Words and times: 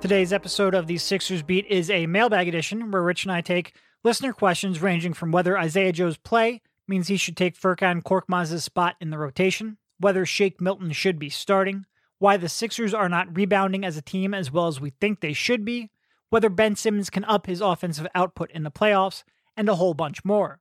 Today's 0.00 0.32
episode 0.32 0.74
of 0.74 0.86
the 0.86 0.96
Sixers 0.96 1.42
Beat 1.42 1.66
is 1.66 1.90
a 1.90 2.06
mailbag 2.06 2.48
edition 2.48 2.90
where 2.90 3.02
Rich 3.02 3.24
and 3.24 3.32
I 3.32 3.42
take 3.42 3.74
listener 4.02 4.32
questions 4.32 4.80
ranging 4.80 5.12
from 5.12 5.32
whether 5.32 5.58
Isaiah 5.58 5.92
Joe's 5.92 6.16
play 6.16 6.62
means 6.88 7.08
he 7.08 7.18
should 7.18 7.36
take 7.36 7.60
Furkan 7.60 8.02
Korkmaz's 8.02 8.64
spot 8.64 8.96
in 8.98 9.10
the 9.10 9.18
rotation, 9.18 9.76
whether 9.98 10.24
Shake 10.24 10.60
Milton 10.62 10.92
should 10.92 11.18
be 11.18 11.28
starting, 11.28 11.84
why 12.18 12.38
the 12.38 12.48
Sixers 12.48 12.94
are 12.94 13.10
not 13.10 13.36
rebounding 13.36 13.84
as 13.84 13.98
a 13.98 14.02
team 14.02 14.32
as 14.32 14.50
well 14.50 14.66
as 14.66 14.80
we 14.80 14.90
think 14.90 15.20
they 15.20 15.34
should 15.34 15.64
be, 15.64 15.90
whether 16.30 16.48
Ben 16.48 16.74
Simmons 16.74 17.10
can 17.10 17.24
up 17.24 17.46
his 17.46 17.60
offensive 17.60 18.06
output 18.14 18.50
in 18.52 18.62
the 18.62 18.70
playoffs, 18.70 19.24
and 19.56 19.68
a 19.68 19.74
whole 19.74 19.92
bunch 19.94 20.24
more. 20.24 20.60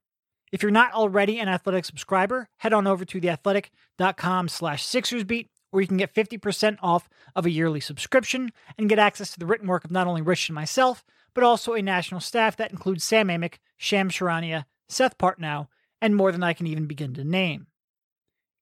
If 0.51 0.61
you're 0.61 0.71
not 0.71 0.93
already 0.93 1.39
an 1.39 1.49
Athletic 1.49 1.85
subscriber, 1.85 2.49
head 2.57 2.73
on 2.73 2.87
over 2.87 3.05
to 3.05 3.19
theathletic.com 3.19 4.47
slash 4.47 4.85
sixersbeat 4.85 5.47
where 5.71 5.81
you 5.81 5.87
can 5.87 5.97
get 5.97 6.13
50% 6.13 6.77
off 6.81 7.09
of 7.35 7.45
a 7.45 7.51
yearly 7.51 7.81
subscription 7.81 8.51
and 8.77 8.87
get 8.87 8.99
access 8.99 9.33
to 9.33 9.39
the 9.39 9.45
written 9.45 9.67
work 9.67 9.83
of 9.83 9.91
not 9.91 10.07
only 10.07 10.21
Rich 10.21 10.47
and 10.47 10.55
myself, 10.55 11.03
but 11.33 11.43
also 11.43 11.73
a 11.73 11.81
national 11.81 12.21
staff 12.21 12.55
that 12.55 12.71
includes 12.71 13.03
Sam 13.03 13.27
Amick, 13.27 13.55
Sham 13.75 14.09
Charania, 14.09 14.65
Seth 14.87 15.17
Partnow, 15.17 15.67
and 16.01 16.15
more 16.15 16.31
than 16.31 16.43
I 16.43 16.53
can 16.53 16.67
even 16.67 16.85
begin 16.85 17.13
to 17.15 17.25
name. 17.25 17.67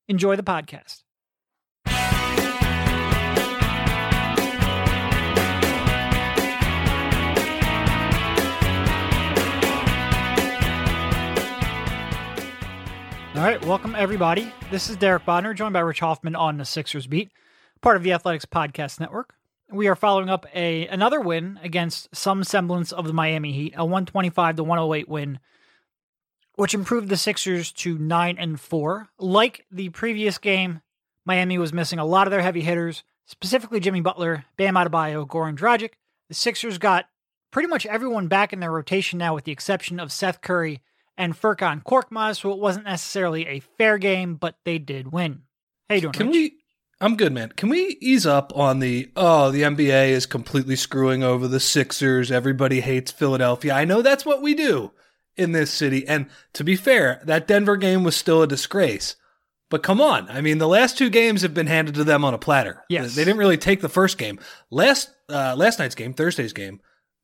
Enjoy 0.08 0.36
the 0.36 0.44
podcast. 0.44 1.02
All 13.36 13.42
right, 13.42 13.66
welcome 13.66 13.96
everybody. 13.96 14.54
This 14.70 14.92
is 14.92 14.96
Derek 14.96 15.26
Bodner, 15.26 15.55
joined 15.55 15.74
by 15.74 15.80
Rich 15.80 16.02
Hoffman 16.02 16.36
on 16.36 16.58
the 16.58 16.66
Sixers 16.66 17.08
beat, 17.08 17.32
part 17.82 17.98
of 17.98 18.04
the 18.04 18.14
Athletics 18.14 18.46
Podcast 18.46 19.00
Network. 19.00 19.34
We 19.72 19.88
are 19.88 19.96
following 19.96 20.30
up 20.30 20.46
a 20.54 20.85
another 20.85 21.20
win 21.20 21.60
against 21.63 22.16
some 22.16 22.44
semblance 22.44 22.91
of 22.91 23.07
the 23.07 23.13
Miami 23.13 23.52
Heat, 23.52 23.74
a 23.76 23.84
125 23.84 24.57
to 24.57 24.63
108 24.63 25.10
win, 25.10 25.40
which 26.57 26.76
improved 26.76 27.10
the 27.10 27.18
Sixers 27.18 27.72
to 27.72 27.98
9 27.98 28.38
and 28.38 28.62
4. 28.62 29.10
Like 29.18 29.66
the 29.72 29.90
previous 29.90 30.38
game, 30.38 30.82
Miami 31.26 31.57
was 31.57 31.74
missing 31.74 31.98
a 31.98 32.05
lot 32.05 32.27
of 32.27 32.32
their 32.32 32.44
heavy 32.44 32.62
hitters, 32.62 33.04
specifically 33.26 33.79
Jimmy 33.79 34.02
Butler, 34.02 34.46
Bam 34.57 34.76
Adebayo, 34.76 35.26
Goran 35.26 35.57
Dragic. 35.57 35.94
The 36.27 36.35
Sixers 36.35 36.77
got 36.77 37.05
pretty 37.50 37.68
much 37.68 37.88
everyone 37.88 38.27
back 38.27 38.54
in 38.54 38.60
their 38.60 38.72
rotation 38.72 39.18
now 39.18 39.34
with 39.34 39.46
the 39.46 39.52
exception 39.52 40.00
of 40.00 40.12
Seth 40.12 40.41
Curry 40.41 40.84
and 41.18 41.34
Furkan 41.34 41.84
Korkmaz, 41.84 42.42
so 42.42 42.52
it 42.52 42.60
wasn't 42.60 42.86
necessarily 42.86 43.48
a 43.48 43.60
fair 43.60 43.98
game, 43.98 44.36
but 44.36 44.56
they 44.66 44.78
did 44.78 45.12
win. 45.12 45.44
Hey, 45.90 46.00
doing? 46.00 46.14
Can 46.14 46.28
Rich? 46.28 46.34
we? 46.34 46.58
I'm 47.02 47.18
good, 47.18 47.34
man. 47.34 47.50
Can 47.50 47.70
we 47.70 47.98
ease 48.00 48.26
up 48.26 48.56
on 48.56 48.80
the 48.80 49.12
oh 49.16 49.52
the 49.52 49.64
NBA 49.64 50.10
is 50.10 50.26
completely 50.26 50.76
screwing 50.76 51.24
over 51.24 51.48
the 51.48 51.60
Sixers. 51.60 52.32
Everybody 52.32 52.80
hates 52.80 53.12
Philadelphia. 53.12 53.74
I 53.74 53.86
know 53.86 54.02
that's 54.02 54.26
what 54.26 54.41
we 54.41 54.54
do 54.54 54.91
in 55.36 55.52
this 55.52 55.72
city. 55.72 56.08
And 56.08 56.28
to 56.54 56.64
be 56.64 56.76
fair, 56.76 57.22
that 57.26 57.48
Denver 57.48 57.76
game 57.76 58.04
was 58.04 58.16
still 58.16 58.41
a 58.41 58.48
disgrace. 58.48 59.16
But 59.70 59.84
come 59.84 60.00
on, 60.00 60.30
I 60.30 60.41
mean, 60.41 60.60
the 60.60 60.68
last 60.68 60.98
two 60.98 61.10
games 61.10 61.41
have 61.41 61.56
been 61.56 61.68
handed 61.68 61.96
to 61.96 62.04
them 62.04 62.24
on 62.24 62.36
a 62.36 62.38
platter. 62.38 62.84
Yes. 62.90 63.16
they 63.16 63.26
didn't 63.26 63.40
really 63.40 63.58
take 63.58 63.82
the 63.82 63.90
first 63.90 64.18
game. 64.18 64.40
Last 64.69 65.09
uh, 65.30 65.56
last 65.58 65.80
night's 65.80 65.96
game, 65.96 66.14
Thursday's 66.14 66.53
game, 66.53 66.80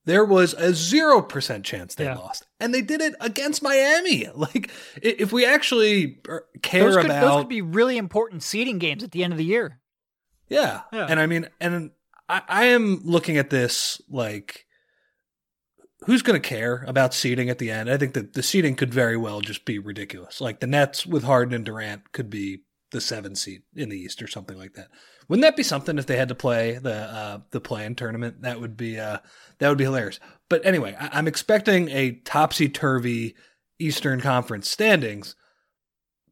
there 0.09 0.25
was 0.25 0.53
a 0.55 0.73
zero 0.73 1.21
percent 1.21 1.63
chance 1.63 1.93
they 1.93 2.05
Yeah. 2.05 2.15
lost, 2.15 2.47
and 2.59 2.73
they 2.73 2.81
did 2.81 2.99
it 2.99 3.13
against 3.21 3.61
Miami. 3.61 4.27
Like, 4.35 4.71
if 5.01 5.31
we 5.31 5.45
actually 5.45 6.19
er, 6.27 6.45
care 6.61 6.85
those 6.85 6.95
could, 6.97 7.05
about 7.05 7.21
those 7.21 7.41
could 7.41 7.49
be 7.49 7.61
really 7.61 7.97
important 7.97 8.41
seeding 8.41 8.79
games 8.79 9.03
at 9.03 9.11
the 9.11 9.23
end 9.23 9.33
of 9.33 9.37
the 9.37 9.45
year. 9.45 9.79
Yeah. 10.47 10.81
Yeah. 10.91 11.05
And 11.07 11.19
I 11.19 11.27
mean, 11.27 11.47
and 11.61 11.91
I, 12.27 12.41
I 12.47 12.65
am 12.65 13.01
looking 13.03 13.37
at 13.37 13.49
this 13.51 14.01
like, 14.09 14.65
who's 16.05 16.21
going 16.23 16.41
to 16.41 16.47
care 16.47 16.83
about 16.87 17.13
seeding 17.13 17.49
at 17.49 17.59
the 17.59 17.69
end? 17.69 17.89
I 17.89 17.97
think 17.97 18.13
that 18.13 18.33
the 18.33 18.41
seeding 18.41 18.75
could 18.75 18.93
very 18.93 19.17
well 19.17 19.41
just 19.41 19.65
be 19.65 19.77
ridiculous. 19.77 20.41
Like 20.41 20.59
the 20.59 20.67
Nets 20.67 21.05
with 21.05 21.23
Harden 21.23 21.53
and 21.53 21.65
Durant 21.65 22.11
could 22.13 22.29
be 22.29 22.63
the 22.91 23.01
seven 23.01 23.35
seed 23.35 23.61
in 23.75 23.89
the 23.89 23.97
East 23.97 24.21
or 24.21 24.27
something 24.27 24.57
like 24.57 24.73
that. 24.73 24.89
Wouldn't 25.27 25.43
that 25.43 25.55
be 25.55 25.63
something 25.63 25.97
if 25.97 26.07
they 26.07 26.17
had 26.17 26.29
to 26.29 26.35
play 26.35 26.79
the 26.79 26.95
uh, 26.95 27.39
the 27.51 27.61
play-in 27.61 27.95
tournament? 27.95 28.41
That 28.41 28.59
would 28.59 28.75
be 28.75 28.99
uh, 28.99 29.19
that 29.59 29.69
would 29.69 29.77
be 29.77 29.83
hilarious. 29.83 30.19
But 30.49 30.65
anyway, 30.65 30.95
I, 30.99 31.09
I'm 31.13 31.27
expecting 31.27 31.89
a 31.89 32.13
topsy 32.25 32.69
turvy 32.69 33.35
Eastern 33.79 34.21
Conference 34.21 34.69
standings. 34.69 35.35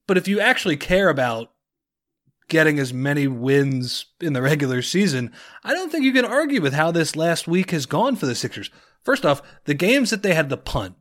But 0.07 0.17
if 0.17 0.28
you 0.28 0.40
actually 0.40 0.78
care 0.78 1.09
about 1.09 1.51
getting 2.50 2.79
as 2.79 2.94
many 2.94 3.28
wins 3.28 4.06
in 4.22 4.34
the 4.34 4.41
regular 4.41 4.81
season, 4.81 5.34
I 5.63 5.73
don't 5.73 5.91
think 5.91 6.06
you 6.06 6.13
can 6.13 6.25
argue 6.25 6.62
with 6.62 6.73
how 6.73 6.91
this 6.91 7.16
last 7.16 7.47
week 7.47 7.72
has 7.72 7.85
gone 7.85 8.16
for 8.16 8.25
the 8.25 8.35
Sixers. 8.35 8.72
First 9.03 9.25
off, 9.25 9.41
the 9.66 9.73
games 9.73 10.09
that 10.09 10.23
they 10.23 10.34
had 10.34 10.50
to 10.50 10.57
punt, 10.57 10.96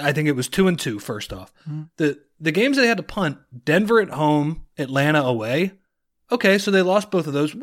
I 0.00 0.12
think 0.12 0.28
it 0.28 0.36
was 0.36 0.48
two 0.48 0.68
and 0.68 0.78
two. 0.78 0.98
First 0.98 1.32
off, 1.32 1.52
Mhm. 1.68 1.90
the 1.96 2.20
the 2.38 2.52
games 2.52 2.76
they 2.76 2.86
had 2.86 2.96
to 2.98 3.02
punt, 3.02 3.38
Denver 3.64 4.00
at 4.00 4.10
home, 4.10 4.66
Atlanta 4.78 5.22
away. 5.22 5.72
Okay, 6.32 6.58
so 6.58 6.70
they 6.70 6.82
lost 6.82 7.10
both 7.10 7.26
of 7.26 7.32
those 7.32 7.54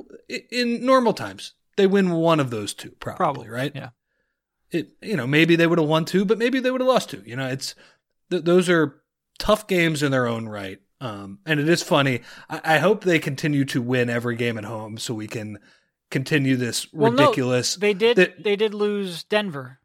in 0.51 0.85
normal 0.85 1.13
times. 1.13 1.53
They 1.77 1.87
win 1.87 2.11
one 2.11 2.39
of 2.39 2.49
those 2.49 2.73
two, 2.73 2.91
probably, 2.99 3.17
Probably, 3.17 3.49
right? 3.49 3.71
yeah. 3.75 3.89
It 4.71 4.89
you 5.01 5.15
know 5.15 5.25
maybe 5.27 5.55
they 5.55 5.67
would 5.67 5.79
have 5.79 5.87
won 5.87 6.05
two, 6.05 6.25
but 6.25 6.37
maybe 6.37 6.59
they 6.59 6.71
would 6.71 6.81
have 6.81 6.87
lost 6.87 7.09
two. 7.09 7.23
You 7.25 7.35
know, 7.35 7.47
it's 7.47 7.75
th- 8.29 8.43
those 8.43 8.67
are 8.69 9.01
tough 9.39 9.67
games 9.67 10.03
in 10.03 10.11
their 10.11 10.27
own 10.27 10.47
right. 10.49 10.79
Um, 10.99 11.39
and 11.45 11.59
it 11.59 11.69
is 11.69 11.83
funny. 11.83 12.21
I, 12.49 12.61
I 12.63 12.77
hope 12.79 13.03
they 13.03 13.19
continue 13.19 13.63
to 13.65 13.81
win 13.81 14.09
every 14.09 14.35
game 14.35 14.57
at 14.57 14.63
home 14.65 14.97
so 14.97 15.13
we 15.13 15.27
can 15.27 15.59
continue 16.09 16.55
this 16.57 16.91
Well, 16.91 17.11
no, 17.11 17.23
ridiculous. 17.25 17.75
They 17.75 17.93
did. 17.93 18.17
that- 18.17 18.43
they 18.43 18.55
did 18.55 18.73
lose 18.73 19.23
Denver. 19.23 19.79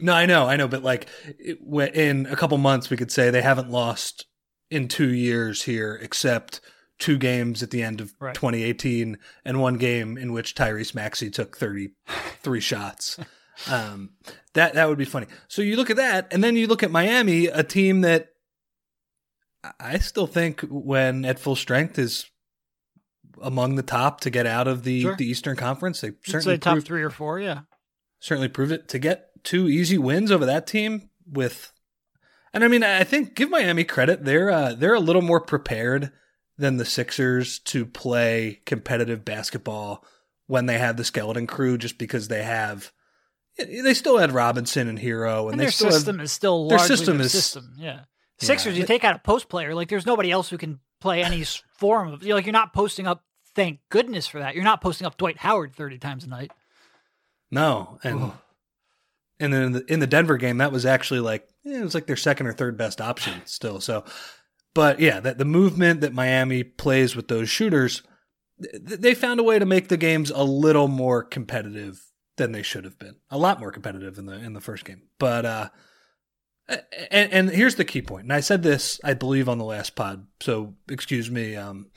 No, 0.00 0.12
I 0.14 0.26
know, 0.26 0.46
I 0.48 0.56
know, 0.56 0.68
but 0.68 0.82
like 0.82 1.08
it, 1.38 1.58
in 1.94 2.26
a 2.26 2.36
couple 2.36 2.56
months, 2.58 2.90
we 2.90 2.96
could 2.96 3.10
say 3.12 3.30
they 3.30 3.42
haven't 3.42 3.70
lost 3.70 4.26
in 4.70 4.88
two 4.88 5.12
years 5.12 5.62
here, 5.62 5.98
except 6.02 6.60
two 6.98 7.18
games 7.18 7.62
at 7.62 7.70
the 7.70 7.82
end 7.82 8.00
of 8.00 8.12
Right. 8.20 8.34
2018 8.34 9.18
and 9.44 9.60
one 9.60 9.74
game 9.76 10.16
in 10.16 10.32
which 10.32 10.54
Tyrese 10.54 10.94
Maxey 10.94 11.30
took 11.30 11.56
33 11.56 12.60
shots. 12.60 13.18
Um, 13.70 14.10
that 14.54 14.74
that 14.74 14.88
would 14.88 14.98
be 14.98 15.04
funny. 15.04 15.26
So 15.48 15.62
you 15.62 15.76
look 15.76 15.90
at 15.90 15.96
that, 15.96 16.32
and 16.32 16.42
then 16.42 16.56
you 16.56 16.66
look 16.66 16.82
at 16.82 16.90
Miami, 16.90 17.46
a 17.46 17.62
team 17.62 18.00
that 18.02 18.28
I- 19.78 19.98
still 19.98 20.26
think 20.26 20.60
when 20.62 21.24
at 21.24 21.38
full 21.38 21.54
strength 21.56 21.98
is 21.98 22.26
among 23.42 23.74
the 23.76 23.82
top 23.82 24.20
to 24.20 24.30
get 24.30 24.46
out 24.46 24.68
of 24.68 24.84
the, 24.84 25.02
Sure. 25.02 25.16
the 25.16 25.26
Eastern 25.26 25.56
Conference. 25.56 26.00
They 26.00 26.12
certainly 26.24 26.58
top 26.58 26.74
proved 26.74 26.86
three 26.86 27.02
or 27.02 27.10
four. 27.10 27.40
Yeah. 27.40 27.60
certainly 28.20 28.48
proved 28.48 28.70
it 28.72 28.88
to 28.88 28.98
get 29.00 29.28
two 29.44 29.68
easy 29.68 29.98
wins 29.98 30.30
over 30.30 30.46
that 30.46 30.66
team 30.66 31.10
with 31.30 31.72
and 32.52 32.62
I 32.64 32.68
mean 32.68 32.82
I 32.84 33.04
think 33.04 33.34
give 33.34 33.50
Miami 33.50 33.84
credit 33.84 34.24
they're 34.24 34.50
uh, 34.50 34.72
they're 34.74 34.94
a 34.94 35.00
little 35.00 35.22
more 35.22 35.40
prepared 35.40 36.12
than 36.58 36.76
the 36.76 36.84
Sixers 36.84 37.58
to 37.60 37.84
play 37.86 38.60
competitive 38.66 39.24
basketball 39.24 40.04
when 40.46 40.66
they 40.66 40.78
have 40.78 40.96
the 40.96 41.04
skeleton 41.04 41.46
crew 41.46 41.78
just 41.78 41.98
because 41.98 42.28
they 42.28 42.42
have 42.42 42.92
they 43.58 43.94
still 43.94 44.18
had 44.18 44.32
Robinson 44.32 44.88
and 44.88 44.98
Herro 44.98 45.42
and, 45.44 45.52
And 45.52 45.60
their 45.60 45.70
system 45.70 46.16
have, 46.16 46.24
is 46.24 46.32
still 46.32 46.68
their 46.68 46.78
system 46.78 47.18
their 47.18 47.26
is- 47.26 47.32
system. 47.32 47.74
Yeah. 47.78 48.00
Sixers, 48.38 48.74
Yeah. 48.74 48.80
you 48.80 48.86
take 48.86 49.04
out 49.04 49.14
a 49.14 49.18
post 49.20 49.48
player, 49.48 49.74
like 49.74 49.88
there's 49.88 50.06
nobody 50.06 50.30
else 50.30 50.48
who 50.50 50.58
can 50.58 50.80
play 51.00 51.22
any 51.22 51.44
form 51.76 52.12
of. 52.12 52.22
Like 52.24 52.44
you're 52.46 52.52
not 52.52 52.72
posting 52.72 53.06
up. 53.06 53.22
Thank 53.54 53.80
goodness 53.90 54.26
for 54.26 54.40
that. 54.40 54.54
You're 54.54 54.64
not 54.64 54.80
posting 54.80 55.06
up 55.06 55.16
Dwight 55.18 55.36
Howard 55.38 55.74
30 55.74 55.98
times 55.98 56.24
a 56.24 56.28
night. 56.28 56.50
no 57.50 57.98
and 58.02 58.22
Ugh. 58.22 58.32
And 59.42 59.52
then 59.52 59.62
in 59.62 59.72
the, 59.72 59.92
in 59.92 60.00
the 60.00 60.06
Denver 60.06 60.36
game 60.36 60.58
that 60.58 60.72
was 60.72 60.86
actually 60.86 61.20
like 61.20 61.48
eh, 61.66 61.80
it 61.80 61.82
was 61.82 61.94
like 61.94 62.06
their 62.06 62.16
second 62.16 62.46
or 62.46 62.52
third 62.52 62.76
best 62.76 63.00
option 63.00 63.42
still. 63.44 63.80
So 63.80 64.04
but 64.74 65.00
yeah 65.00 65.20
that 65.20 65.38
the 65.38 65.44
movement 65.44 66.00
that 66.00 66.14
Miami 66.14 66.62
plays 66.62 67.16
with 67.16 67.28
those 67.28 67.50
shooters 67.50 68.02
th- 68.62 69.00
they 69.00 69.14
found 69.14 69.40
a 69.40 69.44
way 69.44 69.58
to 69.58 69.66
make 69.66 69.88
the 69.88 69.96
games 69.96 70.30
a 70.30 70.44
little 70.44 70.88
more 70.88 71.22
competitive 71.22 72.00
than 72.36 72.52
they 72.52 72.62
should 72.62 72.84
have 72.84 72.98
been. 72.98 73.16
A 73.30 73.38
lot 73.38 73.60
more 73.60 73.72
competitive 73.72 74.18
in 74.18 74.26
the 74.26 74.34
in 74.34 74.52
the 74.52 74.60
first 74.60 74.84
game. 74.84 75.02
But 75.18 75.44
uh 75.44 75.68
and, 77.10 77.32
and 77.32 77.50
here's 77.50 77.74
the 77.74 77.84
key 77.84 78.02
point. 78.02 78.24
And 78.24 78.32
I 78.32 78.40
said 78.40 78.62
this 78.62 79.00
I 79.04 79.14
believe 79.14 79.48
on 79.48 79.58
the 79.58 79.64
last 79.64 79.94
pod. 79.96 80.26
So 80.40 80.74
excuse 80.88 81.30
me 81.30 81.56
um 81.56 81.90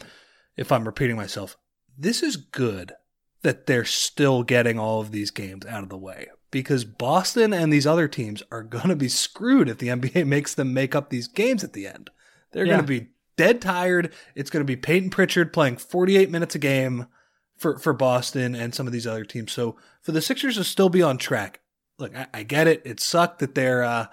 if 0.57 0.71
I'm 0.71 0.85
repeating 0.85 1.15
myself. 1.15 1.57
This 1.97 2.23
is 2.23 2.35
good 2.35 2.93
that 3.41 3.67
they're 3.67 3.85
still 3.85 4.43
getting 4.43 4.79
all 4.79 5.01
of 5.01 5.11
these 5.11 5.31
games 5.31 5.65
out 5.65 5.83
of 5.83 5.89
the 5.89 5.97
way 5.97 6.27
because 6.55 6.85
Boston 6.85 7.51
and 7.51 7.73
these 7.73 7.85
other 7.85 8.07
teams 8.07 8.41
are 8.49 8.63
going 8.63 8.87
to 8.87 8.95
be 8.95 9.09
screwed 9.09 9.67
if 9.67 9.77
the 9.77 9.89
NBA 9.89 10.25
makes 10.27 10.55
them 10.55 10.73
make 10.73 10.95
up 10.95 11.09
these 11.09 11.27
games 11.27 11.65
at 11.65 11.73
the 11.73 11.85
end. 11.85 12.09
They're 12.53 12.63
Yeah. 12.65 12.75
going 12.75 12.85
to 12.85 13.01
be 13.01 13.07
dead 13.35 13.61
tired. 13.61 14.13
It's 14.35 14.49
going 14.49 14.61
to 14.61 14.65
be 14.65 14.77
Payton 14.77 15.09
Pritchard 15.09 15.51
playing 15.51 15.75
48 15.75 16.29
minutes 16.31 16.55
a 16.55 16.59
game 16.59 17.07
for, 17.57 17.77
for 17.77 17.91
Boston 17.91 18.55
and 18.55 18.73
some 18.73 18.87
of 18.87 18.93
these 18.93 19.05
other 19.05 19.25
teams. 19.25 19.51
So 19.51 19.75
for 20.01 20.13
the 20.13 20.21
Sixers 20.21 20.55
to 20.55 20.63
still 20.63 20.87
be 20.87 21.01
on 21.01 21.17
track, 21.17 21.59
look, 21.99 22.15
I, 22.15 22.27
I 22.33 22.43
get 22.43 22.67
it. 22.67 22.81
It 22.85 23.01
sucked 23.01 23.39
that 23.39 23.53
their 23.55 23.83
uh, 23.83 24.05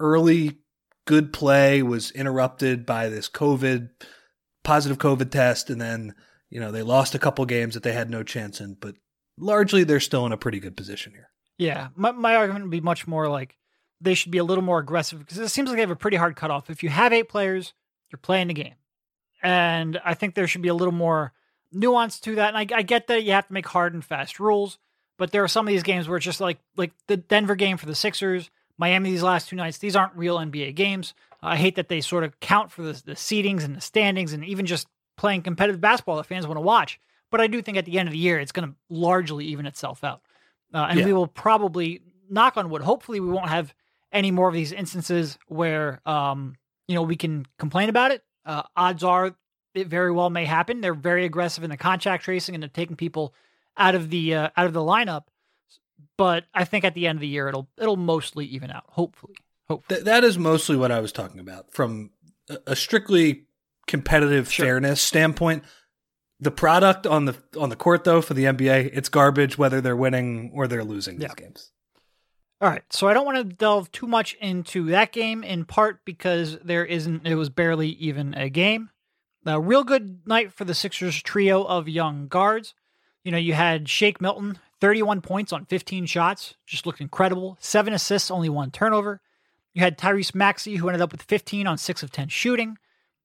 early 0.00 0.60
good 1.06 1.30
play 1.30 1.82
was 1.82 2.10
interrupted 2.12 2.86
by 2.86 3.10
this 3.10 3.28
COVID 3.28 3.90
positive 4.62 4.96
COVID 4.96 5.30
test, 5.30 5.68
and 5.68 5.78
then 5.78 6.14
you 6.48 6.58
know 6.58 6.72
they 6.72 6.82
lost 6.82 7.14
a 7.14 7.18
couple 7.18 7.44
games 7.44 7.74
that 7.74 7.82
they 7.82 7.92
had 7.92 8.08
no 8.08 8.22
chance 8.22 8.62
in, 8.62 8.78
but 8.80 8.94
largely 9.38 9.84
they're 9.84 10.00
still 10.00 10.24
in 10.24 10.32
a 10.32 10.38
pretty 10.38 10.58
good 10.58 10.74
position 10.74 11.12
here. 11.12 11.28
Yeah, 11.58 11.88
my 11.94 12.12
my 12.12 12.36
argument 12.36 12.64
would 12.64 12.70
be 12.70 12.80
much 12.80 13.06
more 13.06 13.28
like 13.28 13.56
they 14.00 14.14
should 14.14 14.32
be 14.32 14.38
a 14.38 14.44
little 14.44 14.64
more 14.64 14.78
aggressive 14.78 15.18
because 15.18 15.38
it 15.38 15.48
seems 15.48 15.68
like 15.68 15.76
they 15.76 15.82
have 15.82 15.90
a 15.90 15.96
pretty 15.96 16.16
hard 16.16 16.36
cutoff. 16.36 16.70
If 16.70 16.82
you 16.82 16.88
have 16.88 17.12
eight 17.12 17.28
players, 17.28 17.74
you're 18.10 18.18
playing 18.18 18.48
the 18.48 18.54
game, 18.54 18.74
and 19.42 20.00
I 20.04 20.14
think 20.14 20.34
there 20.34 20.46
should 20.46 20.62
be 20.62 20.68
a 20.68 20.74
little 20.74 20.92
more 20.92 21.32
nuance 21.72 22.20
to 22.20 22.34
that. 22.36 22.54
And 22.54 22.58
I, 22.58 22.78
I 22.78 22.82
get 22.82 23.06
that 23.06 23.24
you 23.24 23.32
have 23.32 23.46
to 23.46 23.52
make 23.52 23.66
hard 23.66 23.94
and 23.94 24.04
fast 24.04 24.40
rules, 24.40 24.78
but 25.16 25.30
there 25.30 25.44
are 25.44 25.48
some 25.48 25.66
of 25.66 25.72
these 25.72 25.82
games 25.82 26.08
where 26.08 26.16
it's 26.16 26.24
just 26.26 26.40
like 26.40 26.58
like 26.76 26.92
the 27.06 27.16
Denver 27.16 27.54
game 27.54 27.76
for 27.76 27.86
the 27.86 27.94
Sixers, 27.94 28.50
Miami 28.76 29.10
these 29.10 29.22
last 29.22 29.48
two 29.48 29.56
nights. 29.56 29.78
These 29.78 29.96
aren't 29.96 30.16
real 30.16 30.38
NBA 30.38 30.74
games. 30.74 31.14
I 31.42 31.56
hate 31.56 31.76
that 31.76 31.88
they 31.88 32.00
sort 32.00 32.24
of 32.24 32.40
count 32.40 32.72
for 32.72 32.82
the, 32.82 32.92
the 33.04 33.12
seedings 33.12 33.64
and 33.64 33.76
the 33.76 33.80
standings 33.80 34.32
and 34.32 34.44
even 34.44 34.66
just 34.66 34.88
playing 35.16 35.42
competitive 35.42 35.80
basketball 35.80 36.16
that 36.16 36.24
fans 36.24 36.46
want 36.46 36.56
to 36.56 36.62
watch. 36.62 36.98
But 37.30 37.40
I 37.40 37.46
do 37.46 37.60
think 37.60 37.76
at 37.76 37.84
the 37.84 37.98
end 37.98 38.08
of 38.08 38.12
the 38.12 38.18
year, 38.18 38.38
it's 38.38 38.52
going 38.52 38.68
to 38.68 38.74
largely 38.88 39.44
even 39.46 39.66
itself 39.66 40.04
out. 40.04 40.22
Uh, 40.74 40.88
and 40.90 40.98
yeah. 40.98 41.06
we 41.06 41.12
will 41.12 41.28
probably, 41.28 42.02
knock 42.28 42.56
on 42.56 42.68
wood, 42.68 42.82
hopefully 42.82 43.20
we 43.20 43.28
won't 43.28 43.48
have 43.48 43.72
any 44.12 44.30
more 44.30 44.48
of 44.48 44.54
these 44.54 44.72
instances 44.72 45.38
where, 45.46 46.00
um, 46.04 46.56
you 46.88 46.94
know, 46.94 47.02
we 47.02 47.16
can 47.16 47.46
complain 47.58 47.88
about 47.88 48.10
it. 48.10 48.22
Uh, 48.44 48.62
odds 48.76 49.02
are 49.02 49.34
it 49.74 49.88
very 49.88 50.12
well 50.12 50.30
may 50.30 50.44
happen. 50.44 50.80
They're 50.80 50.94
very 50.94 51.24
aggressive 51.24 51.64
in 51.64 51.70
the 51.70 51.76
contact 51.76 52.24
tracing 52.24 52.54
and 52.54 52.62
they're 52.62 52.68
taking 52.68 52.96
people 52.96 53.34
out 53.76 53.94
of 53.94 54.10
the 54.10 54.34
uh, 54.34 54.50
out 54.56 54.66
of 54.66 54.72
the 54.72 54.80
lineup. 54.80 55.24
But 56.16 56.44
I 56.54 56.64
think 56.64 56.84
at 56.84 56.94
the 56.94 57.06
end 57.06 57.16
of 57.16 57.20
the 57.20 57.28
year, 57.28 57.48
it'll 57.48 57.68
it'll 57.76 57.96
mostly 57.96 58.46
even 58.46 58.70
out. 58.70 58.84
Hopefully. 58.88 59.34
Th- 59.88 60.04
that 60.04 60.24
is 60.24 60.38
mostly 60.38 60.76
what 60.76 60.92
I 60.92 61.00
was 61.00 61.10
talking 61.10 61.40
about 61.40 61.72
from 61.72 62.10
a, 62.48 62.58
a 62.68 62.76
strictly 62.76 63.46
competitive 63.86 64.50
sure. 64.50 64.66
fairness 64.66 65.00
standpoint. 65.00 65.64
The 66.40 66.50
product 66.50 67.06
on 67.06 67.26
the 67.26 67.36
on 67.58 67.68
the 67.68 67.76
court 67.76 68.04
though 68.04 68.20
for 68.20 68.34
the 68.34 68.44
NBA, 68.44 68.90
it's 68.92 69.08
garbage 69.08 69.56
whether 69.56 69.80
they're 69.80 69.96
winning 69.96 70.50
or 70.52 70.66
they're 70.66 70.84
losing 70.84 71.18
these 71.18 71.28
yeah. 71.28 71.34
games. 71.36 71.70
All 72.60 72.70
right, 72.70 72.82
so 72.90 73.08
I 73.08 73.14
don't 73.14 73.26
want 73.26 73.38
to 73.38 73.44
delve 73.44 73.92
too 73.92 74.06
much 74.06 74.34
into 74.40 74.86
that 74.86 75.12
game 75.12 75.44
in 75.44 75.64
part 75.64 76.04
because 76.04 76.58
there 76.60 76.84
isn't 76.84 77.26
it 77.26 77.34
was 77.34 77.50
barely 77.50 77.88
even 77.90 78.34
a 78.34 78.48
game. 78.48 78.90
A 79.46 79.60
real 79.60 79.84
good 79.84 80.26
night 80.26 80.52
for 80.52 80.64
the 80.64 80.74
Sixers 80.74 81.22
trio 81.22 81.64
of 81.64 81.88
young 81.88 82.28
guards. 82.28 82.74
You 83.22 83.32
know, 83.32 83.38
you 83.38 83.52
had 83.52 83.88
Shake 83.88 84.20
Milton, 84.20 84.58
31 84.80 85.20
points 85.20 85.52
on 85.52 85.66
15 85.66 86.06
shots, 86.06 86.54
just 86.66 86.86
looked 86.86 87.00
incredible. 87.00 87.56
Seven 87.60 87.92
assists, 87.92 88.30
only 88.30 88.48
one 88.48 88.70
turnover. 88.70 89.20
You 89.74 89.82
had 89.82 89.98
Tyrese 89.98 90.34
Maxey, 90.34 90.76
who 90.76 90.88
ended 90.88 91.02
up 91.02 91.12
with 91.12 91.22
15 91.22 91.66
on 91.66 91.76
6 91.76 92.02
of 92.02 92.10
10 92.12 92.28
shooting. 92.28 92.78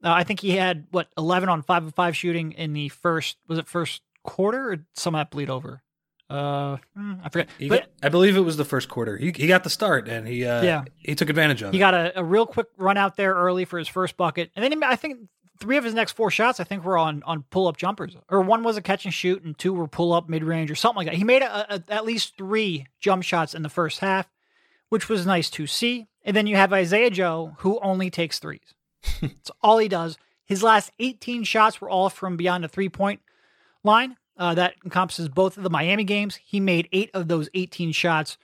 Uh, 0.03 0.11
I 0.11 0.23
think 0.23 0.39
he 0.39 0.51
had, 0.51 0.87
what, 0.91 1.09
11 1.17 1.49
on 1.49 1.61
5 1.61 1.87
of 1.87 1.95
5 1.95 2.15
shooting 2.15 2.53
in 2.53 2.73
the 2.73 2.89
first, 2.89 3.37
was 3.47 3.57
it 3.57 3.67
first 3.67 4.01
quarter 4.23 4.71
or 4.71 4.77
some 4.95 5.13
that 5.13 5.31
bleed 5.31 5.49
over? 5.49 5.81
Uh, 6.29 6.77
hmm, 6.95 7.13
I 7.23 7.29
forget. 7.29 7.49
But, 7.59 7.81
got, 7.81 7.89
I 8.03 8.09
believe 8.09 8.37
it 8.37 8.41
was 8.41 8.55
the 8.55 8.65
first 8.65 8.87
quarter. 8.87 9.17
He, 9.17 9.33
he 9.35 9.47
got 9.47 9.63
the 9.63 9.69
start 9.69 10.07
and 10.07 10.27
he 10.27 10.45
uh, 10.45 10.61
yeah 10.61 10.83
he 10.95 11.15
took 11.15 11.29
advantage 11.29 11.63
of 11.63 11.67
he 11.67 11.69
it. 11.69 11.73
He 11.73 11.79
got 11.79 11.95
a, 11.95 12.19
a, 12.19 12.23
real 12.23 12.45
quick 12.45 12.67
run 12.77 12.97
out 12.97 13.15
there 13.15 13.33
early 13.33 13.65
for 13.65 13.79
his 13.79 13.87
first 13.87 14.15
bucket, 14.15 14.51
and 14.55 14.63
then 14.63 14.71
he, 14.71 14.77
I 14.85 14.95
think 14.95 15.21
three 15.59 15.77
of 15.77 15.83
his 15.83 15.95
next 15.95 16.11
four 16.11 16.29
shots 16.29 16.59
I 16.59 16.65
think 16.65 16.85
were 16.85 16.99
on 16.99 17.23
on 17.23 17.45
pull 17.49 17.67
up 17.67 17.77
jumpers, 17.77 18.15
or 18.29 18.41
one 18.41 18.61
was 18.61 18.77
a 18.77 18.81
catch 18.83 19.05
and 19.05 19.13
shoot, 19.13 19.43
and 19.43 19.57
two 19.57 19.73
were 19.73 19.87
pull 19.87 20.13
up 20.13 20.29
mid 20.29 20.43
range 20.43 20.69
or 20.69 20.75
something 20.75 20.97
like 20.97 21.07
that. 21.07 21.15
He 21.15 21.23
made 21.23 21.41
a, 21.41 21.75
a, 21.75 21.83
at 21.89 22.05
least 22.05 22.37
three 22.37 22.85
jump 22.99 23.23
shots 23.23 23.55
in 23.55 23.63
the 23.63 23.69
first 23.69 23.97
half, 23.99 24.29
which 24.89 25.09
was 25.09 25.25
nice 25.25 25.49
to 25.51 25.65
see. 25.65 26.07
And 26.23 26.35
then 26.35 26.45
you 26.45 26.57
have 26.57 26.71
Isaiah 26.71 27.09
Joe, 27.09 27.55
who 27.59 27.79
only 27.79 28.11
takes 28.11 28.37
threes. 28.37 28.75
That's 29.21 29.51
all 29.61 29.77
he 29.77 29.87
does. 29.87 30.17
His 30.45 30.63
last 30.63 30.91
18 30.99 31.43
shots 31.43 31.79
were 31.79 31.89
all 31.89 32.09
from 32.09 32.37
beyond 32.37 32.63
the 32.63 32.67
three 32.67 32.89
point 32.89 33.21
line. 33.83 34.17
Uh, 34.37 34.53
that 34.53 34.75
encompasses 34.85 35.27
both 35.27 35.57
of 35.57 35.63
the 35.63 35.69
Miami 35.69 36.05
games. 36.05 36.35
He 36.37 36.61
made 36.61 36.87
eight 36.93 37.11
of 37.13 37.27
those 37.27 37.49
18 37.53 37.91
shots 37.91 38.37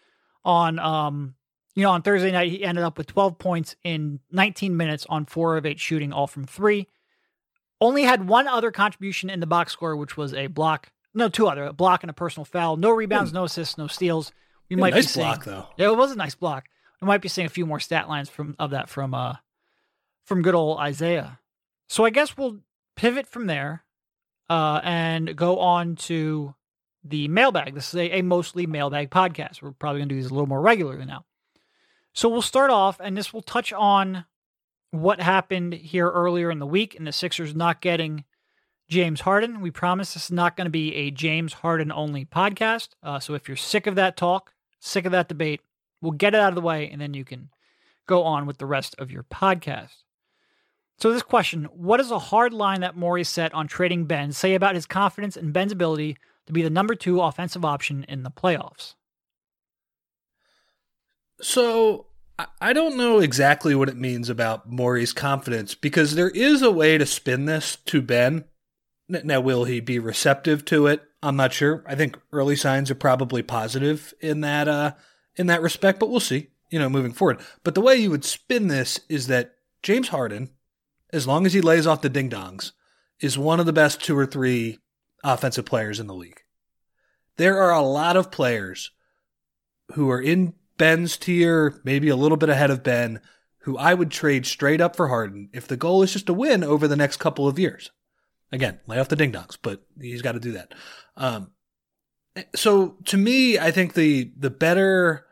on, 0.44 0.78
um, 0.78 1.36
you 1.74 1.84
know, 1.84 1.92
on 1.92 2.02
Thursday 2.02 2.32
night. 2.32 2.52
He 2.52 2.66
ended 2.66 2.84
up 2.84 2.98
with 2.98 3.08
12 3.08 3.38
points 3.38 3.78
in 3.82 4.20
19 4.32 4.76
minutes 4.76 5.06
on 5.08 5.26
four 5.26 5.56
of 5.56 5.66
eight 5.66 5.80
shooting, 5.80 6.12
all 6.12 6.28
from 6.28 6.44
three. 6.44 6.88
Only 7.80 8.04
had 8.04 8.28
one 8.28 8.48
other 8.48 8.72
contribution 8.72 9.30
in 9.30 9.40
the 9.40 9.48
box 9.48 9.72
score, 9.72 9.96
which 9.96 10.18
was 10.18 10.34
a 10.34 10.48
block. 10.48 10.92
No, 11.14 11.30
two 11.30 11.48
other 11.48 11.64
a 11.64 11.74
block 11.74 12.04
and 12.04 12.10
a 12.10 12.14
personal 12.14 12.46
foul. 12.46 12.76
No 12.76 12.92
rebounds, 12.92 13.32
no 13.32 13.46
assists, 13.46 13.78
no 13.78 13.88
steals. 13.88 14.34
We 14.70 14.76
might 14.76 14.94
nice 14.94 15.06
be 15.06 15.08
seeing, 15.08 15.28
block 15.28 15.46
though. 15.46 15.68
Yeah, 15.78 15.88
it 15.88 15.98
was 15.98 16.12
a 16.12 16.16
nice 16.16 16.36
block. 16.36 16.66
We 17.02 17.08
might 17.08 17.22
be 17.22 17.30
seeing 17.30 17.46
a 17.46 17.50
few 17.50 17.66
more 17.66 17.80
stat 17.80 18.10
lines 18.10 18.30
from 18.30 18.56
of 18.60 18.72
that 18.72 18.90
from 18.90 19.14
uh 19.14 19.36
from 20.26 20.42
good 20.42 20.56
old 20.56 20.80
Isaiah. 20.80 21.40
So 21.88 22.06
I 22.06 22.10
guess 22.10 22.38
we'll 22.38 22.60
pivot 22.96 23.28
from 23.28 23.48
there 23.48 23.84
uh 24.50 24.80
and 24.84 25.36
go 25.36 25.60
on 25.60 25.96
to 25.96 26.54
the 27.04 27.28
mailbag. 27.28 27.76
This 27.76 27.94
is 27.94 27.96
a, 27.96 28.20
a 28.20 28.22
mostly 28.22 28.66
mailbag 28.66 29.10
podcast. 29.10 29.62
We're 29.62 29.72
probably 29.72 30.02
gonna 30.02 30.10
do 30.10 30.16
these 30.16 30.28
a 30.28 30.34
little 30.34 30.48
more 30.48 30.62
regularly 30.62 31.06
now. 31.06 31.26
So 32.14 32.30
we'll 32.30 32.42
start 32.42 32.72
off, 32.72 33.00
and 33.02 33.18
this 33.18 33.34
will 33.34 33.42
touch 33.42 33.74
on 33.74 34.26
what 34.92 35.20
happened 35.20 35.74
here 35.74 36.10
earlier 36.10 36.50
in 36.50 36.60
the 36.60 36.66
week 36.66 36.96
and 36.96 37.06
the 37.06 37.12
Sixers 37.12 37.54
not 37.54 37.82
getting 37.82 38.24
James 38.88 39.22
Harden. 39.22 39.60
We 39.60 39.70
promise 39.70 40.14
this 40.14 40.26
is 40.26 40.32
not 40.32 40.56
going 40.56 40.66
to 40.66 40.72
be 40.72 40.96
a 40.96 41.12
James 41.12 41.52
Harden 41.52 41.92
only 41.92 42.24
podcast. 42.24 42.90
Uh, 43.04 43.20
so 43.20 43.34
if 43.34 43.50
you're 43.50 43.58
sick 43.58 43.86
of 43.86 43.96
that 43.96 44.16
talk, 44.16 44.54
sick 44.80 45.06
of 45.06 45.12
that 45.12 45.28
debate, 45.28 45.60
We'll 46.06 46.12
get 46.12 46.36
it 46.36 46.40
out 46.40 46.50
of 46.50 46.56
the 46.56 46.62
way 46.62 46.88
and 46.88 47.02
then 47.02 47.16
you 47.16 47.26
can 47.26 47.50
go 48.06 48.22
on 48.24 48.46
with 48.46 48.60
the 48.60 48.68
rest 48.68 48.96
of 49.00 49.12
your 49.12 49.24
podcast. 49.24 50.04
So, 50.98 51.12
this 51.12 51.24
question 51.24 51.66
What 51.66 51.98
does 51.98 52.12
a 52.12 52.20
hard 52.20 52.54
line 52.54 52.82
that 52.82 52.96
Morey 52.96 53.24
set 53.24 53.54
on 53.54 53.68
trading 53.68 54.06
Ben 54.06 54.32
say 54.32 54.56
about 54.56 54.76
his 54.76 54.86
confidence 54.86 55.36
in 55.36 55.52
Ben's 55.52 55.72
ability 55.72 56.18
to 56.48 56.54
be 56.54 56.62
the 56.62 56.70
number 56.70 56.96
two 56.96 57.22
offensive 57.22 57.66
option 57.66 58.06
in 58.08 58.24
the 58.24 58.32
playoffs? 58.32 58.96
So, 61.42 62.08
I 62.60 62.74
don't 62.74 62.98
know 62.98 63.20
exactly 63.20 63.76
what 63.76 63.88
it 63.88 63.96
means 63.96 64.30
about 64.30 64.70
Morey's 64.70 65.14
confidence 65.14 65.74
because 65.74 66.16
there 66.16 66.30
is 66.30 66.62
a 66.62 66.72
way 66.72 66.98
to 66.98 67.06
spin 67.06 67.46
this 67.46 67.78
to 67.86 68.02
Ben. 68.02 68.46
Now, 69.08 69.40
will 69.40 69.64
he 69.66 69.80
be 69.80 70.00
receptive 70.00 70.66
to 70.66 70.88
it? 70.88 71.02
I'm 71.24 71.38
not 71.38 71.54
sure. 71.54 71.84
I 71.88 71.96
think 71.96 72.20
early 72.34 72.56
signs 72.56 72.92
are 72.92 72.96
probably 72.96 73.42
positive 73.42 74.14
in 74.20 74.42
that 74.42 74.68
uh, 74.68 74.94
in 75.36 75.48
that 75.48 75.62
respect, 75.62 76.00
but 76.00 76.10
we'll 76.10 76.20
see, 76.20 76.50
you 76.70 76.80
know, 76.80 76.90
moving 76.90 77.14
forward. 77.14 77.40
But 77.64 77.76
the 77.76 77.82
way 77.82 77.96
you 77.96 78.12
would 78.12 78.26
spin 78.26 78.68
this 78.68 79.00
is 79.08 79.28
that 79.28 79.56
James 79.82 80.10
Harden, 80.10 80.50
as 81.12 81.28
long 81.28 81.46
as 81.46 81.54
he 81.54 81.62
lays 81.62 81.88
off 81.88 82.02
the 82.02 82.10
ding 82.10 82.30
dongs, 82.30 82.72
is 83.20 83.38
one 83.38 83.60
of 83.60 83.66
the 83.66 83.74
best 83.74 84.04
two 84.04 84.18
or 84.18 84.26
three 84.26 84.80
offensive 85.24 85.66
players 85.66 86.00
in 86.00 86.08
the 86.08 86.14
league. 86.14 86.42
There 87.38 87.62
are 87.62 87.74
a 87.74 87.82
lot 87.82 88.18
of 88.18 88.32
players 88.32 88.92
who 89.94 90.10
are 90.10 90.22
in 90.22 90.54
Ben's 90.78 91.18
tier, 91.18 91.80
maybe 91.84 92.10
a 92.10 92.16
little 92.16 92.38
bit 92.38 92.50
ahead 92.50 92.72
of 92.72 92.84
Ben, 92.84 93.22
who 93.60 93.78
I 93.78 93.94
would 93.94 94.12
trade 94.12 94.46
straight 94.46 94.82
up 94.82 94.96
for 94.96 95.08
Harden 95.08 95.50
if 95.54 95.68
the 95.68 95.78
goal 95.78 96.04
is 96.04 96.14
just 96.14 96.28
to 96.28 96.34
win 96.34 96.64
over 96.64 96.88
the 96.88 96.96
next 96.96 97.18
couple 97.18 97.48
of 97.48 97.60
years. 97.60 97.92
Again, 98.52 98.80
lay 98.88 99.00
off 99.00 99.10
the 99.10 99.16
ding 99.16 99.32
dongs, 99.32 99.58
but 99.62 99.84
he's 100.00 100.22
got 100.22 100.34
to 100.34 100.40
do 100.40 100.52
that. 100.52 100.74
Um, 101.18 101.52
so 102.54 102.98
to 103.06 103.18
me, 103.18 103.58
I 103.58 103.72
think 103.72 103.94
the 103.94 104.32
the 104.38 104.50
better 104.50 105.26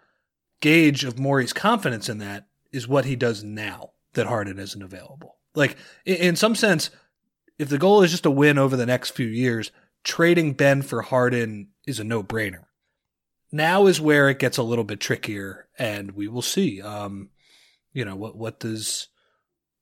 gauge 0.62 1.04
of 1.04 1.20
Morey's 1.20 1.54
confidence 1.54 2.10
in 2.10 2.18
that 2.20 2.48
is 2.72 2.88
what 2.88 3.06
he 3.06 3.16
does 3.16 3.44
now 3.44 3.92
that 4.14 4.28
Harden 4.28 4.58
isn't 4.58 4.82
available. 4.82 5.38
Like 5.56 5.78
in 6.06 6.36
some 6.36 6.56
sense, 6.56 6.90
if 7.58 7.70
the 7.70 7.78
goal 7.78 8.02
is 8.02 8.12
just 8.12 8.26
a 8.26 8.32
win 8.32 8.58
over 8.58 8.76
the 8.76 8.86
next 8.86 9.12
few 9.12 9.28
years, 9.28 9.72
trading 10.04 10.54
Ben 10.54 10.82
for 10.82 11.02
Harden 11.02 11.70
is 11.86 12.00
a 12.00 12.04
no 12.04 12.24
brainer. 12.24 12.66
Now 13.52 13.86
is 13.86 14.02
where 14.02 14.30
it 14.30 14.40
gets 14.40 14.58
a 14.58 14.64
little 14.64 14.84
bit 14.84 15.00
trickier, 15.00 15.68
and 15.78 16.12
we 16.12 16.28
will 16.28 16.42
see. 16.42 16.82
Um, 16.82 17.30
you 17.92 18.04
know 18.04 18.16
what 18.16 18.36
what 18.36 18.60
does 18.60 19.10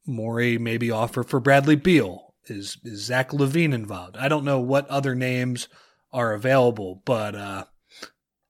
Morey 0.05 0.57
maybe 0.57 0.91
offer 0.91 1.23
for 1.23 1.39
Bradley 1.39 1.75
Beal? 1.75 2.33
Is 2.47 2.77
is 2.83 3.05
Zach 3.05 3.31
LaVine 3.31 3.73
involved? 3.73 4.17
I 4.17 4.27
don't 4.27 4.43
know 4.43 4.59
what 4.59 4.87
other 4.89 5.15
names 5.15 5.69
are 6.13 6.33
available. 6.33 7.01
But 7.05 7.35
uh, 7.35 7.65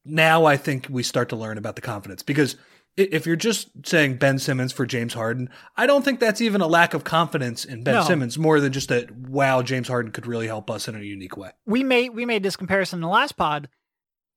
now 0.06 0.46
I 0.46 0.58
think 0.58 0.88
we 0.90 1.04
start 1.04 1.30
to 1.30 1.36
learn 1.36 1.58
about 1.58 1.76
the 1.76 1.82
confidence 1.82 2.24
because 2.24 2.56
if 2.98 3.26
you're 3.26 3.36
just 3.36 3.70
saying 3.86 4.18
Ben 4.18 4.38
Simmons 4.38 4.72
for 4.72 4.86
James 4.86 5.14
Harden, 5.14 5.50
I 5.78 5.88
don't 5.88 6.04
think 6.04 6.20
that's 6.20 6.42
even 6.42 6.62
a 6.62 6.68
lack 6.68 6.94
of 6.94 7.04
confidence 7.04 7.64
in 7.66 7.84
Ben 7.84 7.96
no. 7.96 8.04
Simmons 8.04 8.38
more 8.38 8.60
than 8.60 8.74
just 8.74 8.90
that 8.90 9.12
wow, 9.12 9.62
James 9.62 9.88
Harden 9.88 10.12
could 10.12 10.28
really 10.28 10.48
help 10.48 10.70
us 10.70 10.88
in 10.88 10.96
a 10.96 11.00
unique 11.00 11.38
way. 11.38 11.52
We 11.66 11.84
made 11.84 12.10
we 12.10 12.26
made 12.26 12.44
this 12.44 12.56
comparison 12.56 12.98
in 12.98 13.02
the 13.02 13.08
last 13.08 13.38
pod. 13.38 13.70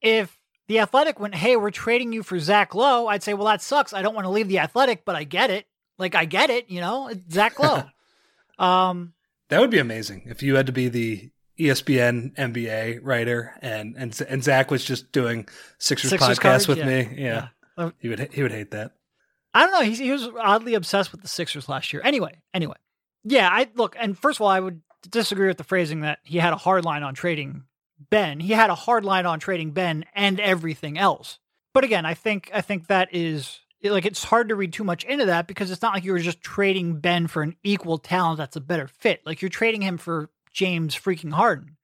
If 0.01 0.39
the 0.69 0.81
athletic 0.81 1.19
went, 1.19 1.35
hey, 1.35 1.57
we're 1.57 1.71
trading 1.71 2.13
you 2.13 2.23
for 2.23 2.39
Zach 2.39 2.75
Lowe, 2.75 3.07
I'd 3.07 3.23
say, 3.23 3.35
well, 3.35 3.47
that 3.47 3.63
sucks. 3.63 3.93
I 3.93 4.03
don't 4.03 4.15
want 4.15 4.27
to 4.27 4.31
leave 4.31 4.49
the 4.49 4.59
athletic, 4.59 5.05
but 5.05 5.17
I 5.17 5.25
get 5.25 5.51
it. 5.51 5.67
Like 5.99 6.15
I 6.15 6.25
get 6.25 6.51
it, 6.51 6.71
you 6.71 6.81
know, 6.81 7.09
it's 7.09 7.33
Zach 7.33 7.59
Lowe. 7.59 7.85
um 8.65 9.15
that 9.49 9.61
would 9.61 9.71
be 9.71 9.79
amazing 9.79 10.23
if 10.27 10.43
you 10.43 10.57
had 10.57 10.67
to 10.67 10.73
be 10.73 10.89
the 10.89 11.31
ESPN 11.59 12.35
NBA 12.35 13.01
writer, 13.03 13.55
and 13.63 13.95
and 13.97 14.21
and 14.29 14.43
Zach 14.43 14.71
was 14.71 14.85
just 14.85 15.13
doing 15.13 15.49
Sixers, 15.79 16.11
Sixers 16.11 16.39
podcast 16.39 16.69
with 16.69 16.79
yeah. 16.79 16.87
me. 16.87 17.09
Yeah. 17.17 17.25
yeah. 17.25 17.49
Uh, 17.77 17.91
he 17.99 18.09
would 18.09 18.33
he 18.33 18.43
would 18.43 18.53
hate 18.53 18.71
that. 18.73 18.93
I 19.53 19.63
don't 19.63 19.73
know. 19.73 19.83
He, 19.83 19.95
he 19.95 20.11
was 20.11 20.29
oddly 20.39 20.75
obsessed 20.75 21.13
with 21.13 21.23
the 21.23 21.29
Sixers 21.29 21.69
last 21.69 21.93
year. 21.93 22.03
Anyway, 22.05 22.41
anyway, 22.53 22.77
Yeah, 23.23 23.49
I 23.49 23.69
look, 23.77 23.97
and 23.99 24.19
first 24.19 24.39
of 24.39 24.43
all, 24.43 24.49
I 24.49 24.61
would 24.61 24.83
disagree 25.09 25.47
with 25.47 25.59
the 25.59 25.65
phrasing 25.65 26.01
that 26.01 26.19
he 26.25 26.39
had 26.39 26.53
a 26.53 26.57
hard 26.57 26.85
line 26.85 27.03
on 27.03 27.15
trading 27.15 27.65
Ben. 28.11 28.41
He 28.41 28.53
had 28.53 28.71
a 28.71 28.75
hard 28.75 29.05
line 29.05 29.27
on 29.27 29.39
trading 29.39 29.71
Ben 29.71 30.05
and 30.15 30.41
everything 30.41 30.99
else. 30.99 31.39
But 31.73 31.85
again, 31.85 32.07
I 32.07 32.15
think 32.15 32.51
I 32.53 32.61
think 32.61 32.89
that 32.89 33.09
is 33.13 33.61
like 33.83 34.07
it's 34.07 34.25
hard 34.25 34.49
to 34.49 34.57
read 34.57 34.73
too 34.73 34.85
much 34.85 35.05
into 35.05 35.27
that 35.27 35.47
because 35.47 35.71
it's 35.71 35.83
not 35.83 35.95
like 35.95 36.05
you 36.05 36.13
were 36.13 36.19
just 36.19 36.41
trading 36.41 37.01
Ben 37.01 37.27
for 37.27 37.43
an 37.43 37.57
equal 37.63 37.99
talent 37.99 38.39
that's 38.39 38.57
a 38.57 38.61
better 38.61 38.89
fit. 38.89 39.21
Like 39.27 39.43
you're 39.43 39.49
trading 39.49 39.83
him 39.83 39.99
for 39.99 40.31
James 40.53 40.95
freaking 40.95 41.33
Harden. 41.33 41.77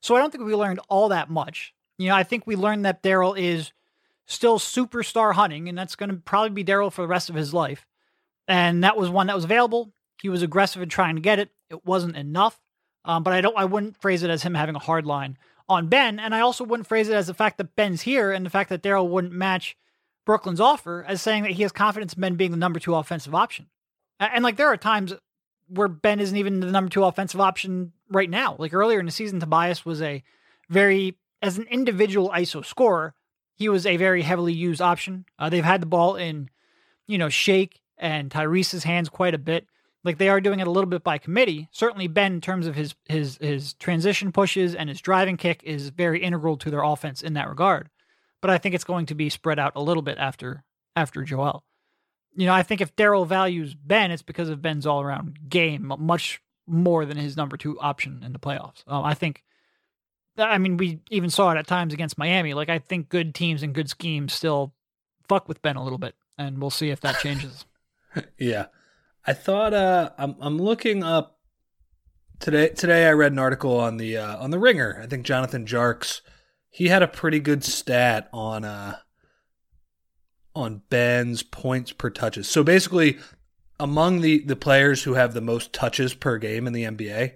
So 0.00 0.16
I 0.16 0.18
don't 0.18 0.30
think 0.30 0.44
we 0.44 0.54
learned 0.54 0.80
all 0.88 1.10
that 1.10 1.30
much. 1.30 1.74
You 1.98 2.08
know, 2.08 2.16
I 2.16 2.24
think 2.24 2.46
we 2.46 2.56
learned 2.56 2.84
that 2.84 3.02
Daryl 3.02 3.38
is 3.38 3.72
still 4.32 4.58
superstar 4.58 5.34
hunting, 5.34 5.68
and 5.68 5.76
that's 5.76 5.96
going 5.96 6.10
to 6.10 6.16
probably 6.16 6.50
be 6.50 6.64
Daryl 6.64 6.92
for 6.92 7.02
the 7.02 7.08
rest 7.08 7.28
of 7.28 7.36
his 7.36 7.54
life. 7.54 7.86
And 8.48 8.84
that 8.84 8.96
was 8.96 9.10
one 9.10 9.28
that 9.28 9.36
was 9.36 9.44
available. 9.44 9.92
He 10.20 10.28
was 10.28 10.42
aggressive 10.42 10.82
in 10.82 10.88
trying 10.88 11.16
to 11.16 11.22
get 11.22 11.38
it. 11.38 11.50
It 11.70 11.84
wasn't 11.84 12.16
enough. 12.16 12.60
Um, 13.04 13.22
but 13.22 13.32
I 13.32 13.40
don't. 13.40 13.56
I 13.56 13.64
wouldn't 13.64 14.00
phrase 14.00 14.22
it 14.22 14.30
as 14.30 14.42
him 14.42 14.54
having 14.54 14.76
a 14.76 14.80
hard 14.80 15.06
line 15.06 15.38
on 15.68 15.88
Ben, 15.88 16.18
and 16.18 16.34
I 16.34 16.40
also 16.40 16.64
wouldn't 16.64 16.86
phrase 16.86 17.08
it 17.08 17.14
as 17.14 17.26
the 17.26 17.34
fact 17.34 17.58
that 17.58 17.74
Ben's 17.76 18.02
here 18.02 18.32
and 18.32 18.44
the 18.44 18.50
fact 18.50 18.70
that 18.70 18.82
Daryl 18.82 19.08
wouldn't 19.08 19.32
match 19.32 19.76
Brooklyn's 20.24 20.60
offer 20.60 21.04
as 21.06 21.20
saying 21.20 21.42
that 21.42 21.52
he 21.52 21.62
has 21.62 21.72
confidence 21.72 22.14
in 22.14 22.20
Ben 22.20 22.36
being 22.36 22.50
the 22.50 22.56
number 22.56 22.78
two 22.78 22.94
offensive 22.94 23.34
option. 23.34 23.66
And, 24.20 24.30
and 24.34 24.44
like 24.44 24.56
there 24.56 24.68
are 24.68 24.76
times 24.76 25.14
where 25.68 25.88
Ben 25.88 26.20
isn't 26.20 26.36
even 26.36 26.60
the 26.60 26.70
number 26.70 26.90
two 26.90 27.04
offensive 27.04 27.40
option 27.40 27.92
right 28.10 28.30
now. 28.30 28.56
Like 28.58 28.74
earlier 28.74 29.00
in 29.00 29.06
the 29.06 29.12
season, 29.12 29.40
Tobias 29.40 29.84
was 29.84 30.02
a 30.02 30.22
very 30.68 31.16
as 31.40 31.58
an 31.58 31.66
individual 31.70 32.30
ISO 32.30 32.64
scorer, 32.64 33.14
he 33.62 33.68
was 33.68 33.86
a 33.86 33.96
very 33.96 34.22
heavily 34.22 34.52
used 34.52 34.80
option. 34.80 35.24
Uh, 35.38 35.48
they've 35.48 35.64
had 35.64 35.80
the 35.80 35.86
ball 35.86 36.16
in, 36.16 36.50
you 37.06 37.16
know, 37.16 37.28
Shake 37.28 37.80
and 37.96 38.28
Tyrese's 38.28 38.82
hands 38.82 39.08
quite 39.08 39.34
a 39.34 39.38
bit. 39.38 39.68
Like 40.02 40.18
they 40.18 40.28
are 40.28 40.40
doing 40.40 40.58
it 40.58 40.66
a 40.66 40.70
little 40.70 40.90
bit 40.90 41.04
by 41.04 41.18
committee. 41.18 41.68
Certainly, 41.70 42.08
Ben, 42.08 42.32
in 42.32 42.40
terms 42.40 42.66
of 42.66 42.74
his 42.74 42.96
his 43.08 43.38
his 43.40 43.74
transition 43.74 44.32
pushes 44.32 44.74
and 44.74 44.88
his 44.88 45.00
driving 45.00 45.36
kick, 45.36 45.62
is 45.62 45.90
very 45.90 46.20
integral 46.24 46.56
to 46.56 46.70
their 46.72 46.82
offense 46.82 47.22
in 47.22 47.34
that 47.34 47.48
regard. 47.48 47.88
But 48.40 48.50
I 48.50 48.58
think 48.58 48.74
it's 48.74 48.82
going 48.82 49.06
to 49.06 49.14
be 49.14 49.28
spread 49.28 49.60
out 49.60 49.76
a 49.76 49.80
little 49.80 50.02
bit 50.02 50.18
after 50.18 50.64
after 50.96 51.22
Joel. 51.22 51.62
You 52.34 52.46
know, 52.46 52.54
I 52.54 52.64
think 52.64 52.80
if 52.80 52.96
Daryl 52.96 53.28
values 53.28 53.74
Ben, 53.74 54.10
it's 54.10 54.22
because 54.22 54.48
of 54.48 54.60
Ben's 54.60 54.86
all 54.86 55.02
around 55.02 55.38
game 55.48 55.94
much 56.00 56.42
more 56.66 57.04
than 57.06 57.16
his 57.16 57.36
number 57.36 57.56
two 57.56 57.78
option 57.78 58.24
in 58.24 58.32
the 58.32 58.40
playoffs. 58.40 58.82
Um, 58.88 59.04
I 59.04 59.14
think 59.14 59.44
I 60.38 60.58
mean, 60.58 60.76
we 60.76 61.00
even 61.10 61.30
saw 61.30 61.52
it 61.52 61.58
at 61.58 61.66
times 61.66 61.92
against 61.92 62.16
Miami. 62.16 62.54
Like, 62.54 62.68
I 62.68 62.78
think 62.78 63.08
good 63.08 63.34
teams 63.34 63.62
and 63.62 63.74
good 63.74 63.90
schemes 63.90 64.32
still 64.32 64.72
fuck 65.28 65.48
with 65.48 65.60
Ben 65.62 65.76
a 65.76 65.82
little 65.84 65.98
bit, 65.98 66.14
and 66.38 66.60
we'll 66.60 66.70
see 66.70 66.90
if 66.90 67.00
that 67.00 67.18
changes. 67.20 67.66
yeah, 68.38 68.66
I 69.26 69.32
thought 69.32 69.74
uh, 69.74 70.10
I'm 70.16 70.36
I'm 70.40 70.58
looking 70.58 71.02
up 71.02 71.38
today. 72.40 72.68
Today, 72.68 73.06
I 73.06 73.12
read 73.12 73.32
an 73.32 73.38
article 73.38 73.78
on 73.78 73.98
the 73.98 74.16
uh, 74.16 74.38
on 74.38 74.50
the 74.50 74.58
Ringer. 74.58 75.00
I 75.02 75.06
think 75.06 75.24
Jonathan 75.26 75.66
Tjarks 75.66 76.22
he 76.72 76.88
had 76.88 77.02
a 77.02 77.08
pretty 77.08 77.38
good 77.38 77.62
stat 77.62 78.28
on 78.32 78.64
uh 78.64 78.96
on 80.54 80.82
Ben's 80.88 81.42
points 81.42 81.92
per 81.92 82.10
touches. 82.10 82.48
So 82.48 82.64
basically, 82.64 83.18
among 83.78 84.22
the 84.22 84.40
the 84.40 84.56
players 84.56 85.02
who 85.04 85.14
have 85.14 85.34
the 85.34 85.40
most 85.40 85.72
touches 85.72 86.14
per 86.14 86.38
game 86.38 86.66
in 86.66 86.72
the 86.72 86.84
NBA, 86.84 87.34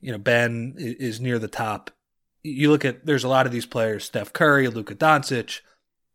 you 0.00 0.12
know, 0.12 0.18
Ben 0.18 0.74
is 0.76 1.20
near 1.20 1.38
the 1.38 1.48
top 1.48 1.92
you 2.42 2.70
look 2.70 2.84
at 2.84 3.06
there's 3.06 3.24
a 3.24 3.28
lot 3.28 3.46
of 3.46 3.52
these 3.52 3.66
players: 3.66 4.04
Steph 4.04 4.32
Curry, 4.32 4.68
Luka 4.68 4.94
Doncic, 4.94 5.60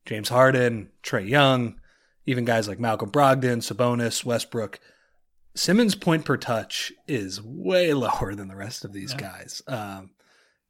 James 0.06 0.30
Harden, 0.30 0.90
Trae 1.04 1.28
Young, 1.28 1.80
even 2.26 2.46
guys 2.46 2.68
like 2.68 2.80
Malcolm 2.80 3.12
Brogdon, 3.12 3.58
Sabonis, 3.58 4.24
Westbrook. 4.24 4.80
Simmons' 5.56 5.96
point 5.96 6.24
per 6.24 6.38
touch 6.38 6.94
is 7.08 7.42
way 7.42 7.94
lower 7.94 8.36
than 8.36 8.48
the 8.48 8.56
rest 8.56 8.86
of 8.86 8.94
these 8.94 9.14
yeah. 9.14 9.20
guys. 9.20 9.62
Um, 9.68 10.12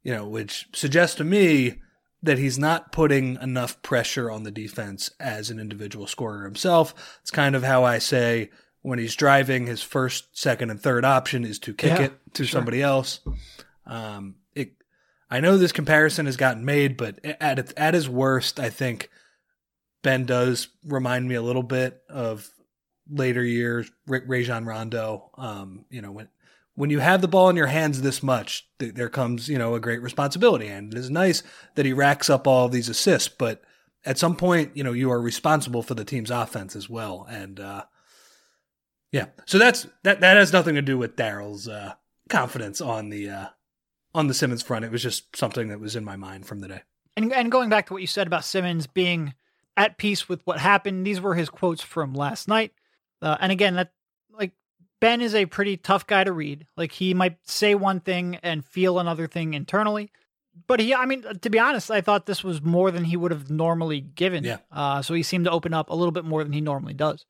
you 0.02 0.14
know, 0.14 0.26
which 0.26 0.66
suggests 0.72 1.16
to 1.16 1.24
me 1.24 1.80
that 2.22 2.38
he's 2.38 2.58
not 2.58 2.90
putting 2.90 3.36
enough 3.40 3.80
pressure 3.82 4.30
on 4.30 4.42
the 4.42 4.50
defense 4.50 5.10
as 5.20 5.50
an 5.50 5.60
individual 5.60 6.06
scorer 6.06 6.44
himself. 6.44 7.18
It's 7.20 7.30
kind 7.30 7.54
of 7.54 7.62
how 7.62 7.84
I 7.84 7.98
say 7.98 8.50
when 8.82 8.98
he's 8.98 9.14
driving, 9.14 9.66
his 9.66 9.82
first, 9.82 10.36
second, 10.36 10.70
and 10.70 10.80
third 10.80 11.04
option 11.04 11.44
is 11.44 11.58
to 11.60 11.74
kick 11.74 11.98
yeah, 11.98 12.06
it 12.06 12.12
to 12.34 12.44
sure. 12.44 12.58
somebody 12.58 12.82
else. 12.82 13.20
Um, 13.86 14.36
I 15.30 15.40
know 15.40 15.56
this 15.56 15.72
comparison 15.72 16.26
has 16.26 16.36
gotten 16.36 16.64
made, 16.64 16.96
but 16.96 17.18
at 17.24 17.72
at 17.76 17.94
his 17.94 18.08
worst, 18.08 18.58
I 18.58 18.70
think 18.70 19.10
Ben 20.02 20.24
does 20.24 20.68
remind 20.84 21.28
me 21.28 21.34
a 21.34 21.42
little 21.42 21.62
bit 21.62 22.02
of 22.08 22.48
later 23.10 23.44
years 23.44 23.90
Rajon 24.06 24.64
Rondo. 24.64 25.30
Um, 25.36 25.84
you 25.90 26.00
know 26.00 26.12
when 26.12 26.28
when 26.74 26.90
you 26.90 27.00
have 27.00 27.20
the 27.20 27.28
ball 27.28 27.50
in 27.50 27.56
your 27.56 27.66
hands 27.66 28.00
this 28.00 28.22
much, 28.22 28.68
th- 28.78 28.94
there 28.94 29.08
comes 29.08 29.48
you 29.48 29.58
know 29.58 29.74
a 29.74 29.80
great 29.80 30.02
responsibility, 30.02 30.68
and 30.68 30.94
it 30.94 30.98
is 30.98 31.10
nice 31.10 31.42
that 31.74 31.86
he 31.86 31.92
racks 31.92 32.30
up 32.30 32.46
all 32.46 32.68
these 32.68 32.88
assists, 32.88 33.28
but 33.28 33.62
at 34.04 34.18
some 34.18 34.36
point, 34.36 34.76
you 34.76 34.84
know 34.84 34.92
you 34.92 35.10
are 35.10 35.20
responsible 35.20 35.82
for 35.82 35.94
the 35.94 36.04
team's 36.04 36.30
offense 36.30 36.74
as 36.74 36.88
well, 36.88 37.26
and 37.28 37.60
uh, 37.60 37.84
yeah, 39.12 39.26
so 39.44 39.58
that's 39.58 39.86
that 40.04 40.20
that 40.20 40.36
has 40.36 40.52
nothing 40.52 40.74
to 40.74 40.82
do 40.82 40.96
with 40.96 41.16
Daryl's 41.16 41.68
uh, 41.68 41.94
confidence 42.28 42.80
on 42.80 43.10
the 43.10 43.28
uh, 43.28 43.46
on 44.18 44.26
the 44.26 44.34
Simmons 44.34 44.62
front, 44.62 44.84
it 44.84 44.90
was 44.90 45.00
just 45.00 45.36
something 45.36 45.68
that 45.68 45.78
was 45.78 45.94
in 45.94 46.04
my 46.04 46.16
mind 46.16 46.44
from 46.44 46.58
the 46.58 46.66
day. 46.66 46.82
And 47.16 47.32
and 47.32 47.52
going 47.52 47.68
back 47.68 47.86
to 47.86 47.92
what 47.92 48.02
you 48.02 48.08
said 48.08 48.26
about 48.26 48.44
Simmons 48.44 48.88
being 48.88 49.34
at 49.76 49.96
peace 49.96 50.28
with 50.28 50.40
what 50.44 50.58
happened, 50.58 51.06
these 51.06 51.20
were 51.20 51.36
his 51.36 51.48
quotes 51.48 51.82
from 51.82 52.14
last 52.14 52.48
night. 52.48 52.72
Uh, 53.22 53.36
and 53.40 53.52
again, 53.52 53.76
that 53.76 53.92
like 54.30 54.52
Ben 55.00 55.20
is 55.20 55.36
a 55.36 55.46
pretty 55.46 55.76
tough 55.76 56.04
guy 56.06 56.24
to 56.24 56.32
read. 56.32 56.66
Like 56.76 56.90
he 56.90 57.14
might 57.14 57.36
say 57.44 57.76
one 57.76 58.00
thing 58.00 58.40
and 58.42 58.64
feel 58.64 58.98
another 58.98 59.28
thing 59.28 59.54
internally. 59.54 60.10
But 60.66 60.80
he, 60.80 60.92
I 60.92 61.06
mean, 61.06 61.22
to 61.42 61.50
be 61.50 61.60
honest, 61.60 61.88
I 61.88 62.00
thought 62.00 62.26
this 62.26 62.42
was 62.42 62.60
more 62.60 62.90
than 62.90 63.04
he 63.04 63.16
would 63.16 63.30
have 63.30 63.48
normally 63.48 64.00
given. 64.00 64.42
Yeah. 64.42 64.58
Uh, 64.72 65.00
so 65.00 65.14
he 65.14 65.22
seemed 65.22 65.44
to 65.44 65.52
open 65.52 65.72
up 65.72 65.90
a 65.90 65.94
little 65.94 66.10
bit 66.10 66.24
more 66.24 66.42
than 66.42 66.52
he 66.52 66.60
normally 66.60 66.94
does. 66.94 67.24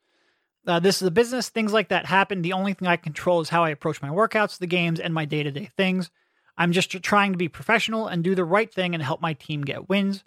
Uh, 0.66 0.80
this 0.80 1.02
is 1.02 1.08
a 1.08 1.10
business. 1.10 1.50
Things 1.50 1.74
like 1.74 1.88
that 1.88 2.06
happen. 2.06 2.40
The 2.40 2.54
only 2.54 2.72
thing 2.72 2.88
I 2.88 2.96
control 2.96 3.42
is 3.42 3.50
how 3.50 3.62
I 3.62 3.70
approach 3.70 4.00
my 4.00 4.08
workouts, 4.08 4.58
the 4.58 4.66
games, 4.66 4.98
and 4.98 5.12
my 5.12 5.26
day 5.26 5.42
to 5.42 5.50
day 5.50 5.68
things. 5.76 6.10
I'm 6.58 6.72
just 6.72 6.90
trying 7.02 7.32
to 7.32 7.38
be 7.38 7.48
professional 7.48 8.08
and 8.08 8.22
do 8.22 8.34
the 8.34 8.44
right 8.44 8.72
thing 8.72 8.92
and 8.94 9.02
help 9.02 9.22
my 9.22 9.32
team 9.32 9.62
get 9.62 9.88
wins. 9.88 10.24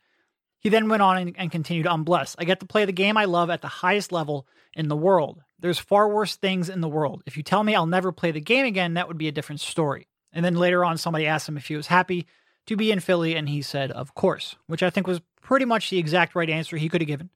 He 0.59 0.69
then 0.69 0.89
went 0.89 1.01
on 1.01 1.17
and, 1.17 1.35
and 1.37 1.51
continued, 1.51 1.87
I'm 1.87 2.03
blessed. 2.03 2.37
I 2.39 2.45
get 2.45 2.61
to 2.61 2.65
play 2.65 2.85
the 2.85 2.91
game 2.93 3.17
I 3.17 3.25
love 3.25 3.49
at 3.49 3.61
the 3.61 3.67
highest 3.67 4.11
level 4.11 4.47
in 4.73 4.87
the 4.87 4.95
world. 4.95 5.41
There's 5.59 5.77
far 5.77 6.07
worse 6.07 6.37
things 6.37 6.69
in 6.69 6.81
the 6.81 6.87
world. 6.87 7.21
If 7.25 7.35
you 7.35 7.43
tell 7.43 7.63
me 7.63 7.75
I'll 7.75 7.85
never 7.85 8.11
play 8.11 8.31
the 8.31 8.39
game 8.39 8.65
again, 8.65 8.93
that 8.93 9.07
would 9.07 9.17
be 9.17 9.27
a 9.27 9.33
different 9.33 9.59
story. 9.59 10.07
And 10.31 10.45
then 10.45 10.55
later 10.55 10.85
on, 10.85 10.97
somebody 10.97 11.27
asked 11.27 11.49
him 11.49 11.57
if 11.57 11.67
he 11.67 11.75
was 11.75 11.87
happy 11.87 12.27
to 12.67 12.77
be 12.77 12.91
in 12.91 12.99
Philly, 12.99 13.35
and 13.35 13.49
he 13.49 13.61
said, 13.61 13.91
Of 13.91 14.13
course, 14.13 14.55
which 14.67 14.83
I 14.83 14.89
think 14.89 15.07
was 15.07 15.19
pretty 15.41 15.65
much 15.65 15.89
the 15.89 15.97
exact 15.97 16.35
right 16.35 16.49
answer 16.49 16.77
he 16.77 16.89
could 16.89 17.01
have 17.01 17.07
given. 17.07 17.29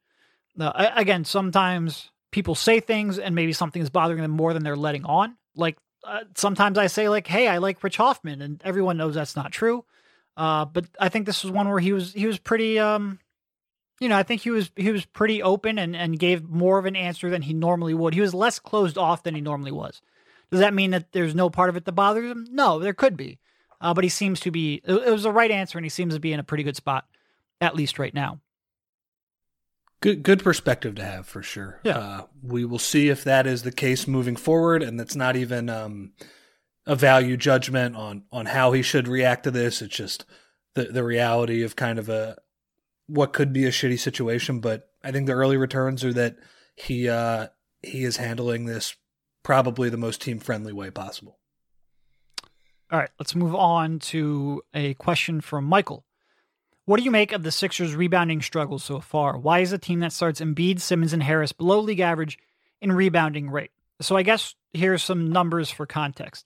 Uh, 0.57 0.91
again, 0.95 1.25
sometimes 1.25 2.09
people 2.31 2.55
say 2.55 2.79
things 2.79 3.19
and 3.19 3.35
maybe 3.35 3.53
something 3.53 3.81
is 3.81 3.89
bothering 3.89 4.21
them 4.21 4.31
more 4.31 4.53
than 4.53 4.63
they're 4.63 4.75
letting 4.75 5.05
on. 5.05 5.35
Like 5.55 5.77
uh, 6.05 6.23
sometimes 6.35 6.77
I 6.77 6.87
say 6.87 7.09
like, 7.09 7.27
"Hey, 7.27 7.47
I 7.47 7.57
like 7.57 7.83
Rich 7.83 7.97
Hoffman," 7.97 8.41
and 8.41 8.61
everyone 8.63 8.97
knows 8.97 9.15
that's 9.15 9.35
not 9.35 9.51
true. 9.51 9.85
Uh, 10.37 10.65
but 10.65 10.85
I 10.99 11.09
think 11.09 11.25
this 11.25 11.43
was 11.43 11.51
one 11.51 11.69
where 11.69 11.79
he 11.79 11.93
was 11.93 12.13
he 12.13 12.27
was 12.27 12.37
pretty, 12.37 12.77
um, 12.79 13.19
you 13.99 14.09
know, 14.09 14.17
I 14.17 14.23
think 14.23 14.41
he 14.41 14.51
was 14.51 14.71
he 14.75 14.91
was 14.91 15.05
pretty 15.05 15.41
open 15.41 15.79
and 15.79 15.95
and 15.95 16.19
gave 16.19 16.47
more 16.47 16.77
of 16.77 16.85
an 16.85 16.95
answer 16.95 17.29
than 17.29 17.41
he 17.41 17.53
normally 17.53 17.93
would. 17.93 18.13
He 18.13 18.21
was 18.21 18.33
less 18.33 18.59
closed 18.59 18.97
off 18.97 19.23
than 19.23 19.35
he 19.35 19.41
normally 19.41 19.71
was. 19.71 20.01
Does 20.51 20.59
that 20.59 20.73
mean 20.73 20.91
that 20.91 21.11
there's 21.11 21.35
no 21.35 21.49
part 21.49 21.69
of 21.69 21.77
it 21.77 21.85
that 21.85 21.93
bothers 21.93 22.29
him? 22.29 22.47
No, 22.51 22.79
there 22.79 22.93
could 22.93 23.17
be, 23.17 23.39
uh, 23.81 23.93
but 23.93 24.03
he 24.03 24.09
seems 24.09 24.39
to 24.41 24.51
be. 24.51 24.81
It, 24.83 24.93
it 24.93 25.11
was 25.11 25.23
the 25.23 25.31
right 25.31 25.51
answer, 25.51 25.77
and 25.77 25.85
he 25.85 25.89
seems 25.89 26.13
to 26.13 26.19
be 26.19 26.33
in 26.33 26.39
a 26.39 26.43
pretty 26.43 26.63
good 26.63 26.75
spot, 26.75 27.05
at 27.61 27.75
least 27.75 27.97
right 27.97 28.13
now. 28.13 28.39
Good, 30.05 30.21
good 30.21 30.43
perspective 30.43 30.93
to 30.95 31.03
have 31.03 31.25
for 31.25 31.41
sure. 31.41 31.79
Yeah. 31.83 31.97
Uh, 31.97 32.21
we 32.43 32.63
will 32.63 32.77
see 32.77 33.09
if 33.09 33.23
that 33.23 33.47
is 33.47 33.63
the 33.63 33.71
case 33.71 34.07
moving 34.07 34.35
forward, 34.35 34.83
and 34.83 34.99
that's 34.99 35.15
not 35.15 35.35
even 35.35 35.67
um, 35.67 36.13
a 36.85 36.95
value 36.95 37.35
judgment 37.35 37.95
on 37.95 38.25
on 38.31 38.45
how 38.45 38.71
he 38.71 38.83
should 38.83 39.07
react 39.07 39.45
to 39.45 39.51
this. 39.51 39.81
It's 39.81 39.95
just 39.95 40.23
the 40.75 40.83
the 40.83 41.03
reality 41.03 41.63
of 41.63 41.75
kind 41.75 41.97
of 41.97 42.07
a 42.07 42.37
what 43.07 43.33
could 43.33 43.51
be 43.51 43.65
a 43.65 43.71
shitty 43.71 43.97
situation. 43.97 44.59
But 44.59 44.87
I 45.03 45.11
think 45.11 45.25
the 45.25 45.33
early 45.33 45.57
returns 45.57 46.03
are 46.03 46.13
that 46.13 46.35
he 46.75 47.09
uh, 47.09 47.47
he 47.81 48.03
is 48.03 48.17
handling 48.17 48.65
this 48.65 48.95
probably 49.41 49.89
the 49.89 49.97
most 49.97 50.21
team 50.21 50.37
friendly 50.37 50.71
way 50.71 50.91
possible. 50.91 51.39
All 52.91 52.99
right, 52.99 53.09
let's 53.17 53.33
move 53.33 53.55
on 53.55 53.97
to 53.97 54.61
a 54.71 54.93
question 54.93 55.41
from 55.41 55.63
Michael. 55.63 56.04
What 56.85 56.97
do 56.97 57.03
you 57.03 57.11
make 57.11 57.31
of 57.31 57.41
the 57.41 57.51
Sixers' 57.51 57.95
rebounding 57.95 58.43
struggles 58.43 58.83
so 58.83 58.99
far? 58.99 59.37
Why 59.37 59.59
is 59.59 59.73
a 59.73 59.77
team 59.79 60.01
that 60.01 60.13
starts 60.13 60.39
Embiid, 60.39 60.79
Simmons, 60.79 61.13
and 61.13 61.23
Harris 61.23 61.51
below 61.51 61.79
league 61.79 61.99
average 61.99 62.37
in 62.79 62.91
rebounding 62.91 63.49
rate? 63.49 63.71
So 64.01 64.15
I 64.15 64.21
guess 64.21 64.53
here's 64.71 65.03
some 65.03 65.31
numbers 65.31 65.71
for 65.71 65.87
context. 65.87 66.45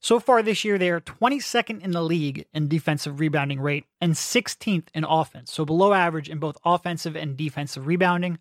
So 0.00 0.18
far 0.18 0.42
this 0.42 0.64
year, 0.64 0.76
they 0.76 0.90
are 0.90 1.00
22nd 1.00 1.82
in 1.82 1.92
the 1.92 2.02
league 2.02 2.46
in 2.52 2.66
defensive 2.66 3.20
rebounding 3.20 3.60
rate 3.60 3.84
and 4.00 4.14
16th 4.14 4.88
in 4.92 5.04
offense, 5.04 5.52
so 5.52 5.64
below 5.64 5.92
average 5.92 6.28
in 6.28 6.38
both 6.38 6.58
offensive 6.64 7.14
and 7.14 7.36
defensive 7.36 7.86
rebounding. 7.86 8.38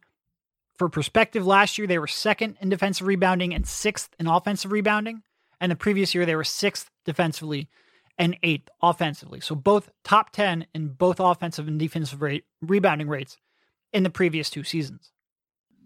For 0.77 0.89
perspective, 0.89 1.45
last 1.45 1.77
year 1.77 1.85
they 1.85 1.99
were 1.99 2.07
second 2.07 2.57
in 2.59 2.69
defensive 2.69 3.05
rebounding 3.05 3.53
and 3.53 3.67
sixth 3.67 4.15
in 4.19 4.27
offensive 4.27 4.71
rebounding. 4.71 5.21
And 5.61 5.71
the 5.71 5.75
previous 5.75 6.13
year, 6.13 6.25
they 6.25 6.35
were 6.35 6.43
sixth 6.43 6.89
defensively 7.05 7.69
and 8.17 8.38
eighth 8.43 8.69
offensively. 8.81 9.39
So 9.39 9.55
both 9.55 9.89
top 10.03 10.31
10 10.31 10.67
in 10.74 10.89
both 10.89 11.19
offensive 11.19 11.67
and 11.67 11.79
defensive 11.79 12.22
rate, 12.22 12.45
rebounding 12.62 13.07
rates 13.07 13.38
in 13.93 14.03
the 14.03 14.10
previous 14.10 14.50
two 14.50 14.63
seasons. 14.63 15.12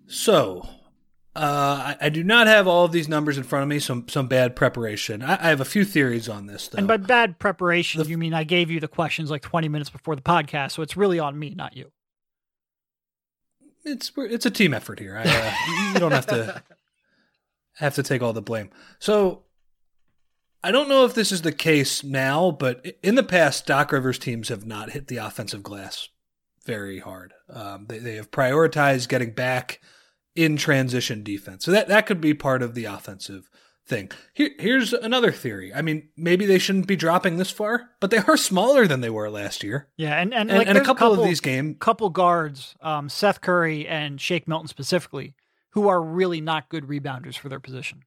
So, 0.07 0.67
uh, 1.35 1.95
I, 2.01 2.07
I, 2.07 2.09
do 2.09 2.23
not 2.23 2.47
have 2.47 2.67
all 2.67 2.85
of 2.85 2.91
these 2.91 3.07
numbers 3.07 3.37
in 3.37 3.43
front 3.43 3.61
of 3.63 3.69
me. 3.69 3.77
Some 3.77 4.09
some 4.09 4.27
bad 4.27 4.55
preparation. 4.55 5.21
I, 5.21 5.33
I 5.33 5.49
have 5.49 5.61
a 5.61 5.65
few 5.65 5.85
theories 5.85 6.27
on 6.27 6.47
this. 6.47 6.67
Though. 6.67 6.79
And 6.79 6.87
by 6.87 6.97
bad 6.97 7.37
preparation, 7.37 8.01
the, 8.01 8.09
you 8.09 8.17
mean 8.17 8.33
I 8.33 8.43
gave 8.43 8.71
you 8.71 8.79
the 8.79 8.87
questions 8.87 9.29
like 9.29 9.43
twenty 9.43 9.69
minutes 9.69 9.91
before 9.91 10.15
the 10.15 10.23
podcast, 10.23 10.71
so 10.71 10.81
it's 10.81 10.97
really 10.97 11.19
on 11.19 11.37
me, 11.37 11.53
not 11.55 11.77
you. 11.77 11.91
It's 13.85 14.11
it's 14.17 14.47
a 14.47 14.51
team 14.51 14.73
effort 14.73 14.99
here. 14.99 15.15
I, 15.15 15.23
uh, 15.23 15.93
you 15.93 15.99
don't 15.99 16.11
have 16.11 16.25
to 16.27 16.63
have 17.73 17.95
to 17.95 18.03
take 18.03 18.23
all 18.23 18.33
the 18.33 18.41
blame. 18.41 18.71
So 18.97 19.43
I 20.63 20.71
don't 20.71 20.89
know 20.89 21.05
if 21.05 21.13
this 21.13 21.31
is 21.31 21.41
the 21.41 21.51
case 21.51 22.03
now, 22.03 22.51
but 22.51 22.85
in 23.01 23.15
the 23.15 23.23
past, 23.23 23.65
Doc 23.65 23.91
Rivers 23.91 24.19
teams 24.19 24.49
have 24.49 24.65
not 24.65 24.91
hit 24.91 25.07
the 25.07 25.17
offensive 25.17 25.63
glass 25.63 26.09
very 26.65 26.99
hard. 26.99 27.33
Um, 27.49 27.85
they, 27.87 27.99
they 27.99 28.15
have 28.15 28.31
prioritized 28.31 29.07
getting 29.07 29.31
back 29.31 29.79
in 30.35 30.57
transition 30.57 31.23
defense. 31.23 31.65
So 31.65 31.71
that, 31.71 31.87
that 31.87 32.05
could 32.05 32.21
be 32.21 32.33
part 32.33 32.61
of 32.61 32.75
the 32.75 32.85
offensive 32.85 33.49
thing. 33.85 34.11
Here, 34.33 34.51
here's 34.59 34.93
another 34.93 35.31
theory. 35.31 35.73
I 35.73 35.81
mean, 35.81 36.09
maybe 36.15 36.45
they 36.45 36.59
shouldn't 36.59 36.87
be 36.87 36.95
dropping 36.95 37.37
this 37.37 37.49
far, 37.49 37.89
but 37.99 38.11
they 38.11 38.19
are 38.19 38.37
smaller 38.37 38.85
than 38.85 39.01
they 39.01 39.09
were 39.09 39.29
last 39.29 39.63
year. 39.63 39.89
Yeah, 39.97 40.19
and 40.21 40.33
and, 40.33 40.49
and, 40.49 40.59
like 40.59 40.67
and 40.67 40.77
a 40.77 40.81
couple, 40.81 41.09
couple, 41.09 41.23
of 41.23 41.27
these 41.27 41.41
games, 41.41 41.77
couple 41.79 42.09
guards, 42.09 42.75
um, 42.81 43.09
Seth 43.09 43.41
Curry 43.41 43.87
and 43.87 44.21
Shake 44.21 44.47
Milton 44.47 44.67
specifically, 44.67 45.35
who 45.71 45.87
are 45.87 46.01
really 46.01 46.39
not 46.39 46.69
good 46.69 46.85
rebounders 46.85 47.37
for 47.37 47.49
their 47.49 47.59
position. 47.59 48.03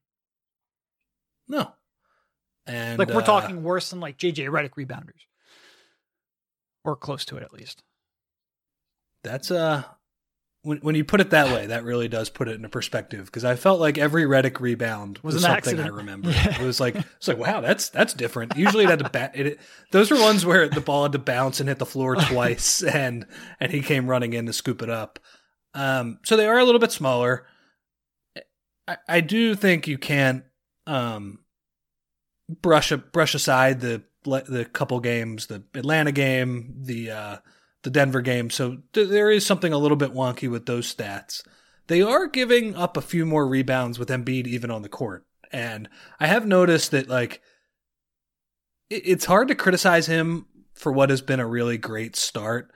No, 1.47 1.73
and 2.65 2.99
like 2.99 3.09
we're 3.09 3.21
uh, 3.21 3.25
talking 3.25 3.63
worse 3.63 3.89
than 3.89 3.99
like 3.99 4.17
JJ 4.17 4.49
Redick 4.49 4.71
rebounders, 4.71 5.25
or 6.83 6.95
close 6.95 7.25
to 7.25 7.37
it 7.37 7.43
at 7.43 7.53
least. 7.53 7.83
That's 9.23 9.51
uh 9.51 9.83
when 10.63 10.77
when 10.79 10.95
you 10.95 11.03
put 11.03 11.21
it 11.21 11.29
that 11.31 11.47
way, 11.47 11.67
that 11.67 11.83
really 11.83 12.07
does 12.07 12.29
put 12.29 12.47
it 12.47 12.55
into 12.55 12.69
perspective. 12.69 13.25
Because 13.25 13.45
I 13.45 13.55
felt 13.55 13.79
like 13.79 13.97
every 13.97 14.23
Redick 14.23 14.59
rebound 14.59 15.19
was, 15.21 15.35
was 15.35 15.43
something 15.43 15.57
accident. 15.57 15.87
I 15.87 15.95
remember. 15.95 16.29
Yeah. 16.33 16.61
It 16.61 16.65
was 16.65 16.79
like 16.79 16.95
it's 16.95 17.27
like 17.27 17.37
wow, 17.37 17.61
that's 17.61 17.89
that's 17.89 18.13
different. 18.13 18.55
Usually 18.55 18.85
it 18.85 18.89
had 18.89 18.99
to 18.99 19.09
bat. 19.09 19.35
It, 19.35 19.59
those 19.91 20.09
were 20.09 20.19
ones 20.19 20.45
where 20.45 20.69
the 20.69 20.81
ball 20.81 21.03
had 21.03 21.11
to 21.11 21.19
bounce 21.19 21.59
and 21.59 21.69
hit 21.69 21.79
the 21.79 21.85
floor 21.85 22.15
twice, 22.27 22.81
and 22.81 23.25
and 23.59 23.71
he 23.71 23.81
came 23.81 24.07
running 24.07 24.33
in 24.33 24.45
to 24.45 24.53
scoop 24.53 24.81
it 24.81 24.89
up. 24.89 25.19
Um, 25.73 26.19
so 26.23 26.37
they 26.37 26.47
are 26.47 26.59
a 26.59 26.63
little 26.63 26.79
bit 26.79 26.91
smaller. 26.91 27.45
I, 28.87 28.97
I 29.07 29.21
do 29.21 29.55
think 29.55 29.87
you 29.87 29.97
can't 29.97 30.43
um 30.87 31.39
brush 32.61 32.91
a, 32.91 32.97
brush 32.97 33.35
aside 33.35 33.81
the 33.81 34.03
the 34.23 34.65
couple 34.71 34.99
games, 34.99 35.47
the 35.47 35.63
Atlanta 35.73 36.11
game, 36.11 36.75
the 36.81 37.11
uh, 37.11 37.37
the 37.83 37.89
Denver 37.89 38.21
game. 38.21 38.49
So 38.49 38.77
th- 38.93 39.09
there 39.09 39.29
is 39.29 39.45
something 39.45 39.73
a 39.73 39.77
little 39.77 39.97
bit 39.97 40.13
wonky 40.13 40.49
with 40.49 40.65
those 40.65 40.93
stats. 40.93 41.45
They 41.87 42.01
are 42.01 42.27
giving 42.27 42.75
up 42.75 42.95
a 42.95 43.01
few 43.01 43.25
more 43.25 43.45
rebounds 43.45 43.99
with 43.99 44.09
Embiid 44.09 44.47
even 44.47 44.71
on 44.71 44.81
the 44.81 44.89
court, 44.89 45.25
and 45.51 45.89
I 46.19 46.27
have 46.27 46.47
noticed 46.47 46.91
that 46.91 47.09
like 47.09 47.41
it, 48.89 49.03
it's 49.05 49.25
hard 49.25 49.49
to 49.49 49.55
criticize 49.55 50.07
him 50.07 50.45
for 50.73 50.91
what 50.91 51.09
has 51.09 51.21
been 51.21 51.39
a 51.39 51.47
really 51.47 51.77
great 51.77 52.15
start. 52.15 52.71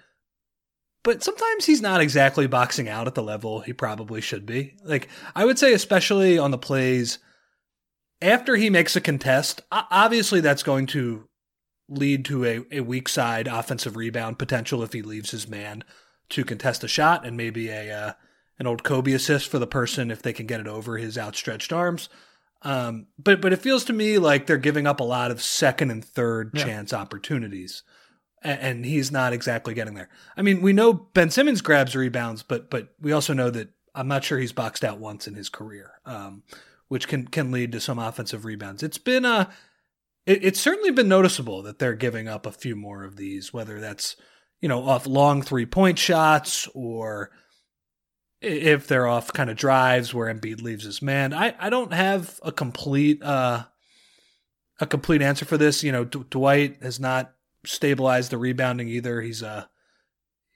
But 1.04 1.24
sometimes 1.24 1.66
he's 1.66 1.82
not 1.82 2.02
exactly 2.02 2.48
boxing 2.48 2.90
out 2.90 3.08
at 3.08 3.16
the 3.16 3.24
level 3.24 3.62
he 3.62 3.72
probably 3.72 4.20
should 4.20 4.46
be. 4.46 4.76
Like 4.84 5.08
I 5.34 5.46
would 5.46 5.58
say, 5.58 5.72
especially 5.74 6.38
on 6.38 6.52
the 6.52 6.58
plays 6.58 7.20
after 8.22 8.56
he 8.56 8.70
makes 8.70 8.96
a 8.96 9.02
contest, 9.02 9.62
obviously 9.72 10.42
that's 10.42 10.64
going 10.64 10.88
to 10.88 11.28
lead 11.90 12.26
to 12.26 12.46
a, 12.46 12.62
a 12.72 12.80
weak 12.82 13.08
side 13.08 13.48
offensive 13.48 13.96
rebound 13.96 14.40
potential 14.40 14.84
if 14.84 14.94
he 14.94 15.02
leaves 15.02 15.32
his 15.32 15.48
man 15.48 15.84
to 16.30 16.44
contest 16.44 16.84
a 16.84 16.88
shot 16.88 17.26
and 17.26 17.38
maybe 17.38 17.70
a 17.70 17.92
uh, 17.92 18.14
an 18.60 18.68
old 18.68 18.84
Kobe 18.84 19.14
assist 19.14 19.50
for 19.50 19.60
the 19.60 19.68
person 19.68 20.12
if 20.12 20.22
they 20.22 20.34
can 20.34 20.48
get 20.48 20.60
it 20.60 20.68
over 20.68 20.98
his 20.98 21.18
outstretched 21.18 21.72
arms. 21.72 22.10
Um, 22.64 23.08
but 23.20 23.40
but 23.40 23.54
it 23.54 23.62
feels 23.62 23.86
to 23.86 23.94
me 23.94 24.18
like 24.18 24.46
they're 24.46 24.58
giving 24.58 24.88
up 24.88 25.00
a 25.00 25.06
lot 25.06 25.32
of 25.32 25.42
second 25.42 25.92
and 25.92 26.04
third 26.04 26.52
yeah. 26.54 26.64
chance 26.64 26.92
opportunities, 26.92 27.84
and, 28.42 28.60
and, 28.60 28.86
he's 28.86 29.12
not 29.12 29.32
exactly 29.32 29.76
getting 29.76 29.94
there. 29.94 30.10
I 30.36 30.42
mean, 30.42 30.62
we 30.64 30.74
know 30.74 30.92
Ben 30.92 31.30
Simmons 31.30 31.62
grabs 31.62 31.96
rebounds, 31.96 32.42
but 32.42 32.72
but 32.72 32.96
we 33.00 33.12
also 33.12 33.34
know 33.34 33.52
that 33.52 33.70
I'm 33.94 34.08
not 34.08 34.24
sure 34.24 34.40
he's 34.40 34.54
boxed 34.54 34.84
out 34.84 34.98
once 34.98 35.28
in 35.28 35.36
his 35.36 35.50
career. 35.50 35.92
Um, 36.04 36.42
which 36.88 37.08
can 37.08 37.28
can 37.28 37.52
lead 37.52 37.72
to 37.72 37.80
some 37.80 38.00
offensive 38.00 38.46
rebounds. 38.46 38.84
It's 38.84 38.98
been 38.98 39.26
a 39.26 39.50
it, 40.26 40.44
it's 40.44 40.60
certainly 40.60 40.92
been 40.92 41.08
noticeable 41.08 41.64
that 41.64 41.80
they're 41.80 41.96
giving 41.96 42.28
up 42.28 42.46
a 42.46 42.52
few 42.52 42.76
more 42.76 43.04
of 43.04 43.16
these, 43.16 43.54
whether 43.54 43.80
that's 43.80 44.16
you 44.62 44.70
know 44.70 44.88
off 44.88 45.08
long 45.08 45.42
three 45.42 45.66
point 45.66 46.00
shots 46.00 46.68
or 46.74 47.32
if 48.42 48.88
they're 48.88 49.08
off 49.08 49.34
kind 49.34 49.50
of 49.50 49.58
drives 49.58 50.14
where 50.14 50.34
Embiid 50.34 50.62
leaves 50.62 50.86
his 50.86 51.02
man. 51.02 51.34
I 51.34 51.56
I 51.60 51.70
don't 51.70 51.94
have 51.94 52.40
a 52.44 52.52
complete 52.52 53.24
uh 53.24 53.64
a 54.80 54.86
complete 54.86 55.22
answer 55.22 55.46
for 55.46 55.58
this. 55.58 55.84
You 55.84 55.92
know, 55.92 56.06
D- 56.06 56.24
Dwight 56.30 56.78
has 56.84 57.00
not 57.00 57.34
stabilized 57.66 58.32
the 58.32 58.38
rebounding 58.38 58.90
either. 58.90 59.22
He's 59.22 59.42
uh 59.42 59.66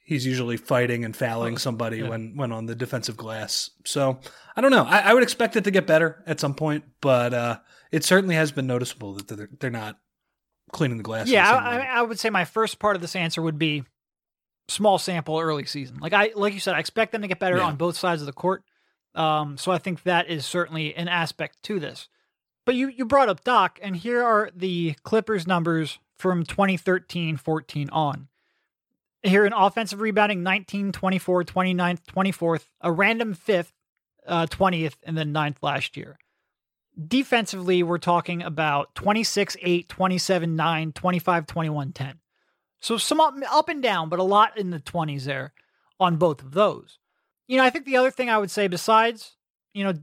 he's 0.04 0.26
usually 0.26 0.58
fighting 0.58 1.06
and 1.06 1.16
fouling 1.16 1.58
somebody 1.58 1.98
yeah. 1.98 2.10
when 2.10 2.36
when 2.36 2.52
on 2.52 2.66
the 2.66 2.76
defensive 2.76 3.18
glass. 3.18 3.70
So 3.86 4.20
I 4.56 4.62
don't 4.62 4.72
know. 4.72 4.84
I, 4.84 5.00
I, 5.00 5.14
would 5.14 5.24
expect 5.24 5.56
it 5.56 5.64
to 5.64 5.72
get 5.72 5.88
better 5.88 6.24
at 6.28 6.40
some 6.40 6.54
point, 6.54 6.84
but 7.02 7.34
uh, 7.34 7.60
it 7.92 8.04
certainly 8.04 8.36
has 8.36 8.52
been 8.52 8.68
noticeable 8.68 9.14
that 9.14 9.28
they're, 9.28 9.50
they're 9.60 9.70
not 9.70 9.98
cleaning 10.72 10.98
the 10.98 11.04
glass. 11.04 11.28
Yeah, 11.28 11.52
the 11.52 11.58
I, 11.60 12.00
I, 12.00 12.02
would 12.02 12.20
say 12.20 12.30
my 12.30 12.46
first 12.46 12.80
part 12.80 12.96
of 12.96 13.02
this 13.02 13.16
answer 13.16 13.42
would 13.42 13.60
be 13.60 13.84
small 14.68 14.98
sample 14.98 15.40
early 15.40 15.66
season. 15.66 15.98
Like 16.00 16.14
I 16.14 16.32
like 16.36 16.54
you 16.54 16.60
said, 16.60 16.76
I 16.76 16.80
expect 16.80 17.12
them 17.12 17.22
to 17.22 17.28
get 17.28 17.40
better 17.40 17.58
yeah. 17.58 17.66
on 17.66 17.76
both 17.76 17.98
sides 17.98 18.22
of 18.22 18.26
the 18.26 18.34
court. 18.34 18.64
Um, 19.14 19.58
so 19.58 19.72
I 19.72 19.78
think 19.78 20.04
that 20.04 20.30
is 20.30 20.46
certainly 20.46 20.96
an 20.96 21.08
aspect 21.08 21.64
to 21.64 21.80
this. 21.80 22.08
But 22.66 22.76
you 22.76 22.88
you 22.88 23.06
brought 23.06 23.30
up 23.30 23.44
Doc, 23.44 23.80
and 23.82 23.96
here 23.96 24.24
are 24.24 24.50
the 24.56 24.96
Clippers 25.04 25.48
numbers 25.48 26.00
from 26.18 26.46
2013-14 26.46 27.90
on. 27.92 28.28
Here 29.24 29.46
in 29.46 29.54
offensive 29.54 30.02
rebounding, 30.02 30.42
19, 30.42 30.92
24, 30.92 31.44
29th, 31.44 32.02
24th, 32.06 32.66
a 32.82 32.92
random 32.92 33.34
fifth, 33.34 33.72
uh, 34.26 34.48
20th, 34.48 34.96
and 35.04 35.18
then 35.18 35.32
ninth 35.32 35.60
last 35.62 35.96
year. 35.96 36.18
Defensively, 37.08 37.84
we're 37.84 38.00
talking 38.00 38.42
about 38.42 38.96
26, 38.96 39.58
8, 39.62 39.88
27, 39.90 40.56
9, 40.56 40.92
25, 40.92 41.46
21, 41.48 41.92
10. 41.94 42.20
So 42.80 42.98
some 42.98 43.20
up, 43.20 43.36
up 43.52 43.70
and 43.70 43.82
down, 43.82 44.10
but 44.10 44.20
a 44.20 44.24
lot 44.24 44.58
in 44.58 44.72
the 44.72 44.80
20s 44.80 45.24
there 45.24 45.54
on 46.00 46.18
both 46.18 46.42
of 46.42 46.52
those. 46.52 46.98
You 47.48 47.58
know, 47.58 47.64
I 47.64 47.70
think 47.70 47.86
the 47.86 47.98
other 47.98 48.12
thing 48.12 48.30
I 48.30 48.40
would 48.40 48.52
say 48.52 48.68
besides, 48.68 49.36
you 49.74 49.84
know, 49.84 49.94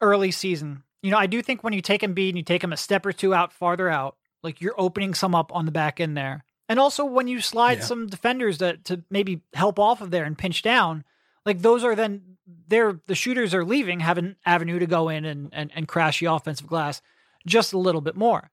early 0.00 0.30
season, 0.30 0.82
you 1.02 1.10
know, 1.10 1.18
I 1.18 1.26
do 1.26 1.42
think 1.42 1.62
when 1.62 1.74
you 1.74 1.82
take 1.82 2.00
Embiid 2.00 2.30
and 2.30 2.38
you 2.38 2.42
take 2.42 2.64
him 2.64 2.72
a 2.72 2.76
step 2.76 3.04
or 3.04 3.12
two 3.12 3.34
out 3.34 3.52
farther 3.52 3.88
out, 3.88 4.16
like 4.42 4.60
you're 4.60 4.74
opening 4.78 5.12
some 5.14 5.34
up 5.34 5.54
on 5.54 5.66
the 5.66 5.72
back 5.72 6.00
end 6.00 6.16
there. 6.16 6.44
And 6.68 6.80
also 6.80 7.04
when 7.04 7.28
you 7.28 7.40
slide 7.40 7.78
yeah. 7.78 7.84
some 7.84 8.06
defenders 8.06 8.58
that 8.58 8.84
to 8.86 9.02
maybe 9.10 9.42
help 9.54 9.78
off 9.78 10.00
of 10.00 10.10
there 10.10 10.24
and 10.24 10.36
pinch 10.36 10.62
down, 10.62 11.04
like 11.44 11.62
those 11.62 11.84
are 11.84 11.94
then 11.94 12.36
they're 12.68 13.00
the 13.06 13.14
shooters 13.14 13.54
are 13.54 13.64
leaving, 13.64 14.00
have 14.00 14.18
an 14.18 14.36
avenue 14.44 14.78
to 14.78 14.86
go 14.86 15.08
in 15.08 15.24
and, 15.24 15.48
and, 15.52 15.70
and 15.74 15.88
crash 15.88 16.20
the 16.20 16.26
offensive 16.26 16.66
glass 16.66 17.02
just 17.46 17.72
a 17.72 17.78
little 17.78 18.00
bit 18.00 18.16
more. 18.16 18.50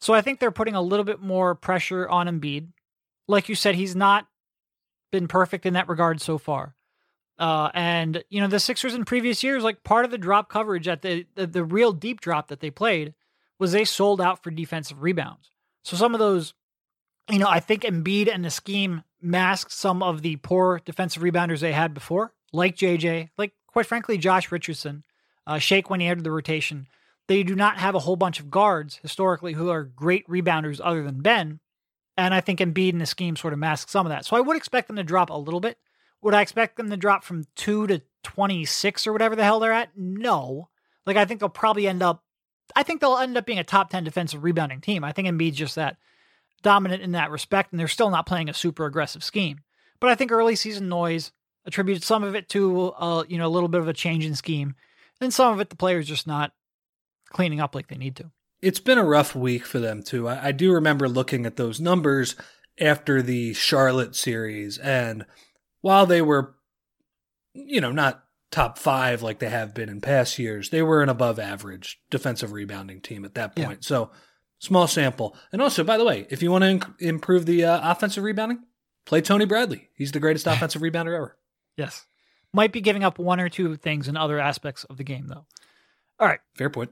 So 0.00 0.14
I 0.14 0.22
think 0.22 0.40
they're 0.40 0.50
putting 0.50 0.74
a 0.74 0.82
little 0.82 1.04
bit 1.04 1.20
more 1.20 1.54
pressure 1.54 2.08
on 2.08 2.26
Embiid. 2.26 2.68
Like 3.28 3.48
you 3.50 3.54
said, 3.54 3.74
he's 3.74 3.94
not 3.94 4.26
been 5.12 5.28
perfect 5.28 5.66
in 5.66 5.74
that 5.74 5.88
regard 5.88 6.20
so 6.20 6.38
far. 6.38 6.74
Uh, 7.38 7.70
and 7.74 8.22
you 8.28 8.40
know 8.40 8.48
the 8.48 8.60
Sixers 8.60 8.94
in 8.94 9.04
previous 9.04 9.42
years, 9.42 9.62
like 9.62 9.82
part 9.82 10.04
of 10.04 10.10
the 10.10 10.18
drop 10.18 10.50
coverage 10.50 10.88
at 10.88 11.02
the, 11.02 11.26
the 11.34 11.46
the 11.46 11.64
real 11.64 11.92
deep 11.92 12.20
drop 12.20 12.48
that 12.48 12.60
they 12.60 12.70
played 12.70 13.14
was 13.58 13.72
they 13.72 13.84
sold 13.84 14.20
out 14.20 14.42
for 14.42 14.50
defensive 14.50 15.02
rebounds. 15.02 15.50
So 15.82 15.96
some 15.96 16.14
of 16.14 16.18
those 16.18 16.52
you 17.30 17.38
know, 17.38 17.48
I 17.48 17.60
think 17.60 17.82
Embiid 17.82 18.32
and 18.32 18.44
the 18.44 18.50
scheme 18.50 19.02
masked 19.20 19.72
some 19.72 20.02
of 20.02 20.22
the 20.22 20.36
poor 20.36 20.80
defensive 20.84 21.22
rebounders 21.22 21.60
they 21.60 21.72
had 21.72 21.94
before, 21.94 22.32
like 22.52 22.76
JJ, 22.76 23.30
like 23.36 23.52
quite 23.66 23.86
frankly, 23.86 24.18
Josh 24.18 24.50
Richardson, 24.50 25.04
uh, 25.46 25.58
Shake 25.58 25.90
when 25.90 26.00
he 26.00 26.06
entered 26.06 26.24
the 26.24 26.30
rotation. 26.30 26.86
They 27.28 27.42
do 27.42 27.54
not 27.54 27.78
have 27.78 27.94
a 27.94 28.00
whole 28.00 28.16
bunch 28.16 28.40
of 28.40 28.50
guards 28.50 28.98
historically 29.02 29.52
who 29.52 29.70
are 29.70 29.84
great 29.84 30.26
rebounders 30.28 30.80
other 30.82 31.02
than 31.02 31.22
Ben. 31.22 31.60
And 32.16 32.34
I 32.34 32.40
think 32.40 32.58
Embiid 32.58 32.90
and 32.92 33.00
the 33.00 33.06
scheme 33.06 33.36
sort 33.36 33.52
of 33.52 33.58
masked 33.58 33.90
some 33.90 34.04
of 34.04 34.10
that. 34.10 34.24
So 34.24 34.36
I 34.36 34.40
would 34.40 34.56
expect 34.56 34.88
them 34.88 34.96
to 34.96 35.04
drop 35.04 35.30
a 35.30 35.34
little 35.34 35.60
bit. 35.60 35.78
Would 36.22 36.34
I 36.34 36.42
expect 36.42 36.76
them 36.76 36.90
to 36.90 36.96
drop 36.96 37.24
from 37.24 37.44
two 37.54 37.86
to 37.86 38.02
26 38.24 39.06
or 39.06 39.12
whatever 39.12 39.36
the 39.36 39.44
hell 39.44 39.60
they're 39.60 39.72
at? 39.72 39.96
No. 39.96 40.68
Like, 41.06 41.16
I 41.16 41.24
think 41.24 41.40
they'll 41.40 41.48
probably 41.48 41.86
end 41.86 42.02
up, 42.02 42.24
I 42.76 42.82
think 42.82 43.00
they'll 43.00 43.16
end 43.16 43.38
up 43.38 43.46
being 43.46 43.58
a 43.58 43.64
top 43.64 43.90
10 43.90 44.04
defensive 44.04 44.42
rebounding 44.42 44.80
team. 44.80 45.04
I 45.04 45.12
think 45.12 45.28
Embiid's 45.28 45.56
just 45.56 45.76
that 45.76 45.96
dominant 46.62 47.02
in 47.02 47.12
that 47.12 47.30
respect, 47.30 47.72
and 47.72 47.80
they're 47.80 47.88
still 47.88 48.10
not 48.10 48.26
playing 48.26 48.48
a 48.48 48.54
super 48.54 48.86
aggressive 48.86 49.24
scheme. 49.24 49.60
But 50.00 50.10
I 50.10 50.14
think 50.14 50.32
early 50.32 50.56
season 50.56 50.88
noise 50.88 51.32
attributed 51.64 52.02
some 52.02 52.22
of 52.22 52.34
it 52.34 52.48
to 52.50 52.92
uh, 52.92 53.24
you 53.28 53.38
know 53.38 53.46
a 53.46 53.50
little 53.50 53.68
bit 53.68 53.80
of 53.80 53.88
a 53.88 53.92
change 53.92 54.24
in 54.24 54.34
scheme, 54.34 54.74
and 55.20 55.32
some 55.32 55.52
of 55.52 55.60
it 55.60 55.70
the 55.70 55.76
players 55.76 56.06
just 56.06 56.26
not 56.26 56.52
cleaning 57.30 57.60
up 57.60 57.74
like 57.74 57.88
they 57.88 57.96
need 57.96 58.16
to. 58.16 58.30
It's 58.62 58.80
been 58.80 58.98
a 58.98 59.04
rough 59.04 59.34
week 59.34 59.64
for 59.64 59.78
them 59.78 60.02
too. 60.02 60.28
I, 60.28 60.48
I 60.48 60.52
do 60.52 60.72
remember 60.72 61.08
looking 61.08 61.46
at 61.46 61.56
those 61.56 61.80
numbers 61.80 62.36
after 62.78 63.22
the 63.22 63.54
Charlotte 63.54 64.14
series, 64.14 64.78
and 64.78 65.24
while 65.80 66.06
they 66.06 66.22
were, 66.22 66.56
you 67.54 67.80
know, 67.80 67.92
not 67.92 68.24
top 68.50 68.78
five 68.78 69.22
like 69.22 69.38
they 69.38 69.48
have 69.48 69.74
been 69.74 69.88
in 69.88 70.00
past 70.00 70.38
years, 70.38 70.70
they 70.70 70.82
were 70.82 71.02
an 71.02 71.08
above 71.08 71.38
average 71.38 72.00
defensive 72.10 72.52
rebounding 72.52 73.00
team 73.00 73.24
at 73.24 73.34
that 73.34 73.54
point. 73.54 73.80
Yeah. 73.82 73.86
So 73.86 74.10
small 74.60 74.86
sample. 74.86 75.34
And 75.52 75.60
also, 75.60 75.82
by 75.82 75.98
the 75.98 76.04
way, 76.04 76.26
if 76.30 76.42
you 76.42 76.52
want 76.52 76.62
to 76.62 76.78
inc- 76.78 77.00
improve 77.00 77.46
the 77.46 77.64
uh, 77.64 77.90
offensive 77.90 78.22
rebounding, 78.22 78.62
play 79.04 79.20
Tony 79.20 79.46
Bradley. 79.46 79.88
He's 79.96 80.12
the 80.12 80.20
greatest 80.20 80.46
offensive 80.46 80.82
rebounder 80.82 81.16
ever. 81.16 81.36
Yes. 81.76 82.06
Might 82.52 82.72
be 82.72 82.80
giving 82.80 83.02
up 83.02 83.18
one 83.18 83.40
or 83.40 83.48
two 83.48 83.76
things 83.76 84.06
in 84.06 84.16
other 84.16 84.38
aspects 84.38 84.84
of 84.84 84.96
the 84.96 85.04
game, 85.04 85.26
though. 85.26 85.46
All 86.20 86.28
right. 86.28 86.40
Fair 86.54 86.70
point. 86.70 86.90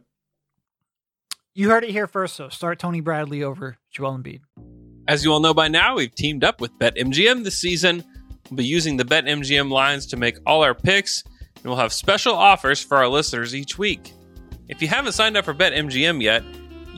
You 1.55 1.71
heard 1.71 1.85
it 1.85 1.91
here 1.91 2.07
first, 2.07 2.37
so 2.37 2.49
start 2.49 2.79
Tony 2.79 3.01
Bradley 3.01 3.43
over 3.43 3.79
Joel 3.91 4.19
Embiid. 4.19 4.41
As 5.09 5.25
you 5.25 5.33
all 5.33 5.41
know 5.41 5.55
by 5.55 5.69
now, 5.69 5.97
we've 5.97 6.15
teamed 6.15 6.45
up 6.45 6.61
with 6.61 6.79
BetMGM 6.79 7.43
this 7.43 7.59
season. 7.59 8.05
We'll 8.49 8.59
be 8.59 8.65
using 8.65 8.97
the 8.97 9.05
BetMGM 9.05 9.71
lines 9.71 10.07
to 10.07 10.17
make 10.17 10.37
all 10.47 10.63
our 10.63 10.75
picks, 10.75 11.25
and 11.57 11.65
we'll 11.65 11.77
have 11.77 11.93
special 11.93 12.35
offers 12.35 12.81
for 12.81 12.97
our 12.99 13.09
listeners 13.09 13.55
each 13.55 13.77
week. 13.77 14.13
If 14.69 14.81
you 14.81 14.89
haven't 14.89 15.13
signed 15.13 15.37
up 15.37 15.47
for 15.47 15.55
BetMGM 15.55 16.23
yet, 16.23 16.45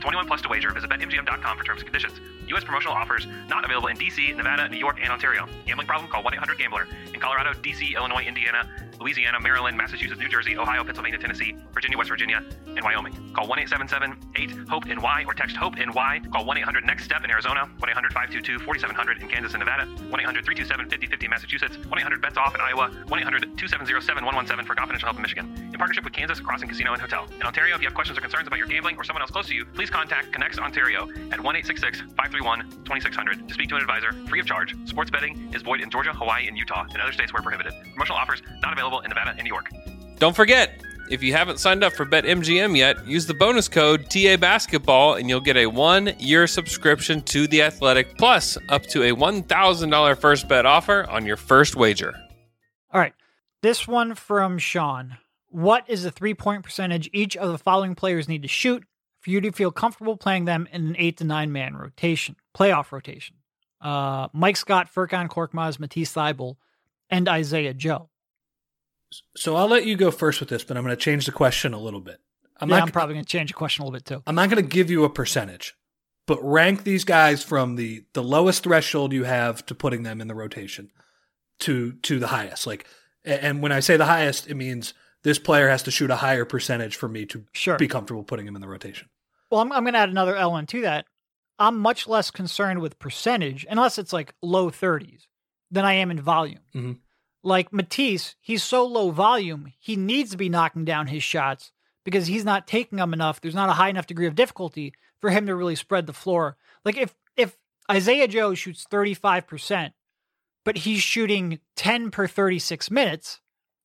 21 0.00 0.26
plus 0.26 0.42
to 0.42 0.48
wager. 0.48 0.70
Visit 0.72 0.90
BetMGM.com 0.90 1.56
for 1.56 1.64
terms 1.64 1.80
and 1.80 1.86
conditions. 1.86 2.20
U.S. 2.50 2.64
promotional 2.64 2.94
offers 2.94 3.26
not 3.48 3.64
available 3.64 3.88
in 3.88 3.96
D.C., 3.96 4.32
Nevada, 4.32 4.68
New 4.68 4.78
York, 4.78 4.98
and 5.02 5.12
Ontario. 5.12 5.48
Gambling 5.66 5.86
problem? 5.86 6.10
Call 6.10 6.22
1-800-GAMBLER. 6.22 6.86
In 7.14 7.20
Colorado, 7.20 7.52
D.C., 7.62 7.94
Illinois, 7.94 8.24
Indiana, 8.24 8.68
Louisiana, 9.00 9.40
Maryland, 9.40 9.76
Massachusetts, 9.76 10.20
New 10.20 10.28
Jersey, 10.28 10.58
Ohio, 10.58 10.84
Pennsylvania, 10.84 11.18
Tennessee, 11.18 11.56
Virginia, 11.72 11.96
West 11.96 12.10
Virginia, 12.10 12.44
and 12.66 12.80
Wyoming. 12.82 13.12
Call 13.32 13.48
1 13.48 13.58
877 13.60 14.12
8 14.36 14.68
HOPE 14.68 14.86
NY 14.86 15.24
or 15.26 15.32
text 15.32 15.56
HOPE 15.56 15.76
NY. 15.76 16.20
Call 16.32 16.44
1 16.44 16.58
800 16.58 16.84
NEXT 16.84 17.04
STEP 17.06 17.24
in 17.24 17.30
Arizona, 17.30 17.70
1 17.78 17.90
800 17.90 18.12
522 18.12 18.58
4700 18.58 19.22
in 19.22 19.28
Kansas 19.28 19.54
and 19.54 19.60
Nevada, 19.60 19.86
1 19.86 20.20
800 20.20 20.44
327 20.44 20.90
5050 20.90 21.28
Massachusetts, 21.28 21.76
1 21.78 21.98
800 21.98 22.20
BETS 22.20 22.36
OFF 22.36 22.54
in 22.54 22.60
Iowa, 22.60 22.90
1 23.08 23.20
800 23.20 23.40
270 23.56 24.00
7117 24.04 24.66
for 24.66 24.74
confidential 24.74 25.06
help 25.06 25.16
in 25.16 25.22
Michigan. 25.22 25.48
In 25.72 25.78
partnership 25.80 26.04
with 26.04 26.12
Kansas 26.12 26.38
Crossing 26.40 26.68
Casino 26.68 26.92
and 26.92 27.00
Hotel. 27.00 27.24
In 27.40 27.46
Ontario, 27.48 27.74
if 27.74 27.80
you 27.80 27.88
have 27.88 27.94
questions 27.94 28.18
or 28.18 28.20
concerns 28.20 28.46
about 28.46 28.58
your 28.58 28.68
gambling 28.68 28.96
or 29.00 29.04
someone 29.04 29.22
else 29.22 29.30
close 29.30 29.48
to 29.48 29.54
you, 29.54 29.64
please 29.64 29.88
contact 29.88 30.28
ConnexOntario 30.32 31.08
at 31.32 31.40
1 31.40 31.56
866 32.40 33.16
531 33.16 33.40
2600 33.40 33.48
to 33.48 33.54
speak 33.54 33.68
to 33.68 33.76
an 33.76 33.82
advisor 33.82 34.12
free 34.28 34.40
of 34.40 34.46
charge. 34.46 34.74
Sports 34.86 35.10
betting 35.10 35.52
is 35.54 35.62
void 35.62 35.80
in 35.80 35.90
Georgia, 35.90 36.12
Hawaii, 36.12 36.48
and 36.48 36.56
Utah, 36.56 36.86
and 36.92 37.00
other 37.02 37.12
states 37.12 37.32
where 37.32 37.42
prohibited. 37.42 37.72
Promotional 37.92 38.18
offers 38.18 38.42
not 38.62 38.72
available 38.72 39.00
in 39.00 39.08
Nevada 39.08 39.30
and 39.30 39.42
New 39.42 39.48
York. 39.48 39.70
Don't 40.18 40.36
forget, 40.36 40.82
if 41.10 41.22
you 41.22 41.32
haven't 41.32 41.58
signed 41.58 41.82
up 41.82 41.92
for 41.92 42.06
BetMGM 42.06 42.76
yet, 42.76 43.06
use 43.06 43.26
the 43.26 43.34
bonus 43.34 43.68
code 43.68 44.08
TA 44.10 44.36
Basketball 44.36 45.14
and 45.14 45.28
you'll 45.28 45.40
get 45.40 45.56
a 45.56 45.66
one 45.66 46.14
year 46.18 46.46
subscription 46.46 47.22
to 47.22 47.46
The 47.46 47.62
Athletic, 47.62 48.16
plus 48.16 48.56
up 48.68 48.82
to 48.84 49.02
a 49.02 49.14
$1,000 49.14 50.18
first 50.18 50.48
bet 50.48 50.66
offer 50.66 51.06
on 51.08 51.26
your 51.26 51.36
first 51.36 51.76
wager. 51.76 52.14
All 52.92 53.00
right. 53.00 53.14
This 53.62 53.86
one 53.86 54.14
from 54.14 54.58
Sean. 54.58 55.18
What 55.48 55.84
is 55.88 56.04
the 56.04 56.10
three 56.10 56.34
point 56.34 56.62
percentage 56.62 57.10
each 57.12 57.36
of 57.36 57.50
the 57.50 57.58
following 57.58 57.94
players 57.94 58.28
need 58.28 58.42
to 58.42 58.48
shoot 58.48 58.84
for 59.20 59.30
you 59.30 59.40
to 59.40 59.52
feel 59.52 59.70
comfortable 59.70 60.16
playing 60.16 60.46
them 60.46 60.68
in 60.72 60.86
an 60.88 60.96
eight 60.98 61.18
to 61.18 61.24
nine 61.24 61.52
man 61.52 61.76
rotation, 61.76 62.36
playoff 62.56 62.92
rotation? 62.92 63.36
Uh, 63.80 64.28
Mike 64.32 64.56
Scott, 64.56 64.88
Furkan 64.92 65.28
Korkmaz, 65.28 65.78
Matisse 65.78 66.12
Thybulle, 66.12 66.56
and 67.08 67.28
Isaiah 67.28 67.74
Joe. 67.74 68.10
So 69.36 69.56
I'll 69.56 69.68
let 69.68 69.86
you 69.86 69.96
go 69.96 70.10
first 70.10 70.40
with 70.40 70.48
this, 70.48 70.62
but 70.62 70.76
I'm 70.76 70.84
going 70.84 70.96
to 70.96 71.02
change 71.02 71.26
the 71.26 71.32
question 71.32 71.74
a 71.74 71.78
little 71.78 72.00
bit. 72.00 72.20
I'm, 72.60 72.68
yeah, 72.68 72.76
not, 72.76 72.88
I'm 72.88 72.92
probably 72.92 73.14
going 73.14 73.24
to 73.24 73.30
change 73.30 73.50
the 73.50 73.54
question 73.54 73.82
a 73.82 73.86
little 73.86 73.98
bit 73.98 74.04
too. 74.04 74.22
I'm 74.26 74.34
not 74.34 74.50
going 74.50 74.62
to 74.62 74.68
give 74.68 74.90
you 74.90 75.04
a 75.04 75.10
percentage, 75.10 75.74
but 76.26 76.38
rank 76.42 76.84
these 76.84 77.04
guys 77.04 77.42
from 77.42 77.76
the 77.76 78.04
the 78.12 78.22
lowest 78.22 78.64
threshold 78.64 79.12
you 79.12 79.24
have 79.24 79.64
to 79.66 79.74
putting 79.74 80.02
them 80.02 80.20
in 80.20 80.28
the 80.28 80.34
rotation 80.34 80.90
to 81.60 81.92
to 81.92 82.18
the 82.18 82.28
highest. 82.28 82.66
Like, 82.66 82.86
and 83.24 83.62
when 83.62 83.72
I 83.72 83.80
say 83.80 83.96
the 83.96 84.04
highest, 84.04 84.48
it 84.48 84.54
means 84.54 84.92
this 85.22 85.38
player 85.38 85.68
has 85.68 85.82
to 85.84 85.90
shoot 85.90 86.10
a 86.10 86.16
higher 86.16 86.44
percentage 86.44 86.96
for 86.96 87.08
me 87.08 87.26
to 87.26 87.44
sure. 87.52 87.76
be 87.76 87.88
comfortable 87.88 88.24
putting 88.24 88.46
him 88.46 88.54
in 88.54 88.62
the 88.62 88.68
rotation. 88.68 89.08
Well, 89.50 89.60
I'm, 89.60 89.72
I'm 89.72 89.84
going 89.84 89.94
to 89.94 90.00
add 90.00 90.08
another 90.08 90.36
element 90.36 90.68
to 90.70 90.82
that. 90.82 91.06
I'm 91.58 91.78
much 91.78 92.08
less 92.08 92.30
concerned 92.30 92.80
with 92.80 92.98
percentage, 92.98 93.66
unless 93.68 93.98
it's 93.98 94.12
like 94.12 94.34
low 94.42 94.70
30s, 94.70 95.26
than 95.70 95.84
I 95.84 95.94
am 95.94 96.10
in 96.10 96.20
volume. 96.20 96.60
Mm-hmm. 96.74 96.92
Like 97.42 97.72
Matisse, 97.72 98.34
he's 98.40 98.62
so 98.62 98.86
low 98.86 99.10
volume, 99.10 99.72
he 99.78 99.96
needs 99.96 100.30
to 100.30 100.36
be 100.36 100.48
knocking 100.48 100.84
down 100.84 101.06
his 101.06 101.22
shots 101.22 101.72
because 102.04 102.26
he's 102.26 102.44
not 102.44 102.66
taking 102.66 102.98
them 102.98 103.12
enough. 103.12 103.40
There's 103.40 103.54
not 103.54 103.68
a 103.68 103.74
high 103.74 103.88
enough 103.88 104.06
degree 104.06 104.26
of 104.26 104.34
difficulty 104.34 104.94
for 105.20 105.30
him 105.30 105.46
to 105.46 105.54
really 105.54 105.76
spread 105.76 106.06
the 106.06 106.12
floor. 106.12 106.56
Like 106.84 106.96
if 106.96 107.14
if 107.36 107.56
Isaiah 107.90 108.28
Joe 108.28 108.54
shoots 108.54 108.86
35%, 108.90 109.92
but 110.64 110.78
he's 110.78 111.00
shooting 111.00 111.60
10 111.76 112.10
per 112.10 112.26
36 112.26 112.90
minutes, 112.90 113.40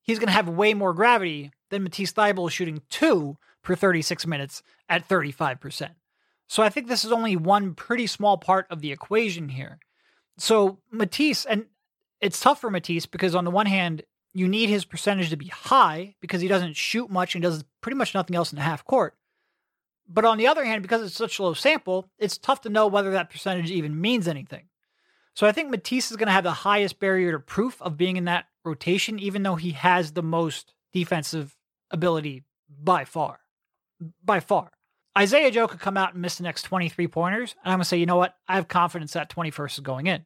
he's 0.06 0.20
going 0.20 0.28
to 0.28 0.34
have 0.34 0.48
way 0.48 0.74
more 0.74 0.94
gravity 0.94 1.52
than 1.70 1.84
Matisse 1.84 2.14
Thybulle 2.14 2.50
shooting 2.50 2.82
2 2.90 3.38
per 3.64 3.76
36 3.76 4.26
minutes 4.26 4.64
at 4.88 5.08
35%. 5.10 5.90
So 6.48 6.64
I 6.64 6.70
think 6.70 6.88
this 6.88 7.04
is 7.04 7.12
only 7.12 7.36
one 7.36 7.74
pretty 7.74 8.08
small 8.08 8.38
part 8.38 8.68
of 8.70 8.82
the 8.82 8.92
equation 8.92 9.50
here. 9.50 9.80
So 10.38 10.80
Matisse, 10.92 11.46
and 11.46 11.66
it's 12.22 12.40
tough 12.40 12.62
for 12.62 12.70
Matisse 12.70 13.08
because 13.08 13.36
on 13.36 13.46
the 13.46 13.52
one 13.52 13.66
hand, 13.66 14.04
you 14.34 14.48
need 14.48 14.70
his 14.70 14.86
percentage 14.86 15.30
to 15.32 15.38
be 15.38 15.48
high 15.48 16.16
because 16.22 16.42
he 16.42 16.48
doesn't 16.48 16.76
shoot 16.76 17.10
much 17.10 17.36
and 17.36 17.42
does 17.42 17.64
pretty 17.82 17.96
much 17.96 18.14
nothing 18.14 18.36
else 18.36 18.52
in 18.52 18.58
the 18.58 18.64
half 18.64 18.86
court. 18.86 19.16
But 20.08 20.26
on 20.26 20.38
the 20.38 20.48
other 20.48 20.66
hand, 20.66 20.84
because 20.84 21.02
it's 21.02 21.16
such 21.16 21.40
a 21.40 21.44
low 21.44 21.54
sample, 21.54 22.10
it's 22.20 22.38
tough 22.38 22.62
to 22.62 22.70
know 22.70 22.86
whether 22.86 23.12
that 23.12 23.32
percentage 23.32 23.72
even 23.72 24.00
means 24.00 24.28
anything. 24.28 24.68
So 25.34 25.48
I 25.48 25.52
think 25.52 25.70
Matisse 25.70 26.12
is 26.12 26.18
going 26.18 26.28
to 26.28 26.34
have 26.34 26.44
the 26.44 26.52
highest 26.52 27.00
barrier 27.00 27.32
to 27.32 27.40
proof 27.40 27.82
of 27.82 27.98
being 27.98 28.18
in 28.18 28.26
that 28.26 28.46
rotation, 28.66 29.20
even 29.20 29.44
though 29.44 29.56
he 29.56 29.72
has 29.72 30.12
the 30.12 30.24
most 30.24 30.74
defensive 30.94 31.56
ability 31.92 32.44
by 32.70 33.06
far. 33.06 33.40
By 34.24 34.40
far. 34.40 34.72
Isaiah 35.18 35.52
Joe 35.52 35.68
could 35.68 35.80
come 35.80 35.96
out 35.96 36.14
and 36.14 36.22
miss 36.22 36.36
the 36.36 36.44
next 36.44 36.64
23 36.64 37.08
pointers, 37.08 37.56
and 37.64 37.72
I'm 37.72 37.78
going 37.78 37.84
to 37.84 37.88
say, 37.88 37.98
you 37.98 38.06
know 38.06 38.18
what? 38.18 38.36
I 38.48 38.56
have 38.56 38.68
confidence 38.68 39.14
that 39.14 39.30
21st 39.30 39.74
is 39.74 39.80
going 39.80 40.08
in. 40.08 40.26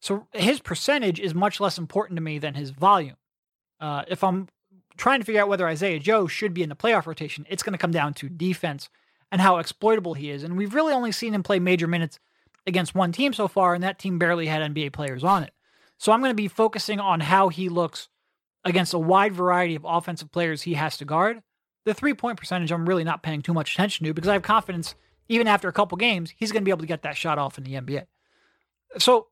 So 0.00 0.26
his 0.32 0.60
percentage 0.60 1.18
is 1.18 1.34
much 1.34 1.58
less 1.58 1.78
important 1.78 2.16
to 2.18 2.22
me 2.22 2.38
than 2.38 2.54
his 2.54 2.70
volume. 2.70 3.16
Uh, 3.80 4.04
if 4.08 4.22
I'm 4.22 4.48
trying 4.96 5.20
to 5.20 5.24
figure 5.24 5.40
out 5.40 5.48
whether 5.48 5.66
Isaiah 5.66 5.98
Joe 5.98 6.26
should 6.26 6.52
be 6.52 6.62
in 6.62 6.68
the 6.68 6.76
playoff 6.76 7.06
rotation, 7.06 7.46
it's 7.48 7.62
going 7.62 7.72
to 7.72 7.78
come 7.78 7.90
down 7.90 8.12
to 8.14 8.28
defense 8.28 8.90
and 9.32 9.40
how 9.40 9.58
exploitable 9.58 10.14
he 10.14 10.30
is. 10.30 10.42
And 10.42 10.56
we've 10.56 10.74
really 10.74 10.92
only 10.92 11.12
seen 11.12 11.34
him 11.34 11.42
play 11.42 11.58
major 11.58 11.86
minutes 11.86 12.18
against 12.66 12.94
one 12.94 13.12
team 13.12 13.32
so 13.32 13.48
far, 13.48 13.74
and 13.74 13.82
that 13.82 13.98
team 13.98 14.18
barely 14.18 14.46
had 14.46 14.62
NBA 14.70 14.92
players 14.92 15.24
on 15.24 15.44
it. 15.44 15.52
So 15.98 16.12
I'm 16.12 16.20
going 16.20 16.30
to 16.30 16.34
be 16.34 16.48
focusing 16.48 17.00
on 17.00 17.20
how 17.20 17.48
he 17.48 17.68
looks 17.68 18.08
against 18.64 18.94
a 18.94 18.98
wide 18.98 19.32
variety 19.32 19.74
of 19.74 19.86
offensive 19.88 20.30
players 20.30 20.62
he 20.62 20.74
has 20.74 20.96
to 20.98 21.04
guard. 21.04 21.42
The 21.84 21.94
three 21.94 22.14
point 22.14 22.38
percentage, 22.38 22.72
I'm 22.72 22.88
really 22.88 23.04
not 23.04 23.22
paying 23.22 23.42
too 23.42 23.54
much 23.54 23.74
attention 23.74 24.06
to 24.06 24.14
because 24.14 24.28
I 24.28 24.34
have 24.34 24.42
confidence, 24.42 24.94
even 25.28 25.46
after 25.46 25.68
a 25.68 25.72
couple 25.72 25.96
games, 25.96 26.34
he's 26.36 26.52
going 26.52 26.62
to 26.62 26.64
be 26.64 26.70
able 26.70 26.80
to 26.80 26.86
get 26.86 27.02
that 27.02 27.16
shot 27.16 27.38
off 27.38 27.58
in 27.58 27.64
the 27.64 27.74
NBA. 27.74 28.06
So 28.98 29.28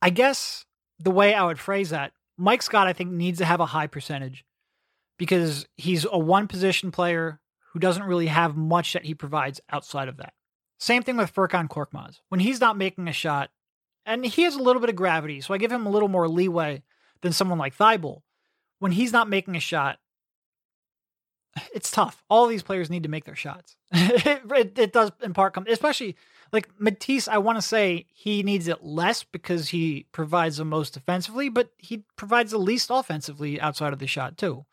I 0.00 0.10
guess 0.10 0.64
the 0.98 1.10
way 1.10 1.34
I 1.34 1.44
would 1.44 1.58
phrase 1.58 1.90
that, 1.90 2.12
Mike 2.38 2.62
Scott, 2.62 2.86
I 2.86 2.92
think, 2.92 3.10
needs 3.10 3.38
to 3.38 3.44
have 3.44 3.60
a 3.60 3.66
high 3.66 3.86
percentage 3.86 4.44
because 5.18 5.66
he's 5.76 6.06
a 6.10 6.18
one 6.18 6.48
position 6.48 6.90
player 6.90 7.40
who 7.72 7.78
doesn't 7.78 8.02
really 8.04 8.26
have 8.26 8.56
much 8.56 8.92
that 8.94 9.04
he 9.04 9.14
provides 9.14 9.60
outside 9.70 10.08
of 10.08 10.16
that. 10.16 10.32
Same 10.78 11.02
thing 11.02 11.16
with 11.16 11.32
Furkan 11.32 11.68
Korkmaz. 11.68 12.20
When 12.28 12.40
he's 12.40 12.60
not 12.60 12.76
making 12.76 13.06
a 13.08 13.12
shot, 13.12 13.50
and 14.06 14.24
he 14.24 14.42
has 14.42 14.54
a 14.56 14.62
little 14.62 14.80
bit 14.80 14.90
of 14.90 14.96
gravity, 14.96 15.40
so 15.40 15.54
I 15.54 15.58
give 15.58 15.72
him 15.72 15.86
a 15.86 15.90
little 15.90 16.08
more 16.08 16.28
leeway 16.28 16.82
than 17.20 17.32
someone 17.32 17.58
like 17.58 17.76
Thybulle. 17.76 18.22
When 18.78 18.92
he's 18.92 19.12
not 19.12 19.28
making 19.28 19.56
a 19.56 19.60
shot, 19.60 19.98
it's 21.74 21.90
tough. 21.90 22.22
All 22.28 22.46
these 22.46 22.62
players 22.62 22.90
need 22.90 23.04
to 23.04 23.08
make 23.08 23.24
their 23.24 23.36
shots. 23.36 23.76
it, 23.92 24.42
it, 24.50 24.78
it, 24.78 24.92
does 24.92 25.12
in 25.22 25.34
part 25.34 25.54
come, 25.54 25.66
especially 25.68 26.16
like 26.52 26.68
Matisse, 26.78 27.28
I 27.28 27.38
want 27.38 27.58
to 27.58 27.62
say 27.62 28.06
he 28.12 28.42
needs 28.42 28.68
it 28.68 28.84
less 28.84 29.24
because 29.24 29.68
he 29.70 30.06
provides 30.12 30.58
the 30.58 30.64
most 30.64 30.94
defensively, 30.94 31.48
but 31.48 31.70
he 31.78 32.04
provides 32.16 32.50
the 32.50 32.58
least 32.58 32.88
offensively 32.90 33.60
outside 33.60 33.92
of 33.92 33.98
the 33.98 34.06
shot 34.06 34.36
too. 34.36 34.64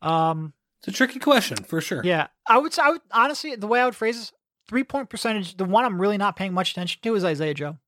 Um, 0.00 0.54
It's 0.80 0.88
a 0.88 0.92
tricky 0.92 1.18
question 1.18 1.58
for 1.58 1.80
sure. 1.80 2.02
Yeah, 2.04 2.28
I 2.48 2.58
would. 2.58 2.76
I 2.78 2.90
would 2.92 3.02
honestly, 3.12 3.54
the 3.56 3.66
way 3.66 3.80
I 3.80 3.84
would 3.84 3.96
phrase 3.96 4.18
this, 4.18 4.32
three 4.68 4.84
point 4.84 5.10
percentage. 5.10 5.56
The 5.56 5.64
one 5.64 5.84
I'm 5.84 6.00
really 6.00 6.18
not 6.18 6.36
paying 6.36 6.54
much 6.54 6.72
attention 6.72 7.00
to 7.02 7.14
is 7.14 7.24
Isaiah 7.24 7.54
Joe. 7.54 7.78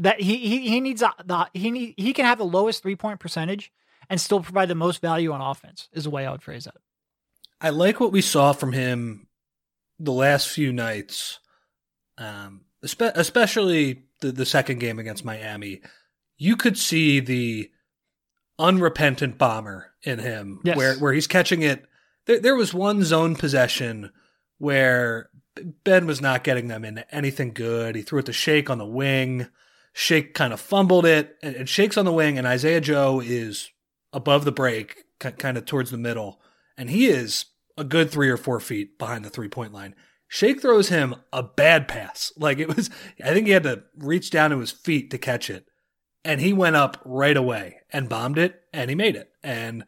That 0.00 0.20
he 0.20 0.36
he 0.36 0.68
he 0.68 0.80
needs 0.80 1.02
a, 1.02 1.12
the 1.24 1.48
he 1.54 1.70
need, 1.70 1.94
he 1.96 2.12
can 2.12 2.24
have 2.24 2.38
the 2.38 2.44
lowest 2.44 2.82
three 2.82 2.96
point 2.96 3.20
percentage 3.20 3.72
and 4.08 4.20
still 4.20 4.40
provide 4.40 4.68
the 4.68 4.74
most 4.74 5.00
value 5.00 5.32
on 5.32 5.40
offense. 5.40 5.88
Is 5.92 6.04
the 6.04 6.10
way 6.10 6.26
I 6.26 6.30
would 6.30 6.42
phrase 6.42 6.66
it. 6.66 6.74
I 7.60 7.70
like 7.70 7.98
what 7.98 8.12
we 8.12 8.20
saw 8.20 8.52
from 8.52 8.72
him 8.72 9.26
the 9.98 10.12
last 10.12 10.48
few 10.48 10.72
nights, 10.72 11.40
um, 12.16 12.62
especially 12.82 14.04
the, 14.20 14.30
the 14.30 14.46
second 14.46 14.78
game 14.78 14.98
against 15.00 15.24
Miami. 15.24 15.80
You 16.36 16.54
could 16.56 16.78
see 16.78 17.18
the 17.18 17.70
unrepentant 18.58 19.38
bomber 19.38 19.92
in 20.02 20.18
him, 20.20 20.60
Yes. 20.64 20.76
where 20.76 20.94
where 20.96 21.12
he's 21.12 21.26
catching 21.26 21.62
it. 21.62 21.84
There, 22.26 22.38
there 22.40 22.54
was 22.56 22.72
one 22.72 23.02
zone 23.02 23.34
possession 23.36 24.12
where 24.58 25.30
Ben 25.84 26.06
was 26.06 26.20
not 26.20 26.44
getting 26.44 26.68
them 26.68 26.84
into 26.84 27.12
anything 27.14 27.52
good. 27.52 27.96
He 27.96 28.02
threw 28.02 28.20
it 28.20 28.26
to 28.26 28.32
Shake 28.32 28.70
on 28.70 28.78
the 28.78 28.86
wing. 28.86 29.48
Shake 30.00 30.32
kind 30.32 30.52
of 30.52 30.60
fumbled 30.60 31.04
it, 31.04 31.34
and, 31.42 31.56
and 31.56 31.68
Shake's 31.68 31.96
on 31.96 32.04
the 32.04 32.12
wing, 32.12 32.38
and 32.38 32.46
Isaiah 32.46 32.80
Joe 32.80 33.20
is 33.20 33.68
above 34.12 34.44
the 34.44 34.52
break, 34.52 35.04
ki- 35.18 35.32
kind 35.32 35.58
of 35.58 35.64
towards 35.66 35.90
the 35.90 35.98
middle, 35.98 36.40
and 36.76 36.88
he 36.88 37.06
is 37.06 37.46
a 37.76 37.82
good 37.82 38.08
three 38.08 38.28
or 38.30 38.36
four 38.36 38.60
feet 38.60 38.96
behind 38.96 39.24
the 39.24 39.28
three 39.30 39.48
point 39.48 39.72
line. 39.72 39.96
Shake 40.28 40.62
throws 40.62 40.88
him 40.88 41.16
a 41.32 41.42
bad 41.42 41.88
pass. 41.88 42.32
Like 42.38 42.60
it 42.60 42.68
was, 42.76 42.90
I 43.24 43.32
think 43.32 43.48
he 43.48 43.52
had 43.52 43.64
to 43.64 43.82
reach 43.96 44.30
down 44.30 44.50
to 44.50 44.60
his 44.60 44.70
feet 44.70 45.10
to 45.10 45.18
catch 45.18 45.50
it. 45.50 45.66
And 46.24 46.40
he 46.40 46.52
went 46.52 46.76
up 46.76 47.00
right 47.04 47.36
away 47.36 47.78
and 47.90 48.08
bombed 48.08 48.38
it 48.38 48.60
and 48.72 48.90
he 48.90 48.94
made 48.94 49.16
it. 49.16 49.32
And 49.42 49.84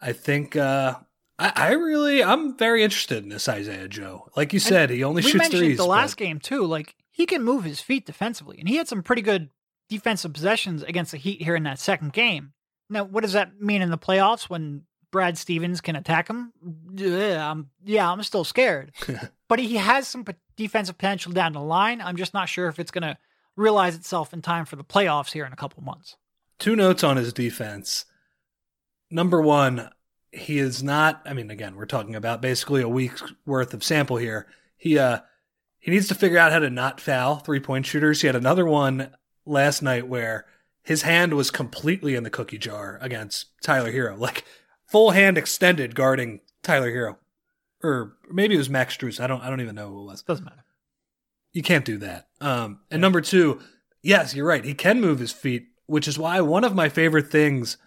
I 0.00 0.12
think, 0.12 0.54
uh, 0.54 0.98
I, 1.36 1.52
I 1.56 1.72
really, 1.72 2.22
I'm 2.22 2.56
very 2.56 2.84
interested 2.84 3.24
in 3.24 3.28
this 3.28 3.48
Isaiah 3.48 3.88
Joe. 3.88 4.28
Like 4.36 4.52
you 4.52 4.60
said, 4.60 4.90
he 4.90 5.02
only 5.02 5.22
we 5.22 5.30
shoots 5.30 5.42
mentioned 5.44 5.60
threes. 5.62 5.78
the 5.78 5.82
but- 5.84 5.88
last 5.88 6.16
game 6.16 6.38
too. 6.38 6.64
Like 6.64 6.94
he 7.18 7.26
can 7.26 7.42
move 7.42 7.64
his 7.64 7.80
feet 7.80 8.06
defensively, 8.06 8.58
and 8.60 8.68
he 8.68 8.76
had 8.76 8.86
some 8.86 9.02
pretty 9.02 9.22
good 9.22 9.50
defensive 9.88 10.32
possessions 10.32 10.84
against 10.84 11.10
the 11.10 11.18
Heat 11.18 11.42
here 11.42 11.56
in 11.56 11.64
that 11.64 11.80
second 11.80 12.12
game. 12.12 12.52
Now, 12.88 13.02
what 13.04 13.22
does 13.22 13.32
that 13.32 13.60
mean 13.60 13.82
in 13.82 13.90
the 13.90 13.98
playoffs 13.98 14.44
when 14.44 14.82
Brad 15.10 15.36
Stevens 15.36 15.80
can 15.80 15.96
attack 15.96 16.28
him? 16.28 16.52
Yeah, 16.94 17.50
I'm, 17.50 17.70
yeah, 17.84 18.08
I'm 18.10 18.22
still 18.22 18.44
scared. 18.44 18.92
but 19.48 19.58
he 19.58 19.76
has 19.76 20.06
some 20.06 20.24
p- 20.24 20.34
defensive 20.56 20.96
potential 20.96 21.32
down 21.32 21.54
the 21.54 21.60
line. 21.60 22.00
I'm 22.00 22.16
just 22.16 22.34
not 22.34 22.48
sure 22.48 22.68
if 22.68 22.78
it's 22.78 22.92
going 22.92 23.02
to 23.02 23.18
realize 23.56 23.96
itself 23.96 24.32
in 24.32 24.40
time 24.40 24.64
for 24.64 24.76
the 24.76 24.84
playoffs 24.84 25.32
here 25.32 25.44
in 25.44 25.52
a 25.52 25.56
couple 25.56 25.82
months. 25.82 26.16
two 26.60 26.76
notes 26.76 27.02
on 27.02 27.16
his 27.16 27.32
defense. 27.32 28.04
Number 29.10 29.42
one, 29.42 29.90
he 30.30 30.58
is 30.58 30.82
not. 30.84 31.22
I 31.24 31.32
mean, 31.32 31.50
again, 31.50 31.74
we're 31.74 31.86
talking 31.86 32.14
about 32.14 32.40
basically 32.42 32.82
a 32.82 32.88
week's 32.88 33.24
worth 33.44 33.74
of 33.74 33.82
sample 33.82 34.18
here. 34.18 34.46
He 34.76 34.98
uh 34.98 35.20
he 35.88 35.94
needs 35.94 36.08
to 36.08 36.14
figure 36.14 36.36
out 36.36 36.52
how 36.52 36.58
to 36.58 36.68
not 36.68 37.00
foul 37.00 37.36
three 37.36 37.60
point 37.60 37.86
shooters. 37.86 38.20
He 38.20 38.26
had 38.26 38.36
another 38.36 38.66
one 38.66 39.10
last 39.46 39.80
night 39.80 40.06
where 40.06 40.44
his 40.82 41.00
hand 41.00 41.32
was 41.32 41.50
completely 41.50 42.14
in 42.14 42.24
the 42.24 42.30
cookie 42.30 42.58
jar 42.58 42.98
against 43.00 43.46
Tyler 43.62 43.90
Herro, 43.90 44.18
like 44.18 44.44
full 44.84 45.12
hand 45.12 45.38
extended 45.38 45.94
guarding 45.94 46.40
Tyler 46.62 46.90
Herro, 46.90 47.16
or 47.82 48.18
maybe 48.30 48.54
it 48.54 48.58
was 48.58 48.68
Max 48.68 48.98
Strus. 48.98 49.18
I 49.18 49.26
don't. 49.26 49.40
I 49.40 49.48
don't 49.48 49.62
even 49.62 49.76
know 49.76 49.88
who 49.88 50.02
it 50.02 50.04
was 50.12 50.22
Doesn't 50.24 50.44
matter. 50.44 50.62
you 51.54 51.62
can't 51.62 51.86
do 51.86 51.96
that. 51.96 52.28
Um, 52.42 52.80
and 52.90 53.00
number 53.00 53.22
two, 53.22 53.58
yes, 54.02 54.34
you're 54.34 54.44
right. 54.46 54.66
He 54.66 54.74
can 54.74 55.00
move 55.00 55.20
his 55.20 55.32
feet, 55.32 55.68
which 55.86 56.06
is 56.06 56.18
why 56.18 56.42
one 56.42 56.64
of 56.64 56.74
my 56.74 56.90
favorite 56.90 57.30
things 57.30 57.78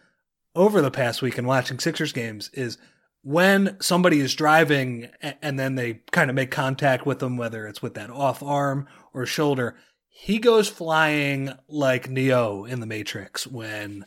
over 0.55 0.81
the 0.81 0.89
past 0.89 1.21
week 1.21 1.37
in 1.37 1.45
watching 1.45 1.77
Sixers 1.77 2.13
games 2.13 2.49
is 2.55 2.79
when 3.23 3.77
somebody 3.79 4.19
is 4.19 4.33
driving 4.33 5.09
and 5.41 5.59
then 5.59 5.75
they 5.75 6.01
kind 6.11 6.29
of 6.29 6.35
make 6.35 6.51
contact 6.51 7.05
with 7.05 7.19
them, 7.19 7.37
whether 7.37 7.67
it's 7.67 7.81
with 7.81 7.93
that 7.93 8.09
off 8.09 8.41
arm 8.41 8.87
or 9.13 9.25
shoulder, 9.25 9.75
he 10.07 10.39
goes 10.39 10.67
flying 10.67 11.51
like 11.67 12.09
Neo 12.09 12.65
in 12.65 12.79
the 12.79 12.85
Matrix 12.85 13.45
when 13.45 14.05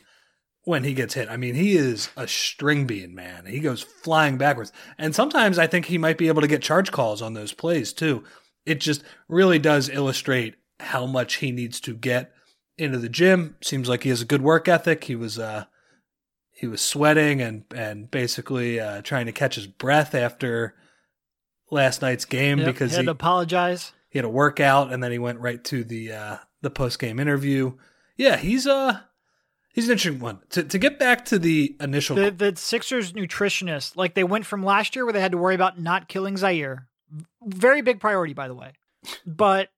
when 0.63 0.83
he 0.83 0.93
gets 0.93 1.13
hit. 1.13 1.29
I 1.29 1.37
mean, 1.37 1.53
he 1.53 1.77
is 1.77 2.09
a 2.17 2.27
string 2.27 2.87
bean, 2.87 3.13
man. 3.13 3.45
He 3.45 3.59
goes 3.59 3.83
flying 3.83 4.37
backwards. 4.37 4.71
And 4.97 5.13
sometimes 5.13 5.59
I 5.59 5.67
think 5.67 5.85
he 5.85 5.99
might 5.99 6.17
be 6.17 6.27
able 6.27 6.41
to 6.41 6.47
get 6.47 6.63
charge 6.63 6.91
calls 6.91 7.21
on 7.21 7.33
those 7.33 7.53
plays 7.53 7.93
too. 7.93 8.23
It 8.65 8.79
just 8.79 9.03
really 9.27 9.59
does 9.59 9.89
illustrate 9.89 10.55
how 10.79 11.05
much 11.05 11.35
he 11.35 11.51
needs 11.51 11.79
to 11.81 11.93
get 11.93 12.31
into 12.77 12.97
the 12.97 13.09
gym. 13.09 13.55
Seems 13.61 13.87
like 13.87 14.03
he 14.03 14.09
has 14.09 14.23
a 14.23 14.25
good 14.25 14.41
work 14.41 14.67
ethic. 14.67 15.03
He 15.03 15.15
was 15.15 15.37
uh 15.39 15.65
he 16.55 16.67
was 16.67 16.81
sweating 16.81 17.41
and 17.41 17.65
and 17.75 18.09
basically 18.09 18.79
uh 18.79 19.01
trying 19.01 19.25
to 19.27 19.31
catch 19.31 19.55
his 19.55 19.67
breath 19.67 20.15
after 20.15 20.73
last 21.69 22.01
night's 22.01 22.25
game 22.25 22.59
Yep, 22.59 22.65
because 22.67 22.91
he 22.91 22.95
had 22.95 23.01
he, 23.03 23.05
to 23.05 23.11
apologize. 23.11 23.91
he 24.09 24.17
had 24.17 24.25
a 24.25 24.29
workout 24.29 24.91
and 24.91 25.03
then 25.03 25.11
he 25.11 25.19
went 25.19 25.39
right 25.39 25.63
to 25.65 25.83
the 25.83 26.11
uh 26.13 26.37
the 26.61 26.69
post 26.71 26.97
game 26.99 27.19
interview. 27.19 27.73
Yeah, 28.17 28.37
he's 28.37 28.65
uh 28.65 28.99
he's 29.73 29.87
an 29.87 29.93
interesting 29.93 30.19
one. 30.19 30.39
To 30.51 30.63
to 30.63 30.77
get 30.77 30.97
back 30.97 31.25
to 31.25 31.37
the 31.37 31.75
initial 31.79 32.15
The 32.15 32.31
the 32.31 32.55
Sixers 32.55 33.13
nutritionist, 33.13 33.95
like 33.97 34.13
they 34.13 34.23
went 34.23 34.45
from 34.45 34.63
last 34.63 34.95
year 34.95 35.05
where 35.05 35.13
they 35.13 35.21
had 35.21 35.33
to 35.33 35.37
worry 35.37 35.55
about 35.55 35.79
not 35.79 36.07
killing 36.07 36.35
Zhaire. 36.35 36.85
Very 37.43 37.81
big 37.81 37.99
priority, 37.99 38.33
by 38.33 38.47
the 38.47 38.55
way. 38.55 38.71
But 39.25 39.69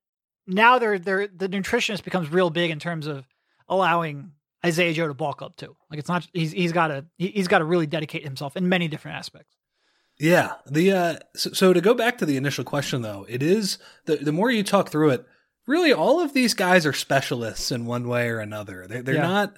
now 0.46 0.78
they're 0.78 0.98
they're 0.98 1.26
the 1.26 1.48
nutritionist 1.48 2.04
becomes 2.04 2.30
real 2.30 2.50
big 2.50 2.70
in 2.70 2.78
terms 2.78 3.06
of 3.06 3.26
allowing 3.68 4.32
Isaiah 4.64 4.92
Joe 4.92 5.08
to 5.08 5.14
bulk 5.14 5.42
up 5.42 5.56
too. 5.56 5.76
Like 5.90 5.98
it's 6.00 6.08
not 6.08 6.26
he's 6.32 6.52
he's 6.52 6.72
got 6.72 6.88
to 6.88 7.06
he's 7.16 7.48
got 7.48 7.58
to 7.58 7.64
really 7.64 7.86
dedicate 7.86 8.24
himself 8.24 8.56
in 8.56 8.68
many 8.68 8.88
different 8.88 9.18
aspects. 9.18 9.54
Yeah. 10.18 10.54
The 10.66 10.92
uh 10.92 11.16
so, 11.36 11.50
so 11.52 11.72
to 11.72 11.80
go 11.80 11.94
back 11.94 12.18
to 12.18 12.26
the 12.26 12.36
initial 12.36 12.64
question 12.64 13.02
though, 13.02 13.24
it 13.28 13.42
is 13.42 13.78
the 14.06 14.16
the 14.16 14.32
more 14.32 14.50
you 14.50 14.62
talk 14.64 14.90
through 14.90 15.10
it, 15.10 15.24
really 15.66 15.92
all 15.92 16.20
of 16.20 16.32
these 16.32 16.54
guys 16.54 16.86
are 16.86 16.92
specialists 16.92 17.70
in 17.70 17.86
one 17.86 18.08
way 18.08 18.28
or 18.28 18.40
another. 18.40 18.86
They 18.88 19.00
they're 19.00 19.14
Yeah. 19.14 19.22
not 19.28 19.54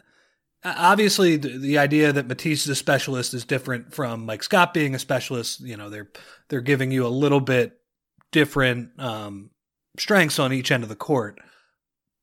obviously 0.62 1.36
the, 1.36 1.56
the 1.56 1.78
idea 1.78 2.12
that 2.12 2.26
Matisse 2.26 2.64
is 2.64 2.68
a 2.68 2.74
specialist 2.74 3.32
is 3.32 3.46
different 3.46 3.94
from 3.94 4.26
Mike 4.26 4.42
Scott 4.42 4.74
being 4.74 4.94
a 4.94 4.98
specialist. 4.98 5.60
You 5.60 5.78
know, 5.78 5.88
they're 5.88 6.10
they're 6.50 6.60
giving 6.60 6.90
you 6.90 7.06
a 7.06 7.08
little 7.08 7.40
bit 7.40 7.78
different 8.32 8.90
um 9.00 9.50
strengths 9.98 10.38
on 10.38 10.52
each 10.52 10.70
end 10.70 10.82
of 10.82 10.88
the 10.90 10.96
court. 10.96 11.40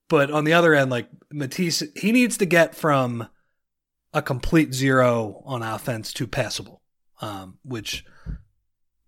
But 0.10 0.32
on 0.32 0.44
the 0.46 0.54
other 0.54 0.74
end, 0.74 0.90
like 0.90 1.10
Matisse, 1.32 1.84
he 1.96 2.12
needs 2.12 2.38
to 2.38 2.46
get 2.46 2.76
from 2.76 3.28
a 4.14 4.22
complete 4.22 4.74
zero 4.74 5.42
on 5.46 5.62
offense 5.62 6.14
to 6.14 6.28
passable, 6.28 6.82
um, 7.22 7.58
which 7.64 8.06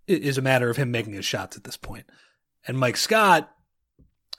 is 0.08 0.38
a 0.38 0.42
matter 0.42 0.70
of 0.70 0.78
him 0.78 0.92
making 0.92 1.14
his 1.14 1.26
shots 1.26 1.56
at 1.56 1.64
this 1.64 1.78
point. 1.78 2.06
And 2.68 2.78
Mike 2.78 2.98
Scott, 2.98 3.50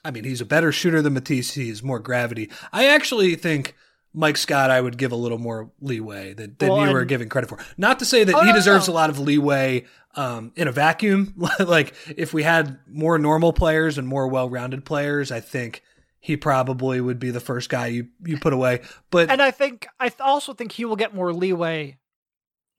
I 0.05 0.11
mean, 0.11 0.23
he's 0.23 0.41
a 0.41 0.45
better 0.45 0.71
shooter 0.71 1.01
than 1.01 1.13
Matisse. 1.13 1.53
He 1.53 1.69
has 1.69 1.81
more 1.81 1.99
gravity. 1.99 2.51
I 2.71 2.87
actually 2.87 3.35
think 3.35 3.75
Mike 4.13 4.37
Scott, 4.37 4.69
I 4.69 4.81
would 4.81 4.97
give 4.97 5.11
a 5.11 5.15
little 5.15 5.37
more 5.37 5.71
leeway 5.79 6.33
than, 6.33 6.55
than 6.59 6.69
Well, 6.69 6.85
you 6.87 6.93
were 6.93 7.05
giving 7.05 7.29
credit 7.29 7.49
for. 7.49 7.57
Not 7.77 7.99
to 7.99 8.05
say 8.05 8.23
that 8.23 8.35
Oh, 8.35 8.41
he 8.41 8.49
no, 8.49 8.55
deserves 8.55 8.87
no. 8.87 8.93
a 8.93 8.95
lot 8.95 9.09
of 9.09 9.19
leeway 9.19 9.85
um, 10.15 10.51
in 10.55 10.67
a 10.67 10.71
vacuum. 10.71 11.33
like 11.59 11.93
if 12.15 12.33
we 12.33 12.43
had 12.43 12.79
more 12.87 13.17
normal 13.17 13.53
players 13.53 13.97
and 13.97 14.07
more 14.07 14.27
well-rounded 14.27 14.85
players, 14.85 15.31
I 15.31 15.39
think 15.39 15.81
he 16.21 16.37
probably 16.37 17.01
would 17.01 17.19
be 17.19 17.31
the 17.31 17.39
first 17.39 17.69
guy 17.69 17.87
you 17.87 18.07
you 18.23 18.37
put 18.37 18.53
away. 18.53 18.81
But 19.09 19.29
And 19.29 19.41
I 19.41 19.51
think 19.51 19.87
I 19.99 20.11
also 20.19 20.53
think 20.53 20.71
he 20.71 20.85
will 20.85 20.95
get 20.95 21.13
more 21.13 21.33
leeway 21.33 21.97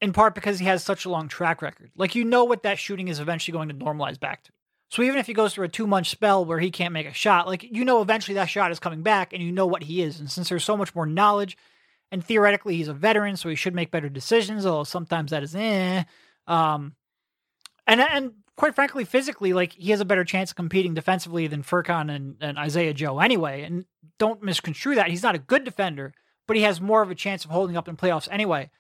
in 0.01 0.13
part 0.13 0.35
because 0.35 0.61
he 0.61 0.67
has 0.67 0.83
such 0.83 1.05
a 1.05 1.11
long 1.11 1.29
track 1.29 1.61
record. 1.61 1.91
Like 1.97 2.15
you 2.15 2.25
know 2.25 2.45
what 2.45 2.63
that 2.63 2.79
shooting 2.79 3.09
is 3.09 3.21
eventually 3.21 3.53
going 3.53 3.69
to 3.69 3.75
normalize 3.75 4.19
back 4.19 4.45
to. 4.45 4.53
So 4.91 5.03
even 5.03 5.19
if 5.19 5.27
he 5.27 5.35
goes 5.35 5.55
through 5.55 5.65
a 5.65 5.69
two 5.69 5.89
month 5.89 6.07
spell 6.07 6.45
where 6.45 6.61
he 6.61 6.71
can't 6.71 6.93
make 6.93 7.07
a 7.07 7.13
shot, 7.13 7.49
like 7.49 7.65
you 7.65 7.85
know 7.85 8.01
eventually 8.01 8.37
that 8.37 8.49
shot 8.49 8.71
is 8.71 8.79
coming 8.79 9.03
back 9.03 9.33
and 9.33 9.43
you 9.43 9.51
know 9.51 9.67
what 9.67 9.83
he 9.83 10.03
is. 10.03 10.21
And 10.21 10.31
since 10.31 10.49
there's 10.49 10.65
so 10.65 10.77
much 10.77 10.95
more 10.95 11.07
knowledge 11.07 11.59
and 12.13 12.25
theoretically 12.25 12.77
he's 12.77 12.89
a 12.89 12.95
veteran, 12.95 13.37
so 13.37 13.49
he 13.49 13.57
should 13.57 13.75
make 13.75 13.91
better 13.91 14.09
decisions, 14.09 14.65
although 14.65 14.85
sometimes 14.85 15.33
that 15.33 15.43
is 15.43 15.55
eh. 15.57 16.05
Um 16.47 16.95
and 17.89 18.01
and 18.01 18.33
quite 18.63 18.77
frankly, 18.77 19.05
physically, 19.05 19.53
like 19.53 19.73
he 19.73 19.91
has 19.91 19.99
a 19.99 20.05
better 20.05 20.23
chance 20.23 20.51
of 20.51 20.57
competing 20.57 20.95
defensively 20.95 21.49
than 21.49 21.65
Furkan 21.65 22.15
and, 22.15 22.37
and 22.41 22.57
Isaiah 22.57 22.95
Joe 22.95 23.19
anyway. 23.19 23.63
And 23.63 23.87
don't 24.21 24.41
misconstrue 24.41 24.95
that. 24.95 25.11
He's 25.11 25.25
not 25.25 25.35
a 25.35 25.41
good 25.41 25.65
defender, 25.65 26.15
but 26.47 26.57
he 26.57 26.63
has 26.63 26.81
more 26.81 27.03
of 27.03 27.11
a 27.11 27.17
chance 27.17 27.45
of 27.45 27.51
holding 27.51 27.77
up 27.77 27.89
in 27.89 27.97
playoffs 27.97 28.29
anyway. 28.31 28.71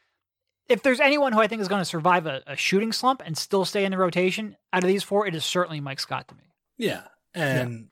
If 0.69 0.85
there's 0.85 1.01
anyone 1.01 1.33
who 1.33 1.41
I 1.41 1.49
think 1.49 1.63
is 1.63 1.67
going 1.67 1.81
to 1.81 1.85
survive 1.85 2.27
a, 2.27 2.45
a 2.47 2.55
shooting 2.55 2.93
slump 2.93 3.25
and 3.27 3.37
still 3.37 3.65
stay 3.65 3.85
in 3.85 3.91
the 3.91 3.99
rotation 3.99 4.57
out 4.73 4.85
of 4.85 4.87
these 4.87 5.03
four, 5.03 5.27
it 5.27 5.35
is 5.35 5.45
certainly 5.45 5.81
Mike 5.81 5.99
Scott 5.99 6.29
to 6.29 6.37
me. 6.37 6.45
Yeah, 6.79 7.03
and 7.35 7.89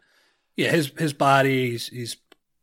yeah, 0.57 0.71
his 0.71 0.93
his 0.97 1.13
body 1.13 1.73
he's, 1.73 1.89
he's 1.89 2.17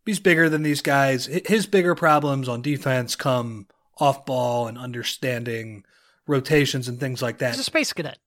he's 0.06 0.22
bigger 0.22 0.48
than 0.48 0.64
these 0.64 0.82
guys. 0.82 1.26
His 1.26 1.66
bigger 1.66 1.96
problems 1.96 2.48
on 2.48 2.62
defense 2.62 3.18
come 3.18 3.68
off 3.98 4.26
ball 4.26 4.68
and 4.68 4.78
understanding 4.78 5.84
rotations 6.28 6.88
and 6.88 6.98
things 6.98 7.22
like 7.22 7.40
that. 7.40 7.52
He's 7.52 7.60
a 7.60 7.64
space 7.64 7.92
cadet. 7.92 8.20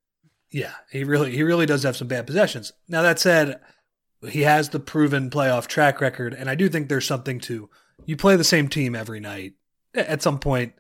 Yeah, 0.53 0.73
he 0.91 1.05
really 1.05 1.33
he 1.33 1.43
really 1.43 1.67
does 1.67 1.83
have 1.85 1.97
some 1.97 2.09
bad 2.09 2.27
possessions. 2.27 2.73
Now 2.89 3.03
that 3.03 3.19
said, 3.19 3.61
he 4.29 4.43
has 4.43 4.71
the 4.71 4.81
proven 4.81 5.31
playoff 5.31 5.67
track 5.67 6.01
record, 6.01 6.35
and 6.35 6.51
I 6.51 6.55
do 6.55 6.69
think 6.69 6.89
there's 6.89 7.07
something 7.07 7.39
to 7.41 7.71
you 8.05 8.17
play 8.17 8.37
the 8.37 8.45
same 8.45 8.69
team 8.69 8.95
every 8.95 9.21
night. 9.21 9.55
At 9.95 10.23
some 10.23 10.39
point, 10.39 10.73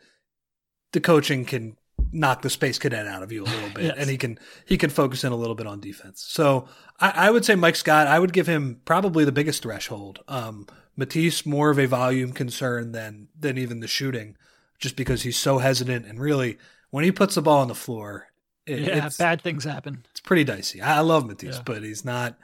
the 0.92 1.00
coaching 1.00 1.44
can 1.44 1.76
knock 2.12 2.42
the 2.42 2.50
space 2.50 2.78
cadet 2.78 3.06
out 3.06 3.22
of 3.22 3.30
you 3.30 3.44
a 3.44 3.46
little 3.46 3.70
bit, 3.74 3.84
Yes. 3.84 3.94
and 3.98 4.10
he 4.10 4.16
can 4.16 4.38
he 4.66 4.76
can 4.76 4.90
focus 4.90 5.22
in 5.22 5.32
a 5.32 5.36
little 5.36 5.54
bit 5.54 5.66
on 5.66 5.78
defense. 5.80 6.24
So 6.28 6.66
I, 6.98 7.28
I 7.28 7.30
would 7.30 7.44
say 7.44 7.54
Mike 7.54 7.76
Scott. 7.76 8.06
I 8.08 8.18
would 8.18 8.32
give 8.32 8.46
him 8.48 8.80
probably 8.84 9.24
the 9.24 9.32
biggest 9.32 9.62
threshold. 9.62 10.20
Um, 10.26 10.66
Matisse 10.96 11.46
more 11.46 11.70
of 11.70 11.78
a 11.78 11.86
volume 11.86 12.32
concern 12.32 12.90
than 12.92 13.28
than 13.38 13.56
even 13.56 13.78
the 13.80 13.86
shooting, 13.88 14.36
just 14.80 14.96
because 14.96 15.22
he's 15.22 15.38
so 15.38 15.58
hesitant 15.58 16.06
and 16.06 16.18
really 16.18 16.58
when 16.90 17.04
he 17.04 17.12
puts 17.12 17.36
the 17.36 17.42
ball 17.42 17.60
on 17.60 17.68
the 17.68 17.74
floor, 17.74 18.26
it, 18.66 18.80
Yeah, 18.80 19.08
bad 19.18 19.40
things 19.42 19.64
happen. 19.64 20.04
it's 20.10 20.20
pretty 20.20 20.44
dicey. 20.44 20.80
I, 20.80 20.98
I 20.98 21.00
love 21.00 21.26
Matisse, 21.26 21.56
Yeah. 21.56 21.62
but 21.64 21.82
he's 21.82 22.04
not 22.04 22.36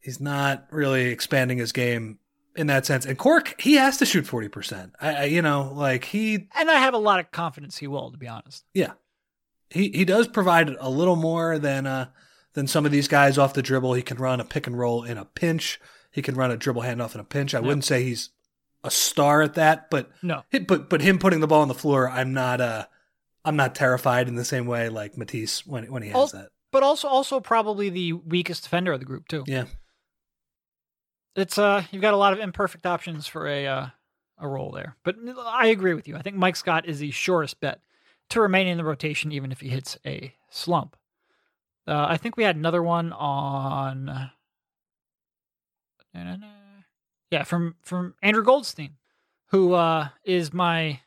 he's 0.00 0.20
not 0.20 0.66
really 0.70 1.06
expanding 1.06 1.58
his 1.58 1.72
game 1.72 2.18
in 2.56 2.66
that 2.68 2.86
sense. 2.86 3.04
And 3.06 3.18
Cork, 3.18 3.60
he 3.60 3.74
has 3.74 3.96
to 3.98 4.06
shoot 4.06 4.26
forty 4.26 4.48
percent. 4.48 4.94
I, 5.00 5.14
I 5.14 5.24
you 5.24 5.42
know 5.42 5.72
like 5.74 6.04
he 6.04 6.48
And 6.56 6.70
I 6.70 6.74
have 6.74 6.94
a 6.94 6.98
lot 6.98 7.20
of 7.20 7.30
confidence 7.30 7.78
he 7.78 7.86
will, 7.86 8.10
to 8.10 8.18
be 8.18 8.28
honest. 8.28 8.64
yeah 8.74 8.92
he 9.70 9.88
he 9.90 10.04
does 10.04 10.28
provide 10.28 10.68
a 10.78 10.88
little 10.90 11.16
more 11.16 11.58
than 11.58 11.86
uh 11.86 12.08
than 12.52 12.66
some 12.68 12.86
of 12.86 12.92
these 12.92 13.08
guys 13.08 13.36
off 13.38 13.54
the 13.54 13.62
dribble. 13.62 13.94
He 13.94 14.02
can 14.02 14.18
run 14.18 14.40
a 14.40 14.44
pick 14.44 14.66
and 14.68 14.78
roll 14.78 15.02
in 15.02 15.18
a 15.18 15.24
pinch. 15.24 15.80
He 16.12 16.22
can 16.22 16.36
run 16.36 16.52
a 16.52 16.56
dribble 16.56 16.82
handoff 16.82 17.14
in 17.14 17.20
a 17.20 17.24
pinch. 17.24 17.54
I 17.54 17.60
wouldn't 17.60 17.84
say 17.84 18.04
he's 18.04 18.30
a 18.84 18.90
star 18.90 19.42
at 19.42 19.54
that, 19.54 19.90
but 19.90 20.10
No. 20.22 20.44
but 20.68 20.88
but 20.88 21.00
him 21.00 21.18
putting 21.18 21.40
the 21.40 21.48
ball 21.48 21.62
on 21.62 21.68
the 21.68 21.74
floor, 21.74 22.08
I'm 22.08 22.32
not 22.32 22.60
uh 22.60 22.86
I'm 23.44 23.56
not 23.56 23.74
terrified 23.74 24.28
in 24.28 24.36
the 24.36 24.44
same 24.44 24.66
way 24.66 24.88
like 24.88 25.16
Matisse 25.16 25.66
when 25.66 25.90
when 25.90 26.02
he 26.02 26.08
has 26.08 26.16
Al- 26.34 26.40
that. 26.40 26.48
But 26.72 26.82
also 26.82 27.08
also 27.08 27.40
probably 27.40 27.90
the 27.90 28.12
weakest 28.14 28.64
defender 28.64 28.92
of 28.92 29.00
the 29.00 29.06
group 29.06 29.28
too. 29.28 29.44
Yeah. 29.46 29.66
It's 31.36 31.58
uh 31.58 31.84
you've 31.90 32.02
got 32.02 32.14
a 32.14 32.18
lot 32.18 32.32
of 32.32 32.38
imperfect 32.38 32.86
options 32.86 33.26
for 33.26 33.46
a 33.46 33.66
uh, 33.66 33.86
a 34.38 34.48
role 34.48 34.70
there. 34.72 34.96
But 35.04 35.16
I 35.46 35.66
agree 35.66 35.94
with 35.94 36.08
you. 36.08 36.16
I 36.16 36.22
think 36.22 36.36
Mike 36.36 36.56
Scott 36.56 36.86
is 36.86 36.98
the 36.98 37.10
surest 37.10 37.60
bet 37.60 37.80
to 38.30 38.40
remain 38.40 38.66
in 38.66 38.78
the 38.78 38.84
rotation 38.84 39.32
even 39.32 39.52
if 39.52 39.60
he 39.60 39.68
hits 39.68 39.98
a 40.06 40.34
slump. 40.50 40.96
Uh, 41.86 42.06
I 42.08 42.16
think 42.16 42.36
we 42.36 42.44
had 42.44 42.56
another 42.56 42.82
one 42.82 43.12
on 43.12 44.30
Yeah, 47.30 47.42
from 47.42 47.74
from 47.82 48.14
Andrew 48.22 48.42
Goldstein, 48.42 48.96
who 49.48 49.74
uh 49.74 50.08
is 50.24 50.52
my 50.52 51.00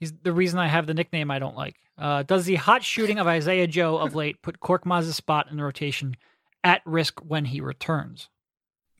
he's 0.00 0.12
the 0.22 0.32
reason 0.32 0.58
I 0.58 0.66
have 0.66 0.86
the 0.86 0.94
nickname 0.94 1.30
I 1.30 1.38
don't 1.38 1.56
like. 1.56 1.76
Uh, 1.96 2.22
does 2.24 2.46
the 2.46 2.56
hot 2.56 2.82
shooting 2.82 3.18
of 3.18 3.26
Isaiah 3.26 3.66
Joe 3.66 3.98
of 3.98 4.14
late 4.14 4.42
put 4.42 4.58
Korkmaz's 4.58 5.14
spot 5.14 5.48
in 5.50 5.58
the 5.58 5.62
rotation 5.62 6.16
at 6.64 6.82
risk 6.84 7.20
when 7.20 7.44
he 7.44 7.60
returns? 7.60 8.28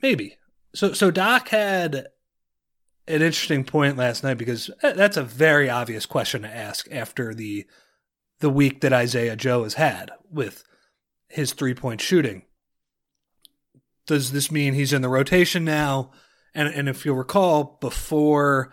Maybe. 0.03 0.37
So 0.75 0.93
so 0.93 1.11
Doc 1.11 1.49
had 1.49 1.95
an 3.09 3.23
interesting 3.23 3.65
point 3.65 3.97
last 3.97 4.23
night 4.23 4.35
because 4.35 4.71
that's 4.83 5.17
a 5.17 5.25
very 5.25 5.69
obvious 5.69 6.07
question 6.07 6.43
to 6.43 6.55
ask 6.55 6.87
after 6.93 7.35
the 7.35 7.67
the 8.39 8.51
week 8.51 8.81
that 8.81 8.93
Isaiah 8.93 9.37
Joe 9.37 9.65
has 9.65 9.75
had 9.75 10.11
with 10.31 10.65
his 11.29 11.53
three 11.53 11.75
point 11.75 12.01
shooting. 12.01 12.43
Does 14.07 14.33
this 14.33 14.51
mean 14.51 14.75
he's 14.75 14.93
in 14.93 15.03
the 15.03 15.09
rotation 15.09 15.65
now? 15.65 16.13
And 16.55 16.69
and 16.69 16.89
if 16.89 17.05
you'll 17.05 17.17
recall, 17.17 17.79
before 17.81 18.73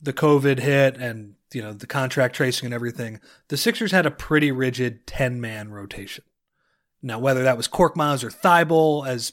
the 0.00 0.12
COVID 0.12 0.58
hit 0.58 0.96
and 0.96 1.34
you 1.54 1.62
know 1.62 1.72
the 1.72 1.86
contract 1.86 2.34
tracing 2.34 2.66
and 2.66 2.74
everything, 2.74 3.20
the 3.48 3.56
Sixers 3.56 3.92
had 3.92 4.06
a 4.06 4.10
pretty 4.10 4.50
rigid 4.50 5.06
ten 5.06 5.40
man 5.40 5.70
rotation. 5.70 6.24
Now 7.02 7.18
whether 7.18 7.42
that 7.42 7.56
was 7.56 7.68
Korkmaz 7.68 8.22
or 8.22 8.30
Thybulle 8.30 9.06
as 9.06 9.32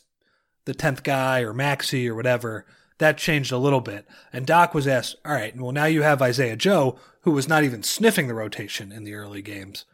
the 0.66 0.74
tenth 0.74 1.04
guy 1.04 1.42
or 1.42 1.54
Maxey 1.54 2.08
or 2.10 2.16
whatever, 2.16 2.66
that 2.98 3.18
changed 3.18 3.52
a 3.52 3.58
little 3.58 3.82
bit. 3.82 4.08
And 4.34 4.46
Doc 4.46 4.74
was 4.74 4.88
asked, 4.88 5.16
"All 5.26 5.34
right, 5.34 5.56
well 5.56 5.72
now 5.72 5.86
you 5.86 6.02
have 6.02 6.22
Isaiah 6.22 6.56
Joe, 6.56 7.00
who 7.22 7.32
was 7.32 7.48
not 7.48 7.64
even 7.64 7.84
sniffing 7.84 8.28
the 8.28 8.34
rotation 8.34 8.92
in 8.92 9.04
the 9.04 9.14
early 9.14 9.42
games. 9.42 9.86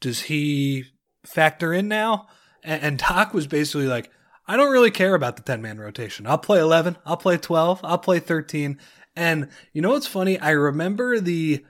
Does 0.00 0.22
he 0.22 0.86
factor 1.24 1.72
in 1.72 1.88
now?" 1.88 2.26
And, 2.62 2.82
and 2.82 2.98
Doc 2.98 3.34
was 3.34 3.46
basically 3.46 3.86
like, 3.86 4.10
"I 4.46 4.56
don't 4.56 4.72
really 4.72 4.90
care 4.90 5.14
about 5.14 5.36
the 5.36 5.42
ten 5.42 5.62
man 5.62 5.78
rotation. 5.78 6.26
I'll 6.26 6.38
play 6.38 6.60
eleven, 6.60 6.96
I'll 7.04 7.16
play 7.16 7.36
twelve, 7.36 7.80
I'll 7.82 7.98
play 7.98 8.18
13. 8.18 8.78
And 9.20 9.48
you 9.72 9.82
know 9.82 9.90
what's 9.90 10.06
funny? 10.06 10.38
I 10.38 10.50
remember 10.50 11.20
the 11.20 11.64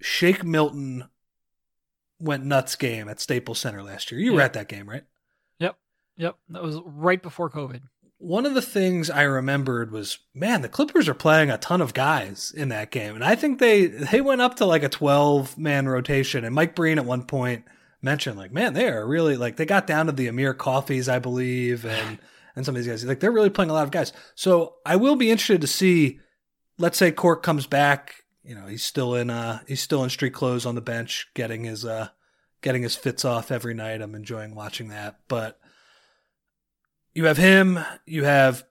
Shake 0.00 0.44
Milton 0.44 1.04
went 2.20 2.44
nuts 2.44 2.76
game 2.76 3.08
at 3.08 3.20
Staples 3.20 3.58
Center 3.58 3.82
last 3.82 4.10
year. 4.10 4.20
You 4.20 4.34
were 4.34 4.40
at 4.40 4.52
that 4.52 4.68
game, 4.68 4.88
right? 4.88 5.02
Yep. 5.58 5.76
Yep. 6.16 6.36
That 6.50 6.62
was 6.62 6.78
right 6.84 7.20
before 7.20 7.50
COVID. 7.50 7.80
one 8.18 8.46
of 8.46 8.54
the 8.54 8.62
things 8.62 9.10
I 9.10 9.22
remembered 9.22 9.90
was, 9.92 10.18
man, 10.34 10.62
the 10.62 10.68
Clippers 10.68 11.08
are 11.08 11.14
playing 11.14 11.50
a 11.50 11.58
ton 11.58 11.80
of 11.82 11.92
guys 11.92 12.52
in 12.56 12.70
that 12.70 12.90
game, 12.90 13.14
and 13.14 13.24
I 13.24 13.34
think 13.34 13.58
they 13.58 13.86
they 13.86 14.20
went 14.20 14.40
up 14.40 14.54
to 14.56 14.64
like 14.64 14.82
a 14.82 14.88
twelve 14.88 15.58
man 15.58 15.88
rotation. 15.88 16.44
And 16.44 16.54
Mike 16.54 16.74
Breen 16.74 16.98
at 16.98 17.04
one 17.04 17.24
point 17.24 17.64
mentioned, 18.00 18.38
like, 18.38 18.52
man, 18.52 18.74
they 18.74 18.88
are 18.88 19.06
really 19.06 19.36
like 19.36 19.56
they 19.56 19.66
got 19.66 19.86
down 19.86 20.06
to 20.06 20.12
the 20.12 20.28
Amir 20.28 20.54
Coffeys, 20.54 21.08
I 21.12 21.18
believe, 21.18 21.84
and 21.84 22.18
and 22.56 22.64
some 22.64 22.74
of 22.74 22.82
these 22.82 22.90
guys, 22.90 23.04
like 23.04 23.20
they're 23.20 23.32
really 23.32 23.50
playing 23.50 23.70
a 23.70 23.74
lot 23.74 23.84
of 23.84 23.90
guys. 23.90 24.12
So 24.34 24.76
I 24.86 24.96
will 24.96 25.16
be 25.16 25.30
interested 25.30 25.60
to 25.62 25.66
see. 25.66 26.20
Let's 26.78 26.98
say 26.98 27.10
Cork 27.10 27.42
comes 27.42 27.66
back, 27.66 28.24
you 28.44 28.54
know, 28.54 28.66
he's 28.66 28.84
still 28.84 29.14
in 29.14 29.30
uh 29.30 29.60
he's 29.66 29.80
still 29.80 30.04
in 30.04 30.10
street 30.10 30.34
clothes 30.34 30.66
on 30.66 30.74
the 30.74 30.80
bench, 30.80 31.28
getting 31.34 31.64
his 31.64 31.84
uh 31.84 32.08
getting 32.62 32.82
his 32.82 32.96
fits 32.96 33.24
off 33.24 33.50
every 33.50 33.74
night. 33.74 34.02
I'm 34.02 34.14
enjoying 34.14 34.54
watching 34.54 34.88
that, 34.88 35.20
but 35.28 35.58
you 37.14 37.24
have 37.24 37.38
him. 37.38 37.78
You 38.04 38.24
have 38.24 38.64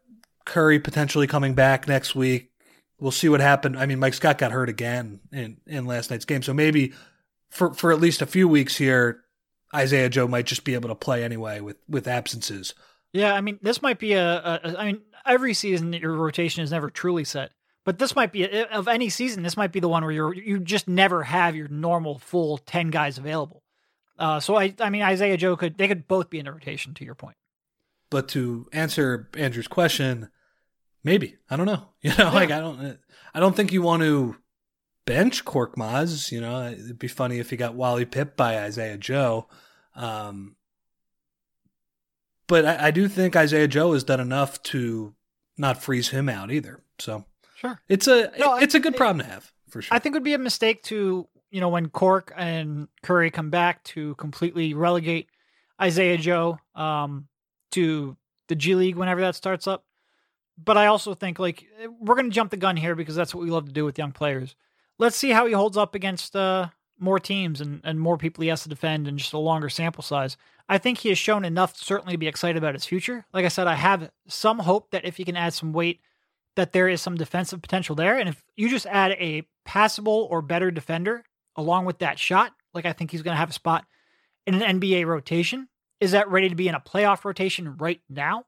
Curry 0.46 0.80
potentially 0.80 1.28
coming 1.28 1.56
back 1.56 1.88
next 1.88 2.16
week. 2.16 2.52
We'll 3.00 3.12
see 3.12 3.28
what 3.28 3.42
happened. 3.42 3.78
I 3.78 3.88
mean, 3.88 4.00
Mike 4.00 4.14
Scott 4.14 4.38
got 4.38 4.52
hurt 4.52 4.70
again 4.70 5.20
in, 5.32 5.58
in 5.66 5.86
last 5.86 6.12
night's 6.12 6.26
game, 6.26 6.44
so 6.44 6.54
maybe 6.54 6.94
for 7.50 7.74
for 7.74 7.92
at 7.92 8.00
least 8.00 8.22
a 8.22 8.26
few 8.26 8.48
weeks 8.48 8.78
here, 8.78 9.24
Isaiah 9.74 10.10
Joe 10.10 10.28
might 10.28 10.46
just 10.46 10.64
be 10.64 10.76
able 10.76 10.90
to 10.90 10.96
play 10.96 11.24
anyway 11.24 11.60
with 11.60 11.78
with 11.90 12.08
absences. 12.08 12.74
Yeah, 13.14 13.34
I 13.34 13.42
mean, 13.42 13.60
this 13.62 13.82
might 13.82 13.98
be 13.98 14.14
a, 14.14 14.36
a, 14.36 14.60
a. 14.64 14.78
I 14.78 14.86
mean, 14.86 15.02
every 15.26 15.54
season 15.54 15.94
your 15.94 16.14
rotation 16.14 16.64
is 16.64 16.72
never 16.72 16.90
truly 16.90 17.24
set, 17.24 17.52
but 17.86 18.00
this 18.00 18.16
might 18.16 18.32
be 18.34 18.64
of 18.66 18.88
any 18.88 19.10
season. 19.10 19.44
This 19.44 19.56
might 19.56 19.72
be 19.72 19.80
the 19.80 19.88
one 19.88 20.04
where 20.04 20.12
you're 20.12 20.34
you 20.34 20.60
just 20.60 20.88
never 20.88 21.24
have 21.24 21.56
your 21.56 21.70
normal 21.70 22.20
full 22.20 22.58
ten 22.58 22.90
guys 22.90 23.18
available. 23.18 23.64
Uh, 24.18 24.40
so 24.40 24.56
I, 24.56 24.74
I 24.80 24.90
mean, 24.90 25.04
Isaiah 25.04 25.38
Joe 25.38 25.56
could 25.56 25.78
they 25.78 25.88
could 25.88 26.08
both 26.08 26.30
be 26.30 26.40
in 26.40 26.46
the 26.46 26.52
rotation. 26.52 26.94
To 26.96 27.06
your 27.06 27.16
point, 27.16 27.38
But 28.10 28.28
to 28.30 28.68
answer 28.74 29.30
Andrew's 29.38 29.68
question, 29.68 30.30
maybe 31.04 31.38
I 31.50 31.56
don't 31.56 31.68
know. 31.68 31.90
You 32.02 32.14
know, 32.18 32.32
like 32.34 32.52
I 32.52 32.60
don't 32.60 33.00
I 33.34 33.40
don't 33.40 33.56
think 33.56 33.72
you 33.72 33.82
want 33.82 34.04
to 34.04 34.36
bench 35.06 35.46
Korkmaz. 35.46 36.32
You 36.32 36.42
know, 36.42 36.68
it'd 36.68 37.00
be 37.00 37.08
funny 37.08 37.40
if 37.40 37.50
he 37.52 37.58
got 37.58 37.76
Wally 37.76 38.06
Pipp 38.06 38.36
by 38.36 38.60
Isaiah 38.60 38.98
Joe. 38.98 39.48
Um, 39.96 40.56
but 42.48 42.66
I, 42.66 42.88
I 42.88 42.92
do 42.92 43.08
think 43.08 43.36
Isaiah 43.36 43.68
Joe 43.68 43.94
has 43.94 44.04
done 44.04 44.20
enough 44.20 44.62
to 44.64 45.16
not 45.58 45.82
freeze 45.82 46.10
him 46.10 46.30
out 46.30 46.52
either. 46.52 46.84
So 47.00 47.26
sure. 47.68 47.80
it's 47.88 48.08
a 48.08 48.32
No, 48.40 48.54
I- 48.54 48.62
it's 48.62 48.76
a 48.76 48.80
good 48.80 48.96
problem 48.96 49.26
to 49.26 49.32
have 49.32 49.52
for 49.70 49.82
sure. 49.82 49.96
I 49.96 50.00
think 50.00 50.14
it 50.14 50.18
would 50.18 50.24
be 50.24 50.34
a 50.34 50.38
mistake 50.40 50.84
to, 50.84 51.28
you 51.52 51.62
know, 51.62 51.70
when 51.70 51.90
Cork 51.90 52.34
and 52.36 52.88
Curry 53.04 53.32
come 53.32 53.50
back 53.50 53.84
to 53.86 54.16
completely 54.16 54.74
relegate 54.74 55.30
Isaiah 55.82 56.18
Joe 56.18 56.60
um, 56.76 57.28
to 57.72 58.16
the 58.48 58.56
G 58.56 58.76
League 58.76 58.96
whenever 58.96 59.22
that 59.22 59.36
starts 59.36 59.68
up. 59.68 59.86
But 60.58 60.78
I 60.78 60.86
also 60.86 61.14
think 61.14 61.38
like 61.40 61.66
we're 62.00 62.16
going 62.16 62.30
to 62.30 62.34
jump 62.36 62.52
the 62.52 62.58
gun 62.58 62.78
here 62.78 62.96
because 62.96 63.16
that's 63.16 63.36
what 63.36 63.44
we 63.44 63.50
love 63.50 63.66
to 63.66 63.74
do 63.74 63.84
with 63.84 63.98
young 63.98 64.14
players. 64.14 64.56
Let's 64.98 65.18
see 65.18 65.32
how 65.32 65.46
he 65.46 65.54
holds 65.54 65.76
up 65.76 65.96
against 65.96 66.34
uh, 66.36 66.70
more 66.98 67.20
teams 67.20 67.60
and, 67.60 67.82
and 67.84 68.00
more 68.00 68.18
people 68.18 68.42
he 68.42 68.48
has 68.48 68.64
to 68.64 68.70
defend 68.70 69.08
and 69.08 69.18
just 69.20 69.34
a 69.34 69.38
longer 69.38 69.68
sample 69.68 70.04
size. 70.04 70.38
I 70.70 70.78
think 70.78 71.00
he 71.00 71.10
has 71.10 71.18
shown 71.18 71.44
enough 71.44 71.76
certainly 71.76 72.14
to 72.14 72.18
be 72.18 72.28
excited 72.28 72.58
about 72.58 72.74
his 72.74 72.86
future. 72.86 73.26
Like 73.34 73.44
I 73.44 73.50
said, 73.50 73.68
I 73.68 73.76
have 73.76 74.10
some 74.28 74.60
hope 74.60 74.92
that 74.92 75.04
if 75.04 75.18
he 75.18 75.26
can 75.26 75.36
add 75.36 75.54
some 75.54 75.74
weight, 75.74 76.00
that 76.56 76.72
there 76.72 76.88
is 76.88 77.02
some 77.02 77.16
defensive 77.16 77.62
potential 77.62 77.96
there. 77.96 78.18
And 78.18 78.30
if 78.30 78.44
you 78.56 78.70
just 78.70 78.86
add 78.86 79.12
a 79.14 79.44
passable 79.66 80.28
or 80.30 80.42
better 80.42 80.72
defender 80.72 81.24
along 81.56 81.86
with 81.86 82.00
that 82.00 82.20
shot, 82.20 82.54
like 82.74 82.86
I 82.86 82.94
think 82.94 83.12
he's 83.12 83.22
going 83.22 83.34
to 83.34 83.40
have 83.40 83.50
a 83.50 83.54
spot 83.54 83.86
in 84.46 84.62
an 84.62 84.80
NBA 84.80 85.06
rotation. 85.06 85.68
Is 86.00 86.12
that 86.12 86.30
ready 86.30 86.50
to 86.50 86.56
be 86.56 86.68
in 86.68 86.76
a 86.76 86.80
playoff 86.80 87.26
rotation 87.26 87.78
right 87.78 88.02
now? 88.10 88.46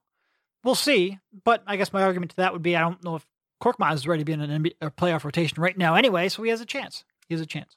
We'll 0.64 0.74
see. 0.74 1.18
But 1.44 1.62
I 1.66 1.76
guess 1.76 1.92
my 1.92 2.02
argument 2.02 2.32
to 2.32 2.36
that 2.36 2.52
would 2.52 2.62
be 2.62 2.76
I 2.76 2.80
don't 2.80 3.02
know 3.04 3.16
if 3.16 3.26
Korkmaz 3.62 3.94
is 3.94 4.06
ready 4.06 4.20
to 4.20 4.24
be 4.24 4.32
in 4.32 4.40
an 4.40 4.62
NBA 4.62 4.94
playoff 4.96 5.24
rotation 5.24 5.60
right 5.60 5.76
now 5.76 5.94
anyway, 5.94 6.28
so 6.28 6.42
he 6.42 6.50
has 6.50 6.60
a 6.60 6.66
chance. 6.66 7.04
He 7.28 7.34
has 7.34 7.40
a 7.40 7.46
chance. 7.46 7.76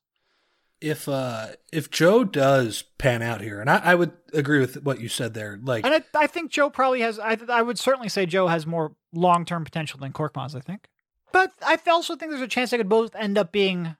If 0.82 1.08
uh 1.08 1.50
if 1.72 1.92
Joe 1.92 2.24
does 2.24 2.84
pan 2.98 3.22
out 3.22 3.42
here, 3.42 3.62
and 3.62 3.70
I, 3.70 3.78
I 3.78 3.96
would 3.96 4.12
agree 4.34 4.60
with 4.60 4.84
what 4.84 5.00
you 5.00 5.08
said 5.10 5.34
there, 5.36 5.60
like 5.62 5.86
And 5.86 5.94
I, 5.94 6.04
I 6.16 6.28
think 6.28 6.52
Joe 6.52 6.70
probably 6.72 7.02
has. 7.02 7.20
I, 7.20 7.38
I 7.50 7.62
would 7.62 7.78
certainly 7.78 8.10
say 8.10 8.26
Joe 8.26 8.48
has 8.48 8.66
more 8.66 8.96
long 9.14 9.46
term 9.46 9.64
potential 9.64 10.00
than 10.00 10.12
Korkmaz. 10.12 10.56
I 10.56 10.60
think, 10.60 10.88
but 11.32 11.52
I 11.62 11.78
also 11.88 12.16
think 12.16 12.32
there's 12.32 12.42
a 12.42 12.48
chance 12.48 12.72
they 12.72 12.78
could 12.78 12.90
both 12.90 13.16
end 13.16 13.38
up 13.38 13.52
being 13.52 13.96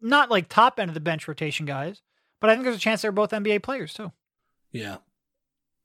not 0.00 0.30
like 0.30 0.48
top 0.48 0.78
end 0.78 0.90
of 0.90 0.94
the 0.94 1.00
bench 1.00 1.26
rotation 1.26 1.64
guys, 1.64 2.02
but 2.40 2.50
I 2.50 2.54
think 2.54 2.64
there's 2.64 2.76
a 2.76 2.80
chance 2.80 3.00
they're 3.02 3.10
both 3.10 3.30
NBA 3.30 3.62
players 3.62 3.94
too. 3.94 4.12
Yeah. 4.70 4.98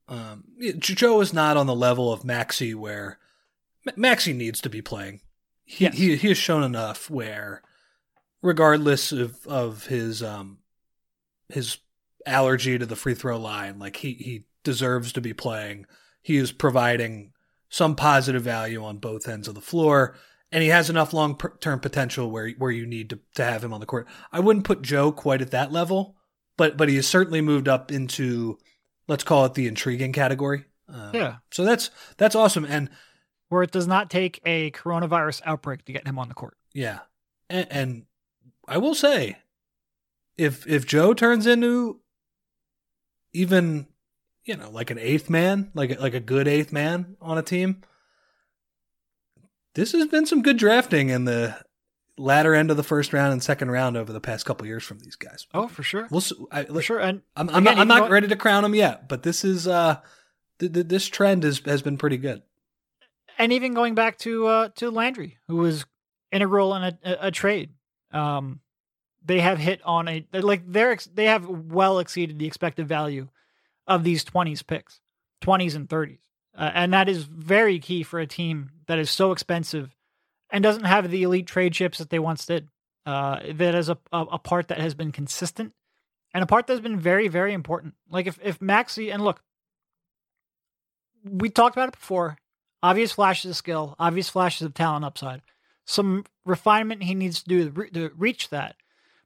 Um, 0.09 0.43
yeah, 0.57 0.73
Joe 0.77 1.21
is 1.21 1.33
not 1.33 1.55
on 1.55 1.65
the 1.65 1.73
level 1.75 2.11
of 2.11 2.25
Maxey 2.25 2.75
where 2.75 3.19
Ma- 3.85 3.93
Maxey 3.95 4.33
needs 4.33 4.59
to 4.61 4.69
be 4.69 4.81
playing. 4.81 5.21
He, 5.63 5.85
Yes. 5.85 5.97
he 5.97 6.15
he 6.17 6.27
has 6.27 6.37
shown 6.37 6.61
enough 6.61 7.09
where, 7.09 7.61
regardless 8.43 9.11
of 9.11 9.47
of 9.47 9.87
his 9.87 10.21
um 10.21 10.59
his 11.49 11.79
allergy 12.27 12.77
to 12.77 12.85
the 12.85 12.95
free 12.95 13.15
throw 13.15 13.39
line. 13.39 13.79
Like 13.79 13.97
he 13.97 14.13
he 14.13 14.45
deserves 14.63 15.11
to 15.13 15.21
be 15.21 15.33
playing. 15.33 15.87
He 16.21 16.37
is 16.37 16.51
providing 16.51 17.31
some 17.69 17.95
positive 17.95 18.43
value 18.43 18.83
on 18.83 18.97
both 18.97 19.27
ends 19.27 19.47
of 19.47 19.55
the 19.55 19.61
floor, 19.61 20.15
and 20.51 20.61
he 20.61 20.69
has 20.69 20.89
enough 20.89 21.13
long 21.13 21.39
term 21.59 21.79
potential 21.79 22.29
where 22.29 22.49
where 22.51 22.71
you 22.71 22.85
need 22.85 23.09
to, 23.09 23.19
to 23.35 23.43
have 23.43 23.63
him 23.63 23.73
on 23.73 23.79
the 23.79 23.87
court. 23.87 24.07
I 24.31 24.39
wouldn't 24.39 24.65
put 24.65 24.83
Joe 24.83 25.11
quite 25.11 25.41
at 25.41 25.51
that 25.51 25.71
level, 25.71 26.15
but 26.57 26.77
but 26.77 26.89
he 26.89 26.97
has 26.97 27.07
certainly 27.07 27.41
moved 27.41 27.67
up 27.67 27.91
into 27.91 28.59
let's 29.07 29.23
call 29.23 29.45
it 29.45 29.55
the 29.55 29.67
intriguing 29.67 30.13
category. 30.13 30.65
Uh, 30.91 31.11
yeah. 31.13 31.35
So 31.51 31.63
that's 31.63 31.89
that's 32.17 32.35
awesome, 32.35 32.65
and 32.65 32.89
where 33.49 33.63
it 33.63 33.71
does 33.71 33.87
not 33.87 34.09
take 34.09 34.41
a 34.45 34.71
coronavirus 34.71 35.41
outbreak 35.45 35.85
to 35.85 35.93
get 35.93 36.07
him 36.07 36.19
on 36.19 36.27
the 36.27 36.33
court. 36.33 36.57
Yeah, 36.73 36.99
and, 37.49 37.67
and 37.69 38.05
I 38.67 38.77
will 38.77 38.95
say, 38.95 39.37
if 40.37 40.65
if 40.67 40.85
Joe 40.85 41.13
turns 41.13 41.45
into 41.45 41.99
even 43.33 43.87
you 44.45 44.55
know 44.55 44.69
like 44.69 44.91
an 44.91 44.99
eighth 44.99 45.29
man, 45.29 45.71
like 45.73 45.99
like 45.99 46.13
a 46.13 46.19
good 46.19 46.47
eighth 46.47 46.71
man 46.71 47.17
on 47.21 47.37
a 47.37 47.43
team, 47.43 47.81
this 49.75 49.91
has 49.91 50.07
been 50.07 50.25
some 50.25 50.41
good 50.41 50.57
drafting 50.57 51.09
in 51.09 51.25
the 51.25 51.57
latter 52.17 52.53
end 52.53 52.69
of 52.69 52.77
the 52.77 52.83
first 52.83 53.11
round 53.11 53.33
and 53.33 53.41
second 53.41 53.71
round 53.71 53.97
over 53.97 54.13
the 54.13 54.21
past 54.21 54.45
couple 54.45 54.67
years 54.67 54.83
from 54.83 54.99
these 54.99 55.15
guys. 55.15 55.47
Oh, 55.53 55.67
for 55.67 55.83
sure. 55.83 56.07
We'll 56.11 56.23
I, 56.51 56.65
for 56.65 56.81
sure. 56.81 56.99
And 56.99 57.21
I'm, 57.35 57.49
I'm 57.49 57.63
again, 57.63 57.77
not, 57.77 57.81
I'm 57.81 57.87
not 57.87 58.09
ready 58.11 58.27
to 58.27 58.35
crown 58.35 58.63
them 58.63 58.75
yet, 58.75 59.09
but 59.09 59.23
this 59.23 59.43
is 59.43 59.67
uh, 59.67 59.97
th- 60.59 60.73
th- 60.73 60.87
this 60.87 61.07
trend 61.07 61.43
is, 61.43 61.59
has 61.65 61.81
been 61.81 61.97
pretty 61.97 62.17
good. 62.17 62.43
And 63.37 63.51
even 63.51 63.73
going 63.73 63.95
back 63.95 64.19
to 64.19 64.45
uh, 64.45 64.69
to 64.75 64.91
Landry, 64.91 65.39
who 65.47 65.57
was 65.57 65.85
integral 66.31 66.75
in 66.75 66.83
a, 66.83 66.97
a, 67.03 67.17
a 67.27 67.31
trade, 67.31 67.71
um, 68.13 68.59
they 69.25 69.39
have 69.39 69.57
hit 69.57 69.81
on 69.83 70.07
a 70.07 70.25
like 70.33 70.61
they're 70.65 70.97
they 71.13 71.25
have 71.25 71.47
well 71.47 71.99
exceeded 71.99 72.39
the 72.39 72.47
expected 72.47 72.87
value 72.87 73.29
of 73.87 74.03
these 74.03 74.23
20s 74.23 74.65
picks, 74.65 75.01
20s 75.41 75.75
and 75.75 75.89
30s, 75.89 76.19
uh, 76.57 76.71
and 76.73 76.93
that 76.93 77.09
is 77.09 77.23
very 77.23 77.79
key 77.79 78.03
for 78.03 78.19
a 78.19 78.27
team 78.27 78.71
that 78.87 78.99
is 78.99 79.09
so 79.09 79.31
expensive 79.31 79.95
and 80.49 80.63
doesn't 80.63 80.85
have 80.85 81.09
the 81.09 81.23
elite 81.23 81.47
trade 81.47 81.73
chips 81.73 81.97
that 81.97 82.09
they 82.09 82.19
once 82.19 82.45
did. 82.45 82.69
Uh, 83.05 83.39
that 83.53 83.75
is 83.75 83.89
a, 83.89 83.97
a, 84.13 84.21
a 84.21 84.39
part 84.39 84.69
that 84.69 84.79
has 84.79 84.93
been 84.93 85.11
consistent 85.11 85.73
and 86.33 86.41
a 86.41 86.47
part 86.47 86.67
that's 86.67 86.79
been 86.79 86.99
very 86.99 87.27
very 87.27 87.53
important. 87.53 87.93
Like 88.09 88.27
if 88.27 88.39
if 88.43 88.61
Maxey 88.61 89.11
and 89.11 89.23
look, 89.23 89.41
we 91.23 91.49
talked 91.49 91.75
about 91.75 91.89
it 91.89 91.99
before. 91.99 92.37
Obvious 92.81 93.13
flashes 93.13 93.51
of 93.51 93.55
skill, 93.55 93.95
obvious 93.97 94.27
flashes 94.27 94.63
of 94.63 94.73
talent 94.73 95.05
upside. 95.05 95.41
Some 95.85 96.25
refinement 96.45 97.03
he 97.03 97.15
needs 97.15 97.43
to 97.43 97.49
do 97.49 97.87
to 97.93 98.11
reach 98.17 98.49
that. 98.49 98.75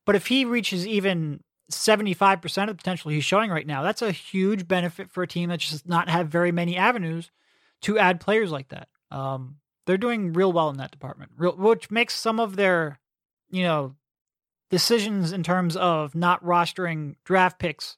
But 0.05 0.15
if 0.15 0.27
he 0.27 0.45
reaches 0.45 0.87
even 0.87 1.43
75% 1.71 2.63
of 2.63 2.67
the 2.69 2.75
potential 2.75 3.11
he's 3.11 3.25
showing 3.25 3.51
right 3.51 3.67
now, 3.67 3.83
that's 3.83 4.01
a 4.01 4.11
huge 4.11 4.67
benefit 4.67 5.11
for 5.11 5.23
a 5.23 5.27
team 5.27 5.49
that 5.49 5.59
just 5.59 5.71
does 5.71 5.85
not 5.85 6.09
have 6.09 6.29
very 6.29 6.51
many 6.51 6.77
avenues 6.77 7.31
to 7.81 7.99
add 7.99 8.19
players 8.19 8.51
like 8.51 8.69
that. 8.69 8.87
Um, 9.11 9.57
they're 9.85 9.97
doing 9.97 10.33
real 10.33 10.51
well 10.51 10.69
in 10.69 10.77
that 10.77 10.91
department, 10.91 11.31
real, 11.37 11.55
which 11.55 11.91
makes 11.91 12.15
some 12.15 12.39
of 12.39 12.55
their, 12.55 12.99
you 13.49 13.63
know, 13.63 13.95
decisions 14.69 15.31
in 15.31 15.43
terms 15.43 15.75
of 15.77 16.15
not 16.15 16.43
rostering 16.43 17.15
draft 17.23 17.59
picks 17.59 17.97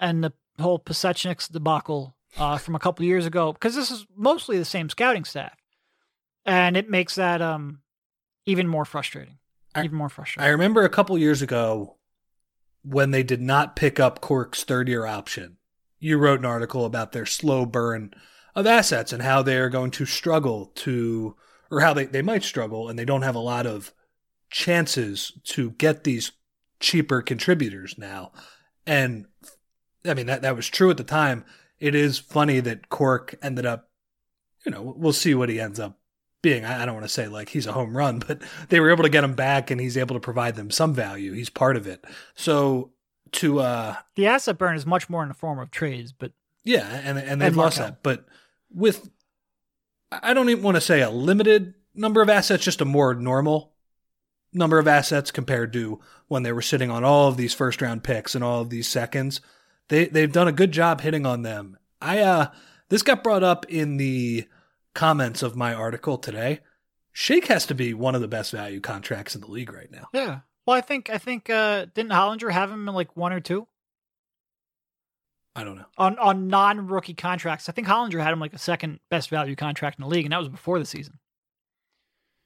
and 0.00 0.24
the 0.24 0.32
whole 0.60 0.78
Pasecniks 0.78 1.50
debacle 1.50 2.14
uh, 2.36 2.58
from 2.58 2.74
a 2.74 2.78
couple 2.78 3.04
years 3.04 3.26
ago, 3.26 3.52
because 3.52 3.74
this 3.74 3.90
is 3.90 4.06
mostly 4.16 4.58
the 4.58 4.64
same 4.64 4.88
scouting 4.88 5.24
staff, 5.24 5.56
and 6.44 6.76
it 6.76 6.90
makes 6.90 7.14
that 7.14 7.40
um, 7.40 7.80
even 8.46 8.66
more 8.66 8.84
frustrating. 8.84 9.38
I, 9.74 9.84
even 9.84 9.96
more 9.96 10.08
frustrating. 10.08 10.46
I 10.46 10.52
remember 10.52 10.84
a 10.84 10.90
couple 10.90 11.16
years 11.18 11.42
ago 11.42 11.96
when 12.84 13.10
they 13.10 13.22
did 13.22 13.40
not 13.40 13.76
pick 13.76 14.00
up 14.00 14.20
Cork's 14.20 14.64
third 14.64 14.88
year 14.88 15.06
option. 15.06 15.56
You 15.98 16.18
wrote 16.18 16.40
an 16.40 16.46
article 16.46 16.84
about 16.84 17.12
their 17.12 17.26
slow 17.26 17.64
burn 17.64 18.12
of 18.54 18.66
assets 18.66 19.12
and 19.12 19.22
how 19.22 19.42
they 19.42 19.56
are 19.56 19.70
going 19.70 19.92
to 19.92 20.04
struggle 20.04 20.66
to, 20.74 21.36
or 21.70 21.80
how 21.80 21.94
they, 21.94 22.06
they 22.06 22.22
might 22.22 22.42
struggle 22.42 22.88
and 22.88 22.98
they 22.98 23.04
don't 23.04 23.22
have 23.22 23.36
a 23.36 23.40
lot 23.40 23.66
of 23.66 23.92
chances 24.50 25.32
to 25.44 25.70
get 25.72 26.04
these 26.04 26.32
cheaper 26.80 27.22
contributors 27.22 27.96
now. 27.96 28.32
And 28.86 29.26
I 30.04 30.14
mean, 30.14 30.26
that, 30.26 30.42
that 30.42 30.56
was 30.56 30.68
true 30.68 30.90
at 30.90 30.96
the 30.96 31.04
time. 31.04 31.44
It 31.78 31.94
is 31.94 32.18
funny 32.18 32.60
that 32.60 32.88
Cork 32.88 33.36
ended 33.40 33.64
up, 33.64 33.88
you 34.66 34.72
know, 34.72 34.94
we'll 34.96 35.12
see 35.12 35.34
what 35.34 35.48
he 35.48 35.60
ends 35.60 35.80
up 35.80 35.98
being. 36.42 36.64
I 36.64 36.84
don't 36.84 36.94
want 36.94 37.06
to 37.06 37.12
say 37.12 37.28
like 37.28 37.48
he's 37.48 37.66
a 37.66 37.72
home 37.72 37.96
run, 37.96 38.18
but 38.26 38.42
they 38.68 38.80
were 38.80 38.90
able 38.90 39.04
to 39.04 39.08
get 39.08 39.24
him 39.24 39.34
back 39.34 39.70
and 39.70 39.80
he's 39.80 39.96
able 39.96 40.16
to 40.16 40.20
provide 40.20 40.56
them 40.56 40.70
some 40.70 40.92
value. 40.92 41.32
He's 41.32 41.50
part 41.50 41.76
of 41.76 41.86
it. 41.86 42.04
So 42.34 42.90
to, 43.32 43.60
uh, 43.60 43.96
the 44.16 44.26
asset 44.26 44.58
burn 44.58 44.76
is 44.76 44.84
much 44.84 45.08
more 45.08 45.22
in 45.22 45.28
the 45.28 45.34
form 45.34 45.58
of 45.58 45.70
trades, 45.70 46.12
but 46.12 46.32
yeah, 46.64 47.00
and, 47.04 47.18
and 47.18 47.40
they've 47.40 47.48
and 47.48 47.56
lost 47.56 47.78
that. 47.78 48.02
But 48.02 48.26
with 48.70 49.08
I 50.10 50.34
don't 50.34 50.50
even 50.50 50.62
want 50.62 50.76
to 50.76 50.80
say 50.80 51.00
a 51.00 51.10
limited 51.10 51.74
number 51.94 52.22
of 52.22 52.28
assets, 52.28 52.64
just 52.64 52.80
a 52.80 52.84
more 52.84 53.14
normal 53.14 53.72
number 54.52 54.78
of 54.78 54.86
assets 54.86 55.30
compared 55.30 55.72
to 55.72 55.98
when 56.28 56.42
they 56.42 56.52
were 56.52 56.62
sitting 56.62 56.90
on 56.90 57.04
all 57.04 57.28
of 57.28 57.36
these 57.36 57.54
first 57.54 57.80
round 57.80 58.04
picks 58.04 58.34
and 58.34 58.44
all 58.44 58.60
of 58.60 58.70
these 58.70 58.88
seconds. 58.88 59.40
They 59.88 60.06
they've 60.06 60.32
done 60.32 60.48
a 60.48 60.52
good 60.52 60.72
job 60.72 61.00
hitting 61.00 61.26
on 61.26 61.42
them. 61.42 61.78
I 62.00 62.20
uh 62.20 62.50
this 62.88 63.02
got 63.02 63.24
brought 63.24 63.42
up 63.42 63.66
in 63.68 63.96
the 63.96 64.46
comments 64.94 65.42
of 65.42 65.56
my 65.56 65.74
article 65.74 66.18
today. 66.18 66.60
Shake 67.12 67.46
has 67.48 67.66
to 67.66 67.74
be 67.74 67.94
one 67.94 68.14
of 68.14 68.20
the 68.20 68.28
best 68.28 68.52
value 68.52 68.80
contracts 68.80 69.34
in 69.34 69.40
the 69.40 69.50
league 69.50 69.72
right 69.72 69.90
now. 69.90 70.08
Yeah. 70.12 70.40
Well, 70.66 70.76
I 70.76 70.80
think 70.80 71.10
I 71.10 71.18
think 71.18 71.50
uh 71.50 71.86
didn't 71.94 72.12
Hollinger 72.12 72.50
have 72.50 72.70
him 72.70 72.88
in 72.88 72.94
like 72.94 73.16
one 73.16 73.32
or 73.32 73.40
two? 73.40 73.66
I 75.54 75.64
don't 75.64 75.76
know. 75.76 75.86
On 75.98 76.18
on 76.18 76.48
non 76.48 76.86
rookie 76.86 77.14
contracts. 77.14 77.68
I 77.68 77.72
think 77.72 77.86
Hollinger 77.86 78.22
had 78.22 78.32
him 78.32 78.40
like 78.40 78.54
a 78.54 78.58
second 78.58 79.00
best 79.10 79.28
value 79.28 79.56
contract 79.56 79.98
in 79.98 80.02
the 80.02 80.08
league, 80.08 80.24
and 80.24 80.32
that 80.32 80.38
was 80.38 80.48
before 80.48 80.78
the 80.78 80.86
season. 80.86 81.18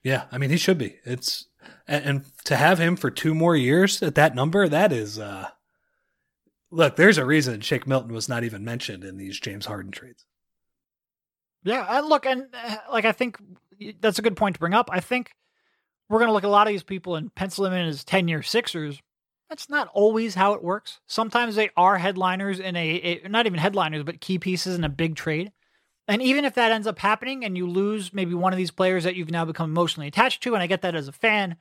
Yeah, 0.03 0.24
I 0.32 0.38
mean 0.38 0.51
he 0.51 0.57
should 0.57 0.78
be. 0.78 0.97
It's 1.05 1.47
and, 1.86 2.05
and 2.05 2.24
to 2.44 2.57
have 2.57 2.78
him 2.78 2.97
for 2.97 3.11
two 3.11 3.34
more 3.34 3.57
years 3.57 4.03
at 4.03 4.14
that 4.16 4.34
number, 4.34 4.68
that 4.68 4.92
is 4.92 5.18
uh 5.18 5.51
look, 6.70 6.97
there's 6.97 7.18
a 7.18 7.24
reason 7.24 7.61
Shake 7.61 7.86
Milton 7.86 8.12
was 8.12 8.28
not 8.28 8.44
even 8.44 8.64
mentioned 8.64 9.05
in 9.05 9.16
these 9.16 9.38
James 9.38 9.66
Harden 9.66 9.92
trades. 9.92 10.24
Yeah, 11.66 11.98
and 11.98 12.06
look, 12.06 12.26
and 12.26 12.46
uh, 12.54 12.76
like 12.92 13.04
I 13.04 13.12
think 13.12 13.38
that's 14.00 14.20
a 14.20 14.22
good 14.22 14.36
point 14.36 14.54
to 14.54 14.60
bring 14.60 14.72
up. 14.72 14.88
I 14.92 15.00
think 15.00 15.32
we're 16.08 16.20
going 16.20 16.28
to 16.28 16.32
look 16.32 16.44
at 16.44 16.48
a 16.48 16.50
lot 16.50 16.68
of 16.68 16.72
these 16.72 16.84
people 16.84 17.16
and 17.16 17.34
pencil 17.34 17.64
them 17.64 17.72
in 17.72 17.88
as 17.88 18.04
ten 18.04 18.28
year 18.28 18.40
Sixers, 18.42 19.02
that's 19.50 19.68
not 19.68 19.88
always 19.92 20.36
how 20.36 20.52
it 20.52 20.62
works. 20.62 21.00
Sometimes 21.06 21.56
they 21.56 21.70
are 21.76 21.98
headliners 21.98 22.60
in 22.60 22.76
a, 22.76 23.20
a, 23.24 23.28
not 23.28 23.46
even 23.46 23.58
headliners, 23.58 24.04
but 24.04 24.20
key 24.20 24.38
pieces 24.38 24.76
in 24.76 24.84
a 24.84 24.88
big 24.88 25.16
trade. 25.16 25.50
And 26.06 26.22
even 26.22 26.44
if 26.44 26.54
that 26.54 26.70
ends 26.70 26.86
up 26.86 27.00
happening 27.00 27.44
and 27.44 27.56
you 27.56 27.68
lose 27.68 28.12
maybe 28.12 28.34
one 28.34 28.52
of 28.52 28.56
these 28.56 28.70
players 28.70 29.02
that 29.02 29.16
you've 29.16 29.30
now 29.30 29.44
become 29.44 29.70
emotionally 29.70 30.06
attached 30.06 30.44
to, 30.44 30.54
and 30.54 30.62
I 30.62 30.68
get 30.68 30.82
that 30.82 30.94
as 30.94 31.08
a 31.08 31.12
fan, 31.12 31.56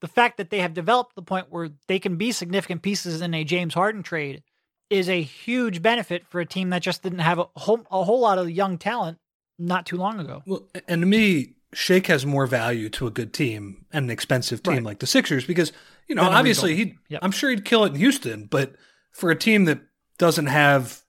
the 0.00 0.08
fact 0.08 0.38
that 0.38 0.48
they 0.48 0.60
have 0.60 0.72
developed 0.72 1.14
the 1.14 1.22
point 1.22 1.48
where 1.50 1.68
they 1.86 1.98
can 1.98 2.16
be 2.16 2.32
significant 2.32 2.80
pieces 2.80 3.20
in 3.20 3.34
a 3.34 3.44
James 3.44 3.74
Harden 3.74 4.02
trade 4.02 4.42
is 4.88 5.10
a 5.10 5.20
huge 5.20 5.82
benefit 5.82 6.26
for 6.26 6.40
a 6.40 6.46
team 6.46 6.70
that 6.70 6.80
just 6.80 7.02
didn't 7.02 7.18
have 7.18 7.38
a 7.38 7.46
whole, 7.56 7.86
a 7.90 8.04
whole 8.04 8.20
lot 8.20 8.38
of 8.38 8.50
young 8.50 8.78
talent 8.78 9.18
not 9.60 9.86
too 9.86 9.96
long 9.96 10.18
ago. 10.18 10.42
Well, 10.46 10.68
and 10.88 11.02
to 11.02 11.06
me, 11.06 11.54
Shake 11.72 12.08
has 12.08 12.26
more 12.26 12.46
value 12.46 12.88
to 12.90 13.06
a 13.06 13.10
good 13.10 13.32
team 13.32 13.86
and 13.92 14.06
an 14.06 14.10
expensive 14.10 14.62
team 14.62 14.74
right. 14.74 14.84
like 14.84 14.98
the 14.98 15.06
Sixers 15.06 15.44
because 15.44 15.72
you 16.08 16.14
know 16.14 16.22
obviously 16.22 16.74
he 16.74 16.94
yep. 17.08 17.20
I'm 17.22 17.30
sure 17.30 17.50
he'd 17.50 17.64
kill 17.64 17.84
it 17.84 17.90
in 17.90 17.96
Houston, 17.96 18.46
but 18.46 18.74
for 19.12 19.30
a 19.30 19.36
team 19.36 19.66
that 19.66 19.80
doesn't 20.18 20.46
have 20.46 21.02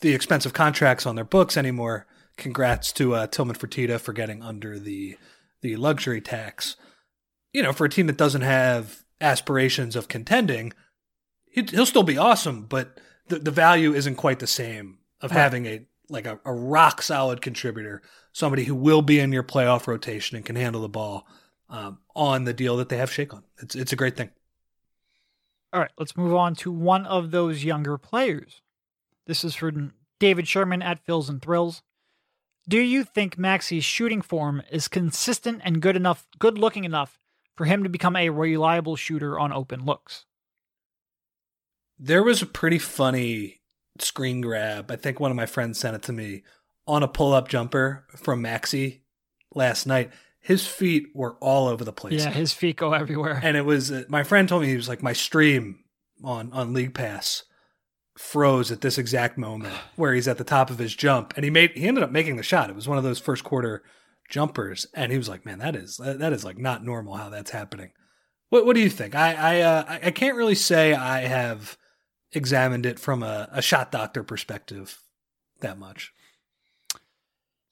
the 0.00 0.14
expensive 0.14 0.52
contracts 0.52 1.06
on 1.06 1.16
their 1.16 1.24
books 1.24 1.56
anymore, 1.56 2.06
congrats 2.36 2.92
to 2.92 3.14
uh, 3.14 3.26
Tillman 3.26 3.56
Fertitta 3.56 3.98
for 3.98 4.12
getting 4.12 4.42
under 4.42 4.78
the 4.78 5.16
the 5.62 5.76
luxury 5.76 6.20
tax. 6.20 6.76
You 7.52 7.62
know, 7.62 7.72
for 7.72 7.86
a 7.86 7.90
team 7.90 8.06
that 8.08 8.18
doesn't 8.18 8.42
have 8.42 9.04
aspirations 9.20 9.96
of 9.96 10.08
contending, 10.08 10.74
he'll 11.46 11.86
still 11.86 12.02
be 12.02 12.18
awesome, 12.18 12.66
but 12.66 13.00
the 13.28 13.38
the 13.38 13.50
value 13.50 13.94
isn't 13.94 14.16
quite 14.16 14.40
the 14.40 14.46
same 14.46 14.98
of 15.22 15.30
right. 15.30 15.40
having 15.40 15.66
a 15.66 15.86
like 16.08 16.26
a, 16.26 16.40
a 16.44 16.52
rock 16.52 17.02
solid 17.02 17.40
contributor, 17.40 18.02
somebody 18.32 18.64
who 18.64 18.74
will 18.74 19.02
be 19.02 19.18
in 19.18 19.32
your 19.32 19.42
playoff 19.42 19.86
rotation 19.86 20.36
and 20.36 20.44
can 20.44 20.56
handle 20.56 20.82
the 20.82 20.88
ball 20.88 21.26
um, 21.68 21.98
on 22.14 22.44
the 22.44 22.52
deal 22.52 22.76
that 22.76 22.88
they 22.88 22.96
have 22.96 23.12
Shake 23.12 23.34
on. 23.34 23.44
It's 23.58 23.74
it's 23.74 23.92
a 23.92 23.96
great 23.96 24.16
thing. 24.16 24.30
All 25.72 25.80
right, 25.80 25.90
let's 25.98 26.16
move 26.16 26.34
on 26.34 26.54
to 26.56 26.70
one 26.70 27.04
of 27.06 27.30
those 27.30 27.64
younger 27.64 27.98
players. 27.98 28.62
This 29.26 29.44
is 29.44 29.54
for 29.54 29.72
David 30.20 30.46
Sherman 30.46 30.82
at 30.82 31.04
Fills 31.04 31.28
and 31.28 31.42
Thrills. 31.42 31.82
Do 32.68 32.80
you 32.80 33.04
think 33.04 33.38
Maxey's 33.38 33.84
shooting 33.84 34.22
form 34.22 34.62
is 34.70 34.88
consistent 34.88 35.60
and 35.64 35.82
good 35.82 35.96
enough, 35.96 36.26
good 36.38 36.58
looking 36.58 36.84
enough 36.84 37.18
for 37.54 37.64
him 37.64 37.82
to 37.82 37.88
become 37.88 38.16
a 38.16 38.30
reliable 38.30 38.96
shooter 38.96 39.38
on 39.38 39.52
open 39.52 39.84
looks? 39.84 40.24
There 41.98 42.22
was 42.22 42.42
a 42.42 42.46
pretty 42.46 42.78
funny 42.78 43.60
screen 44.02 44.40
grab. 44.40 44.90
I 44.90 44.96
think 44.96 45.20
one 45.20 45.30
of 45.30 45.36
my 45.36 45.46
friends 45.46 45.78
sent 45.78 45.96
it 45.96 46.02
to 46.02 46.12
me 46.12 46.42
on 46.86 47.02
a 47.02 47.08
pull 47.08 47.32
up 47.32 47.48
jumper 47.48 48.06
from 48.16 48.42
Maxey 48.42 49.02
last 49.54 49.86
night. 49.86 50.10
His 50.40 50.66
feet 50.66 51.08
were 51.14 51.36
all 51.40 51.66
over 51.66 51.84
the 51.84 51.92
place. 51.92 52.24
Yeah, 52.24 52.30
his 52.30 52.52
feet 52.52 52.76
go 52.76 52.92
everywhere. 52.92 53.40
And 53.42 53.56
it 53.56 53.64
was 53.64 53.90
uh, 53.90 54.04
my 54.08 54.22
friend 54.22 54.48
told 54.48 54.62
me 54.62 54.68
he 54.68 54.76
was 54.76 54.88
like 54.88 55.02
my 55.02 55.12
stream 55.12 55.84
on 56.22 56.52
on 56.52 56.72
League 56.72 56.94
Pass 56.94 57.42
froze 58.16 58.72
at 58.72 58.80
this 58.80 58.96
exact 58.96 59.36
moment 59.36 59.74
where 59.96 60.14
he's 60.14 60.28
at 60.28 60.38
the 60.38 60.44
top 60.44 60.70
of 60.70 60.78
his 60.78 60.94
jump 60.94 61.34
and 61.36 61.44
he 61.44 61.50
made 61.50 61.72
he 61.72 61.86
ended 61.86 62.04
up 62.04 62.12
making 62.12 62.36
the 62.36 62.42
shot. 62.42 62.70
It 62.70 62.76
was 62.76 62.88
one 62.88 62.98
of 62.98 63.04
those 63.04 63.18
first 63.18 63.42
quarter 63.42 63.82
jumpers 64.30 64.86
and 64.94 65.10
he 65.10 65.18
was 65.18 65.28
like, 65.28 65.44
"Man, 65.44 65.58
that 65.58 65.74
is 65.74 65.96
that 65.96 66.32
is 66.32 66.44
like 66.44 66.58
not 66.58 66.84
normal 66.84 67.14
how 67.14 67.28
that's 67.28 67.50
happening." 67.50 67.90
What 68.50 68.64
what 68.64 68.76
do 68.76 68.80
you 68.80 68.90
think? 68.90 69.16
I 69.16 69.34
I 69.34 69.60
uh, 69.62 69.98
I 70.04 70.10
can't 70.12 70.36
really 70.36 70.54
say 70.54 70.94
I 70.94 71.22
have 71.22 71.76
examined 72.36 72.86
it 72.86 72.98
from 72.98 73.22
a, 73.22 73.48
a 73.50 73.62
shot 73.62 73.90
doctor 73.90 74.22
perspective 74.22 74.98
that 75.60 75.78
much. 75.78 76.12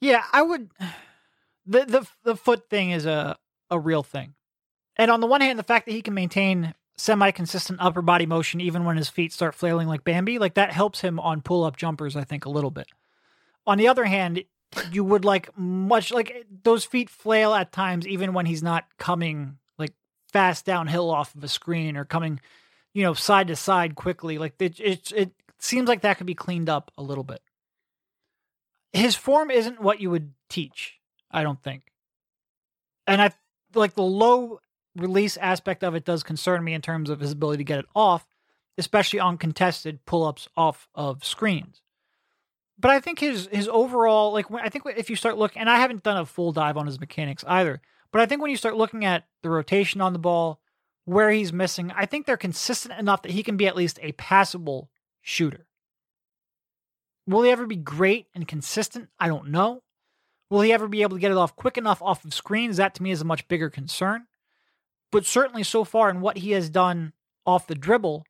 Yeah, 0.00 0.24
I 0.32 0.42
would. 0.42 0.70
The 1.66 1.84
the 1.86 2.06
the 2.24 2.36
foot 2.36 2.68
thing 2.68 2.90
is 2.90 3.06
a 3.06 3.36
a 3.70 3.78
real 3.78 4.02
thing, 4.02 4.34
and 4.96 5.10
on 5.10 5.20
the 5.20 5.26
one 5.26 5.40
hand, 5.40 5.58
the 5.58 5.62
fact 5.62 5.86
that 5.86 5.92
he 5.92 6.02
can 6.02 6.14
maintain 6.14 6.74
semi 6.96 7.30
consistent 7.30 7.80
upper 7.80 8.02
body 8.02 8.26
motion 8.26 8.60
even 8.60 8.84
when 8.84 8.96
his 8.96 9.08
feet 9.08 9.32
start 9.32 9.54
flailing 9.54 9.88
like 9.88 10.04
Bambi, 10.04 10.38
like 10.38 10.54
that 10.54 10.72
helps 10.72 11.00
him 11.00 11.18
on 11.18 11.40
pull 11.40 11.64
up 11.64 11.76
jumpers. 11.76 12.16
I 12.16 12.24
think 12.24 12.44
a 12.44 12.50
little 12.50 12.70
bit. 12.70 12.86
On 13.66 13.78
the 13.78 13.88
other 13.88 14.04
hand, 14.04 14.44
you 14.92 15.04
would 15.04 15.24
like 15.24 15.56
much 15.56 16.12
like 16.12 16.46
those 16.62 16.84
feet 16.84 17.08
flail 17.08 17.54
at 17.54 17.72
times 17.72 18.06
even 18.06 18.34
when 18.34 18.46
he's 18.46 18.62
not 18.62 18.84
coming 18.98 19.58
like 19.78 19.92
fast 20.32 20.66
downhill 20.66 21.10
off 21.10 21.34
of 21.34 21.42
a 21.42 21.48
screen 21.48 21.96
or 21.96 22.04
coming, 22.04 22.40
you 22.94 23.02
know, 23.02 23.12
side 23.12 23.48
to 23.48 23.56
side 23.56 23.94
quickly. 23.94 24.38
Like 24.38 24.54
it 24.58 24.80
it 24.80 25.12
it 25.12 25.32
seems 25.58 25.88
like 25.88 26.00
that 26.00 26.16
could 26.16 26.26
be 26.26 26.34
cleaned 26.34 26.70
up 26.70 26.90
a 26.96 27.02
little 27.02 27.24
bit. 27.24 27.42
His 28.92 29.14
form 29.14 29.50
isn't 29.50 29.80
what 29.80 30.00
you 30.00 30.10
would 30.10 30.32
teach 30.48 31.00
I 31.34 31.42
don't 31.42 31.60
think. 31.62 31.82
And 33.06 33.20
I 33.20 33.32
like 33.74 33.94
the 33.94 34.02
low 34.02 34.60
release 34.96 35.36
aspect 35.36 35.82
of 35.82 35.96
it 35.96 36.04
does 36.04 36.22
concern 36.22 36.62
me 36.62 36.72
in 36.72 36.80
terms 36.80 37.10
of 37.10 37.18
his 37.18 37.32
ability 37.32 37.58
to 37.58 37.64
get 37.64 37.80
it 37.80 37.86
off, 37.94 38.24
especially 38.78 39.18
on 39.18 39.36
contested 39.36 40.06
pull-ups 40.06 40.48
off 40.56 40.88
of 40.94 41.24
screens. 41.24 41.82
But 42.78 42.92
I 42.92 43.00
think 43.00 43.18
his 43.18 43.48
his 43.52 43.68
overall 43.68 44.32
like 44.32 44.46
I 44.52 44.68
think 44.68 44.84
if 44.96 45.10
you 45.10 45.16
start 45.16 45.36
looking 45.36 45.60
and 45.60 45.68
I 45.68 45.78
haven't 45.78 46.04
done 46.04 46.16
a 46.16 46.24
full 46.24 46.52
dive 46.52 46.76
on 46.76 46.86
his 46.86 47.00
mechanics 47.00 47.44
either, 47.46 47.80
but 48.12 48.20
I 48.20 48.26
think 48.26 48.40
when 48.40 48.50
you 48.50 48.56
start 48.56 48.76
looking 48.76 49.04
at 49.04 49.24
the 49.42 49.50
rotation 49.50 50.00
on 50.00 50.12
the 50.12 50.18
ball, 50.18 50.60
where 51.04 51.30
he's 51.30 51.52
missing, 51.52 51.92
I 51.94 52.06
think 52.06 52.26
they're 52.26 52.36
consistent 52.36 52.98
enough 52.98 53.22
that 53.22 53.32
he 53.32 53.42
can 53.42 53.56
be 53.56 53.66
at 53.66 53.76
least 53.76 53.98
a 54.02 54.12
passable 54.12 54.90
shooter. 55.20 55.66
Will 57.26 57.42
he 57.42 57.50
ever 57.50 57.66
be 57.66 57.76
great 57.76 58.26
and 58.34 58.46
consistent? 58.46 59.08
I 59.18 59.28
don't 59.28 59.48
know. 59.48 59.82
Will 60.50 60.60
he 60.60 60.72
ever 60.72 60.88
be 60.88 61.02
able 61.02 61.16
to 61.16 61.20
get 61.20 61.30
it 61.30 61.36
off 61.36 61.56
quick 61.56 61.78
enough 61.78 62.02
off 62.02 62.24
of 62.24 62.34
screens? 62.34 62.76
That 62.76 62.94
to 62.94 63.02
me 63.02 63.10
is 63.10 63.20
a 63.20 63.26
much 63.26 63.48
bigger 63.48 63.70
concern. 63.70 64.26
But 65.10 65.24
certainly 65.24 65.62
so 65.62 65.84
far 65.84 66.10
in 66.10 66.20
what 66.20 66.38
he 66.38 66.50
has 66.52 66.68
done 66.68 67.12
off 67.46 67.66
the 67.66 67.74
dribble, 67.74 68.24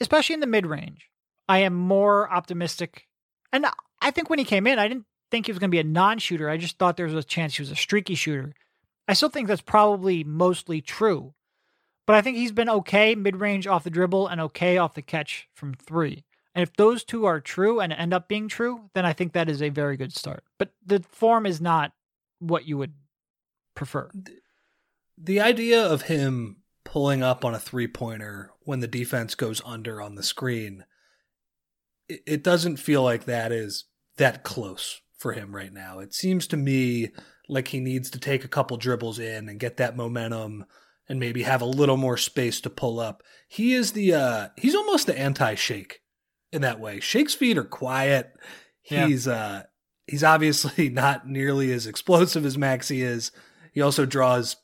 especially 0.00 0.34
in 0.34 0.40
the 0.40 0.46
mid 0.46 0.66
range, 0.66 1.10
I 1.48 1.58
am 1.58 1.74
more 1.74 2.30
optimistic. 2.32 3.06
And 3.52 3.66
I 4.00 4.10
think 4.10 4.30
when 4.30 4.38
he 4.38 4.44
came 4.44 4.66
in, 4.66 4.78
I 4.78 4.88
didn't 4.88 5.06
think 5.30 5.46
he 5.46 5.52
was 5.52 5.58
going 5.58 5.70
to 5.70 5.74
be 5.74 5.80
a 5.80 5.84
non 5.84 6.18
shooter. 6.18 6.48
I 6.48 6.56
just 6.56 6.78
thought 6.78 6.96
there 6.96 7.06
was 7.06 7.14
a 7.14 7.22
chance 7.22 7.56
he 7.56 7.62
was 7.62 7.70
a 7.70 7.76
streaky 7.76 8.14
shooter. 8.14 8.54
I 9.06 9.12
still 9.12 9.28
think 9.28 9.48
that's 9.48 9.60
probably 9.60 10.24
mostly 10.24 10.80
true. 10.80 11.33
But 12.06 12.16
I 12.16 12.20
think 12.20 12.36
he's 12.36 12.52
been 12.52 12.68
okay 12.68 13.14
mid 13.14 13.36
range 13.36 13.66
off 13.66 13.84
the 13.84 13.90
dribble 13.90 14.28
and 14.28 14.40
okay 14.40 14.76
off 14.78 14.94
the 14.94 15.02
catch 15.02 15.48
from 15.54 15.74
three. 15.74 16.24
And 16.54 16.62
if 16.62 16.74
those 16.76 17.02
two 17.02 17.24
are 17.24 17.40
true 17.40 17.80
and 17.80 17.92
end 17.92 18.14
up 18.14 18.28
being 18.28 18.48
true, 18.48 18.90
then 18.94 19.04
I 19.04 19.12
think 19.12 19.32
that 19.32 19.48
is 19.48 19.60
a 19.60 19.70
very 19.70 19.96
good 19.96 20.14
start. 20.14 20.44
But 20.58 20.72
the 20.84 21.04
form 21.10 21.46
is 21.46 21.60
not 21.60 21.92
what 22.38 22.66
you 22.66 22.78
would 22.78 22.92
prefer. 23.74 24.10
The 25.18 25.40
idea 25.40 25.84
of 25.84 26.02
him 26.02 26.58
pulling 26.84 27.22
up 27.22 27.44
on 27.44 27.54
a 27.54 27.58
three 27.58 27.88
pointer 27.88 28.52
when 28.60 28.80
the 28.80 28.86
defense 28.86 29.34
goes 29.34 29.60
under 29.64 30.00
on 30.00 30.14
the 30.14 30.22
screen, 30.22 30.84
it, 32.08 32.44
doesn't 32.44 32.76
feel 32.76 33.02
like 33.02 33.24
that 33.24 33.50
is 33.50 33.84
that 34.16 34.44
close 34.44 35.00
for 35.18 35.32
him 35.32 35.56
right 35.56 35.72
now. 35.72 35.98
It 35.98 36.14
seems 36.14 36.46
to 36.48 36.56
me 36.56 37.10
like 37.48 37.68
he 37.68 37.80
needs 37.80 38.10
to 38.10 38.20
take 38.20 38.44
a 38.44 38.48
couple 38.48 38.76
dribbles 38.76 39.18
in 39.18 39.48
and 39.48 39.58
get 39.58 39.78
that 39.78 39.96
momentum 39.96 40.66
and 41.08 41.20
maybe 41.20 41.42
have 41.42 41.62
a 41.62 41.66
little 41.66 41.96
more 41.96 42.16
space 42.16 42.60
to 42.62 42.70
pull 42.70 43.00
up. 43.00 43.22
He 43.48 43.74
is 43.74 43.92
the 43.92 44.14
uh 44.14 44.48
he's 44.56 44.74
almost 44.74 45.06
the 45.06 45.18
anti-shake 45.18 46.00
in 46.52 46.62
that 46.62 46.80
way. 46.80 47.00
Shake's 47.00 47.34
feet 47.34 47.58
are 47.58 47.64
quiet. 47.64 48.32
He's 48.82 49.26
yeah. 49.26 49.32
uh 49.32 49.62
he's 50.06 50.24
obviously 50.24 50.88
not 50.90 51.28
nearly 51.28 51.72
as 51.72 51.86
explosive 51.86 52.44
as 52.44 52.58
Maxey 52.58 53.02
is. 53.02 53.32
He 53.72 53.80
also 53.80 54.06
draws 54.06 54.56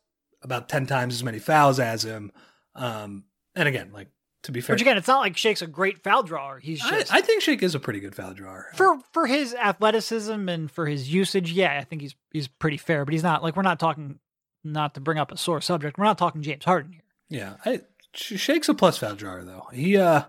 about 0.42 0.68
10 0.68 0.86
times 0.86 1.14
as 1.14 1.24
many 1.24 1.38
fouls 1.38 1.78
as 1.78 2.04
him. 2.04 2.32
Um 2.74 3.24
and 3.54 3.68
again, 3.68 3.90
like 3.92 4.08
to 4.44 4.52
be 4.52 4.60
fair. 4.60 4.74
Which 4.74 4.80
again, 4.80 4.96
it's 4.96 5.08
not 5.08 5.20
like 5.20 5.36
Shake's 5.36 5.60
a 5.60 5.66
great 5.66 6.02
foul 6.02 6.22
drawer. 6.22 6.58
He's 6.58 6.80
just 6.80 7.12
I, 7.12 7.18
I, 7.18 7.20
think 7.20 7.42
Shake 7.42 7.62
is 7.62 7.74
a 7.74 7.80
pretty 7.80 8.00
good 8.00 8.14
foul 8.14 8.32
drawer. 8.32 8.68
For 8.74 8.98
for 9.12 9.26
his 9.26 9.54
athleticism 9.54 10.48
and 10.48 10.70
for 10.70 10.86
his 10.86 11.12
usage, 11.12 11.52
yeah, 11.52 11.76
I 11.78 11.84
think 11.84 12.00
he's 12.00 12.14
he's 12.30 12.48
pretty 12.48 12.78
fair, 12.78 13.04
but 13.04 13.12
he's 13.12 13.22
not 13.22 13.42
like 13.42 13.54
we're 13.56 13.62
not 13.62 13.78
talking 13.78 14.18
not 14.64 14.94
to 14.94 15.00
bring 15.00 15.18
up 15.18 15.32
a 15.32 15.36
sore 15.36 15.60
subject. 15.60 15.98
We're 15.98 16.04
not 16.04 16.18
talking 16.18 16.42
James 16.42 16.64
Harden 16.64 16.92
here. 16.92 17.02
Yeah. 17.28 17.54
I, 17.64 17.80
Shake's 18.12 18.68
a 18.68 18.74
plus 18.74 18.98
foul 18.98 19.14
drawer 19.14 19.44
though. 19.44 19.66
He 19.72 19.96
uh 19.96 20.24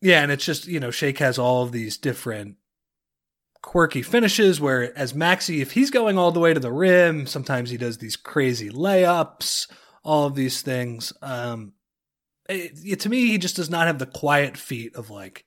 yeah, 0.00 0.22
and 0.22 0.30
it's 0.30 0.44
just, 0.44 0.66
you 0.66 0.80
know, 0.80 0.90
Shake 0.90 1.18
has 1.18 1.38
all 1.38 1.62
of 1.62 1.72
these 1.72 1.96
different 1.96 2.56
quirky 3.62 4.02
finishes 4.02 4.60
where 4.60 4.96
as 4.98 5.14
Maxey, 5.14 5.62
if 5.62 5.72
he's 5.72 5.90
going 5.90 6.18
all 6.18 6.30
the 6.30 6.40
way 6.40 6.52
to 6.52 6.60
the 6.60 6.70
rim, 6.70 7.26
sometimes 7.26 7.70
he 7.70 7.78
does 7.78 7.96
these 7.96 8.14
crazy 8.14 8.68
layups, 8.68 9.66
all 10.02 10.26
of 10.26 10.34
these 10.34 10.60
things. 10.60 11.14
Um, 11.22 11.72
it, 12.50 12.72
it, 12.84 13.00
to 13.00 13.08
me, 13.08 13.28
he 13.28 13.38
just 13.38 13.56
does 13.56 13.70
not 13.70 13.86
have 13.86 13.98
the 13.98 14.04
quiet 14.04 14.58
feet 14.58 14.94
of 14.94 15.08
like, 15.08 15.46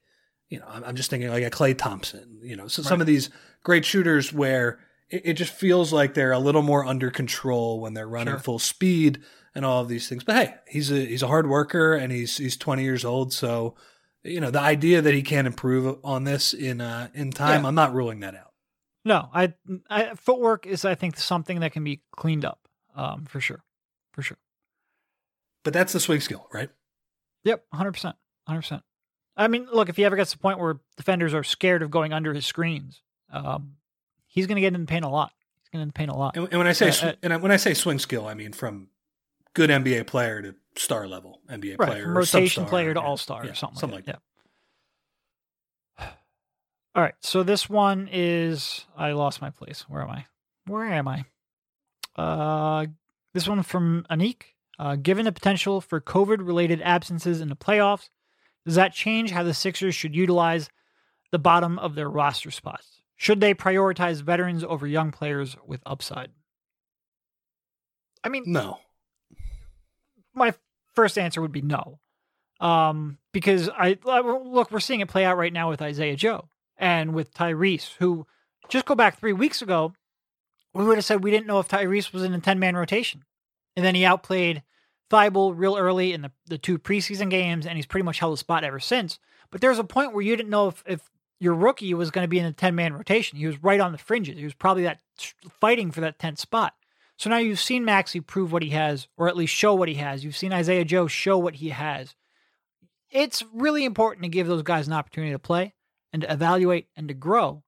you 0.49 0.59
know, 0.59 0.65
I'm, 0.67 0.83
I'm 0.83 0.95
just 0.95 1.11
thinking 1.11 1.29
like 1.29 1.43
a 1.43 1.51
Klay 1.51 1.77
Thompson, 1.77 2.39
you 2.41 2.55
know, 2.55 2.67
so 2.67 2.81
right. 2.81 2.89
some 2.89 2.99
of 2.99 3.05
these 3.05 3.29
great 3.63 3.85
shooters 3.85 4.33
where 4.33 4.79
it, 5.09 5.21
it, 5.25 5.33
just 5.33 5.53
feels 5.53 5.93
like 5.93 6.13
they're 6.13 6.31
a 6.31 6.39
little 6.39 6.61
more 6.61 6.85
under 6.85 7.11
control 7.11 7.79
when 7.79 7.93
they're 7.93 8.07
running 8.07 8.33
sure. 8.35 8.39
full 8.39 8.59
speed 8.59 9.21
and 9.55 9.65
all 9.65 9.81
of 9.81 9.87
these 9.87 10.07
things. 10.07 10.23
But 10.23 10.35
hey, 10.35 10.55
he's 10.67 10.91
a, 10.91 11.05
he's 11.05 11.23
a 11.23 11.27
hard 11.27 11.49
worker 11.49 11.93
and 11.93 12.11
he's, 12.11 12.37
he's 12.37 12.57
20 12.57 12.83
years 12.83 13.05
old. 13.05 13.33
So, 13.33 13.75
you 14.27 14.41
know 14.41 14.51
the 14.51 14.59
idea 14.59 15.01
that 15.01 15.13
he 15.13 15.21
can 15.21 15.45
improve 15.45 15.99
on 16.03 16.23
this 16.23 16.53
in 16.53 16.81
uh, 16.81 17.07
in 17.13 17.31
time. 17.31 17.61
Yeah. 17.61 17.67
I'm 17.67 17.75
not 17.75 17.93
ruling 17.93 18.19
that 18.21 18.35
out. 18.35 18.51
No, 19.05 19.29
I, 19.33 19.53
I, 19.89 20.15
footwork 20.15 20.65
is 20.65 20.83
I 20.83 20.95
think 20.95 21.17
something 21.17 21.61
that 21.61 21.71
can 21.71 21.83
be 21.83 22.01
cleaned 22.11 22.43
up 22.43 22.67
um, 22.95 23.25
for 23.25 23.39
sure, 23.39 23.63
for 24.11 24.21
sure. 24.21 24.37
But 25.63 25.73
that's 25.73 25.93
the 25.93 25.99
swing 25.99 26.19
skill, 26.19 26.47
right? 26.53 26.69
Yep, 27.45 27.63
hundred 27.71 27.93
percent, 27.93 28.15
hundred 28.45 28.61
percent. 28.61 28.83
I 29.37 29.47
mean, 29.47 29.67
look, 29.71 29.87
if 29.87 29.95
he 29.95 30.03
ever 30.03 30.15
gets 30.15 30.31
to 30.31 30.37
the 30.37 30.41
point 30.41 30.59
where 30.59 30.79
defenders 30.97 31.33
are 31.33 31.43
scared 31.43 31.83
of 31.83 31.91
going 31.91 32.11
under 32.11 32.33
his 32.33 32.45
screens, 32.45 33.01
um, 33.31 33.76
he's 34.37 34.45
going 34.45 34.57
to 34.57 34.61
get 34.61 34.75
in 34.75 34.81
the 34.81 34.85
paint 34.85 35.03
a 35.03 35.09
lot. 35.09 35.33
He's 35.63 35.69
going 35.71 35.87
to 35.87 35.91
paint 35.91 36.11
a 36.11 36.15
lot. 36.15 36.37
And, 36.37 36.47
and 36.51 36.59
when 36.59 36.67
I 36.67 36.73
say 36.73 36.89
uh, 36.89 37.09
uh, 37.09 37.13
and 37.23 37.41
when 37.41 37.51
I 37.51 37.57
say 37.57 37.73
swing 37.73 37.97
skill, 37.97 38.27
I 38.27 38.35
mean 38.35 38.53
from 38.53 38.89
good 39.55 39.71
NBA 39.71 40.05
player 40.05 40.43
to 40.43 40.55
star 40.75 41.07
level 41.07 41.41
NBA 41.49 41.79
right, 41.79 41.89
player, 41.89 42.03
from 42.03 42.17
rotation 42.17 42.65
player 42.65 42.93
to 42.93 43.01
all 43.01 43.17
star, 43.17 43.43
yeah, 43.43 43.51
or 43.51 43.55
something, 43.55 43.79
something 43.79 43.95
like 43.95 44.05
that. 44.05 44.11
Like 44.11 44.21
that. 45.97 46.03
Yeah. 46.05 46.11
All 46.95 47.01
right, 47.01 47.15
so 47.21 47.41
this 47.41 47.67
one 47.67 48.07
is 48.11 48.85
I 48.95 49.13
lost 49.13 49.41
my 49.41 49.49
place. 49.49 49.85
Where 49.89 50.03
am 50.03 50.11
I? 50.11 50.25
Where 50.67 50.85
am 50.85 51.07
I? 51.07 51.25
Uh, 52.15 52.85
this 53.33 53.47
one 53.47 53.63
from 53.63 54.05
Anik. 54.11 54.43
Uh, 54.79 54.95
given 54.95 55.25
the 55.25 55.31
potential 55.31 55.81
for 55.81 55.99
COVID-related 55.99 56.83
absences 56.83 57.41
in 57.41 57.49
the 57.49 57.55
playoffs, 57.55 58.09
does 58.63 58.75
that 58.75 58.93
change 58.93 59.31
how 59.31 59.41
the 59.41 59.55
Sixers 59.55 59.95
should 59.95 60.15
utilize 60.15 60.69
the 61.31 61.39
bottom 61.39 61.79
of 61.79 61.95
their 61.95 62.07
roster 62.07 62.51
spots? 62.51 62.96
Should 63.17 63.41
they 63.41 63.53
prioritize 63.53 64.21
veterans 64.21 64.63
over 64.63 64.87
young 64.87 65.11
players 65.11 65.57
with 65.65 65.81
upside? 65.85 66.31
I 68.23 68.29
mean, 68.29 68.43
no 68.47 68.79
my 70.37 70.53
first 70.93 71.17
answer 71.17 71.41
would 71.41 71.51
be 71.51 71.61
no. 71.61 71.99
Um, 72.59 73.17
because 73.33 73.69
I 73.69 73.97
look, 74.03 74.71
we're 74.71 74.79
seeing 74.79 75.01
it 75.01 75.09
play 75.09 75.25
out 75.25 75.37
right 75.37 75.53
now 75.53 75.69
with 75.69 75.81
Isaiah 75.81 76.15
Joe 76.15 76.47
and 76.77 77.13
with 77.13 77.33
Tyrese, 77.33 77.95
who 77.99 78.25
just 78.69 78.85
go 78.85 78.95
back 78.95 79.19
three 79.19 79.33
weeks 79.33 79.61
ago, 79.61 79.93
we 80.73 80.83
would 80.83 80.97
have 80.97 81.05
said 81.05 81.23
we 81.23 81.31
didn't 81.31 81.47
know 81.47 81.59
if 81.59 81.67
Tyrese 81.67 82.13
was 82.13 82.23
in 82.23 82.33
a 82.33 82.39
10 82.39 82.59
man 82.59 82.75
rotation. 82.75 83.23
And 83.75 83.85
then 83.85 83.95
he 83.95 84.05
outplayed 84.05 84.63
Thybulle 85.11 85.53
real 85.55 85.77
early 85.77 86.13
in 86.13 86.21
the, 86.21 86.31
the 86.47 86.57
two 86.57 86.79
preseason 86.79 87.29
games, 87.29 87.65
and 87.65 87.75
he's 87.75 87.85
pretty 87.85 88.03
much 88.03 88.19
held 88.19 88.33
a 88.33 88.37
spot 88.37 88.63
ever 88.63 88.79
since. 88.79 89.19
But 89.51 89.61
there's 89.61 89.79
a 89.79 89.83
point 89.83 90.13
where 90.13 90.23
you 90.23 90.35
didn't 90.35 90.49
know 90.49 90.67
if, 90.69 90.83
if 90.87 91.01
your 91.39 91.53
rookie 91.53 91.93
was 91.93 92.11
going 92.11 92.23
to 92.23 92.29
be 92.29 92.39
in 92.39 92.45
a 92.45 92.53
10 92.53 92.75
man 92.75 92.93
rotation. 92.93 93.37
He 93.37 93.47
was 93.47 93.61
right 93.63 93.79
on 93.79 93.91
the 93.91 93.97
fringes. 93.97 94.37
He 94.37 94.43
was 94.43 94.53
probably 94.53 94.83
that 94.83 94.99
fighting 95.59 95.91
for 95.91 96.01
that 96.01 96.19
10th 96.19 96.39
spot. 96.39 96.73
So 97.17 97.29
now 97.29 97.37
you've 97.37 97.59
seen 97.59 97.85
Maxey 97.85 98.19
prove 98.19 98.51
what 98.51 98.61
he 98.61 98.69
has, 98.71 99.07
or 99.17 99.27
at 99.27 99.37
least 99.37 99.53
show 99.53 99.73
what 99.73 99.89
he 99.89 99.95
has. 99.95 100.23
You've 100.23 100.37
seen 100.37 100.53
Isaiah 100.53 100.85
Joe 100.85 101.07
show 101.07 101.37
what 101.37 101.55
he 101.55 101.69
has. 101.69 102.15
It's 103.09 103.43
really 103.53 103.85
important 103.85 104.23
to 104.23 104.29
give 104.29 104.47
those 104.47 104.63
guys 104.63 104.87
an 104.87 104.93
opportunity 104.93 105.31
to 105.31 105.39
play 105.39 105.73
and 106.13 106.21
to 106.21 106.31
evaluate 106.31 106.87
and 106.95 107.07
to 107.07 107.13
grow. 107.13 107.63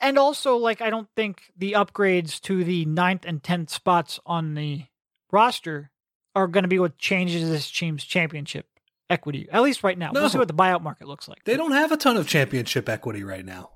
And 0.00 0.18
also, 0.18 0.56
like, 0.56 0.80
I 0.80 0.90
don't 0.90 1.08
think 1.16 1.52
the 1.56 1.72
upgrades 1.72 2.40
to 2.42 2.62
the 2.62 2.84
ninth 2.84 3.24
and 3.26 3.42
tenth 3.42 3.70
spots 3.70 4.20
on 4.26 4.54
the 4.54 4.84
roster 5.32 5.90
are 6.34 6.46
going 6.46 6.64
to 6.64 6.68
be 6.68 6.78
what 6.78 6.98
changes 6.98 7.48
this 7.48 7.70
team's 7.70 8.04
championship 8.04 8.66
equity, 9.10 9.48
at 9.50 9.62
least 9.62 9.82
right 9.82 9.96
now. 9.98 10.10
No. 10.10 10.20
We'll 10.20 10.30
see 10.30 10.38
what 10.38 10.48
the 10.48 10.54
buyout 10.54 10.82
market 10.82 11.06
looks 11.06 11.28
like. 11.28 11.44
They 11.44 11.56
don't 11.56 11.72
have 11.72 11.92
a 11.92 11.96
ton 11.96 12.16
of 12.16 12.26
championship 12.26 12.88
equity 12.88 13.22
right 13.22 13.44
now. 13.44 13.70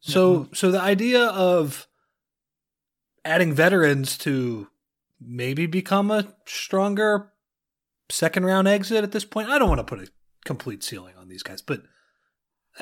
So 0.00 0.48
so 0.52 0.72
the 0.72 0.80
idea 0.80 1.26
of 1.26 1.86
adding 3.24 3.54
veterans 3.54 4.18
to 4.18 4.66
maybe 5.20 5.66
become 5.66 6.10
a 6.10 6.34
stronger 6.44 7.32
second 8.10 8.44
round 8.44 8.66
exit 8.66 9.04
at 9.04 9.12
this 9.12 9.24
point. 9.24 9.48
I 9.48 9.58
don't 9.58 9.68
want 9.68 9.78
to 9.78 9.84
put 9.84 10.00
a 10.00 10.10
complete 10.44 10.82
ceiling 10.82 11.14
on 11.16 11.28
these 11.28 11.44
guys, 11.44 11.62
but 11.62 11.82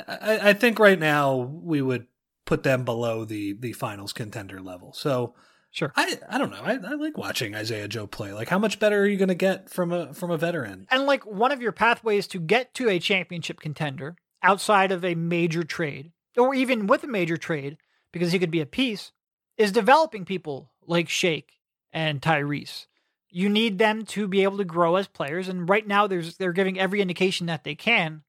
I, 0.09 0.51
I 0.51 0.53
think 0.55 0.78
right 0.78 0.98
now 0.98 1.36
we 1.36 1.82
would 1.82 2.07
put 2.46 2.62
them 2.62 2.84
below 2.84 3.24
the 3.24 3.53
the 3.53 3.72
finals 3.74 4.12
contender 4.12 4.61
level. 4.61 4.92
So 4.94 5.34
Sure. 5.70 5.92
I 5.96 6.18
I 6.28 6.38
don't 6.38 6.50
know. 6.50 6.62
I, 6.62 6.72
I 6.74 6.94
like 6.94 7.16
watching 7.16 7.54
Isaiah 7.54 7.86
Joe 7.86 8.06
play. 8.06 8.32
Like 8.32 8.48
how 8.48 8.58
much 8.58 8.80
better 8.80 9.00
are 9.00 9.06
you 9.06 9.16
going 9.16 9.28
to 9.28 9.34
get 9.34 9.70
from 9.70 9.92
a 9.92 10.12
from 10.12 10.30
a 10.30 10.36
veteran? 10.36 10.86
And 10.90 11.06
like 11.06 11.24
one 11.24 11.52
of 11.52 11.62
your 11.62 11.72
pathways 11.72 12.26
to 12.28 12.40
get 12.40 12.74
to 12.74 12.88
a 12.88 12.98
championship 12.98 13.60
contender 13.60 14.16
outside 14.42 14.90
of 14.90 15.04
a 15.04 15.14
major 15.14 15.62
trade, 15.62 16.10
or 16.36 16.54
even 16.54 16.86
with 16.86 17.04
a 17.04 17.08
major 17.08 17.36
trade, 17.36 17.76
because 18.12 18.32
he 18.32 18.38
could 18.38 18.50
be 18.50 18.60
a 18.60 18.66
piece, 18.66 19.12
is 19.56 19.70
developing 19.70 20.24
people 20.24 20.72
like 20.86 21.08
Shake 21.08 21.60
and 21.92 22.20
Tyrese. 22.20 22.86
You 23.30 23.48
need 23.48 23.78
them 23.78 24.04
to 24.06 24.26
be 24.26 24.42
able 24.42 24.58
to 24.58 24.64
grow 24.64 24.96
as 24.96 25.06
players, 25.06 25.48
and 25.48 25.68
right 25.68 25.86
now 25.86 26.08
there's 26.08 26.36
they're 26.36 26.52
giving 26.52 26.80
every 26.80 27.00
indication 27.00 27.46
that 27.46 27.62
they 27.62 27.76
can. 27.76 28.22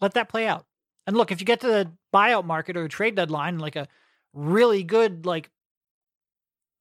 Let 0.00 0.14
that 0.14 0.28
play 0.28 0.48
out. 0.48 0.66
And 1.06 1.16
look, 1.16 1.30
if 1.30 1.40
you 1.40 1.46
get 1.46 1.60
to 1.60 1.68
the 1.68 1.92
buyout 2.12 2.44
market 2.44 2.76
or 2.76 2.88
trade 2.88 3.14
deadline, 3.14 3.58
like 3.58 3.76
a 3.76 3.86
really 4.32 4.82
good 4.82 5.26
like 5.26 5.50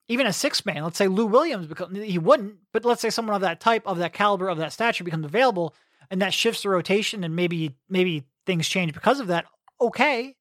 even 0.07 0.27
a 0.27 0.33
six 0.33 0.65
man, 0.65 0.83
let's 0.83 0.97
say 0.97 1.07
Lou 1.07 1.25
Williams, 1.25 1.67
because 1.67 1.95
he 1.95 2.17
wouldn't, 2.17 2.55
but 2.71 2.85
let's 2.85 3.01
say 3.01 3.09
someone 3.09 3.35
of 3.35 3.41
that 3.41 3.59
type, 3.59 3.85
of 3.85 3.97
that 3.97 4.13
caliber, 4.13 4.47
of 4.47 4.57
that 4.57 4.73
stature 4.73 5.03
becomes 5.03 5.25
available, 5.25 5.75
and 6.09 6.21
that 6.21 6.33
shifts 6.33 6.63
the 6.63 6.69
rotation, 6.69 7.23
and 7.23 7.35
maybe 7.35 7.75
maybe 7.89 8.23
things 8.45 8.67
change 8.67 8.93
because 8.93 9.19
of 9.19 9.27
that. 9.27 9.45
Okay, 9.79 10.35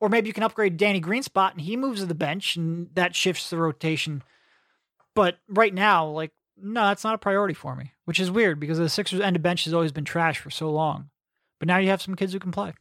or 0.00 0.08
maybe 0.08 0.28
you 0.28 0.32
can 0.32 0.42
upgrade 0.42 0.76
Danny 0.76 1.00
Green 1.00 1.22
spot, 1.22 1.52
and 1.52 1.60
he 1.60 1.76
moves 1.76 2.00
to 2.00 2.06
the 2.06 2.14
bench, 2.14 2.56
and 2.56 2.88
that 2.94 3.14
shifts 3.14 3.50
the 3.50 3.58
rotation. 3.58 4.22
But 5.14 5.38
right 5.48 5.74
now, 5.74 6.06
like, 6.06 6.32
no, 6.56 6.86
that's 6.86 7.04
not 7.04 7.14
a 7.14 7.18
priority 7.18 7.54
for 7.54 7.76
me, 7.76 7.92
which 8.06 8.20
is 8.20 8.30
weird 8.30 8.58
because 8.58 8.78
the 8.78 8.88
Sixers 8.88 9.20
end 9.20 9.36
of 9.36 9.42
bench 9.42 9.64
has 9.64 9.74
always 9.74 9.92
been 9.92 10.04
trash 10.04 10.38
for 10.38 10.50
so 10.50 10.70
long. 10.70 11.10
But 11.58 11.68
now 11.68 11.76
you 11.76 11.90
have 11.90 12.02
some 12.02 12.14
kids 12.14 12.32
who 12.32 12.38
can 12.38 12.52
play. 12.52 12.72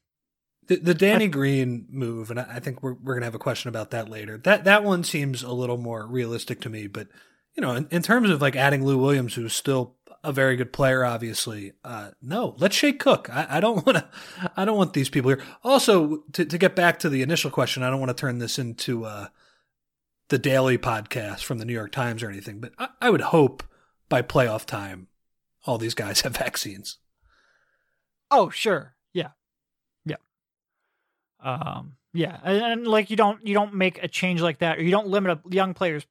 The, 0.69 0.77
the 0.77 0.93
Danny 0.93 1.27
Green 1.39 1.85
move, 1.89 2.31
and 2.31 2.39
I 2.39 2.45
I 2.53 2.59
think 2.59 2.81
we're 2.81 2.93
we're 2.93 3.15
gonna 3.15 3.25
have 3.25 3.35
a 3.35 3.39
question 3.39 3.67
about 3.67 3.91
that 3.91 4.07
later. 4.07 4.37
That 4.37 4.63
that 4.63 4.83
one 4.83 5.03
seems 5.03 5.43
a 5.43 5.51
little 5.51 5.77
more 5.77 6.07
realistic 6.07 6.61
to 6.61 6.69
me. 6.69 6.87
But 6.87 7.09
you 7.55 7.61
know, 7.61 7.73
in, 7.73 7.87
in 7.91 8.01
terms 8.01 8.29
of 8.29 8.41
like 8.41 8.55
adding 8.55 8.85
Lou 8.85 8.97
Williams, 8.97 9.33
who's 9.33 9.53
still 9.53 9.95
a 10.23 10.31
very 10.31 10.55
good 10.55 10.71
player, 10.71 11.03
obviously, 11.03 11.73
uh, 11.83 12.11
no, 12.21 12.55
let's 12.57 12.75
shake 12.75 12.99
Cook. 12.99 13.29
I, 13.29 13.57
I 13.57 13.59
don't 13.59 13.85
want 13.85 13.97
to. 13.97 14.09
I 14.55 14.63
don't 14.63 14.77
want 14.77 14.93
these 14.93 15.09
people 15.09 15.29
here. 15.29 15.43
Also, 15.63 16.23
to 16.33 16.45
to 16.45 16.57
get 16.57 16.75
back 16.75 16.99
to 16.99 17.09
the 17.09 17.21
initial 17.21 17.51
question, 17.51 17.83
I 17.83 17.89
don't 17.89 17.99
want 17.99 18.15
to 18.15 18.21
turn 18.21 18.37
this 18.37 18.59
into 18.59 19.05
uh, 19.05 19.27
the 20.29 20.37
daily 20.37 20.77
podcast 20.77 21.43
from 21.43 21.57
the 21.57 21.65
New 21.65 21.73
York 21.73 21.91
Times 21.91 22.23
or 22.23 22.29
anything. 22.29 22.59
But 22.59 22.73
I, 22.77 22.89
I 23.01 23.09
would 23.09 23.21
hope 23.21 23.63
by 24.07 24.21
playoff 24.21 24.65
time, 24.65 25.07
all 25.65 25.77
these 25.77 25.93
guys 25.95 26.21
have 26.21 26.37
vaccines. 26.37 26.97
Oh, 28.31 28.49
sure. 28.49 28.95
Um, 31.41 31.93
yeah. 32.13 32.37
And, 32.43 32.57
and, 32.57 32.87
like 32.87 33.09
you 33.09 33.15
don't 33.15 33.45
you 33.45 33.53
don't 33.53 33.73
make 33.73 34.03
a 34.03 34.07
change 34.07 34.41
like 34.41 34.59
that 34.59 34.77
or 34.77 34.81
you 34.81 34.91
don't 34.91 35.07
limit 35.07 35.39
a 35.39 35.53
young 35.53 35.73
player's 35.73 36.05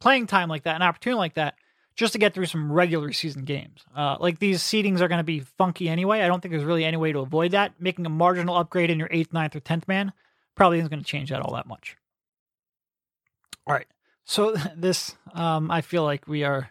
playing 0.00 0.26
time 0.26 0.48
like 0.48 0.64
that, 0.64 0.76
an 0.76 0.82
opportunity 0.82 1.18
like 1.18 1.34
that, 1.34 1.54
just 1.94 2.12
to 2.12 2.18
get 2.18 2.34
through 2.34 2.46
some 2.46 2.70
regular 2.70 3.12
season 3.12 3.44
games. 3.44 3.82
Uh, 3.94 4.16
like 4.20 4.38
these 4.38 4.62
seedings 4.62 5.00
are 5.00 5.08
going 5.08 5.18
to 5.18 5.24
be 5.24 5.40
funky 5.40 5.88
anyway. 5.88 6.20
I 6.20 6.28
don't 6.28 6.40
think 6.40 6.52
there's 6.52 6.64
really 6.64 6.84
any 6.84 6.96
way 6.96 7.12
to 7.12 7.20
avoid 7.20 7.52
that. 7.52 7.80
Making 7.80 8.06
a 8.06 8.10
marginal 8.10 8.56
upgrade 8.56 8.90
in 8.90 8.98
your 8.98 9.08
eighth, 9.10 9.32
ninth, 9.32 9.56
or 9.56 9.60
tenth 9.60 9.88
man 9.88 10.12
probably 10.54 10.78
isn't 10.78 10.90
going 10.90 11.02
to 11.02 11.06
change 11.06 11.30
that 11.30 11.42
all 11.42 11.54
that 11.54 11.66
much. 11.66 11.96
All 13.66 13.74
right. 13.74 13.86
So 14.24 14.54
this, 14.76 15.16
um, 15.34 15.70
I 15.70 15.80
feel 15.80 16.04
like 16.04 16.28
we 16.28 16.44
are 16.44 16.70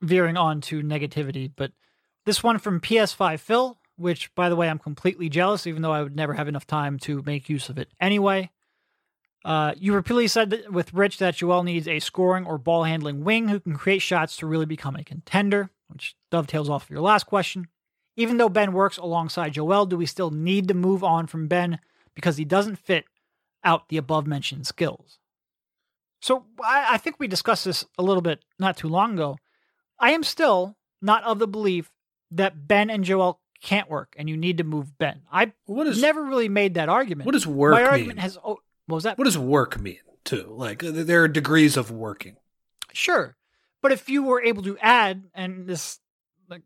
veering 0.00 0.36
on 0.36 0.60
to 0.62 0.82
negativity, 0.82 1.50
but 1.54 1.72
this 2.24 2.42
one 2.42 2.58
from 2.58 2.80
PS5 2.80 3.40
Phil, 3.40 3.78
which 4.00 4.34
by 4.34 4.48
the 4.48 4.56
way, 4.56 4.68
I'm 4.68 4.78
completely 4.78 5.28
jealous, 5.28 5.66
even 5.66 5.82
though 5.82 5.92
I 5.92 6.02
would 6.02 6.16
never 6.16 6.34
have 6.34 6.48
enough 6.48 6.66
time 6.66 6.98
to 7.00 7.22
make 7.24 7.48
use 7.48 7.68
of 7.68 7.78
it 7.78 7.92
anyway. 8.00 8.50
Uh, 9.44 9.72
you 9.78 9.94
repeatedly 9.94 10.28
said 10.28 10.50
that 10.50 10.72
with 10.72 10.92
Rich 10.92 11.18
that 11.18 11.36
Joel 11.36 11.62
needs 11.62 11.88
a 11.88 12.00
scoring 12.00 12.44
or 12.44 12.58
ball 12.58 12.84
handling 12.84 13.24
wing 13.24 13.48
who 13.48 13.60
can 13.60 13.74
create 13.74 14.02
shots 14.02 14.36
to 14.38 14.46
really 14.46 14.66
become 14.66 14.96
a 14.96 15.04
contender, 15.04 15.70
which 15.88 16.14
dovetails 16.30 16.68
off 16.68 16.84
of 16.84 16.90
your 16.90 17.00
last 17.00 17.24
question. 17.24 17.68
Even 18.16 18.36
though 18.36 18.48
Ben 18.48 18.72
works 18.72 18.98
alongside 18.98 19.54
Joel, 19.54 19.86
do 19.86 19.96
we 19.96 20.04
still 20.04 20.30
need 20.30 20.68
to 20.68 20.74
move 20.74 21.02
on 21.02 21.26
from 21.26 21.48
Ben 21.48 21.78
because 22.14 22.36
he 22.36 22.44
doesn't 22.44 22.76
fit 22.76 23.04
out 23.64 23.88
the 23.88 23.96
above 23.96 24.26
mentioned 24.26 24.66
skills? 24.66 25.18
So 26.20 26.44
I, 26.62 26.88
I 26.90 26.96
think 26.98 27.16
we 27.18 27.28
discussed 27.28 27.64
this 27.64 27.84
a 27.96 28.02
little 28.02 28.20
bit 28.20 28.44
not 28.58 28.76
too 28.76 28.88
long 28.88 29.14
ago. 29.14 29.38
I 29.98 30.10
am 30.10 30.22
still 30.22 30.76
not 31.00 31.24
of 31.24 31.38
the 31.38 31.48
belief 31.48 31.90
that 32.30 32.68
Ben 32.68 32.90
and 32.90 33.04
Joel 33.04 33.39
can't 33.60 33.88
work 33.90 34.14
and 34.18 34.28
you 34.28 34.36
need 34.36 34.58
to 34.58 34.64
move 34.64 34.96
Ben. 34.98 35.22
I 35.32 35.52
What 35.66 35.86
is 35.86 36.00
never 36.00 36.22
really 36.24 36.48
made 36.48 36.74
that 36.74 36.88
argument. 36.88 37.26
what 37.26 37.32
does 37.32 37.46
work 37.46 37.72
My 37.72 37.80
mean? 37.80 37.88
argument 37.88 38.18
has. 38.20 38.38
Oh, 38.44 38.58
what 38.86 38.94
was 38.96 39.04
that? 39.04 39.18
what 39.18 39.24
does 39.24 39.38
work 39.38 39.80
mean 39.80 39.98
too? 40.24 40.46
Like 40.50 40.80
there 40.80 41.22
are 41.22 41.28
degrees 41.28 41.76
of 41.76 41.90
working. 41.90 42.36
Sure. 42.92 43.36
But 43.82 43.92
if 43.92 44.08
you 44.08 44.22
were 44.22 44.42
able 44.42 44.62
to 44.64 44.76
add, 44.78 45.24
and 45.34 45.66
this 45.66 46.00
like 46.48 46.62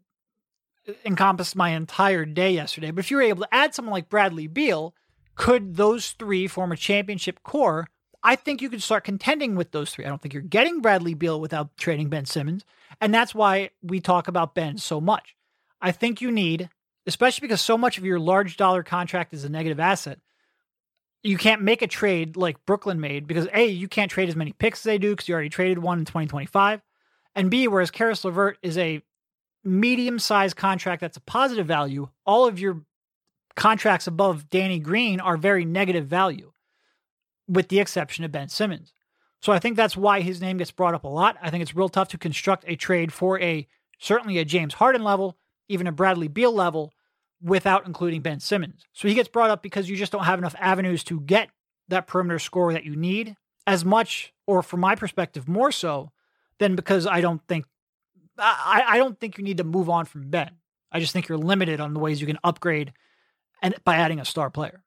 encompassed 1.05 1.57
my 1.57 1.71
entire 1.71 2.25
day 2.25 2.53
yesterday, 2.53 2.91
but 2.91 3.05
if 3.05 3.11
you 3.11 3.17
were 3.17 3.23
able 3.23 3.43
to 3.43 3.55
add 3.55 3.75
someone 3.75 3.93
like 3.93 4.09
Bradley 4.09 4.47
Beal, 4.47 4.95
could 5.35 5.77
those 5.77 6.13
three 6.13 6.47
form 6.47 6.73
a 6.73 6.77
championship 6.77 7.43
core? 7.43 7.89
I 8.23 8.37
think 8.37 8.63
you 8.63 8.71
could 8.71 8.83
start 8.83 9.05
contending 9.05 9.55
with 9.55 9.73
those 9.73 9.91
three. 9.93 10.05
I 10.05 10.09
don't 10.09 10.21
think 10.23 10.33
you're 10.33 10.43
getting 10.43 10.81
Bradley 10.81 11.13
Beal 11.15 11.41
without 11.41 11.77
trading 11.77 12.09
Ben 12.09 12.25
Simmons. 12.25 12.65
And 13.01 13.13
that's 13.13 13.35
why 13.35 13.71
we 13.83 14.01
talk 14.01 14.29
about 14.29 14.55
Ben 14.55 14.79
so 14.79 15.01
much. 15.01 15.37
I 15.83 15.93
think 15.93 16.23
you 16.23 16.31
need, 16.33 16.71
especially 17.07 17.47
because 17.47 17.61
so 17.61 17.77
much 17.77 17.99
of 17.99 18.05
your 18.05 18.19
large 18.19 18.57
dollar 18.57 18.83
contract 18.83 19.35
is 19.35 19.45
a 19.45 19.49
negative 19.49 19.81
asset, 19.81 20.19
you 21.23 21.39
can't 21.39 21.63
make 21.63 21.83
a 21.83 21.87
trade 21.87 22.37
like 22.37 22.65
Brooklyn 22.67 23.01
made 23.01 23.27
because 23.27 23.49
A, 23.55 23.65
you 23.67 23.89
can't 23.89 24.11
trade 24.11 24.29
as 24.29 24.37
many 24.37 24.53
picks 24.53 24.81
as 24.81 24.85
they 24.85 24.99
do 24.99 25.11
because 25.11 25.29
you 25.29 25.35
already 25.35 25.49
traded 25.49 25.79
one 25.79 25.99
in 25.99 26.05
2025. 26.05 26.83
And 27.35 27.51
B, 27.51 27.67
whereas 27.67 27.91
Caris 27.91 28.25
LeVert 28.25 28.59
is 28.63 28.79
a 28.79 29.03
medium 29.65 30.19
sized 30.19 30.57
contract 30.57 31.01
that's 31.01 31.17
a 31.17 31.23
positive 31.23 31.67
value, 31.67 32.09
all 32.27 32.47
of 32.47 32.59
your 32.59 32.83
contracts 33.57 34.07
above 34.07 34.51
Danny 34.51 34.79
Green 34.79 35.21
are 35.21 35.37
very 35.37 35.65
negative 35.65 36.07
value, 36.07 36.53
with 37.49 37.69
the 37.69 37.81
exception 37.81 38.25
of 38.25 38.33
Ben 38.33 38.49
Simmons. 38.49 38.93
So 39.41 39.53
I 39.53 39.59
think 39.59 39.77
that's 39.77 39.97
why 39.97 40.21
his 40.21 40.41
name 40.41 40.59
gets 40.59 40.71
brought 40.71 40.95
up 40.95 41.05
a 41.05 41.09
lot. 41.09 41.37
I 41.41 41.51
think 41.51 41.63
it's 41.63 41.77
real 41.77 41.89
tough 41.89 42.09
to 42.09 42.19
construct 42.19 42.65
a 42.67 42.77
trade 42.77 43.13
for 43.13 43.41
a 43.41 43.67
certainly 43.99 44.39
a 44.39 44.45
James 44.45 44.75
Harden 44.75 45.03
level, 45.03 45.37
even 45.69 45.87
a 45.87 45.93
Bradley 45.93 46.29
Beal 46.29 46.53
level, 46.53 46.93
without 47.43 47.87
including 47.87 48.21
Ben 48.23 48.41
Simmons. 48.41 48.87
So 48.93 49.09
he 49.09 49.15
gets 49.15 49.29
brought 49.29 49.51
up 49.51 49.63
because 49.63 49.89
you 49.89 49.97
just 49.97 50.13
don't 50.13 50.25
have 50.25 50.39
enough 50.39 50.55
avenues 50.59 51.05
to 51.05 51.21
get 51.21 51.51
that 51.89 52.07
perimeter 52.07 52.39
score 52.39 52.73
that 52.73 52.85
you 52.85 52.97
need 52.97 53.37
as 53.67 53.85
much, 53.85 54.33
or 54.47 54.63
from 54.63 54.81
my 54.81 54.95
perspective, 54.95 55.49
more 55.49 55.73
so 55.73 56.11
than 56.59 56.77
because 56.77 57.07
I 57.07 57.21
don't 57.21 57.43
think 57.49 57.67
I, 58.39 58.85
I 58.89 58.99
don't 58.99 59.19
think 59.21 59.39
you 59.39 59.45
need 59.45 59.59
to 59.59 59.65
move 59.65 59.89
on 59.89 60.07
from 60.07 60.31
Ben. 60.31 60.51
I 60.91 61.01
just 61.01 61.13
think 61.13 61.29
you're 61.29 61.39
limited 61.39 61.81
on 61.81 61.95
the 61.95 62.01
ways 62.01 62.21
you 62.21 62.27
can 62.27 62.39
upgrade 62.45 62.93
and 63.63 63.75
by 63.85 63.97
adding 63.97 64.21
a 64.21 64.25
star 64.25 64.51
player. 64.51 64.83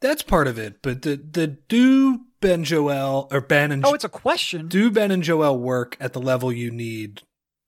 That's 0.00 0.22
part 0.22 0.46
of 0.46 0.58
it, 0.58 0.80
but 0.82 1.02
the 1.02 1.16
the 1.16 1.46
do 1.46 2.20
Ben 2.40 2.64
Joel 2.64 3.28
or 3.30 3.40
Ben 3.40 3.70
and 3.70 3.84
Oh, 3.84 3.92
it's 3.92 4.04
a 4.04 4.08
question. 4.08 4.66
do 4.68 4.90
Ben 4.90 5.10
and 5.10 5.22
Joel 5.22 5.58
work 5.58 5.96
at 6.00 6.14
the 6.14 6.20
level 6.20 6.50
you 6.52 6.70
need, 6.70 7.22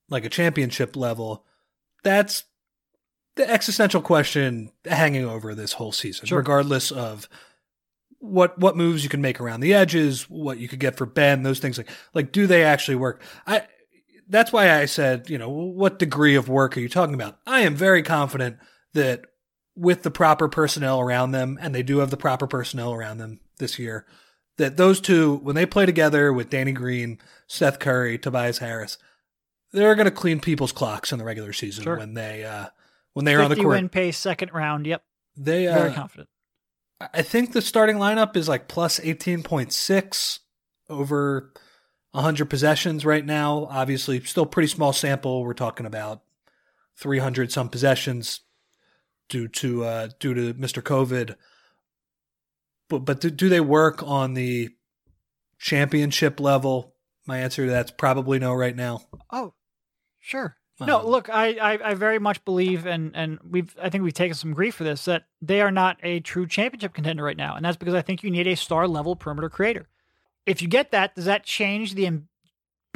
like 0.08 0.24
a 0.24 0.30
championship 0.30 0.96
level? 0.96 1.44
That's 2.02 2.44
the 3.36 3.48
existential 3.48 4.02
question 4.02 4.70
hanging 4.84 5.24
over 5.24 5.54
this 5.54 5.72
whole 5.74 5.92
season, 5.92 6.26
Sure. 6.26 6.38
regardless 6.38 6.90
of 6.90 7.28
what 8.18 8.58
what 8.58 8.76
moves 8.76 9.02
you 9.02 9.10
can 9.10 9.20
make 9.20 9.40
around 9.40 9.60
the 9.60 9.74
edges, 9.74 10.28
what 10.30 10.58
you 10.58 10.68
could 10.68 10.78
get 10.78 10.96
for 10.96 11.06
Ben, 11.06 11.42
those 11.42 11.58
things 11.58 11.78
like 11.78 11.88
like 12.14 12.30
do 12.32 12.46
they 12.46 12.64
actually 12.64 12.96
work? 12.96 13.22
I 13.46 13.66
that's 14.28 14.52
why 14.52 14.72
I 14.72 14.86
said, 14.86 15.28
you 15.28 15.38
know, 15.38 15.48
what 15.50 15.98
degree 15.98 16.36
of 16.36 16.48
work 16.48 16.76
are 16.76 16.80
you 16.80 16.88
talking 16.88 17.14
about? 17.14 17.38
I 17.46 17.60
am 17.60 17.74
very 17.74 18.02
confident 18.02 18.58
that 18.94 19.22
with 19.74 20.02
the 20.02 20.10
proper 20.10 20.48
personnel 20.48 21.00
around 21.00 21.32
them, 21.32 21.58
and 21.60 21.74
they 21.74 21.82
do 21.82 21.98
have 21.98 22.10
the 22.10 22.16
proper 22.16 22.46
personnel 22.46 22.92
around 22.92 23.18
them 23.18 23.40
this 23.58 23.78
year, 23.78 24.06
that 24.58 24.76
those 24.76 25.00
two, 25.00 25.36
when 25.36 25.56
they 25.56 25.66
play 25.66 25.86
together 25.86 26.32
with 26.32 26.50
Danny 26.50 26.72
Green, 26.72 27.18
Seth 27.46 27.78
Curry, 27.78 28.18
Tobias 28.18 28.58
Harris, 28.58 28.98
they're 29.72 29.94
going 29.94 30.04
to 30.06 30.10
clean 30.10 30.40
people's 30.40 30.72
clocks 30.72 31.12
in 31.12 31.18
the 31.18 31.24
regular 31.24 31.52
season 31.52 31.84
Sure. 31.84 31.96
when 31.98 32.14
they 32.14 32.44
uh, 32.44 32.66
when 33.14 33.24
they 33.24 33.34
are 33.34 33.42
on 33.42 33.50
the 33.50 33.56
50 33.56 33.62
court. 33.62 33.74
win 33.76 33.88
pace, 33.88 34.16
second 34.18 34.52
round. 34.52 34.86
Yep. 34.86 35.02
They 35.36 35.66
Very 35.66 35.90
uh, 35.90 35.94
confident. 35.94 36.28
I 37.12 37.22
think 37.22 37.52
the 37.52 37.62
starting 37.62 37.96
lineup 37.96 38.36
is 38.36 38.48
like 38.48 38.68
plus 38.68 39.00
18.6 39.00 40.38
over 40.88 41.52
100 42.12 42.44
possessions 42.50 43.04
right 43.04 43.24
now. 43.24 43.66
Obviously, 43.70 44.20
still 44.20 44.46
pretty 44.46 44.68
small 44.68 44.92
sample. 44.92 45.42
We're 45.44 45.54
talking 45.54 45.86
about 45.86 46.22
300 46.98 47.50
some 47.50 47.68
possessions 47.70 48.40
due 49.28 49.48
to 49.48 49.84
uh, 49.84 50.08
due 50.20 50.34
to 50.34 50.54
Mr. 50.54 50.82
COVID. 50.82 51.34
But 52.88 53.00
but 53.00 53.20
do, 53.20 53.30
do 53.30 53.48
they 53.48 53.60
work 53.60 54.02
on 54.02 54.34
the 54.34 54.68
championship 55.58 56.38
level? 56.40 56.94
My 57.26 57.38
answer 57.38 57.64
to 57.64 57.70
that's 57.70 57.90
probably 57.90 58.38
no 58.38 58.52
right 58.52 58.76
now. 58.76 59.02
Oh, 59.30 59.54
sure. 60.22 60.56
No, 60.80 61.00
Um, 61.00 61.06
look, 61.06 61.28
I, 61.28 61.52
I, 61.54 61.90
I 61.90 61.94
very 61.94 62.18
much 62.18 62.44
believe, 62.44 62.86
and 62.86 63.14
and 63.14 63.38
we've 63.48 63.76
I 63.80 63.90
think 63.90 64.02
we've 64.02 64.14
taken 64.14 64.34
some 64.34 64.54
grief 64.54 64.74
for 64.74 64.84
this 64.84 65.04
that 65.04 65.24
they 65.40 65.60
are 65.60 65.70
not 65.70 65.98
a 66.02 66.20
true 66.20 66.46
championship 66.46 66.94
contender 66.94 67.22
right 67.22 67.36
now, 67.36 67.54
and 67.54 67.64
that's 67.64 67.76
because 67.76 67.94
I 67.94 68.02
think 68.02 68.24
you 68.24 68.30
need 68.30 68.46
a 68.46 68.56
star 68.56 68.88
level 68.88 69.14
perimeter 69.14 69.50
creator. 69.50 69.86
If 70.46 70.62
you 70.62 70.68
get 70.68 70.90
that, 70.90 71.14
does 71.14 71.26
that 71.26 71.44
change 71.44 71.94
the 71.94 72.10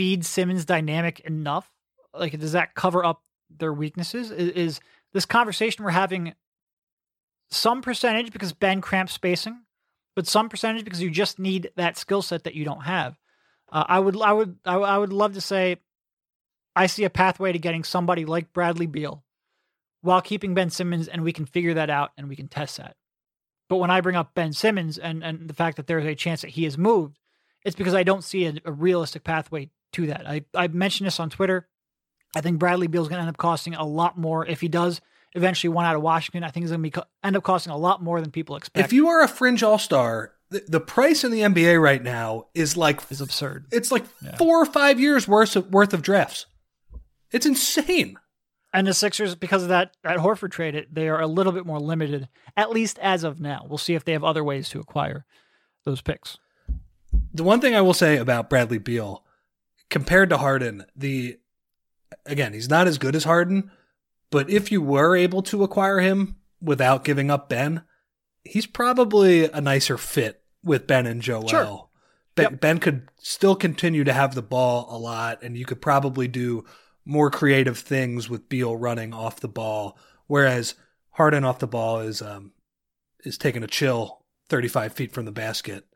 Embiid 0.00 0.24
Simmons 0.24 0.64
dynamic 0.64 1.20
enough? 1.20 1.70
Like, 2.12 2.36
does 2.40 2.52
that 2.52 2.74
cover 2.74 3.04
up 3.04 3.22
their 3.50 3.72
weaknesses? 3.72 4.30
Is, 4.30 4.50
is 4.50 4.80
this 5.12 5.26
conversation 5.26 5.84
we're 5.84 5.90
having 5.90 6.34
some 7.50 7.82
percentage 7.82 8.32
because 8.32 8.52
Ben 8.52 8.80
cramps 8.80 9.12
spacing, 9.12 9.62
but 10.16 10.26
some 10.26 10.48
percentage 10.48 10.82
because 10.82 11.02
you 11.02 11.10
just 11.10 11.38
need 11.38 11.70
that 11.76 11.96
skill 11.96 12.22
set 12.22 12.44
that 12.44 12.54
you 12.54 12.64
don't 12.64 12.82
have? 12.82 13.16
Uh, 13.70 13.84
I 13.86 14.00
would 14.00 14.20
I 14.20 14.32
would 14.32 14.58
I, 14.64 14.74
I 14.76 14.98
would 14.98 15.12
love 15.12 15.34
to 15.34 15.40
say 15.40 15.76
I 16.76 16.86
see 16.86 17.04
a 17.04 17.10
pathway 17.10 17.52
to 17.52 17.58
getting 17.58 17.82
somebody 17.82 18.24
like 18.24 18.52
Bradley 18.52 18.86
Beal 18.86 19.24
while 20.02 20.20
keeping 20.20 20.54
Ben 20.54 20.70
Simmons, 20.70 21.08
and 21.08 21.22
we 21.24 21.32
can 21.32 21.46
figure 21.46 21.74
that 21.74 21.90
out 21.90 22.10
and 22.16 22.28
we 22.28 22.36
can 22.36 22.46
test 22.48 22.76
that. 22.76 22.96
But 23.68 23.78
when 23.78 23.90
I 23.90 24.00
bring 24.00 24.14
up 24.14 24.34
Ben 24.34 24.52
Simmons 24.52 24.98
and, 24.98 25.24
and 25.24 25.48
the 25.48 25.54
fact 25.54 25.76
that 25.78 25.86
there's 25.88 26.04
a 26.04 26.14
chance 26.14 26.42
that 26.42 26.50
he 26.50 26.66
is 26.66 26.78
moved, 26.78 27.18
it's 27.64 27.74
because 27.74 27.94
I 27.94 28.04
don't 28.04 28.22
see 28.22 28.46
a, 28.46 28.54
a 28.64 28.70
realistic 28.70 29.24
pathway 29.24 29.70
to 29.94 30.06
that. 30.08 30.28
I, 30.28 30.44
I 30.54 30.68
mentioned 30.68 31.06
this 31.06 31.18
on 31.18 31.30
Twitter. 31.30 31.66
I 32.36 32.42
think 32.42 32.58
Bradley 32.58 32.86
Beal 32.86 33.02
is 33.02 33.08
going 33.08 33.16
to 33.16 33.22
end 33.22 33.30
up 33.30 33.38
costing 33.38 33.74
a 33.74 33.84
lot 33.84 34.16
more 34.18 34.46
if 34.46 34.60
he 34.60 34.68
does 34.68 35.00
eventually 35.34 35.70
want 35.70 35.88
out 35.88 35.96
of 35.96 36.02
Washington. 36.02 36.44
I 36.44 36.50
think 36.50 36.64
he's 36.64 36.70
going 36.70 36.80
to 36.80 36.82
be 36.82 36.90
co- 36.90 37.04
end 37.24 37.36
up 37.36 37.42
costing 37.42 37.72
a 37.72 37.76
lot 37.76 38.02
more 38.02 38.20
than 38.20 38.30
people 38.30 38.54
expect. 38.56 38.84
If 38.84 38.92
you 38.92 39.08
are 39.08 39.22
a 39.22 39.28
fringe 39.28 39.62
all 39.62 39.78
star, 39.78 40.32
the, 40.50 40.62
the 40.68 40.80
price 40.80 41.24
in 41.24 41.32
the 41.32 41.40
NBA 41.40 41.80
right 41.82 42.02
now 42.02 42.46
is 42.54 42.76
like 42.76 43.00
is 43.10 43.20
absurd. 43.20 43.66
it's 43.72 43.90
like 43.90 44.04
Yeah. 44.22 44.36
four 44.36 44.60
or 44.62 44.66
five 44.66 45.00
years 45.00 45.26
worth 45.26 45.56
of 45.56 45.72
worth 45.72 45.92
of 45.94 46.02
drafts. 46.02 46.46
It's 47.32 47.46
insane. 47.46 48.16
And 48.72 48.86
the 48.86 48.94
Sixers, 48.94 49.34
because 49.34 49.62
of 49.62 49.68
that 49.70 49.96
that 50.02 50.18
Horford 50.18 50.50
trade, 50.50 50.74
it, 50.74 50.94
they 50.94 51.08
are 51.08 51.20
a 51.20 51.26
little 51.26 51.52
bit 51.52 51.64
more 51.64 51.80
limited, 51.80 52.28
at 52.56 52.70
least 52.70 52.98
as 52.98 53.24
of 53.24 53.40
now. 53.40 53.64
We'll 53.68 53.78
see 53.78 53.94
if 53.94 54.04
they 54.04 54.12
have 54.12 54.24
other 54.24 54.44
ways 54.44 54.68
to 54.70 54.80
acquire 54.80 55.24
those 55.84 56.02
picks. 56.02 56.36
The 57.32 57.44
one 57.44 57.60
thing 57.60 57.74
I 57.74 57.80
will 57.80 57.94
say 57.94 58.18
about 58.18 58.50
Bradley 58.50 58.78
Beal, 58.78 59.24
compared 59.88 60.28
to 60.30 60.36
Harden, 60.38 60.84
the 60.94 61.38
again 62.26 62.52
he's 62.52 62.68
not 62.68 62.86
as 62.86 62.98
good 62.98 63.16
as 63.16 63.24
Harden, 63.24 63.70
but 64.30 64.50
if 64.50 64.70
you 64.70 64.82
were 64.82 65.16
able 65.16 65.42
to 65.44 65.62
acquire 65.64 66.00
him 66.00 66.36
without 66.60 67.04
giving 67.04 67.30
up 67.30 67.48
Ben, 67.48 67.82
he's 68.44 68.66
probably 68.66 69.48
a 69.50 69.60
nicer 69.60 69.96
fit 69.96 70.42
with 70.62 70.86
Ben 70.86 71.06
and 71.06 71.22
Joel. 71.22 71.48
Sure. 71.48 71.88
Ben, 72.34 72.50
Yep. 72.52 72.60
ben 72.60 72.78
could 72.80 73.08
still 73.18 73.56
continue 73.56 74.04
to 74.04 74.12
have 74.12 74.34
the 74.34 74.42
ball 74.42 74.86
a 74.90 74.98
lot, 74.98 75.42
and 75.42 75.56
you 75.56 75.64
could 75.64 75.80
probably 75.80 76.28
do 76.28 76.64
more 77.07 77.30
creative 77.30 77.78
things 77.78 78.28
with 78.28 78.48
Beal 78.48 78.76
running 78.76 79.14
off 79.14 79.40
the 79.40 79.48
ball, 79.48 79.96
whereas 80.26 80.74
Harden 81.12 81.44
off 81.44 81.61
the 81.61 81.66
ball 81.66 82.00
is 82.00 82.20
um 82.20 82.52
is 83.24 83.38
taking 83.38 83.62
a 83.62 83.68
chill 83.68 84.24
thirty 84.48 84.68
five 84.68 84.92
feet 84.92 85.12
from 85.12 85.24
the 85.24 85.32
basket. 85.32 85.86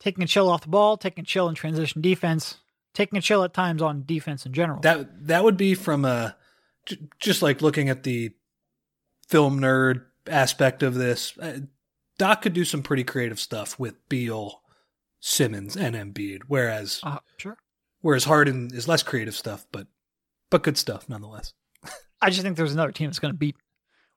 Taking 0.00 0.24
a 0.24 0.26
chill 0.26 0.48
off 0.48 0.62
the 0.62 0.68
ball, 0.68 0.96
taking 0.96 1.22
a 1.22 1.26
chill 1.26 1.48
in 1.48 1.54
transition 1.54 2.00
defense, 2.00 2.58
taking 2.94 3.18
a 3.18 3.22
chill 3.22 3.44
at 3.44 3.52
times 3.52 3.82
on 3.82 4.04
defense 4.04 4.46
in 4.46 4.52
general. 4.52 4.80
That 4.80 5.26
that 5.26 5.44
would 5.44 5.56
be 5.56 5.74
from 5.74 6.04
a 6.04 6.36
j- 6.86 6.98
just 7.20 7.42
like 7.42 7.62
looking 7.62 7.88
at 7.88 8.02
the 8.02 8.32
film 9.28 9.60
nerd 9.60 10.04
aspect 10.26 10.82
of 10.82 10.94
this. 10.94 11.36
uh, 11.38 11.60
Doc 12.16 12.42
could 12.42 12.52
do 12.52 12.64
some 12.64 12.82
pretty 12.82 13.04
creative 13.04 13.38
stuff 13.38 13.78
with 13.78 14.08
Beal, 14.08 14.62
Simmons, 15.20 15.76
and 15.76 15.94
Embiid, 15.94 16.42
whereas 16.48 17.00
uh, 17.04 17.18
sure. 17.36 17.58
whereas 18.00 18.24
Harden 18.24 18.70
is 18.74 18.88
less 18.88 19.04
creative 19.04 19.36
stuff, 19.36 19.66
but 19.70 19.86
but 20.50 20.62
good 20.62 20.78
stuff 20.78 21.08
nonetheless. 21.08 21.52
I 22.22 22.30
just 22.30 22.42
think 22.42 22.56
there's 22.56 22.72
another 22.72 22.92
team 22.92 23.08
that's 23.08 23.18
going 23.18 23.32
to 23.32 23.38
beat 23.38 23.56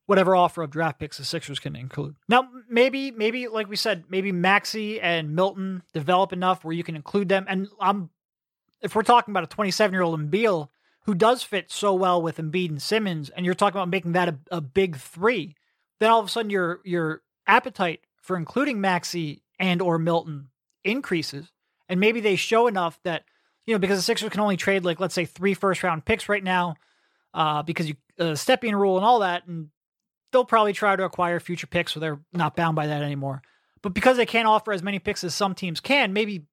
whatever 0.06 0.36
offer 0.36 0.62
of 0.62 0.72
draft 0.72 1.00
picks 1.00 1.18
the 1.18 1.26
Sixers 1.26 1.60
can 1.60 1.76
include. 1.76 2.16
Now, 2.28 2.48
maybe, 2.70 3.12
maybe 3.12 3.48
like 3.48 3.70
we 3.70 3.76
said, 3.76 4.06
maybe 4.10 4.32
Maxey 4.32 5.00
and 5.00 5.36
Milton 5.36 5.84
develop 5.94 6.34
enough 6.34 6.66
where 6.66 6.74
you 6.74 6.84
can 6.84 6.96
include 6.96 7.30
them. 7.30 7.46
And 7.48 7.68
I'm, 7.80 8.10
if 8.82 8.96
we're 8.96 9.04
talking 9.04 9.32
about 9.32 9.44
a 9.44 9.48
27 9.48 9.94
year 9.94 10.02
old 10.02 10.20
Embiid 10.20 10.68
who 11.06 11.16
does 11.16 11.44
fit 11.44 11.72
so 11.72 11.94
well 11.94 12.22
with 12.22 12.38
Embiid 12.38 12.70
and 12.70 12.82
Simmons, 12.82 13.30
and 13.30 13.46
you're 13.46 13.56
talking 13.56 13.78
about 13.78 13.90
making 13.90 14.12
that 14.14 14.30
a, 14.30 14.38
a 14.52 14.62
big 14.62 14.98
three, 14.98 15.56
then 16.00 16.10
all 16.10 16.20
of 16.20 16.26
a 16.26 16.30
sudden 16.30 16.50
your 16.50 16.82
your 16.84 17.22
appetite 17.48 18.02
for 18.22 18.36
including 18.36 18.82
Maxey 18.82 19.44
and 19.60 19.82
or 19.82 19.98
Milton 19.98 20.50
increases, 20.84 21.52
and 21.88 22.00
maybe 22.00 22.20
they 22.20 22.36
show 22.36 22.68
enough 22.68 23.00
that 23.04 23.24
you 23.66 23.74
know 23.74 23.80
because 23.80 23.98
the 23.98 24.04
Sixers 24.04 24.30
can 24.30 24.40
only 24.40 24.58
trade 24.58 24.84
like 24.84 25.00
let's 25.00 25.16
say 25.16 25.26
three 25.26 25.54
first 25.54 25.84
round 25.84 26.06
picks 26.06 26.30
right 26.30 26.44
now 26.44 26.76
uh, 27.34 27.64
because 27.64 27.88
you 27.88 27.96
uh, 28.20 28.34
Stepien 28.34 28.74
rule 28.74 28.98
and 28.98 29.06
all 29.06 29.20
that, 29.20 29.48
and 29.48 29.70
they'll 30.32 30.46
probably 30.46 30.74
try 30.74 30.96
to 30.96 31.04
acquire 31.04 31.40
future 31.40 31.68
picks, 31.68 31.94
so 31.94 32.00
they're 32.00 32.20
not 32.34 32.56
bound 32.56 32.76
by 32.76 32.88
that 32.88 33.04
anymore. 33.04 33.42
But 33.82 33.94
because 33.94 34.18
they 34.18 34.26
can't 34.26 34.48
offer 34.48 34.72
as 34.72 34.84
many 34.84 35.00
picks 35.00 35.24
as 35.24 35.34
some 35.34 35.56
teams 35.56 35.80
can, 35.80 36.14
maybe 36.14 36.46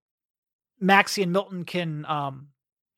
Maxey 0.80 1.22
and 1.22 1.32
Milton 1.32 1.64
can 1.64 2.06
um, 2.06 2.48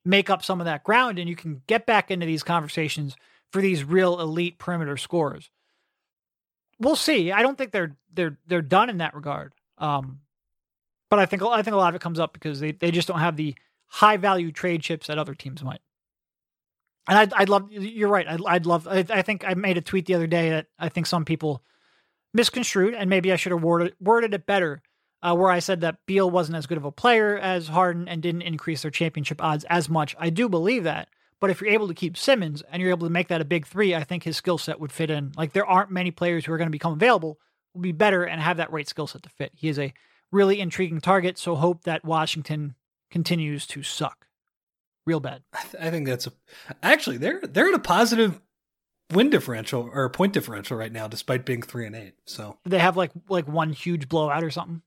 make 0.04 0.30
up 0.30 0.44
some 0.44 0.60
of 0.60 0.66
that 0.66 0.84
ground, 0.84 1.18
and 1.18 1.28
you 1.28 1.36
can 1.36 1.62
get 1.66 1.86
back 1.86 2.10
into 2.10 2.26
these 2.26 2.42
conversations 2.42 3.16
for 3.50 3.60
these 3.60 3.82
real 3.82 4.20
elite 4.20 4.58
perimeter 4.58 4.96
scorers. 4.96 5.50
We'll 6.78 6.96
see. 6.96 7.32
I 7.32 7.42
don't 7.42 7.58
think 7.58 7.72
they're 7.72 7.96
they're 8.12 8.38
they're 8.46 8.62
done 8.62 8.90
in 8.90 8.98
that 8.98 9.14
regard. 9.14 9.52
Um, 9.78 10.20
but 11.08 11.18
I 11.18 11.26
think 11.26 11.42
I 11.42 11.62
think 11.62 11.74
a 11.74 11.78
lot 11.78 11.88
of 11.88 11.94
it 11.96 12.00
comes 12.00 12.20
up 12.20 12.32
because 12.32 12.60
they, 12.60 12.72
they 12.72 12.90
just 12.90 13.08
don't 13.08 13.18
have 13.18 13.36
the 13.36 13.54
high 13.90 14.16
value 14.16 14.52
trade 14.52 14.82
chips 14.82 15.08
that 15.08 15.18
other 15.18 15.34
teams 15.34 15.62
might. 15.62 15.80
And 17.08 17.18
I'd, 17.18 17.32
I'd 17.32 17.48
love, 17.48 17.70
you're 17.72 18.08
right. 18.08 18.26
I'd, 18.26 18.40
I'd 18.46 18.66
love, 18.66 18.86
I, 18.86 19.04
I 19.10 19.22
think 19.22 19.44
I 19.44 19.54
made 19.54 19.76
a 19.76 19.82
tweet 19.82 20.06
the 20.06 20.14
other 20.14 20.28
day 20.28 20.50
that 20.50 20.66
I 20.78 20.88
think 20.88 21.06
some 21.06 21.24
people 21.24 21.62
misconstrued, 22.32 22.94
and 22.94 23.10
maybe 23.10 23.32
I 23.32 23.36
should 23.36 23.52
have 23.52 23.62
worded, 23.64 23.94
worded 24.00 24.32
it 24.32 24.46
better, 24.46 24.82
uh, 25.22 25.34
where 25.34 25.50
I 25.50 25.58
said 25.58 25.80
that 25.80 25.98
Beal 26.06 26.30
wasn't 26.30 26.56
as 26.56 26.66
good 26.66 26.78
of 26.78 26.84
a 26.84 26.92
player 26.92 27.36
as 27.36 27.68
Harden 27.68 28.06
and 28.06 28.22
didn't 28.22 28.42
increase 28.42 28.82
their 28.82 28.90
championship 28.90 29.42
odds 29.42 29.64
as 29.68 29.88
much. 29.88 30.14
I 30.18 30.30
do 30.30 30.48
believe 30.48 30.84
that. 30.84 31.08
But 31.40 31.50
if 31.50 31.60
you're 31.60 31.70
able 31.70 31.88
to 31.88 31.94
keep 31.94 32.16
Simmons 32.16 32.62
and 32.70 32.80
you're 32.80 32.90
able 32.90 33.06
to 33.06 33.12
make 33.12 33.28
that 33.28 33.40
a 33.40 33.46
big 33.46 33.66
three, 33.66 33.94
I 33.94 34.04
think 34.04 34.22
his 34.22 34.36
skill 34.36 34.58
set 34.58 34.78
would 34.78 34.92
fit 34.92 35.10
in. 35.10 35.32
Like 35.36 35.52
there 35.52 35.66
aren't 35.66 35.90
many 35.90 36.10
players 36.10 36.44
who 36.44 36.52
are 36.52 36.58
going 36.58 36.68
to 36.68 36.70
become 36.70 36.92
available, 36.92 37.38
will 37.74 37.80
be 37.80 37.92
better 37.92 38.24
and 38.24 38.40
have 38.40 38.58
that 38.58 38.70
right 38.70 38.86
skill 38.86 39.06
set 39.06 39.22
to 39.22 39.30
fit. 39.30 39.52
He 39.56 39.68
is 39.68 39.78
a 39.78 39.92
really 40.30 40.60
intriguing 40.60 41.00
target, 41.00 41.38
so 41.38 41.56
hope 41.56 41.84
that 41.84 42.04
Washington 42.04 42.74
continues 43.10 43.66
to 43.68 43.82
suck. 43.82 44.26
Real 45.06 45.20
bad. 45.20 45.42
I, 45.52 45.62
th- 45.62 45.82
I 45.84 45.90
think 45.90 46.06
that's 46.06 46.26
a 46.26 46.32
actually 46.82 47.16
they're 47.16 47.40
they're 47.40 47.68
at 47.68 47.74
a 47.74 47.78
positive 47.78 48.40
win 49.12 49.30
differential 49.30 49.90
or 49.92 50.08
point 50.08 50.32
differential 50.32 50.76
right 50.76 50.92
now, 50.92 51.08
despite 51.08 51.44
being 51.44 51.62
three 51.62 51.86
and 51.86 51.96
eight. 51.96 52.14
So 52.26 52.58
they 52.64 52.78
have 52.78 52.96
like 52.96 53.10
like 53.28 53.48
one 53.48 53.72
huge 53.72 54.08
blowout 54.08 54.44
or 54.44 54.50
something? 54.50 54.82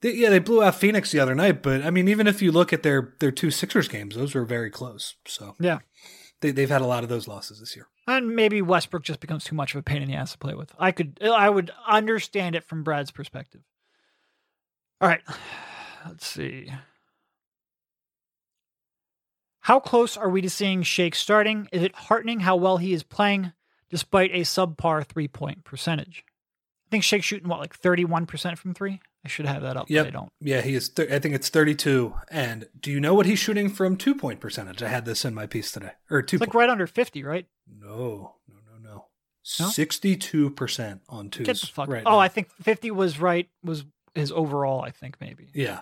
they, 0.00 0.12
yeah, 0.14 0.30
they 0.30 0.38
blew 0.38 0.62
out 0.62 0.74
Phoenix 0.76 1.10
the 1.12 1.20
other 1.20 1.34
night, 1.34 1.62
but 1.62 1.82
I 1.82 1.90
mean, 1.90 2.08
even 2.08 2.26
if 2.26 2.40
you 2.40 2.50
look 2.50 2.72
at 2.72 2.82
their 2.82 3.14
their 3.20 3.30
two 3.30 3.50
Sixers 3.50 3.88
games, 3.88 4.16
those 4.16 4.34
were 4.34 4.44
very 4.44 4.70
close. 4.70 5.14
So 5.26 5.54
Yeah. 5.60 5.78
they, 6.40 6.50
they've 6.50 6.68
had 6.70 6.82
a 6.82 6.86
lot 6.86 7.02
of 7.02 7.08
those 7.08 7.28
losses 7.28 7.60
this 7.60 7.76
year. 7.76 7.86
And 8.06 8.34
maybe 8.34 8.62
Westbrook 8.62 9.02
just 9.04 9.20
becomes 9.20 9.44
too 9.44 9.54
much 9.54 9.74
of 9.74 9.80
a 9.80 9.82
pain 9.82 10.00
in 10.02 10.08
the 10.08 10.14
ass 10.16 10.32
to 10.32 10.38
play 10.38 10.54
with. 10.54 10.72
I 10.78 10.92
could 10.92 11.18
I 11.22 11.50
would 11.50 11.70
understand 11.86 12.54
it 12.56 12.64
from 12.64 12.82
Brad's 12.82 13.10
perspective. 13.10 13.60
All 15.00 15.08
right. 15.08 15.20
Let's 16.06 16.26
see. 16.26 16.72
How 19.68 19.80
close 19.80 20.16
are 20.16 20.30
we 20.30 20.40
to 20.40 20.48
seeing 20.48 20.82
Shake 20.82 21.14
starting? 21.14 21.68
Is 21.72 21.82
it 21.82 21.94
heartening 21.94 22.40
how 22.40 22.56
well 22.56 22.78
he 22.78 22.94
is 22.94 23.02
playing 23.02 23.52
despite 23.90 24.30
a 24.32 24.40
subpar 24.40 25.04
three 25.04 25.28
point 25.28 25.62
percentage? 25.62 26.24
I 26.26 26.88
think 26.90 27.04
Shake's 27.04 27.26
shooting 27.26 27.48
what, 27.50 27.60
like 27.60 27.78
31% 27.78 28.56
from 28.56 28.72
three? 28.72 28.98
I 29.26 29.28
should 29.28 29.44
have 29.44 29.60
that 29.60 29.76
up, 29.76 29.88
but 29.90 30.06
I 30.06 30.08
don't. 30.08 30.30
Yeah, 30.40 30.62
he 30.62 30.74
is. 30.74 30.88
Th- 30.88 31.10
I 31.10 31.18
think 31.18 31.34
it's 31.34 31.50
thirty 31.50 31.74
two. 31.74 32.14
And 32.30 32.66
do 32.80 32.90
you 32.90 32.98
know 32.98 33.12
what 33.12 33.26
he's 33.26 33.40
shooting 33.40 33.68
from 33.68 33.98
two 33.98 34.14
point 34.14 34.40
percentage? 34.40 34.82
I 34.82 34.88
had 34.88 35.04
this 35.04 35.26
in 35.26 35.34
my 35.34 35.46
piece 35.46 35.70
today, 35.70 35.90
or 36.08 36.22
two. 36.22 36.36
It's 36.36 36.40
like 36.40 36.54
right 36.54 36.70
under 36.70 36.86
50, 36.86 37.22
right? 37.24 37.46
No, 37.68 38.36
no, 38.48 38.54
no, 38.64 38.78
no. 38.80 39.04
No? 39.60 39.68
Sixty 39.68 40.16
two 40.16 40.48
percent 40.48 41.02
on 41.10 41.28
twos. 41.28 41.46
Get 41.46 41.60
the 41.60 41.66
fuck. 41.66 41.88
right 41.90 42.04
oh, 42.06 42.12
now. 42.12 42.18
I 42.20 42.28
think 42.28 42.48
50 42.62 42.90
was 42.92 43.20
right, 43.20 43.50
was 43.62 43.84
his 44.14 44.32
overall, 44.32 44.80
I 44.80 44.92
think 44.92 45.20
maybe. 45.20 45.50
yeah, 45.52 45.80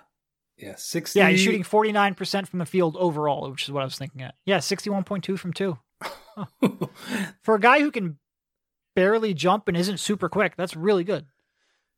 yeah. 0.59 0.75
Sixty. 0.77 1.19
Yeah, 1.19 1.29
he's 1.31 1.41
shooting 1.41 1.63
49% 1.63 2.49
from 2.49 2.59
the 2.59 2.67
field 2.67 2.97
overall, 2.99 3.51
which 3.51 3.65
is 3.65 3.71
what 3.73 3.83
I 3.83 3.85
was 3.85 3.97
thinking 3.99 4.23
at. 4.23 4.35
Yeah, 4.45 4.59
61.2 4.59 5.39
from 5.39 5.53
two. 5.53 5.79
For 7.43 7.55
a 7.55 7.61
guy 7.61 7.81
who 7.81 7.91
can 7.91 8.19
barely 8.95 9.35
jump 9.35 9.69
and 9.69 9.77
isn't 9.77 9.99
super 10.01 10.29
quick, 10.29 10.55
that's 10.57 10.77
really 10.77 11.05
good. 11.05 11.27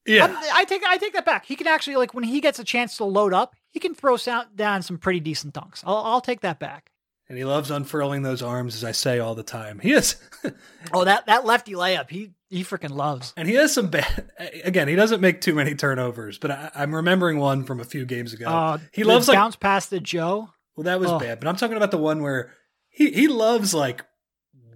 yeah. 0.06 0.24
I'm- 0.26 0.36
I 0.54 0.64
take 0.64 0.82
I 0.84 0.96
take 0.96 1.12
that 1.14 1.24
back. 1.26 1.46
He 1.46 1.56
can 1.56 1.66
actually 1.66 1.96
like 1.96 2.14
when 2.14 2.24
he 2.24 2.40
gets 2.40 2.58
a 2.58 2.64
chance 2.64 2.96
to 2.98 3.04
load 3.04 3.32
up, 3.34 3.54
he 3.70 3.80
can 3.80 3.94
throw 3.94 4.16
sound 4.16 4.48
down 4.56 4.82
some 4.82 4.98
pretty 4.98 5.20
decent 5.20 5.54
dunks. 5.54 5.82
I'll, 5.84 5.96
I'll 5.98 6.20
take 6.20 6.40
that 6.40 6.58
back. 6.58 6.90
And 7.28 7.36
he 7.38 7.44
loves 7.44 7.70
unfurling 7.70 8.22
those 8.22 8.42
arms, 8.42 8.74
as 8.74 8.84
I 8.84 8.92
say 8.92 9.18
all 9.18 9.34
the 9.34 9.42
time. 9.42 9.78
He 9.78 9.92
is, 9.92 10.16
Oh, 10.92 11.04
that 11.04 11.26
that 11.26 11.44
lefty 11.44 11.72
layup, 11.72 12.10
he 12.10 12.30
he 12.48 12.64
freaking 12.64 12.90
loves. 12.90 13.32
and 13.36 13.46
he 13.48 13.54
has 13.56 13.72
some 13.74 13.88
bad. 13.88 14.30
Again, 14.64 14.88
he 14.88 14.94
doesn't 14.96 15.20
make 15.20 15.40
too 15.40 15.54
many 15.54 15.74
turnovers, 15.74 16.38
but 16.38 16.50
I, 16.50 16.70
I'm 16.74 16.94
remembering 16.94 17.38
one 17.38 17.64
from 17.64 17.80
a 17.80 17.84
few 17.84 18.04
games 18.06 18.32
ago. 18.32 18.46
Uh, 18.46 18.78
he 18.92 19.04
loves 19.04 19.28
like 19.28 19.36
bounce 19.36 19.56
past 19.56 19.90
the 19.90 20.00
Joe. 20.00 20.48
Well, 20.76 20.84
that 20.84 21.00
was 21.00 21.10
Oh. 21.10 21.18
bad, 21.18 21.40
but 21.40 21.48
I'm 21.48 21.56
talking 21.56 21.76
about 21.76 21.90
the 21.90 21.98
one 21.98 22.22
where 22.22 22.52
he 22.88 23.10
he 23.10 23.28
loves 23.28 23.74
like 23.74 24.04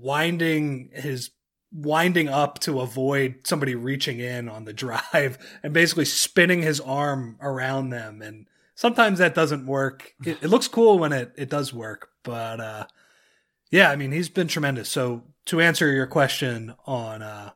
winding 0.00 0.90
his 0.92 1.30
winding 1.74 2.28
up 2.28 2.58
to 2.58 2.80
avoid 2.80 3.36
somebody 3.44 3.74
reaching 3.74 4.20
in 4.20 4.48
on 4.48 4.64
the 4.64 4.72
drive 4.74 5.38
and 5.62 5.72
basically 5.72 6.04
spinning 6.04 6.62
his 6.62 6.80
arm 6.80 7.36
around 7.40 7.90
them 7.90 8.20
and 8.20 8.46
sometimes 8.82 9.20
that 9.20 9.32
doesn't 9.34 9.64
work. 9.64 10.12
It, 10.26 10.38
it 10.42 10.48
looks 10.48 10.66
cool 10.66 10.98
when 10.98 11.12
it 11.12 11.32
it 11.36 11.48
does 11.48 11.72
work, 11.72 12.08
but 12.24 12.60
uh 12.60 12.86
yeah, 13.70 13.90
I 13.90 13.96
mean, 13.96 14.10
he's 14.12 14.28
been 14.28 14.48
tremendous. 14.48 14.90
So 14.90 15.22
to 15.46 15.60
answer 15.60 15.90
your 15.92 16.06
question 16.08 16.74
on 16.84 17.22
uh 17.22 17.50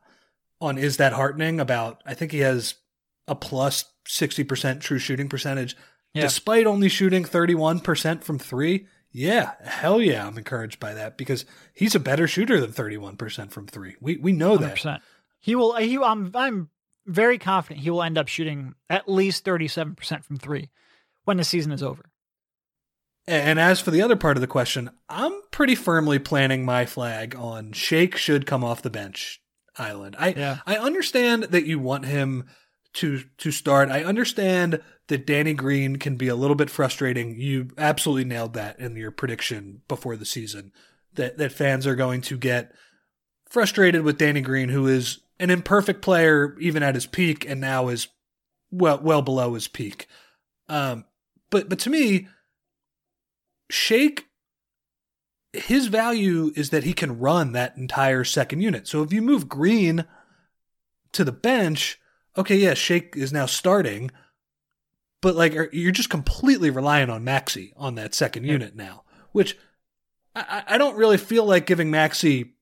on 0.61 0.79
is 0.79 0.97
that 0.99 1.13
heartening 1.13 1.59
about 1.61 2.01
I 2.07 2.15
think 2.15 2.31
he 2.33 2.39
has 2.41 2.77
a 3.29 3.35
plus 3.35 3.85
60% 4.09 4.81
true 4.81 5.01
shooting 5.01 5.29
percentage 5.29 5.77
Yeah. 6.15 6.23
despite 6.23 6.65
only 6.65 6.89
shooting 6.89 7.25
31% 7.25 8.23
from 8.23 8.39
3. 8.39 8.87
Yeah, 9.11 9.55
hell 9.65 10.01
yeah, 10.01 10.27
I'm 10.27 10.39
encouraged 10.39 10.79
by 10.79 10.95
that 10.95 11.19
because 11.19 11.45
he's 11.75 11.95
a 11.97 12.01
better 12.01 12.29
shooter 12.29 12.61
than 12.61 12.71
31% 12.73 13.51
from 13.51 13.67
3. 13.67 13.97
We 14.01 14.17
we 14.19 14.33
know 14.33 14.57
that. 14.59 14.77
100%. 14.77 15.01
He 15.41 15.55
will. 15.55 15.75
He. 15.77 15.97
I'm. 15.99 16.31
I'm 16.35 16.71
very 17.07 17.39
confident 17.39 17.81
he 17.85 17.91
will 17.91 18.03
end 18.03 18.19
up 18.19 18.29
shooting 18.29 18.75
at 18.91 19.09
least 19.09 19.45
37 19.45 19.95
percent 19.95 20.25
from 20.25 20.37
three 20.37 20.71
when 21.27 21.37
the 21.37 21.45
season 21.45 21.73
is 21.73 21.83
over. 21.83 22.07
And 23.29 23.59
as 23.59 23.81
for 23.81 23.91
the 23.91 24.01
other 24.01 24.17
part 24.17 24.37
of 24.37 24.41
the 24.41 24.47
question, 24.47 24.91
I'm 25.09 25.33
pretty 25.51 25.75
firmly 25.75 26.19
planting 26.19 26.65
my 26.65 26.87
flag 26.87 27.35
on 27.37 27.73
Shake 27.73 28.17
should 28.17 28.47
come 28.47 28.63
off 28.65 28.83
the 28.83 28.91
bench 28.91 29.43
island. 29.77 30.17
I 30.19 30.29
Yeah. 30.31 30.59
I 30.65 30.77
understand 30.77 31.45
that 31.45 31.67
you 31.67 31.79
want 31.79 32.07
him 32.07 32.45
to 32.95 33.25
to 33.39 33.51
start. 33.51 33.91
I 33.91 34.05
understand 34.05 34.81
that 35.09 35.27
Danny 35.27 35.55
Green 35.55 35.97
can 35.97 36.17
be 36.17 36.29
a 36.29 36.37
little 36.37 36.57
bit 36.57 36.71
frustrating. 36.71 37.39
You 37.39 37.69
absolutely 37.77 38.25
nailed 38.25 38.55
that 38.55 38.79
in 38.79 38.97
your 38.97 39.11
prediction 39.11 39.83
before 39.89 40.17
the 40.17 40.25
season. 40.25 40.73
That 41.15 41.37
that 41.39 41.53
fans 41.53 41.87
are 41.87 41.97
going 41.97 42.21
to 42.23 42.39
get 42.39 42.73
frustrated 43.49 44.03
with 44.03 44.19
Danny 44.19 44.41
Green, 44.41 44.69
who 44.69 44.87
is 44.87 45.21
an 45.39 45.51
imperfect 45.51 46.01
player 46.01 46.57
even 46.61 46.83
at 46.83 46.95
his 46.95 47.07
peak, 47.07 47.45
and 47.49 47.61
now 47.61 47.89
is 47.89 48.07
well 48.71 49.01
well 49.03 49.23
below 49.23 49.55
his 49.55 49.67
peak. 49.67 50.07
Um, 50.69 51.05
but 51.51 51.69
but 51.69 51.79
to 51.81 51.91
me, 51.91 52.29
Shake, 53.71 54.27
his 55.53 55.87
value 55.87 56.53
is 56.55 56.71
that 56.71 56.85
he 56.85 56.93
can 56.93 57.19
run 57.19 57.53
that 57.53 57.77
entire 57.77 58.25
second 58.25 58.61
unit. 58.61 58.87
So 58.87 59.03
if 59.03 59.13
you 59.13 59.23
move 59.23 59.49
Green 59.49 60.05
to 61.13 61.25
the 61.25 61.33
bench, 61.33 61.99
okay, 62.37 62.57
yeah, 62.57 62.75
Shake 62.75 63.17
is 63.17 63.33
now 63.33 63.47
starting, 63.47 64.11
but 65.23 65.35
like 65.35 65.55
you're 65.73 65.93
just 65.93 66.11
completely 66.11 66.71
relying 66.71 67.11
on 67.11 67.25
Maxey 67.25 67.73
on 67.77 67.95
that 67.97 68.15
second 68.15 68.45
Yeah. 68.45 68.53
unit 68.53 68.77
now, 68.77 69.05
which 69.33 69.57
I, 70.35 70.63
I 70.67 70.79
don't 70.79 70.97
really 70.97 71.19
feel 71.19 71.45
like 71.45 71.67
giving 71.67 71.91
Maxey 71.91 72.53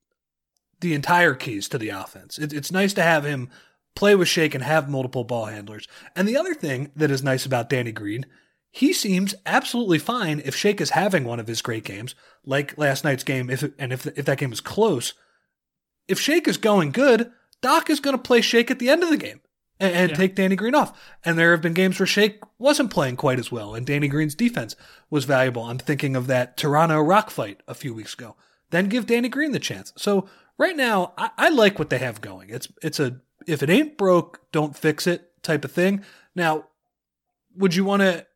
the 0.81 0.95
entire 0.95 1.35
keys 1.35 1.69
to 1.69 1.79
the 1.79 1.89
offense. 1.89 2.39
It, 2.39 2.53
it's 2.53 2.71
nice 2.73 2.93
to 2.95 3.03
have 3.03 3.25
him 3.25 3.51
play 3.97 4.15
with 4.15 4.29
Shake 4.29 4.55
and 4.55 4.63
have 4.63 4.89
multiple 4.89 5.25
ball 5.25 5.47
handlers. 5.47 5.89
And 6.15 6.29
the 6.29 6.37
other 6.37 6.55
thing 6.55 6.91
that 6.97 7.11
is 7.11 7.23
nice 7.23 7.47
about 7.47 7.69
Danny 7.69 7.93
Green, 7.93 8.27
he 8.77 8.93
seems 8.93 9.37
absolutely 9.47 10.01
fine 10.01 10.43
if 10.45 10.57
Shake 10.57 10.81
is 10.81 10.91
having 10.91 11.23
one 11.23 11.39
of 11.39 11.47
his 11.47 11.63
great 11.63 11.85
games, 11.85 12.17
like 12.45 12.77
last 12.77 13.05
night's 13.05 13.23
game. 13.23 13.49
If 13.49 13.63
and 13.79 13.93
if 13.93 14.05
if 14.19 14.25
that 14.25 14.39
game 14.39 14.53
is 14.53 14.61
close, 14.61 15.15
if 16.09 16.19
Shake 16.19 16.49
is 16.49 16.57
going 16.57 16.91
good, 16.91 17.31
Doc 17.61 17.89
is 17.89 18.01
going 18.01 18.17
to 18.17 18.23
play 18.23 18.41
Shake 18.41 18.73
at 18.73 18.81
the 18.81 18.89
end 18.91 19.05
of 19.05 19.11
the 19.11 19.17
game 19.17 19.41
and, 19.79 19.95
and 19.95 20.11
Yeah. 20.11 20.17
take 20.17 20.35
Danny 20.35 20.57
Green 20.57 20.75
off. 20.75 20.93
And 21.25 21.39
there 21.39 21.53
have 21.53 21.63
been 21.63 21.73
games 21.73 22.01
where 22.01 22.07
Shake 22.07 22.41
wasn't 22.59 22.91
playing 22.91 23.15
quite 23.15 23.39
as 23.39 23.53
well, 23.53 23.77
and 23.77 23.87
Danny 23.87 24.09
Green's 24.09 24.35
defense 24.35 24.75
was 25.09 25.25
valuable. 25.25 25.63
I'm 25.63 25.79
thinking 25.79 26.17
of 26.17 26.27
that 26.27 26.57
Toronto 26.57 27.01
Rock 27.01 27.31
fight 27.31 27.61
a 27.69 27.75
few 27.75 27.95
weeks 27.95 28.15
ago. 28.15 28.35
Then 28.71 28.89
give 28.89 29.07
Danny 29.07 29.29
Green 29.29 29.53
the 29.53 29.61
chance. 29.61 29.93
So 29.97 30.29
right 30.59 30.77
now, 30.77 31.13
I, 31.17 31.31
I 31.39 31.49
like 31.51 31.79
what 31.79 31.91
they 31.91 31.99
have 31.99 32.21
going. 32.21 32.51
It's 32.51 32.67
it's 32.83 32.99
a 32.99 33.21
if 33.47 33.63
it 33.63 33.71
ain't 33.71 33.97
broke, 33.97 34.41
don't 34.51 34.77
fix 34.77 35.07
it 35.07 35.31
type 35.45 35.65
of 35.65 35.71
thing. 35.71 36.03
Now, 36.35 36.65
would 37.57 37.77
you 37.77 37.85
want 37.85 38.03
to 38.03 38.27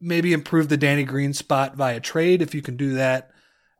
maybe 0.00 0.32
improve 0.32 0.68
the 0.68 0.76
Danny 0.76 1.04
Green 1.04 1.32
spot 1.32 1.76
via 1.76 2.00
trade 2.00 2.42
if 2.42 2.54
you 2.54 2.62
can 2.62 2.76
do 2.76 2.94
that 2.94 3.30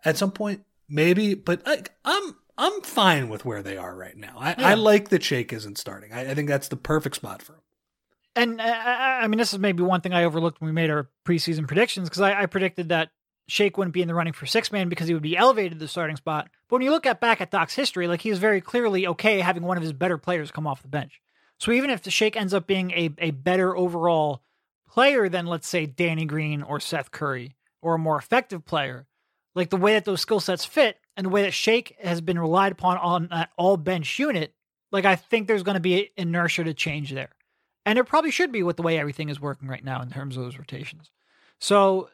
at 0.05 0.17
some 0.17 0.31
point? 0.33 0.65
Maybe, 0.89 1.35
but 1.35 1.63
I, 1.67 1.83
I'm 2.05 2.35
I'm 2.59 2.83
fine 2.83 3.29
with 3.29 3.45
where 3.45 3.63
they 3.63 3.77
are 3.77 3.95
right 3.97 4.17
now. 4.17 4.37
I, 4.39 4.51
Yeah. 4.51 4.69
I 4.69 4.75
like 4.75 5.09
that 5.09 5.23
Shake 5.23 5.53
isn't 5.53 5.79
starting. 5.79 6.13
I, 6.13 6.33
I 6.33 6.35
think 6.35 6.49
that's 6.49 6.69
the 6.69 6.77
perfect 6.77 7.17
spot 7.17 7.43
for 7.43 7.55
him. 7.55 7.61
And 8.37 8.61
uh, 8.61 8.65
I, 8.65 9.27
mean, 9.29 9.39
this 9.39 9.53
is 9.53 9.59
maybe 9.59 9.83
one 9.83 10.03
thing 10.03 10.13
I 10.13 10.25
overlooked 10.25 10.61
when 10.61 10.69
we 10.69 10.73
made 10.73 10.91
our 10.91 11.09
preseason 11.27 11.67
predictions 11.67 12.09
because 12.09 12.21
I, 12.21 12.43
I 12.43 12.47
predicted 12.47 12.91
that 12.91 13.11
Shake 13.49 13.77
wouldn't 13.77 13.95
be 13.95 14.03
in 14.03 14.09
the 14.09 14.15
running 14.15 14.33
for 14.33 14.47
six 14.47 14.71
man 14.71 14.89
because 14.89 15.09
he 15.09 15.15
would 15.15 15.23
be 15.23 15.37
elevated 15.37 15.73
to 15.73 15.79
the 15.79 15.89
starting 15.89 16.17
spot. 16.17 16.49
But 16.69 16.77
when 16.77 16.83
you 16.83 16.91
look 16.91 17.07
at 17.07 17.21
back 17.21 17.41
at 17.41 17.51
Doc's 17.51 17.75
history, 17.75 18.07
like 18.07 18.21
he 18.21 18.31
is 18.31 18.39
very 18.39 18.61
clearly 18.61 19.07
okay 19.09 19.41
having 19.41 19.65
one 19.65 19.77
of 19.77 19.83
his 19.83 19.93
better 19.93 20.19
players 20.19 20.53
come 20.53 20.67
off 20.67 20.83
the 20.83 20.89
bench. 20.89 21.21
So 21.59 21.73
even 21.73 21.91
if 21.91 22.03
the 22.03 22.11
Shake 22.11 22.37
ends 22.37 22.55
up 22.55 22.67
being 22.67 22.91
a, 22.93 23.11
a 23.19 23.31
better 23.33 23.77
overall 23.77 24.43
player 24.91 25.29
than, 25.29 25.47
let's 25.47 25.69
say, 25.69 25.87
Danny 25.87 26.25
Green 26.25 26.63
or 26.63 26.81
Seth 26.81 27.11
Curry, 27.11 27.55
or 27.81 27.95
a 27.95 27.99
more 27.99 28.19
effective 28.19 28.65
player, 28.67 29.07
like 29.55 29.71
the 29.71 29.77
way 29.77 29.95
that 29.95 30.05
those 30.05 30.21
skill 30.21 30.41
sets 30.41 30.65
fit 30.65 30.99
and 31.17 31.27
the 31.27 31.31
way 31.31 31.43
that 31.43 31.53
Shake 31.53 31.97
has 32.01 32.21
been 32.21 32.39
relied 32.39 32.73
upon 32.73 32.99
on 32.99 33.29
that 33.31 33.51
all 33.57 33.77
bench 33.77 34.19
unit, 34.19 34.55
like 34.93 35.05
I 35.05 35.17
think 35.17 35.47
there's 35.47 35.63
going 35.63 35.75
to 35.75 35.81
be 35.81 36.11
inertia 36.17 36.65
to 36.65 36.75
change 36.75 37.13
there. 37.13 37.31
And 37.87 37.99
it 37.99 38.05
probably 38.05 38.31
should 38.31 38.53
be 38.53 38.63
with 38.63 38.77
the 38.77 38.83
way 38.83 38.99
everything 38.99 39.29
is 39.29 39.41
working 39.41 39.69
right 39.69 39.85
now 39.85 40.03
in 40.03 40.11
terms 40.11 40.37
of 40.37 40.43
those 40.43 40.59
rotations. 40.59 41.11
So 41.61 42.11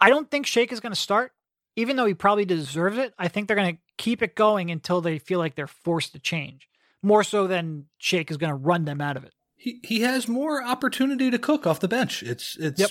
I 0.00 0.08
don't 0.08 0.30
think 0.30 0.46
Shake 0.46 0.72
is 0.72 0.80
going 0.80 0.92
to 0.92 1.00
start, 1.00 1.32
even 1.76 1.96
though 1.96 2.06
he 2.06 2.14
probably 2.14 2.44
deserves 2.44 2.98
it. 2.98 3.14
I 3.18 3.28
think 3.28 3.46
they're 3.46 3.56
going 3.56 3.76
to 3.76 3.82
keep 3.96 4.22
it 4.22 4.34
going 4.34 4.70
until 4.70 5.00
they 5.00 5.18
feel 5.18 5.38
like 5.38 5.54
they're 5.54 5.66
forced 5.66 6.12
to 6.12 6.18
change, 6.18 6.68
more 7.02 7.22
so 7.24 7.46
than 7.46 7.86
Shake 7.98 8.30
is 8.30 8.36
going 8.36 8.50
to 8.50 8.56
run 8.56 8.84
them 8.84 9.00
out 9.00 9.16
of 9.16 9.24
it. 9.24 9.32
He 9.62 9.78
he 9.84 10.00
has 10.00 10.26
more 10.26 10.62
opportunity 10.64 11.30
to 11.30 11.38
cook 11.38 11.66
off 11.66 11.80
the 11.80 11.88
bench. 11.88 12.22
It's 12.22 12.56
it's 12.58 12.80
Yep. 12.80 12.90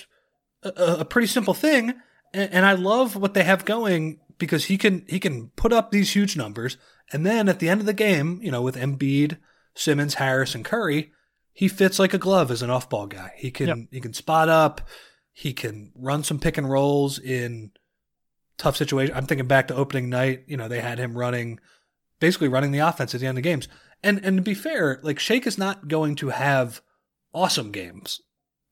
a, 0.62 0.84
a 1.00 1.04
pretty 1.04 1.26
simple 1.26 1.52
thing, 1.54 1.94
and, 2.32 2.52
and 2.52 2.64
I 2.64 2.74
love 2.74 3.16
what 3.16 3.34
they 3.34 3.42
have 3.42 3.64
going 3.64 4.20
because 4.38 4.66
he 4.66 4.78
can 4.78 5.04
he 5.08 5.18
can 5.18 5.48
put 5.56 5.72
up 5.72 5.90
these 5.90 6.14
huge 6.14 6.36
numbers, 6.36 6.76
and 7.12 7.26
then 7.26 7.48
at 7.48 7.58
the 7.58 7.68
end 7.68 7.80
of 7.80 7.86
the 7.86 7.92
game, 7.92 8.38
you 8.40 8.52
know, 8.52 8.62
with 8.62 8.76
Embiid, 8.76 9.38
Simmons, 9.74 10.14
Harris, 10.14 10.54
and 10.54 10.64
Curry, 10.64 11.10
he 11.52 11.66
fits 11.66 11.98
like 11.98 12.14
a 12.14 12.18
glove 12.18 12.52
as 12.52 12.62
an 12.62 12.70
off-ball 12.70 13.08
guy. 13.08 13.32
He 13.36 13.50
can 13.50 13.66
Yep. 13.66 13.78
he 13.90 14.00
can 14.00 14.12
spot 14.14 14.48
up, 14.48 14.88
he 15.32 15.52
can 15.52 15.90
run 15.96 16.22
some 16.22 16.38
pick 16.38 16.56
and 16.56 16.70
rolls 16.70 17.18
in 17.18 17.72
tough 18.58 18.76
situations. 18.76 19.16
I'm 19.16 19.26
thinking 19.26 19.48
back 19.48 19.66
to 19.68 19.74
opening 19.74 20.08
night. 20.08 20.44
You 20.46 20.56
know, 20.56 20.68
they 20.68 20.80
had 20.80 20.98
him 21.00 21.18
running, 21.18 21.58
basically 22.20 22.46
running 22.48 22.70
the 22.70 22.78
offense 22.78 23.12
at 23.14 23.20
the 23.20 23.26
end 23.26 23.38
of 23.38 23.44
games. 23.44 23.66
And 24.02 24.24
and 24.24 24.36
to 24.36 24.42
be 24.42 24.54
fair, 24.54 25.00
like 25.02 25.18
Shake 25.18 25.46
is 25.46 25.58
not 25.58 25.88
going 25.88 26.14
to 26.16 26.30
have 26.30 26.80
awesome 27.32 27.70
games 27.70 28.20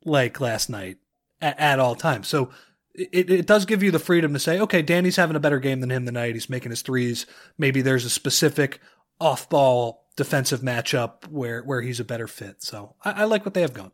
like 0.04 0.40
last 0.40 0.70
night 0.70 0.98
at, 1.40 1.58
at 1.58 1.78
all 1.78 1.94
times. 1.94 2.28
So 2.28 2.50
it, 2.94 3.30
it 3.30 3.46
does 3.46 3.64
give 3.64 3.82
you 3.82 3.90
the 3.90 3.98
freedom 3.98 4.32
to 4.32 4.40
say, 4.40 4.58
okay, 4.60 4.82
Danny's 4.82 5.16
having 5.16 5.36
a 5.36 5.40
better 5.40 5.60
game 5.60 5.80
than 5.80 5.90
him 5.90 6.04
tonight. 6.06 6.34
He's 6.34 6.50
making 6.50 6.70
his 6.70 6.82
threes. 6.82 7.26
Maybe 7.56 7.80
there's 7.82 8.04
a 8.04 8.10
specific 8.10 8.80
off 9.20 9.48
ball 9.48 10.06
defensive 10.16 10.60
matchup 10.60 11.26
where 11.28 11.62
where 11.62 11.80
he's 11.80 12.00
a 12.00 12.04
better 12.04 12.26
fit. 12.26 12.62
So 12.62 12.94
I, 13.04 13.22
I 13.22 13.24
like 13.24 13.44
what 13.44 13.54
they 13.54 13.62
have 13.62 13.74
going. 13.74 13.92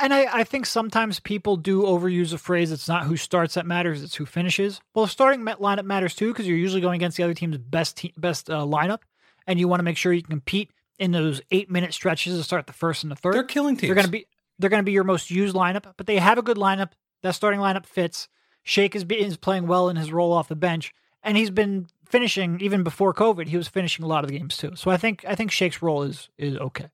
And 0.00 0.14
I, 0.14 0.38
I 0.38 0.44
think 0.44 0.64
sometimes 0.64 1.20
people 1.20 1.56
do 1.56 1.82
overuse 1.82 2.32
a 2.32 2.38
phrase 2.38 2.72
it's 2.72 2.88
not 2.88 3.04
who 3.04 3.18
starts 3.18 3.54
that 3.54 3.66
matters, 3.66 4.02
it's 4.02 4.14
who 4.14 4.24
finishes. 4.24 4.80
Well, 4.94 5.06
starting 5.06 5.44
met 5.44 5.60
lineup 5.60 5.84
matters 5.84 6.14
too 6.14 6.32
because 6.32 6.48
you're 6.48 6.56
usually 6.56 6.80
going 6.80 6.96
against 6.96 7.18
the 7.18 7.22
other 7.22 7.34
team's 7.34 7.58
best 7.58 7.98
te- 7.98 8.14
best 8.16 8.48
uh, 8.48 8.60
lineup, 8.64 9.00
and 9.46 9.58
you 9.58 9.68
want 9.68 9.80
to 9.80 9.84
make 9.84 9.96
sure 9.96 10.12
you 10.12 10.22
can 10.22 10.30
compete 10.30 10.70
in 10.98 11.12
those 11.12 11.40
eight 11.50 11.70
minute 11.70 11.94
stretches 11.94 12.36
to 12.36 12.44
start 12.44 12.66
the 12.66 12.72
first 12.72 13.02
and 13.02 13.10
the 13.10 13.16
3rd 13.16 13.32
They're 13.32 13.44
killing 13.44 13.76
teams. 13.76 13.88
They're 13.88 13.94
going 13.94 14.06
to 14.06 14.10
be 14.10 14.26
they're 14.58 14.70
going 14.70 14.82
to 14.82 14.86
be 14.86 14.92
your 14.92 15.04
most 15.04 15.30
used 15.30 15.56
lineup, 15.56 15.94
but 15.96 16.06
they 16.06 16.18
have 16.18 16.36
a 16.36 16.42
good 16.42 16.58
lineup. 16.58 16.90
That 17.22 17.34
starting 17.34 17.60
lineup 17.60 17.86
fits. 17.86 18.28
Shake 18.62 18.94
is, 18.94 19.04
is 19.08 19.38
playing 19.38 19.66
well 19.66 19.88
in 19.88 19.96
his 19.96 20.12
role 20.12 20.32
off 20.32 20.48
the 20.48 20.54
bench, 20.56 20.92
and 21.22 21.36
he's 21.36 21.50
been 21.50 21.86
finishing 22.06 22.60
even 22.60 22.82
before 22.82 23.14
COVID. 23.14 23.48
He 23.48 23.56
was 23.56 23.68
finishing 23.68 24.04
a 24.04 24.08
lot 24.08 24.22
of 24.22 24.30
the 24.30 24.38
games 24.38 24.58
too. 24.58 24.72
So 24.76 24.90
I 24.90 24.98
think 24.98 25.24
I 25.26 25.34
think 25.34 25.50
Shake's 25.50 25.80
role 25.80 26.02
is 26.02 26.28
is 26.36 26.56
okay. 26.58 26.90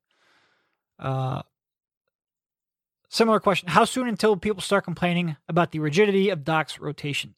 Uh, 0.99 1.43
similar 3.09 3.41
question: 3.41 3.69
How 3.69 3.85
soon 3.85 4.07
until 4.07 4.37
people 4.37 4.63
start 4.63 4.85
complaining 4.85 5.37
about 5.49 5.73
the 5.73 5.81
rigidity 5.81 6.31
of 6.31 6.45
Doc's 6.45 6.79
rotations? 6.79 7.35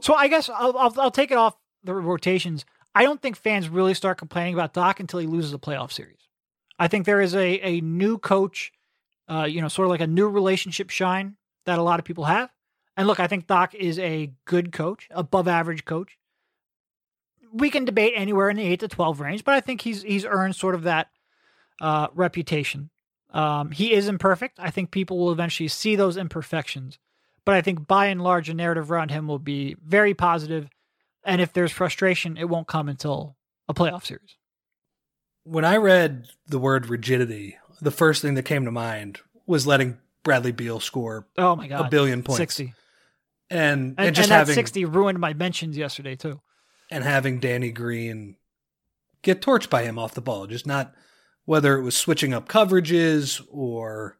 So 0.00 0.14
I 0.14 0.28
guess 0.28 0.48
I'll, 0.48 0.76
I'll 0.78 0.94
I'll 0.98 1.10
take 1.10 1.30
it 1.30 1.36
off 1.36 1.56
the 1.84 1.94
rotations. 1.94 2.64
I 2.94 3.04
don't 3.04 3.20
think 3.22 3.36
fans 3.36 3.68
really 3.68 3.94
start 3.94 4.18
complaining 4.18 4.54
about 4.54 4.72
Doc 4.72 4.98
until 5.00 5.20
he 5.20 5.26
loses 5.26 5.52
a 5.52 5.58
playoff 5.58 5.92
series. 5.92 6.28
I 6.78 6.88
think 6.88 7.06
there 7.06 7.20
is 7.20 7.34
a 7.34 7.60
a 7.60 7.80
new 7.80 8.18
coach, 8.18 8.72
uh, 9.28 9.44
you 9.48 9.60
know, 9.60 9.68
sort 9.68 9.86
of 9.86 9.90
like 9.90 10.00
a 10.00 10.06
new 10.06 10.28
relationship 10.28 10.90
shine 10.90 11.36
that 11.64 11.78
a 11.78 11.82
lot 11.82 11.98
of 11.98 12.04
people 12.04 12.24
have, 12.24 12.50
And 12.98 13.06
look, 13.06 13.20
I 13.20 13.28
think 13.28 13.46
Doc 13.46 13.76
is 13.76 13.96
a 14.00 14.32
good 14.44 14.72
coach, 14.72 15.06
above 15.12 15.46
average 15.46 15.84
coach. 15.84 16.18
We 17.52 17.70
can 17.70 17.84
debate 17.84 18.12
anywhere 18.16 18.50
in 18.50 18.56
the 18.56 18.64
eight 18.64 18.80
to 18.80 18.88
twelve 18.88 19.20
range, 19.20 19.44
but 19.44 19.54
I 19.54 19.60
think 19.60 19.82
he's 19.82 20.02
he's 20.02 20.24
earned 20.24 20.56
sort 20.56 20.74
of 20.74 20.82
that 20.82 21.08
uh, 21.80 22.08
reputation. 22.12 22.90
Um, 23.30 23.70
he 23.70 23.92
is 23.92 24.08
imperfect. 24.08 24.58
I 24.58 24.70
think 24.70 24.90
people 24.90 25.16
will 25.16 25.30
eventually 25.30 25.68
see 25.68 25.94
those 25.94 26.16
imperfections, 26.16 26.98
but 27.44 27.54
I 27.54 27.62
think 27.62 27.86
by 27.86 28.06
and 28.06 28.20
large, 28.20 28.48
the 28.48 28.54
narrative 28.54 28.90
around 28.90 29.12
him 29.12 29.28
will 29.28 29.38
be 29.38 29.76
very 29.80 30.12
positive. 30.12 30.68
And 31.28 31.40
if 31.42 31.52
there's 31.52 31.70
frustration, 31.70 32.36
it 32.38 32.48
won't 32.48 32.66
come 32.66 32.88
until 32.88 33.36
a 33.68 33.74
playoff 33.74 34.06
series. 34.06 34.36
When 35.44 35.64
I 35.64 35.76
read 35.76 36.28
the 36.46 36.58
word 36.58 36.86
rigidity, 36.86 37.58
the 37.82 37.90
first 37.90 38.22
thing 38.22 38.34
that 38.34 38.44
came 38.44 38.64
to 38.64 38.70
mind 38.72 39.20
was 39.46 39.66
letting 39.66 39.98
Bradley 40.22 40.52
Beal 40.52 40.80
score 40.80 41.26
Oh 41.36 41.54
my 41.54 41.68
god, 41.68 41.86
a 41.86 41.88
billion 41.90 42.22
points. 42.22 42.38
sixty, 42.38 42.72
And, 43.50 43.94
and, 43.98 44.08
and, 44.08 44.16
just 44.16 44.30
and 44.30 44.36
having 44.38 44.54
sixty 44.54 44.84
ruined 44.84 45.18
my 45.18 45.34
mentions 45.34 45.76
yesterday 45.76 46.16
too. 46.16 46.40
and 46.90 47.04
having 47.04 47.40
Danny 47.40 47.70
Green 47.72 48.36
get 49.22 49.42
torched 49.42 49.68
by 49.70 49.82
him 49.84 49.98
off 49.98 50.14
the 50.14 50.20
ball. 50.22 50.46
Just 50.46 50.66
not 50.66 50.94
whether 51.44 51.76
it 51.78 51.82
was 51.82 51.96
switching 51.96 52.32
up 52.34 52.48
coverages 52.48 53.40
or 53.50 54.16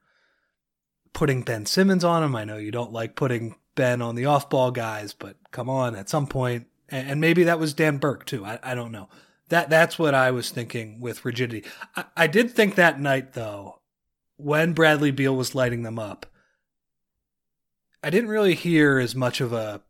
putting 1.15 1.43
Ben 1.43 1.65
Simmons 1.67 2.05
on 2.05 2.23
him. 2.23 2.37
I 2.37 2.45
know 2.45 2.57
you 2.59 2.71
don't 2.71 2.93
like 2.93 3.17
putting 3.17 3.57
Ben 3.75 4.01
on 4.03 4.15
the 4.15 4.27
off 4.27 4.49
ball 4.51 4.71
guys, 4.71 5.13
but 5.15 5.37
come 5.51 5.69
on, 5.71 5.95
at 5.97 6.09
some 6.09 6.27
point, 6.27 6.67
and, 6.91 7.21
maybe 7.21 7.45
that 7.45 7.59
was 7.59 7.75
Dan 7.75 7.99
Burke 7.99 8.25
too. 8.27 8.45
I, 8.45 8.59
I 8.63 8.75
don't 8.75 8.93
know. 8.93 9.09
That 9.49 9.71
that's 9.71 9.99
what 9.99 10.15
I 10.15 10.31
was 10.31 10.51
thinking 10.51 11.01
with 11.01 11.25
rigidity. 11.25 11.65
I, 11.97 12.05
I 12.17 12.27
did 12.27 12.51
think 12.51 12.75
that 12.75 13.01
night 13.01 13.33
though, 13.33 13.81
when 14.37 14.73
Bradley 14.73 15.11
Beal 15.11 15.35
was 15.37 15.55
lighting 15.55 15.83
them 15.83 15.99
up, 15.99 16.27
I 18.03 18.11
didn't 18.11 18.31
really 18.31 18.55
hear 18.55 18.99
as 18.99 19.15
much 19.15 19.41
of 19.41 19.53
a 19.53 19.83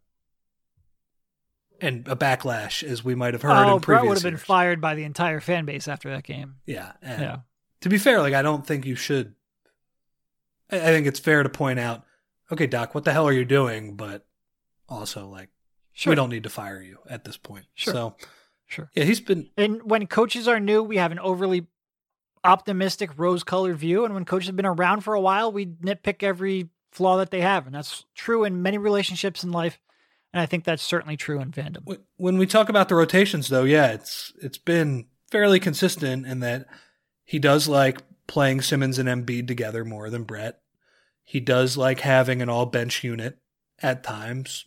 and 1.80 2.06
a 2.08 2.16
backlash 2.16 2.82
as 2.82 3.04
we 3.04 3.14
might 3.14 3.34
have 3.34 3.42
heard 3.42 3.52
Oh, 3.52 3.76
in 3.76 3.80
previous 3.80 4.00
Brett 4.00 4.08
would 4.08 4.16
have 4.16 4.22
been 4.24 4.32
years. 4.34 4.42
fired 4.42 4.80
by 4.80 4.94
the 4.94 5.04
entire 5.04 5.40
fan 5.40 5.64
base 5.64 5.86
after 5.86 6.10
that 6.10 6.24
game. 6.24 6.56
Yeah, 6.66 6.92
Yeah. 7.02 7.38
to 7.82 7.88
be 7.88 7.98
fair, 7.98 8.20
like 8.20 8.34
I 8.34 8.42
don't 8.42 8.66
think 8.66 8.84
you 8.86 8.96
should. 8.96 9.34
I 10.70 10.76
I 10.76 10.84
think 10.86 11.06
it's 11.06 11.20
fair 11.20 11.42
to 11.42 11.48
point 11.48 11.78
out, 11.78 12.04
okay, 12.50 12.66
Doc, 12.66 12.94
what 12.94 13.04
the 13.04 13.12
hell 13.12 13.28
are 13.28 13.32
you 13.32 13.44
doing? 13.44 13.94
But 13.96 14.26
also, 14.88 15.28
like, 15.28 15.50
Sure. 15.98 16.12
we 16.12 16.14
don't 16.14 16.30
need 16.30 16.44
to 16.44 16.50
fire 16.50 16.80
you 16.80 16.98
at 17.10 17.24
this 17.24 17.36
point. 17.36 17.66
Sure. 17.74 17.92
So, 17.92 18.16
Sure. 18.66 18.90
yeah, 18.94 19.04
he's 19.04 19.20
been 19.20 19.50
And 19.56 19.82
when 19.82 20.06
coaches 20.06 20.46
are 20.46 20.60
new, 20.60 20.82
we 20.82 20.96
have 20.98 21.10
an 21.10 21.18
overly 21.18 21.66
optimistic, 22.44 23.10
rose 23.16 23.42
colored 23.42 23.76
view. 23.78 24.04
And 24.04 24.14
when 24.14 24.24
coaches 24.24 24.46
have 24.46 24.56
been 24.56 24.66
around 24.66 25.00
for 25.00 25.14
a 25.14 25.20
while, 25.20 25.50
we 25.50 25.66
nitpick 25.66 26.22
every 26.22 26.68
flaw 26.92 27.16
that 27.16 27.30
they 27.30 27.40
have. 27.40 27.66
And 27.66 27.74
that's 27.74 28.04
true 28.14 28.44
in 28.44 28.62
many 28.62 28.78
relationships 28.78 29.42
in 29.42 29.50
life. 29.50 29.78
And 30.32 30.40
I 30.40 30.46
think 30.46 30.64
that's 30.64 30.82
certainly 30.82 31.16
true 31.16 31.40
in 31.40 31.52
fandom. 31.52 31.98
When 32.16 32.38
we 32.38 32.46
talk 32.46 32.68
about 32.68 32.88
the 32.88 32.94
rotations, 32.94 33.48
though, 33.48 33.64
yeah, 33.64 33.88
it's 33.92 34.32
it's 34.40 34.58
been 34.58 35.06
fairly 35.30 35.58
consistent 35.58 36.26
in 36.26 36.40
that 36.40 36.66
he 37.24 37.38
does 37.38 37.66
like 37.66 38.02
playing 38.26 38.60
Simmons 38.60 38.98
and 38.98 39.08
Embiid 39.08 39.48
together 39.48 39.84
more 39.84 40.10
than 40.10 40.24
Brett. 40.24 40.60
He 41.24 41.40
does 41.40 41.76
like 41.76 42.00
having 42.00 42.40
an 42.42 42.48
all 42.48 42.66
bench 42.66 43.02
unit 43.02 43.38
at 43.82 44.04
times. 44.04 44.66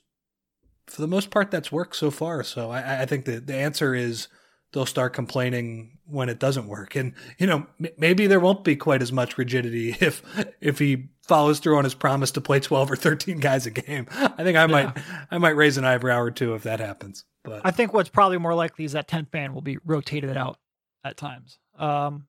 For 0.88 1.01
the 1.01 1.07
most 1.07 1.29
part, 1.29 1.51
that's 1.51 1.71
worked 1.71 1.95
so 1.95 2.11
far. 2.11 2.43
So 2.43 2.69
I, 2.69 3.03
I 3.03 3.05
think 3.05 3.25
that 3.25 3.47
the 3.47 3.55
answer 3.55 3.95
is 3.95 4.27
they'll 4.73 4.86
start 4.86 5.13
complaining 5.13 5.97
when 6.05 6.29
it 6.29 6.39
doesn't 6.39 6.67
work, 6.67 6.95
and 6.95 7.13
you 7.38 7.47
know 7.47 7.67
m- 7.84 7.91
maybe 7.97 8.27
there 8.27 8.39
won't 8.39 8.63
be 8.63 8.75
quite 8.75 9.01
as 9.01 9.11
much 9.11 9.38
rigidity 9.38 9.91
if 10.01 10.21
if 10.59 10.79
he 10.79 11.09
follows 11.21 11.59
through 11.59 11.77
on 11.77 11.84
his 11.84 11.93
promise 11.93 12.32
to 12.32 12.41
play 12.41 12.59
twelve 12.59 12.91
or 12.91 12.95
thirteen 12.95 13.39
guys 13.39 13.65
a 13.65 13.71
game. 13.71 14.07
I 14.11 14.43
think 14.43 14.57
I 14.57 14.65
might 14.65 14.97
I 15.29 15.38
might 15.38 15.55
raise 15.55 15.77
an 15.77 15.86
eyebrow 15.86 16.19
or 16.19 16.32
two 16.32 16.53
if 16.55 16.63
that 16.63 16.79
happens. 16.79 17.25
But 17.43 17.61
I 17.63 17.71
think 17.71 17.93
what's 17.93 18.09
probably 18.09 18.38
more 18.38 18.53
likely 18.53 18.86
is 18.86 18.91
that 18.91 19.07
10th 19.07 19.34
man 19.34 19.55
will 19.55 19.61
be 19.63 19.79
rotated 19.84 20.38
out 20.38 20.59
at 21.03 21.17
times. 21.17 21.57
Um, 21.77 22.27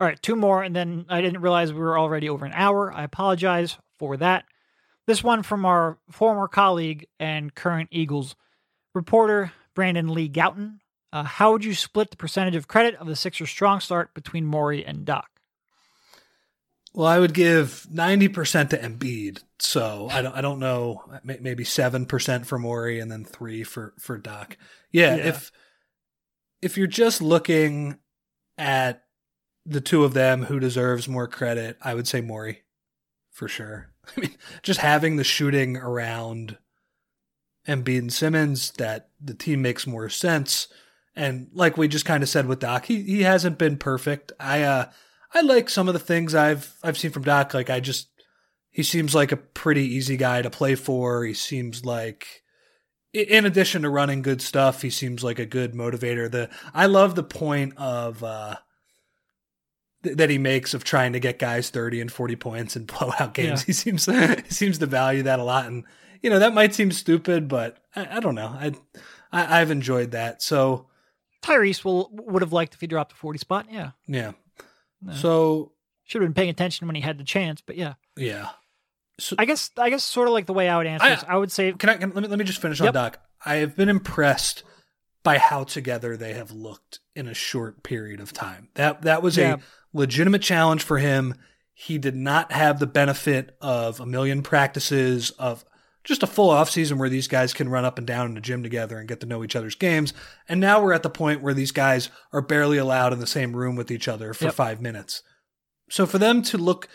all 0.00 0.06
right, 0.08 0.20
two 0.20 0.34
more, 0.34 0.62
and 0.62 0.74
then 0.74 1.06
I 1.08 1.20
didn't 1.20 1.42
realize 1.42 1.72
we 1.72 1.78
were 1.78 1.98
already 1.98 2.28
over 2.28 2.44
an 2.44 2.52
hour. 2.52 2.92
I 2.92 3.04
apologize 3.04 3.78
for 3.98 4.16
that. 4.16 4.44
This 5.06 5.22
one 5.22 5.42
from 5.42 5.64
our 5.64 5.98
former 6.10 6.48
colleague 6.48 7.06
and 7.20 7.54
current 7.54 7.88
Eagles 7.92 8.34
reporter, 8.94 9.52
Brandon 9.74 10.08
Lee 10.08 10.28
Gowton. 10.28 10.80
Uh, 11.12 11.22
how 11.22 11.52
would 11.52 11.64
you 11.64 11.74
split 11.74 12.10
the 12.10 12.16
percentage 12.16 12.56
of 12.56 12.66
credit 12.68 12.96
of 12.96 13.06
the 13.06 13.14
Sixers' 13.16 13.48
strong 13.50 13.80
start 13.80 14.12
between 14.14 14.44
Morey 14.44 14.84
and 14.84 15.04
Doc? 15.04 15.28
Well, 16.92 17.06
I 17.06 17.18
would 17.18 17.34
give 17.34 17.86
ninety 17.90 18.28
percent 18.28 18.70
to 18.70 18.78
Embiid. 18.78 19.42
So 19.58 20.08
I 20.10 20.22
don't, 20.22 20.34
I 20.34 20.40
don't 20.40 20.58
know, 20.58 21.04
maybe 21.22 21.62
seven 21.64 22.06
percent 22.06 22.46
for 22.46 22.58
Morey 22.58 23.00
and 23.00 23.10
then 23.12 23.24
three 23.24 23.62
for 23.64 23.94
for 23.98 24.18
Doc. 24.18 24.56
Yeah, 24.90 25.16
Yeah. 25.16 25.26
if 25.28 25.52
if 26.62 26.76
you're 26.78 26.86
just 26.86 27.20
looking 27.22 27.98
at 28.58 29.04
the 29.66 29.80
two 29.82 30.04
of 30.04 30.14
them, 30.14 30.44
who 30.44 30.58
deserves 30.58 31.06
more 31.06 31.28
credit? 31.28 31.76
I 31.82 31.94
would 31.94 32.08
say 32.08 32.20
Morey, 32.22 32.62
for 33.30 33.46
sure. 33.46 33.92
I 34.16 34.20
mean, 34.20 34.34
just 34.62 34.80
having 34.80 35.16
the 35.16 35.24
shooting 35.24 35.76
around 35.76 36.58
Embiid 37.66 37.98
and 37.98 38.12
Simmons, 38.12 38.70
that 38.72 39.08
the 39.20 39.34
team 39.34 39.62
makes 39.62 39.86
more 39.86 40.08
sense. 40.08 40.68
And 41.14 41.48
like 41.52 41.76
we 41.76 41.88
just 41.88 42.04
kind 42.04 42.22
of 42.22 42.28
said 42.28 42.46
with 42.46 42.60
Doc, 42.60 42.86
he 42.86 43.02
he 43.02 43.22
hasn't 43.22 43.58
been 43.58 43.78
perfect. 43.78 44.32
I 44.38 44.62
uh 44.62 44.86
I 45.32 45.40
like 45.40 45.68
some 45.68 45.88
of 45.88 45.94
the 45.94 46.00
things 46.00 46.34
I've 46.34 46.74
I've 46.82 46.98
seen 46.98 47.10
from 47.10 47.22
Doc. 47.24 47.54
Like 47.54 47.70
I 47.70 47.80
just 47.80 48.08
he 48.70 48.82
seems 48.82 49.14
like 49.14 49.32
a 49.32 49.38
pretty 49.38 49.86
easy 49.86 50.16
guy 50.18 50.42
to 50.42 50.50
play 50.50 50.74
for. 50.74 51.24
He 51.24 51.32
seems 51.32 51.84
like 51.84 52.42
in 53.14 53.46
addition 53.46 53.82
to 53.82 53.88
running 53.88 54.20
good 54.20 54.42
stuff, 54.42 54.82
he 54.82 54.90
seems 54.90 55.24
like 55.24 55.38
a 55.38 55.46
good 55.46 55.72
motivator. 55.72 56.30
The 56.30 56.50
I 56.74 56.84
love 56.84 57.14
the 57.14 57.22
point 57.22 57.72
of 57.78 58.22
uh 58.22 58.56
th- 60.02 60.16
that 60.16 60.30
he 60.30 60.38
makes 60.38 60.74
of 60.74 60.84
trying 60.84 61.12
to 61.12 61.20
get 61.20 61.38
guys 61.38 61.70
30 61.70 62.00
and 62.00 62.12
40 62.12 62.36
points 62.36 62.76
and 62.76 62.86
blow 62.98 63.12
out 63.18 63.34
games. 63.34 63.62
Yeah. 63.62 63.66
He 63.66 63.72
seems 63.72 64.06
he 64.06 64.50
seems 64.50 64.78
to 64.78 64.86
value 64.86 65.22
that 65.24 65.38
a 65.38 65.44
lot 65.44 65.66
and 65.66 65.84
you 66.22 66.30
know 66.30 66.38
that 66.38 66.54
might 66.54 66.74
seem 66.74 66.90
stupid, 66.92 67.46
but 67.48 67.78
I, 67.94 68.16
I 68.16 68.20
don't 68.20 68.34
know. 68.34 68.48
I, 68.48 68.72
I 69.32 69.60
I've 69.60 69.70
enjoyed 69.70 70.12
that. 70.12 70.42
So 70.42 70.86
Tyrese 71.42 71.84
will 71.84 72.08
would 72.12 72.42
have 72.42 72.52
liked 72.52 72.74
if 72.74 72.80
he 72.80 72.86
dropped 72.86 73.12
a 73.12 73.16
40 73.16 73.38
spot. 73.38 73.66
Yeah. 73.70 73.90
yeah. 74.06 74.32
No. 75.02 75.12
So 75.12 75.72
Should 76.04 76.22
have 76.22 76.28
been 76.28 76.34
paying 76.34 76.48
attention 76.50 76.86
when 76.88 76.96
he 76.96 77.02
had 77.02 77.18
the 77.18 77.24
chance, 77.24 77.60
but 77.60 77.76
yeah. 77.76 77.94
yeah. 78.16 78.48
So 79.18 79.36
I 79.38 79.44
guess 79.44 79.70
I 79.76 79.90
guess 79.90 80.04
sort 80.04 80.26
of 80.28 80.34
like 80.34 80.46
the 80.46 80.52
way 80.52 80.68
I 80.68 80.76
would 80.78 80.86
answer 80.86 81.06
I- 81.06 81.10
this, 81.10 81.24
I 81.28 81.36
would 81.36 81.52
say 81.52 81.72
Can 81.72 81.88
I 81.90 81.96
can, 81.96 82.10
let 82.12 82.22
me 82.22 82.28
let 82.28 82.38
me 82.38 82.44
just 82.44 82.60
finish 82.60 82.80
on 82.80 82.92
Doc. 82.92 83.18
I 83.44 83.56
have 83.56 83.76
been 83.76 83.88
impressed 83.88 84.62
by 85.22 85.38
how 85.38 85.64
together 85.64 86.16
they 86.16 86.32
have 86.34 86.50
looked 86.52 87.00
in 87.14 87.28
a 87.28 87.34
short 87.34 87.82
period 87.82 88.20
of 88.20 88.32
time. 88.32 88.68
That 88.74 89.02
that 89.02 89.22
was 89.22 89.36
Yeah. 89.36 89.54
a 89.54 89.58
legitimate 89.96 90.42
challenge 90.42 90.82
for 90.82 90.98
him. 90.98 91.34
He 91.74 91.98
did 91.98 92.14
not 92.16 92.52
have 92.52 92.78
the 92.78 92.86
benefit 92.86 93.56
of 93.60 94.00
a 94.00 94.06
million 94.06 94.42
practices 94.42 95.30
of 95.32 95.64
just 96.04 96.22
a 96.22 96.26
full 96.26 96.50
offseason 96.50 96.98
where 96.98 97.08
these 97.08 97.28
guys 97.28 97.52
can 97.52 97.68
run 97.68 97.84
up 97.84 97.98
and 97.98 98.06
down 98.06 98.26
in 98.26 98.34
the 98.34 98.40
gym 98.40 98.62
together 98.62 98.98
and 98.98 99.08
get 99.08 99.20
to 99.20 99.26
know 99.26 99.42
each 99.42 99.56
other's 99.56 99.74
games. 99.74 100.12
And 100.48 100.60
now 100.60 100.80
we're 100.82 100.92
at 100.92 101.02
the 101.02 101.10
point 101.10 101.42
where 101.42 101.54
these 101.54 101.72
guys 101.72 102.08
are 102.32 102.40
barely 102.40 102.78
allowed 102.78 103.12
in 103.12 103.18
the 103.18 103.26
same 103.26 103.56
room 103.56 103.74
with 103.74 103.90
each 103.90 104.06
other 104.06 104.32
for 104.32 104.44
Yep. 104.46 104.54
5 104.54 104.80
minutes. 104.80 105.22
So 105.90 106.06
for 106.06 106.18
them 106.18 106.42
to 106.42 106.58
look 106.58 106.88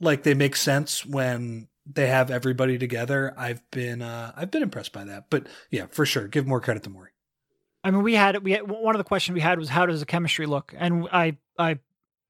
like 0.00 0.22
they 0.22 0.34
make 0.34 0.56
sense 0.56 1.04
when 1.04 1.68
they 1.86 2.06
have 2.08 2.30
everybody 2.30 2.78
together. 2.78 3.34
I've 3.36 3.68
been 3.70 4.02
uh, 4.02 4.32
I've 4.36 4.50
been 4.50 4.62
impressed 4.62 4.92
by 4.92 5.04
that. 5.04 5.26
But 5.30 5.46
yeah, 5.70 5.86
for 5.90 6.06
sure, 6.06 6.28
give 6.28 6.46
more 6.46 6.60
credit 6.60 6.82
to 6.84 6.90
Morey. 6.90 7.10
I 7.84 7.90
mean, 7.90 8.02
we 8.02 8.14
had 8.14 8.42
we 8.44 8.52
had, 8.52 8.68
one 8.70 8.94
of 8.94 8.98
the 8.98 9.04
questions 9.04 9.34
we 9.34 9.40
had 9.40 9.58
was 9.58 9.68
how 9.68 9.86
does 9.86 10.00
the 10.00 10.06
chemistry 10.06 10.46
look, 10.46 10.74
and 10.76 11.08
I 11.12 11.38
I 11.58 11.78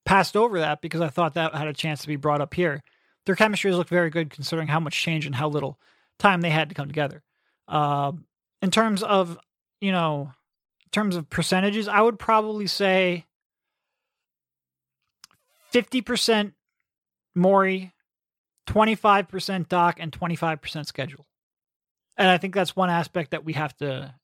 passed 0.04 0.36
over 0.36 0.60
that 0.60 0.80
because 0.80 1.00
I 1.00 1.08
thought 1.08 1.34
that 1.34 1.54
had 1.54 1.68
a 1.68 1.72
chance 1.72 2.02
to 2.02 2.08
be 2.08 2.16
brought 2.16 2.40
up 2.40 2.54
here. 2.54 2.82
Their 3.26 3.36
chemistry 3.36 3.70
has 3.70 3.78
looked 3.78 3.90
very 3.90 4.10
good 4.10 4.30
considering 4.30 4.68
how 4.68 4.80
much 4.80 5.00
change 5.00 5.26
and 5.26 5.34
how 5.34 5.48
little 5.48 5.78
time 6.18 6.40
they 6.40 6.50
had 6.50 6.68
to 6.68 6.74
come 6.74 6.88
together. 6.88 7.22
Um, 7.68 8.24
in 8.60 8.70
terms 8.70 9.02
of 9.02 9.38
you 9.82 9.90
know, 9.90 10.30
terms 10.92 11.16
of 11.16 11.28
percentages, 11.28 11.88
I 11.88 12.00
would 12.00 12.18
probably 12.18 12.68
say 12.68 13.26
fifty 15.70 16.00
percent 16.00 16.54
Morey, 17.34 17.92
twenty 18.66 18.94
five 18.94 19.28
percent 19.28 19.68
Doc, 19.68 19.96
and 19.98 20.12
twenty 20.12 20.36
five 20.36 20.62
percent 20.62 20.86
schedule. 20.86 21.26
And 22.16 22.28
I 22.28 22.38
think 22.38 22.54
that's 22.54 22.76
one 22.76 22.90
aspect 22.90 23.32
that 23.32 23.44
we 23.44 23.54
have 23.54 23.76
to 23.78 24.14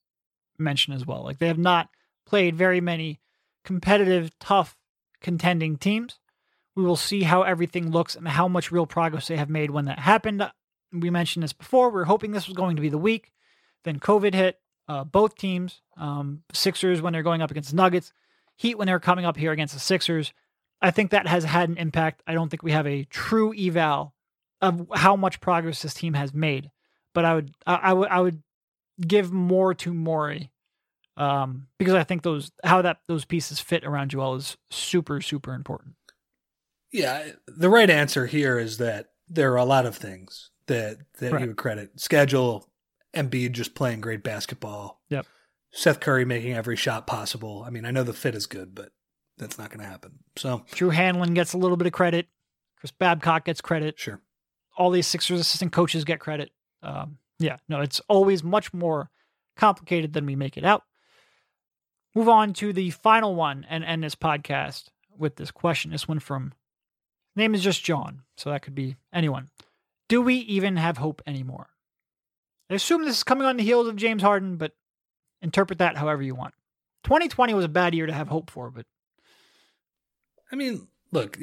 mention 0.57 0.93
as 0.93 1.05
well. 1.05 1.23
Like 1.23 1.39
they 1.39 1.47
have 1.47 1.57
not 1.57 1.89
played 2.25 2.55
very 2.55 2.79
many 2.79 3.19
competitive, 3.65 4.31
tough, 4.39 4.77
contending 5.21 5.77
teams. 5.77 6.19
We 6.75 6.83
will 6.83 6.95
see 6.95 7.23
how 7.23 7.43
everything 7.43 7.91
looks 7.91 8.15
and 8.15 8.27
how 8.27 8.47
much 8.47 8.71
real 8.71 8.85
progress 8.85 9.27
they 9.27 9.37
have 9.37 9.49
made 9.49 9.71
when 9.71 9.85
that 9.85 9.99
happened. 9.99 10.49
We 10.91 11.09
mentioned 11.09 11.43
this 11.43 11.53
before. 11.53 11.89
We 11.89 11.95
were 11.95 12.05
hoping 12.05 12.31
this 12.31 12.47
was 12.47 12.55
going 12.55 12.75
to 12.75 12.81
be 12.81 12.89
the 12.89 12.97
week. 12.97 13.31
Then 13.83 13.99
COVID 13.99 14.33
hit. 14.33 14.59
Uh, 14.87 15.03
both 15.03 15.35
teams, 15.35 15.81
um, 15.97 16.41
Sixers 16.51 16.99
when 16.99 17.13
they're 17.13 17.21
going 17.21 17.43
up 17.43 17.51
against 17.51 17.75
Nuggets, 17.75 18.11
Heat 18.55 18.75
when 18.75 18.87
they're 18.87 18.99
coming 18.99 19.23
up 19.23 19.37
here 19.37 19.51
against 19.51 19.75
the 19.75 19.79
Sixers. 19.79 20.33
I 20.81 20.89
think 20.89 21.11
that 21.11 21.27
has 21.27 21.43
had 21.43 21.69
an 21.69 21.77
impact. 21.77 22.23
I 22.25 22.33
don't 22.33 22.49
think 22.49 22.63
we 22.63 22.71
have 22.71 22.87
a 22.87 23.03
true 23.03 23.53
eval 23.53 24.15
of 24.61 24.87
how 24.95 25.15
much 25.15 25.41
progress 25.41 25.83
this 25.83 25.93
team 25.93 26.15
has 26.15 26.33
made. 26.33 26.71
but 27.13 27.25
I 27.25 27.35
would 27.35 27.53
I, 27.65 27.93
would 27.93 28.09
I 28.09 28.19
would 28.19 28.41
give 29.05 29.31
more 29.31 29.73
to 29.75 29.93
Morey 29.93 30.51
um, 31.19 31.67
because 31.77 31.93
I 31.93 32.03
think 32.03 32.23
those 32.23 32.51
how 32.63 32.81
that 32.81 32.97
those 33.07 33.25
pieces 33.25 33.59
fit 33.59 33.83
around 33.85 34.09
Joel 34.09 34.35
is 34.35 34.57
super 34.71 35.21
super 35.21 35.53
important. 35.53 35.95
Yeah, 36.91 37.31
the 37.47 37.69
right 37.69 37.89
answer 37.89 38.25
here 38.25 38.57
is 38.57 38.77
that 38.79 39.11
there 39.27 39.51
are 39.53 39.57
a 39.57 39.65
lot 39.65 39.85
of 39.85 39.95
things 39.95 40.49
that 40.67 40.97
that 41.19 41.31
Right. 41.31 41.41
you 41.41 41.47
would 41.47 41.57
credit. 41.57 41.99
Schedule, 41.99 42.67
Embiid 43.15 43.51
just 43.51 43.75
playing 43.75 44.01
great 44.01 44.23
basketball. 44.23 45.01
Yep. 45.09 45.25
Seth 45.71 45.99
Curry 45.99 46.25
making 46.25 46.53
every 46.53 46.75
shot 46.75 47.05
possible. 47.05 47.63
I 47.65 47.69
mean, 47.69 47.85
I 47.85 47.91
know 47.91 48.01
the 48.03 48.13
fit 48.13 48.33
is 48.33 48.47
good, 48.47 48.73
but 48.73 48.91
that's 49.37 49.59
not 49.59 49.69
going 49.69 49.81
to 49.81 49.85
happen. 49.85 50.19
So, 50.35 50.65
Drew 50.71 50.89
Hanlen 50.89 51.35
gets 51.35 51.53
a 51.53 51.57
little 51.59 51.77
bit 51.77 51.85
of 51.85 51.93
credit. 51.93 52.27
Chris 52.79 52.91
Babcock 52.91 53.45
gets 53.45 53.61
credit. 53.61 53.99
sure. 53.99 54.19
All 54.77 54.89
these 54.89 55.05
Sixers 55.05 55.39
assistant 55.39 55.71
coaches 55.71 56.05
get 56.05 56.19
credit. 56.19 56.49
Um, 56.81 57.17
yeah, 57.37 57.57
no, 57.67 57.81
it's 57.81 57.99
always 58.07 58.43
much 58.43 58.73
more 58.73 59.11
complicated 59.57 60.13
than 60.13 60.25
we 60.25 60.35
make 60.35 60.57
it 60.57 60.65
out. 60.65 60.83
Move 62.15 62.29
on 62.29 62.53
to 62.53 62.73
the 62.73 62.89
final 62.89 63.35
one 63.35 63.65
and 63.69 63.83
end 63.83 64.03
this 64.03 64.15
podcast 64.15 64.85
with 65.17 65.35
this 65.35 65.51
question. 65.51 65.91
This 65.91 66.07
one 66.07 66.19
from 66.19 66.53
name 67.35 67.53
is 67.53 67.61
just 67.61 67.83
John, 67.83 68.23
so 68.35 68.49
that 68.49 68.61
could 68.61 68.75
be 68.75 68.95
anyone. 69.13 69.49
Do 70.07 70.21
we 70.21 70.35
even 70.35 70.77
have 70.77 70.97
hope 70.97 71.21
anymore? 71.27 71.69
I 72.69 72.75
assume 72.75 73.05
this 73.05 73.17
is 73.17 73.23
coming 73.23 73.45
on 73.45 73.57
the 73.57 73.63
heels 73.63 73.87
of 73.87 73.95
James 73.95 74.21
Harden, 74.21 74.57
but 74.57 74.73
interpret 75.41 75.79
that 75.79 75.97
however 75.97 76.21
you 76.21 76.35
want. 76.35 76.53
2020 77.03 77.53
was 77.53 77.65
a 77.65 77.69
bad 77.69 77.93
year 77.93 78.05
to 78.05 78.13
have 78.13 78.27
hope 78.27 78.51
for, 78.51 78.69
but 78.71 78.85
I 80.51 80.55
mean, 80.55 80.87
look, 81.11 81.37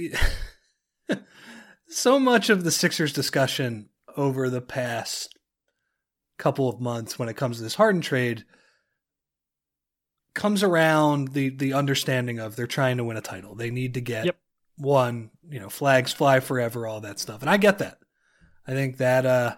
so 1.88 2.18
much 2.18 2.50
of 2.50 2.64
the 2.64 2.70
Sixers 2.70 3.12
discussion 3.12 3.88
over 4.16 4.50
the 4.50 4.60
past 4.60 5.38
couple 6.38 6.68
of 6.68 6.80
months 6.80 7.18
when 7.18 7.28
it 7.28 7.36
comes 7.36 7.56
to 7.56 7.62
this 7.62 7.76
Harden 7.76 8.00
trade 8.00 8.44
comes 10.36 10.62
around 10.62 11.32
the 11.32 11.48
the 11.48 11.72
understanding 11.72 12.38
of 12.38 12.54
they're 12.54 12.68
trying 12.68 12.98
to 12.98 13.04
win 13.04 13.16
a 13.16 13.20
title. 13.22 13.56
They 13.56 13.70
need 13.70 13.94
to 13.94 14.00
get 14.00 14.26
Yep. 14.26 14.36
one, 14.76 15.30
you 15.50 15.58
know, 15.58 15.68
flags 15.68 16.12
fly 16.12 16.38
forever, 16.38 16.86
all 16.86 17.00
that 17.00 17.18
stuff. 17.18 17.40
And 17.40 17.50
I 17.50 17.56
get 17.56 17.78
that. 17.78 17.98
I 18.68 18.72
think 18.72 18.98
that 18.98 19.26
uh 19.26 19.56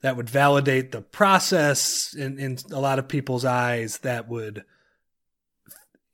that 0.00 0.16
would 0.16 0.30
validate 0.30 0.92
the 0.92 1.02
process 1.02 2.14
in, 2.14 2.38
in 2.38 2.58
a 2.72 2.80
lot 2.80 2.98
of 2.98 3.08
people's 3.08 3.44
eyes. 3.44 3.98
That 3.98 4.28
would 4.28 4.64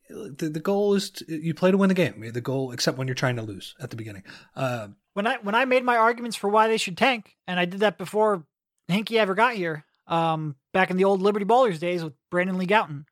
the, 0.09 0.49
the 0.49 0.61
goal 0.61 0.95
is 0.95 1.11
to, 1.11 1.25
you 1.29 1.55
play 1.55 1.71
to 1.71 1.77
win 1.77 1.89
the 1.89 1.95
game. 1.95 2.29
The 2.33 2.41
goal, 2.41 2.73
except 2.73 2.99
when 2.99 3.07
you're 3.07 3.15
trying 3.15 3.37
to 3.37 3.43
lose 3.43 3.75
at 3.81 3.91
the 3.91 3.97
beginning. 3.97 4.25
Uh, 4.57 4.89
when 5.15 5.27
I 5.27 5.37
when 5.43 5.55
I 5.55 5.65
made 5.65 5.85
my 5.85 5.97
arguments 5.97 6.37
for 6.37 6.49
why 6.49 6.69
they 6.69 6.77
should 6.77 6.97
tank, 6.97 7.37
and 7.47 7.59
I 7.61 7.65
did 7.65 7.81
that 7.81 7.99
before 7.99 8.45
Hinkie 8.89 9.17
ever 9.19 9.35
got 9.35 9.55
here, 9.55 9.85
um, 10.07 10.57
back 10.73 10.91
in 10.91 10.97
the 10.97 11.05
old 11.05 11.23
Liberty 11.23 11.45
Ballers 11.45 11.79
days 11.79 12.03
with 12.03 12.15
Brandon 12.31 12.59
Lee 12.59 12.67
Gowton, 12.67 13.05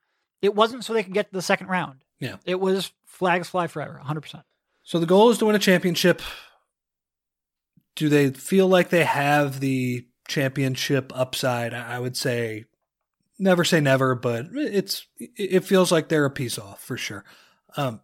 it 0.43 0.55
wasn't 0.55 0.85
so 0.85 0.93
they 0.93 1.03
could 1.03 1.15
get 1.15 1.29
to 1.29 1.33
the 1.35 1.43
second 1.43 1.69
round. 1.69 2.05
Yeah. 2.21 2.37
it 2.45 2.59
was 2.59 2.91
flags 3.07 3.49
fly 3.49 3.67
forever, 3.69 3.95
100. 3.95 4.21
percent 4.21 4.45
so 4.83 4.99
the 4.99 5.07
goal 5.07 5.31
is 5.31 5.39
to 5.39 5.47
win 5.47 5.55
a 5.55 5.59
championship. 5.59 6.23
Do 7.95 8.09
they 8.09 8.31
feel 8.31 8.67
like 8.67 8.89
they 8.89 9.05
have 9.05 9.61
the 9.61 10.07
championship 10.27 11.13
upside? 11.15 11.75
I 11.75 11.97
I 11.97 11.99
would 11.99 12.17
say 12.17 12.65
never 13.39 13.65
say 13.65 13.81
never, 13.81 14.15
but 14.15 14.47
it's 14.55 15.07
it 15.19 15.65
feels 15.65 15.93
like 15.93 16.09
they're 16.09 16.25
a 16.25 16.31
piece 16.31 16.59
off 16.59 16.83
for 16.83 16.97
sure. 16.97 17.25
Um, 17.77 18.01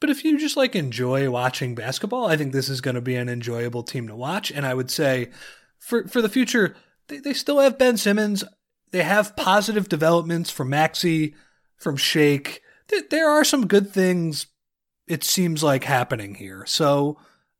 but 0.00 0.10
if 0.10 0.24
you 0.24 0.38
just 0.38 0.56
like 0.56 0.74
enjoy 0.74 1.30
watching 1.30 1.74
basketball, 1.74 2.26
I 2.26 2.36
think 2.36 2.52
this 2.52 2.68
is 2.68 2.80
going 2.80 2.94
to 2.94 3.00
be 3.00 3.16
an 3.16 3.28
enjoyable 3.28 3.82
team 3.82 4.08
to 4.08 4.16
watch. 4.16 4.50
And 4.50 4.66
I 4.66 4.74
would 4.74 4.90
say 4.90 5.30
for 5.78 6.06
for 6.08 6.20
the 6.22 6.28
future, 6.28 6.76
they, 7.08 7.18
they 7.18 7.32
still 7.32 7.60
have 7.60 7.78
Ben 7.78 7.96
Simmons. 7.96 8.44
They 8.90 9.02
have 9.02 9.36
positive 9.36 9.88
developments 9.88 10.50
from 10.50 10.70
Maxey, 10.70 11.34
from 11.76 11.96
Shake. 11.96 12.62
There, 13.10 13.28
are 13.28 13.44
some 13.44 13.66
good 13.66 13.90
things. 13.90 14.46
It 15.06 15.24
seems 15.24 15.62
like 15.62 15.84
happening 15.84 16.34
here. 16.34 16.64
So, 16.66 17.18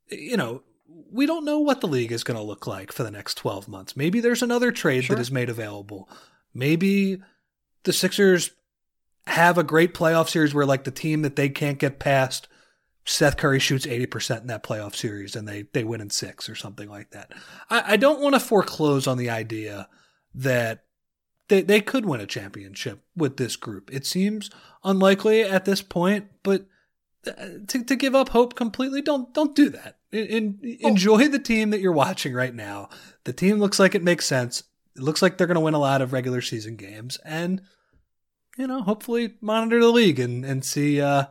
you 0.09 0.37
know, 0.37 0.63
we 1.11 1.25
don't 1.25 1.45
know 1.45 1.59
what 1.59 1.81
the 1.81 1.87
league 1.87 2.11
is 2.11 2.23
going 2.23 2.37
to 2.37 2.43
look 2.43 2.67
like 2.67 2.91
for 2.91 3.03
the 3.03 3.11
next 3.11 3.35
12 3.35 3.67
months. 3.67 3.95
Maybe 3.95 4.19
there's 4.19 4.41
another 4.41 4.71
trade 4.71 5.05
Sure. 5.05 5.15
that 5.15 5.21
is 5.21 5.31
made 5.31 5.49
available. 5.49 6.09
Maybe 6.53 7.21
the 7.83 7.93
Sixers 7.93 8.51
have 9.27 9.57
a 9.57 9.63
great 9.63 9.93
playoff 9.93 10.29
series 10.29 10.53
where 10.53 10.65
like 10.65 10.85
the 10.85 10.91
team 10.91 11.21
that 11.21 11.35
they 11.35 11.49
can't 11.49 11.79
get 11.79 11.99
past 11.99 12.47
Seth 13.05 13.37
Curry 13.37 13.59
shoots 13.59 13.85
80% 13.85 14.41
in 14.41 14.47
that 14.47 14.63
playoff 14.63 14.95
series 14.95 15.35
and 15.35 15.47
they, 15.47 15.63
they 15.73 15.83
win 15.83 16.01
in 16.01 16.09
six 16.09 16.49
or 16.49 16.55
something 16.55 16.89
like 16.89 17.11
that. 17.11 17.31
I, 17.69 17.93
I 17.93 17.97
don't 17.97 18.21
want 18.21 18.35
to 18.35 18.39
foreclose 18.39 19.07
on 19.07 19.17
the 19.17 19.29
idea 19.29 19.87
that 20.35 20.83
they, 21.49 21.61
they 21.61 21.81
could 21.81 22.05
win 22.05 22.21
a 22.21 22.25
championship 22.25 23.03
with 23.15 23.37
this 23.37 23.55
group. 23.55 23.89
It 23.93 24.05
seems 24.05 24.49
unlikely 24.83 25.43
at 25.43 25.65
this 25.65 25.81
point, 25.81 26.27
but 26.43 26.65
uh, 27.25 27.31
to, 27.67 27.83
to 27.83 27.95
give 27.95 28.15
up 28.15 28.29
hope 28.29 28.55
completely, 28.55 29.01
don't, 29.01 29.33
don't 29.33 29.55
do 29.55 29.69
that. 29.69 29.97
In, 30.11 30.59
in- 30.61 30.77
enjoy 30.81 31.27
the 31.27 31.39
team 31.39 31.69
that 31.71 31.79
you're 31.79 31.91
watching 31.91 32.33
right 32.33 32.53
now. 32.53 32.89
The 33.23 33.33
team 33.33 33.57
looks 33.57 33.79
like 33.79 33.95
it 33.95 34.03
makes 34.03 34.25
sense. 34.25 34.63
It 34.95 35.01
looks 35.01 35.21
like 35.21 35.37
they're 35.37 35.47
going 35.47 35.55
to 35.55 35.61
win 35.61 35.73
a 35.73 35.79
lot 35.79 36.01
of 36.01 36.13
regular 36.13 36.41
season 36.41 36.75
games 36.75 37.17
and, 37.23 37.61
you 38.57 38.67
know, 38.67 38.81
hopefully 38.81 39.35
monitor 39.41 39.79
the 39.79 39.89
league 39.91 40.19
and, 40.19 40.43
and 40.45 40.65
see, 40.65 41.01
uh, 41.01 41.25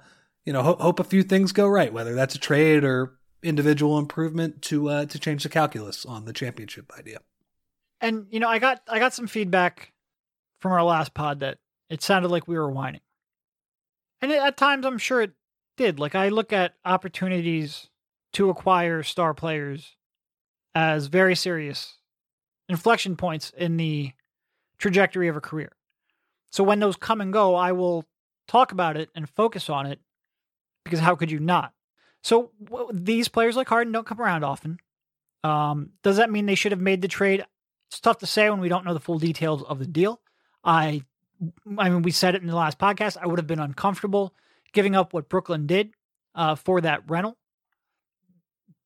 you 0.44 0.52
know, 0.52 0.62
hope, 0.62 0.80
hope 0.80 1.00
a 1.00 1.04
few 1.04 1.22
things 1.22 1.52
go 1.52 1.66
right, 1.66 1.92
whether 1.92 2.14
that's 2.14 2.34
a 2.34 2.38
trade 2.38 2.84
or 2.84 3.18
individual 3.42 3.98
improvement 3.98 4.62
to, 4.62 4.88
uh, 4.88 5.04
to 5.06 5.18
change 5.18 5.42
the 5.42 5.48
calculus 5.48 6.06
on 6.06 6.24
the 6.24 6.32
championship 6.32 6.92
idea. 6.98 7.18
And 7.98 8.26
you 8.30 8.40
know, 8.40 8.48
I 8.48 8.58
got 8.58 8.82
I 8.88 8.98
got 8.98 9.14
some 9.14 9.26
feedback 9.26 9.92
from 10.66 10.72
our 10.72 10.82
last 10.82 11.14
pod 11.14 11.38
that 11.38 11.58
it 11.88 12.02
sounded 12.02 12.28
like 12.28 12.48
we 12.48 12.58
were 12.58 12.68
whining, 12.68 13.00
and 14.20 14.32
at 14.32 14.56
times 14.56 14.84
I'm 14.84 14.98
sure 14.98 15.22
it 15.22 15.30
did. 15.76 16.00
Like 16.00 16.16
I 16.16 16.28
look 16.28 16.52
at 16.52 16.74
opportunities 16.84 17.88
to 18.32 18.50
acquire 18.50 19.04
star 19.04 19.32
players 19.32 19.94
as 20.74 21.06
very 21.06 21.36
serious 21.36 21.98
inflection 22.68 23.14
points 23.14 23.52
in 23.56 23.76
the 23.76 24.10
trajectory 24.78 25.28
of 25.28 25.36
a 25.36 25.40
career. 25.40 25.70
So 26.50 26.64
when 26.64 26.80
those 26.80 26.96
come 26.96 27.20
and 27.20 27.32
go, 27.32 27.54
I 27.54 27.70
will 27.70 28.04
talk 28.48 28.72
about 28.72 28.96
it 28.96 29.08
and 29.14 29.30
focus 29.30 29.70
on 29.70 29.86
it 29.86 30.00
because 30.84 30.98
how 30.98 31.14
could 31.14 31.30
you 31.30 31.38
not? 31.38 31.74
So 32.24 32.50
w- 32.60 32.90
these 32.92 33.28
players 33.28 33.54
like 33.54 33.68
Harden 33.68 33.92
don't 33.92 34.06
come 34.06 34.20
around 34.20 34.42
often. 34.42 34.78
Um, 35.44 35.90
does 36.02 36.16
that 36.16 36.28
mean 36.28 36.46
they 36.46 36.56
should 36.56 36.72
have 36.72 36.80
made 36.80 37.02
the 37.02 37.08
trade? 37.08 37.44
It's 37.88 38.00
tough 38.00 38.18
to 38.18 38.26
say 38.26 38.50
when 38.50 38.58
we 38.58 38.68
don't 38.68 38.84
know 38.84 38.94
the 38.94 38.98
full 38.98 39.20
details 39.20 39.62
of 39.62 39.78
the 39.78 39.86
deal. 39.86 40.20
I, 40.66 41.02
I 41.78 41.88
mean, 41.88 42.02
we 42.02 42.10
said 42.10 42.34
it 42.34 42.42
in 42.42 42.48
the 42.48 42.56
last 42.56 42.78
podcast. 42.78 43.16
I 43.20 43.26
would 43.26 43.38
have 43.38 43.46
been 43.46 43.60
uncomfortable 43.60 44.34
giving 44.72 44.96
up 44.96 45.14
what 45.14 45.28
Brooklyn 45.28 45.66
did 45.66 45.94
uh, 46.34 46.56
for 46.56 46.80
that 46.80 47.08
rental, 47.08 47.38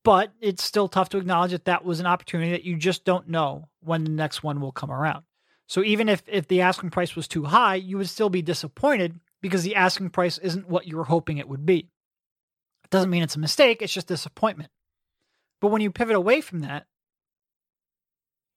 but 0.04 0.32
it's 0.40 0.62
still 0.62 0.86
tough 0.86 1.08
to 1.08 1.18
acknowledge 1.18 1.52
that 1.52 1.64
that 1.64 1.84
was 1.84 1.98
an 1.98 2.06
opportunity 2.06 2.52
that 2.52 2.64
you 2.64 2.76
just 2.76 3.04
don't 3.04 3.28
know 3.28 3.68
when 3.80 4.04
the 4.04 4.10
next 4.10 4.42
one 4.42 4.60
will 4.60 4.72
come 4.72 4.90
around. 4.90 5.24
So 5.66 5.82
even 5.82 6.08
if 6.08 6.22
if 6.26 6.48
the 6.48 6.60
asking 6.62 6.90
price 6.90 7.16
was 7.16 7.28
too 7.28 7.44
high, 7.44 7.76
you 7.76 7.96
would 7.96 8.08
still 8.08 8.28
be 8.28 8.42
disappointed 8.42 9.18
because 9.40 9.62
the 9.62 9.76
asking 9.76 10.10
price 10.10 10.36
isn't 10.38 10.68
what 10.68 10.86
you 10.86 10.96
were 10.96 11.04
hoping 11.04 11.38
it 11.38 11.48
would 11.48 11.64
be. 11.64 11.88
It 12.84 12.90
doesn't 12.90 13.10
mean 13.10 13.22
it's 13.22 13.36
a 13.36 13.40
mistake, 13.40 13.80
it's 13.80 13.92
just 13.92 14.08
disappointment. 14.08 14.70
But 15.60 15.68
when 15.68 15.80
you 15.80 15.90
pivot 15.90 16.16
away 16.16 16.40
from 16.40 16.60
that, 16.60 16.86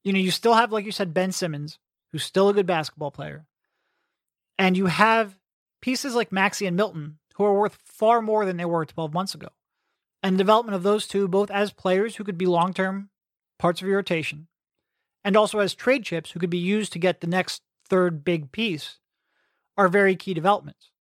you 0.03 0.11
know, 0.11 0.19
you 0.19 0.31
still 0.31 0.53
have, 0.53 0.71
like 0.71 0.85
you 0.85 0.91
said, 0.91 1.13
Ben 1.13 1.31
Simmons, 1.31 1.79
who's 2.13 2.23
still 2.23 2.47
a 2.47 2.53
good 2.53 2.67
basketball 2.67 3.11
player. 3.11 3.45
And 4.57 4.77
you 4.77 4.85
have 4.85 5.35
pieces 5.81 6.15
like 6.15 6.31
Maxey 6.31 6.67
and 6.67 6.77
Milton, 6.77 7.17
who 7.33 7.43
are 7.43 7.59
worth 7.59 7.79
far 7.83 8.21
more 8.21 8.45
than 8.45 8.55
they 8.55 8.65
were 8.65 8.85
12 8.85 9.11
months 9.11 9.33
ago. 9.35 9.49
And 10.21 10.35
the 10.35 10.43
development 10.43 10.75
of 10.75 10.83
those 10.83 11.07
two, 11.07 11.27
both 11.27 11.51
as 11.51 11.73
players 11.73 12.15
who 12.15 12.23
could 12.23 12.37
be 12.37 12.45
long 12.45 12.71
term 12.71 13.09
parts 13.57 13.81
of 13.81 13.87
your 13.87 13.97
rotation, 13.97 14.47
and 15.23 15.35
also 15.35 15.59
as 15.59 15.73
trade 15.73 16.05
chips 16.05 16.31
who 16.31 16.39
could 16.39 16.51
be 16.51 16.57
used 16.57 16.93
to 16.93 16.99
get 16.99 17.19
the 17.19 17.27
next 17.27 17.63
third 17.89 18.23
big 18.23 18.51
piece, 18.51 18.99
are 19.75 19.89
very 19.89 20.15
key 20.15 20.35
developments. 20.35 20.91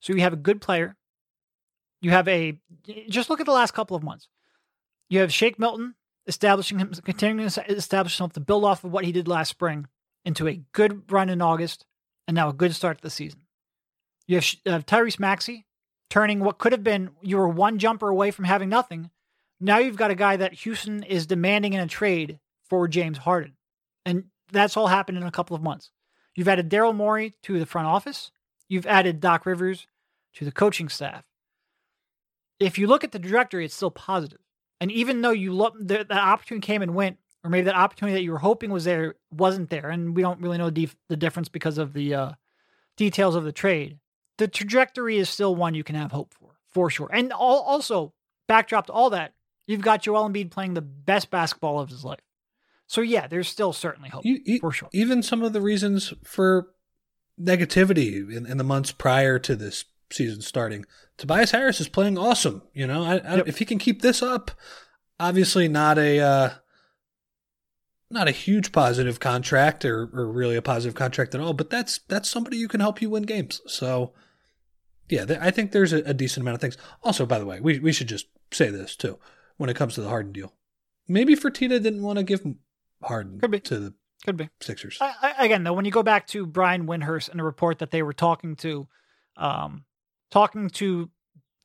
So 0.00 0.14
you 0.14 0.22
have 0.22 0.32
a 0.32 0.36
good 0.36 0.60
player. 0.60 0.96
You 2.00 2.10
have 2.10 2.26
a, 2.26 2.58
just 3.08 3.28
look 3.28 3.40
at 3.40 3.46
the 3.46 3.52
last 3.52 3.74
couple 3.74 3.96
of 3.96 4.02
months. 4.02 4.26
You 5.10 5.20
have 5.20 5.32
Shake 5.32 5.58
Milton 5.58 5.94
establishing 6.26 6.78
him, 6.78 6.92
continuing 7.04 7.48
to 7.48 7.70
establish 7.70 8.14
himself 8.14 8.32
to 8.32 8.40
build 8.40 8.64
off 8.64 8.82
of 8.82 8.90
what 8.90 9.04
he 9.04 9.12
did 9.12 9.28
last 9.28 9.50
spring 9.50 9.86
into 10.24 10.48
a 10.48 10.62
good 10.72 11.10
run 11.10 11.28
in 11.28 11.42
August, 11.42 11.84
and 12.26 12.34
now 12.34 12.48
a 12.48 12.54
good 12.54 12.74
start 12.74 12.98
to 12.98 13.02
the 13.02 13.10
season. 13.10 13.40
You 14.26 14.36
have 14.36 14.44
uh, 14.66 14.78
Tyrese 14.80 15.18
Maxey 15.18 15.66
turning 16.10 16.40
what 16.40 16.58
could 16.58 16.72
have 16.72 16.84
been 16.84 17.10
you 17.22 17.36
were 17.36 17.48
one 17.48 17.78
jumper 17.78 18.08
away 18.08 18.30
from 18.30 18.44
having 18.44 18.68
nothing. 18.68 19.10
Now 19.60 19.78
you've 19.78 19.96
got 19.96 20.10
a 20.10 20.16
guy 20.16 20.36
that 20.36 20.52
Houston 20.52 21.02
is 21.02 21.26
demanding 21.26 21.72
in 21.72 21.80
a 21.80 21.86
trade 21.86 22.38
for 22.68 22.86
James 22.88 23.18
Harden, 23.18 23.54
and 24.04 24.24
that's 24.50 24.76
all 24.76 24.88
happened 24.88 25.18
in 25.18 25.24
a 25.24 25.30
couple 25.30 25.56
of 25.56 25.62
months. 25.62 25.90
You've 26.34 26.48
added 26.48 26.70
Daryl 26.70 26.94
Morey 26.94 27.34
to 27.42 27.58
the 27.58 27.66
front 27.66 27.88
office. 27.88 28.30
You've 28.68 28.86
added 28.86 29.20
Doc 29.20 29.44
Rivers 29.44 29.86
to 30.34 30.44
the 30.44 30.52
coaching 30.52 30.88
staff. 30.88 31.24
If 32.58 32.78
you 32.78 32.86
look 32.86 33.04
at 33.04 33.12
the 33.12 33.18
trajectory, 33.18 33.64
it's 33.64 33.74
still 33.74 33.90
positive. 33.90 34.38
And 34.80 34.90
even 34.90 35.20
though 35.20 35.30
you 35.30 35.52
look, 35.52 35.74
the, 35.78 36.06
that 36.08 36.10
opportunity 36.10 36.66
came 36.66 36.82
and 36.82 36.94
went 36.94 37.18
or 37.44 37.50
maybe 37.50 37.64
that 37.64 37.74
opportunity 37.74 38.14
that 38.14 38.22
you 38.22 38.32
were 38.32 38.38
hoping 38.38 38.70
was 38.70 38.84
there 38.84 39.14
wasn't 39.30 39.70
there, 39.70 39.90
and 39.90 40.14
we 40.14 40.22
don't 40.22 40.40
really 40.40 40.58
know 40.58 40.70
the, 40.70 40.88
the 41.08 41.16
difference 41.16 41.48
because 41.48 41.78
of 41.78 41.92
the 41.92 42.14
uh, 42.14 42.32
details 42.96 43.34
of 43.34 43.44
the 43.44 43.52
trade. 43.52 43.98
The 44.38 44.48
trajectory 44.48 45.18
is 45.18 45.28
still 45.28 45.54
one 45.54 45.74
you 45.74 45.84
can 45.84 45.96
have 45.96 46.12
hope 46.12 46.34
for, 46.34 46.50
for 46.70 46.88
sure. 46.90 47.10
And 47.12 47.32
all, 47.32 47.60
also, 47.62 48.12
backdrop 48.48 48.86
to 48.86 48.92
all 48.92 49.10
that, 49.10 49.34
you've 49.66 49.80
got 49.80 50.02
Joel 50.02 50.28
Embiid 50.28 50.50
playing 50.50 50.74
the 50.74 50.80
best 50.82 51.30
basketball 51.30 51.80
of 51.80 51.88
his 51.88 52.04
life. 52.04 52.20
So 52.86 53.00
yeah, 53.00 53.26
there's 53.26 53.48
still 53.48 53.72
certainly 53.72 54.10
hope 54.10 54.24
for 54.60 54.72
sure. 54.72 54.88
Even 54.92 55.22
some 55.22 55.42
of 55.42 55.52
the 55.52 55.60
reasons 55.60 56.12
for 56.24 56.68
negativity 57.40 58.34
in, 58.34 58.46
in 58.46 58.58
the 58.58 58.64
months 58.64 58.92
prior 58.92 59.38
to 59.40 59.56
this 59.56 59.84
season 60.10 60.42
starting, 60.42 60.84
Tobias 61.16 61.52
Harris 61.52 61.80
is 61.80 61.88
playing 61.88 62.18
awesome. 62.18 62.62
You 62.74 62.86
know, 62.86 63.02
I, 63.04 63.16
I, 63.18 63.36
Yep. 63.36 63.48
if 63.48 63.58
he 63.58 63.64
can 63.64 63.78
keep 63.78 64.02
this 64.02 64.22
up, 64.22 64.50
obviously 65.18 65.68
not 65.68 65.98
a 65.98 66.20
uh, 66.20 66.50
not 68.12 68.28
a 68.28 68.32
huge 68.32 68.72
positive 68.72 69.18
contract 69.20 69.84
or, 69.84 70.10
or 70.12 70.26
really 70.30 70.56
a 70.56 70.62
positive 70.62 70.94
contract 70.94 71.34
at 71.34 71.40
all, 71.40 71.52
but 71.54 71.70
that's 71.70 72.00
that's 72.08 72.28
somebody 72.28 72.60
who 72.60 72.68
can 72.68 72.80
help 72.80 73.02
you 73.02 73.10
win 73.10 73.24
games. 73.24 73.60
So. 73.66 74.12
Yeah, 75.08 75.26
th- 75.26 75.40
I 75.42 75.50
think 75.50 75.72
there's 75.72 75.92
a, 75.92 75.98
a 76.04 76.14
decent 76.14 76.42
amount 76.42 76.54
of 76.54 76.60
things. 76.62 76.78
Also, 77.02 77.26
by 77.26 77.38
the 77.38 77.44
way, 77.44 77.60
we, 77.60 77.78
we 77.80 77.92
should 77.92 78.06
just 78.06 78.28
say 78.50 78.70
this 78.70 78.96
too 78.96 79.18
when 79.58 79.68
it 79.68 79.76
comes 79.76 79.94
to 79.94 80.00
the 80.00 80.08
Harden 80.08 80.32
deal. 80.32 80.54
Maybe 81.06 81.36
Fertitta 81.36 81.82
didn't 81.82 82.02
want 82.02 82.18
to 82.18 82.22
give 82.22 82.46
Harden 83.02 83.38
Could 83.40 83.50
be. 83.50 83.60
to 83.60 83.78
the 83.78 83.94
Could 84.24 84.38
be. 84.38 84.48
Sixers. 84.60 84.96
I, 85.02 85.12
I, 85.20 85.44
again, 85.44 85.64
though, 85.64 85.74
when 85.74 85.84
you 85.84 85.90
go 85.90 86.02
back 86.02 86.28
to 86.28 86.46
Brian 86.46 86.86
Windhorst 86.86 87.28
and 87.28 87.38
the 87.38 87.44
report 87.44 87.80
that 87.80 87.90
they 87.90 88.02
were 88.02 88.14
talking 88.14 88.56
to, 88.56 88.88
um, 89.36 89.84
talking 90.30 90.70
to 90.70 91.10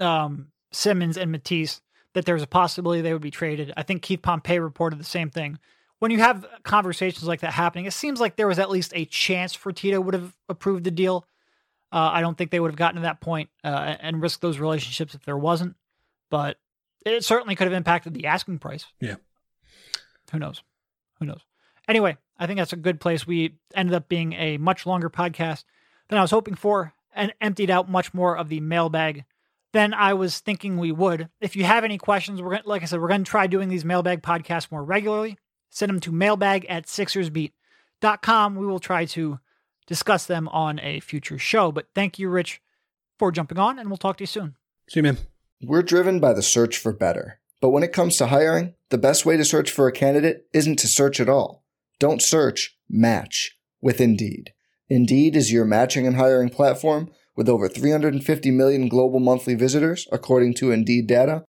um, 0.01 0.47
Simmons 0.71 1.15
and 1.15 1.31
Matisse, 1.31 1.79
that 2.13 2.25
there's 2.25 2.43
a 2.43 2.47
possibility 2.47 3.01
they 3.01 3.13
would 3.13 3.21
be 3.21 3.31
traded. 3.31 3.71
I 3.77 3.83
think 3.83 4.01
Keith 4.01 4.23
Pompey 4.23 4.59
reported 4.59 4.99
the 4.99 5.05
same 5.05 5.29
thing. 5.29 5.57
When 5.99 6.11
you 6.11 6.19
have 6.19 6.45
conversations 6.63 7.25
like 7.25 7.41
that 7.41 7.53
happening, 7.53 7.85
it 7.85 7.93
seems 7.93 8.19
like 8.19 8.35
there 8.35 8.47
was 8.47 8.59
at 8.59 8.69
least 8.69 8.91
a 8.95 9.05
chance 9.05 9.57
Fertitta 9.57 10.03
would 10.03 10.13
have 10.13 10.35
approved 10.47 10.83
the 10.83 10.91
deal. 10.91 11.25
Uh, 11.91 12.09
I 12.13 12.21
don't 12.21 12.37
think 12.37 12.51
they 12.51 12.59
would 12.59 12.71
have 12.71 12.77
gotten 12.77 12.97
to 12.97 13.01
that 13.03 13.21
point, 13.21 13.49
uh, 13.63 13.95
and 13.99 14.21
risked 14.21 14.41
those 14.41 14.59
relationships 14.59 15.15
if 15.15 15.23
there 15.23 15.37
wasn't. 15.37 15.75
But 16.29 16.57
it 17.05 17.23
certainly 17.23 17.55
could 17.55 17.67
have 17.67 17.73
impacted 17.73 18.13
the 18.13 18.27
asking 18.27 18.59
price. 18.59 18.85
Yeah. 18.99 19.15
Who 20.31 20.39
knows? 20.39 20.61
Who 21.19 21.25
knows? 21.25 21.41
Anyway, 21.87 22.17
I 22.37 22.45
think 22.45 22.57
that's 22.59 22.73
a 22.73 22.77
good 22.77 22.99
place. 22.99 23.25
We 23.25 23.55
ended 23.73 23.95
up 23.95 24.09
being 24.09 24.33
a 24.33 24.57
much 24.57 24.85
longer 24.85 25.09
podcast 25.09 25.63
than 26.09 26.19
I 26.19 26.21
was 26.21 26.31
hoping 26.31 26.55
for 26.55 26.93
and 27.15 27.33
emptied 27.41 27.71
out 27.71 27.89
much 27.89 28.13
more 28.13 28.37
of 28.37 28.49
the 28.49 28.59
mailbag 28.59 29.25
than 29.73 29.93
I 29.93 30.13
was 30.13 30.39
thinking 30.39 30.77
we 30.77 30.91
would. 30.91 31.29
If 31.41 31.55
you 31.55 31.63
have 31.63 31.83
any 31.83 31.97
questions, 31.97 32.41
we're 32.41 32.51
gonna, 32.51 32.63
like 32.65 32.83
I 32.83 32.85
said, 32.85 32.99
we're 32.99 33.07
going 33.07 33.23
to 33.23 33.29
try 33.29 33.47
doing 33.47 33.69
these 33.69 33.85
mailbag 33.85 34.21
podcasts 34.21 34.71
more 34.71 34.83
regularly. 34.83 35.37
Send 35.69 35.89
them 35.89 35.99
to 36.01 36.11
mailbag 36.11 36.65
at 36.65 36.85
sixersbeat.com. 36.85 38.55
We 38.55 38.65
will 38.65 38.79
try 38.79 39.05
to 39.05 39.39
discuss 39.85 40.25
them 40.25 40.47
on 40.49 40.79
a 40.79 40.99
future 40.99 41.37
show. 41.37 41.71
But 41.71 41.87
thank 41.95 42.19
you, 42.19 42.29
Rich, 42.29 42.61
for 43.17 43.31
jumping 43.31 43.59
on, 43.59 43.79
and 43.79 43.89
we'll 43.89 43.97
talk 43.97 44.17
to 44.17 44.23
you 44.23 44.27
soon. 44.27 44.55
See 44.89 44.99
you, 44.99 45.03
man. 45.03 45.17
We're 45.61 45.81
driven 45.81 46.19
by 46.19 46.33
the 46.33 46.43
search 46.43 46.77
for 46.77 46.93
better. 46.93 47.39
But 47.61 47.69
when 47.69 47.83
it 47.83 47.93
comes 47.93 48.17
to 48.17 48.27
hiring, 48.27 48.75
the 48.89 48.97
best 48.97 49.25
way 49.25 49.37
to 49.37 49.45
search 49.45 49.71
for 49.71 49.87
a 49.87 49.91
candidate 49.91 50.45
isn't 50.53 50.77
to 50.79 50.87
search 50.87 51.19
at 51.19 51.29
all. 51.29 51.63
Don't 51.99 52.21
search, 52.21 52.77
match 52.87 53.57
with 53.81 53.99
Indeed. 53.99 54.53
Indeed 54.89 55.35
is 55.35 55.51
your 55.51 55.65
matching 55.65 56.05
and 56.05 56.15
hiring 56.15 56.49
platform 56.49 57.09
with 57.35 57.49
over 57.49 57.67
350 57.67 58.51
million 58.51 58.87
global 58.87 59.19
monthly 59.19 59.55
visitors, 59.55 60.07
according 60.11 60.53
to 60.55 60.71
Indeed 60.71 61.07
data, 61.07 61.43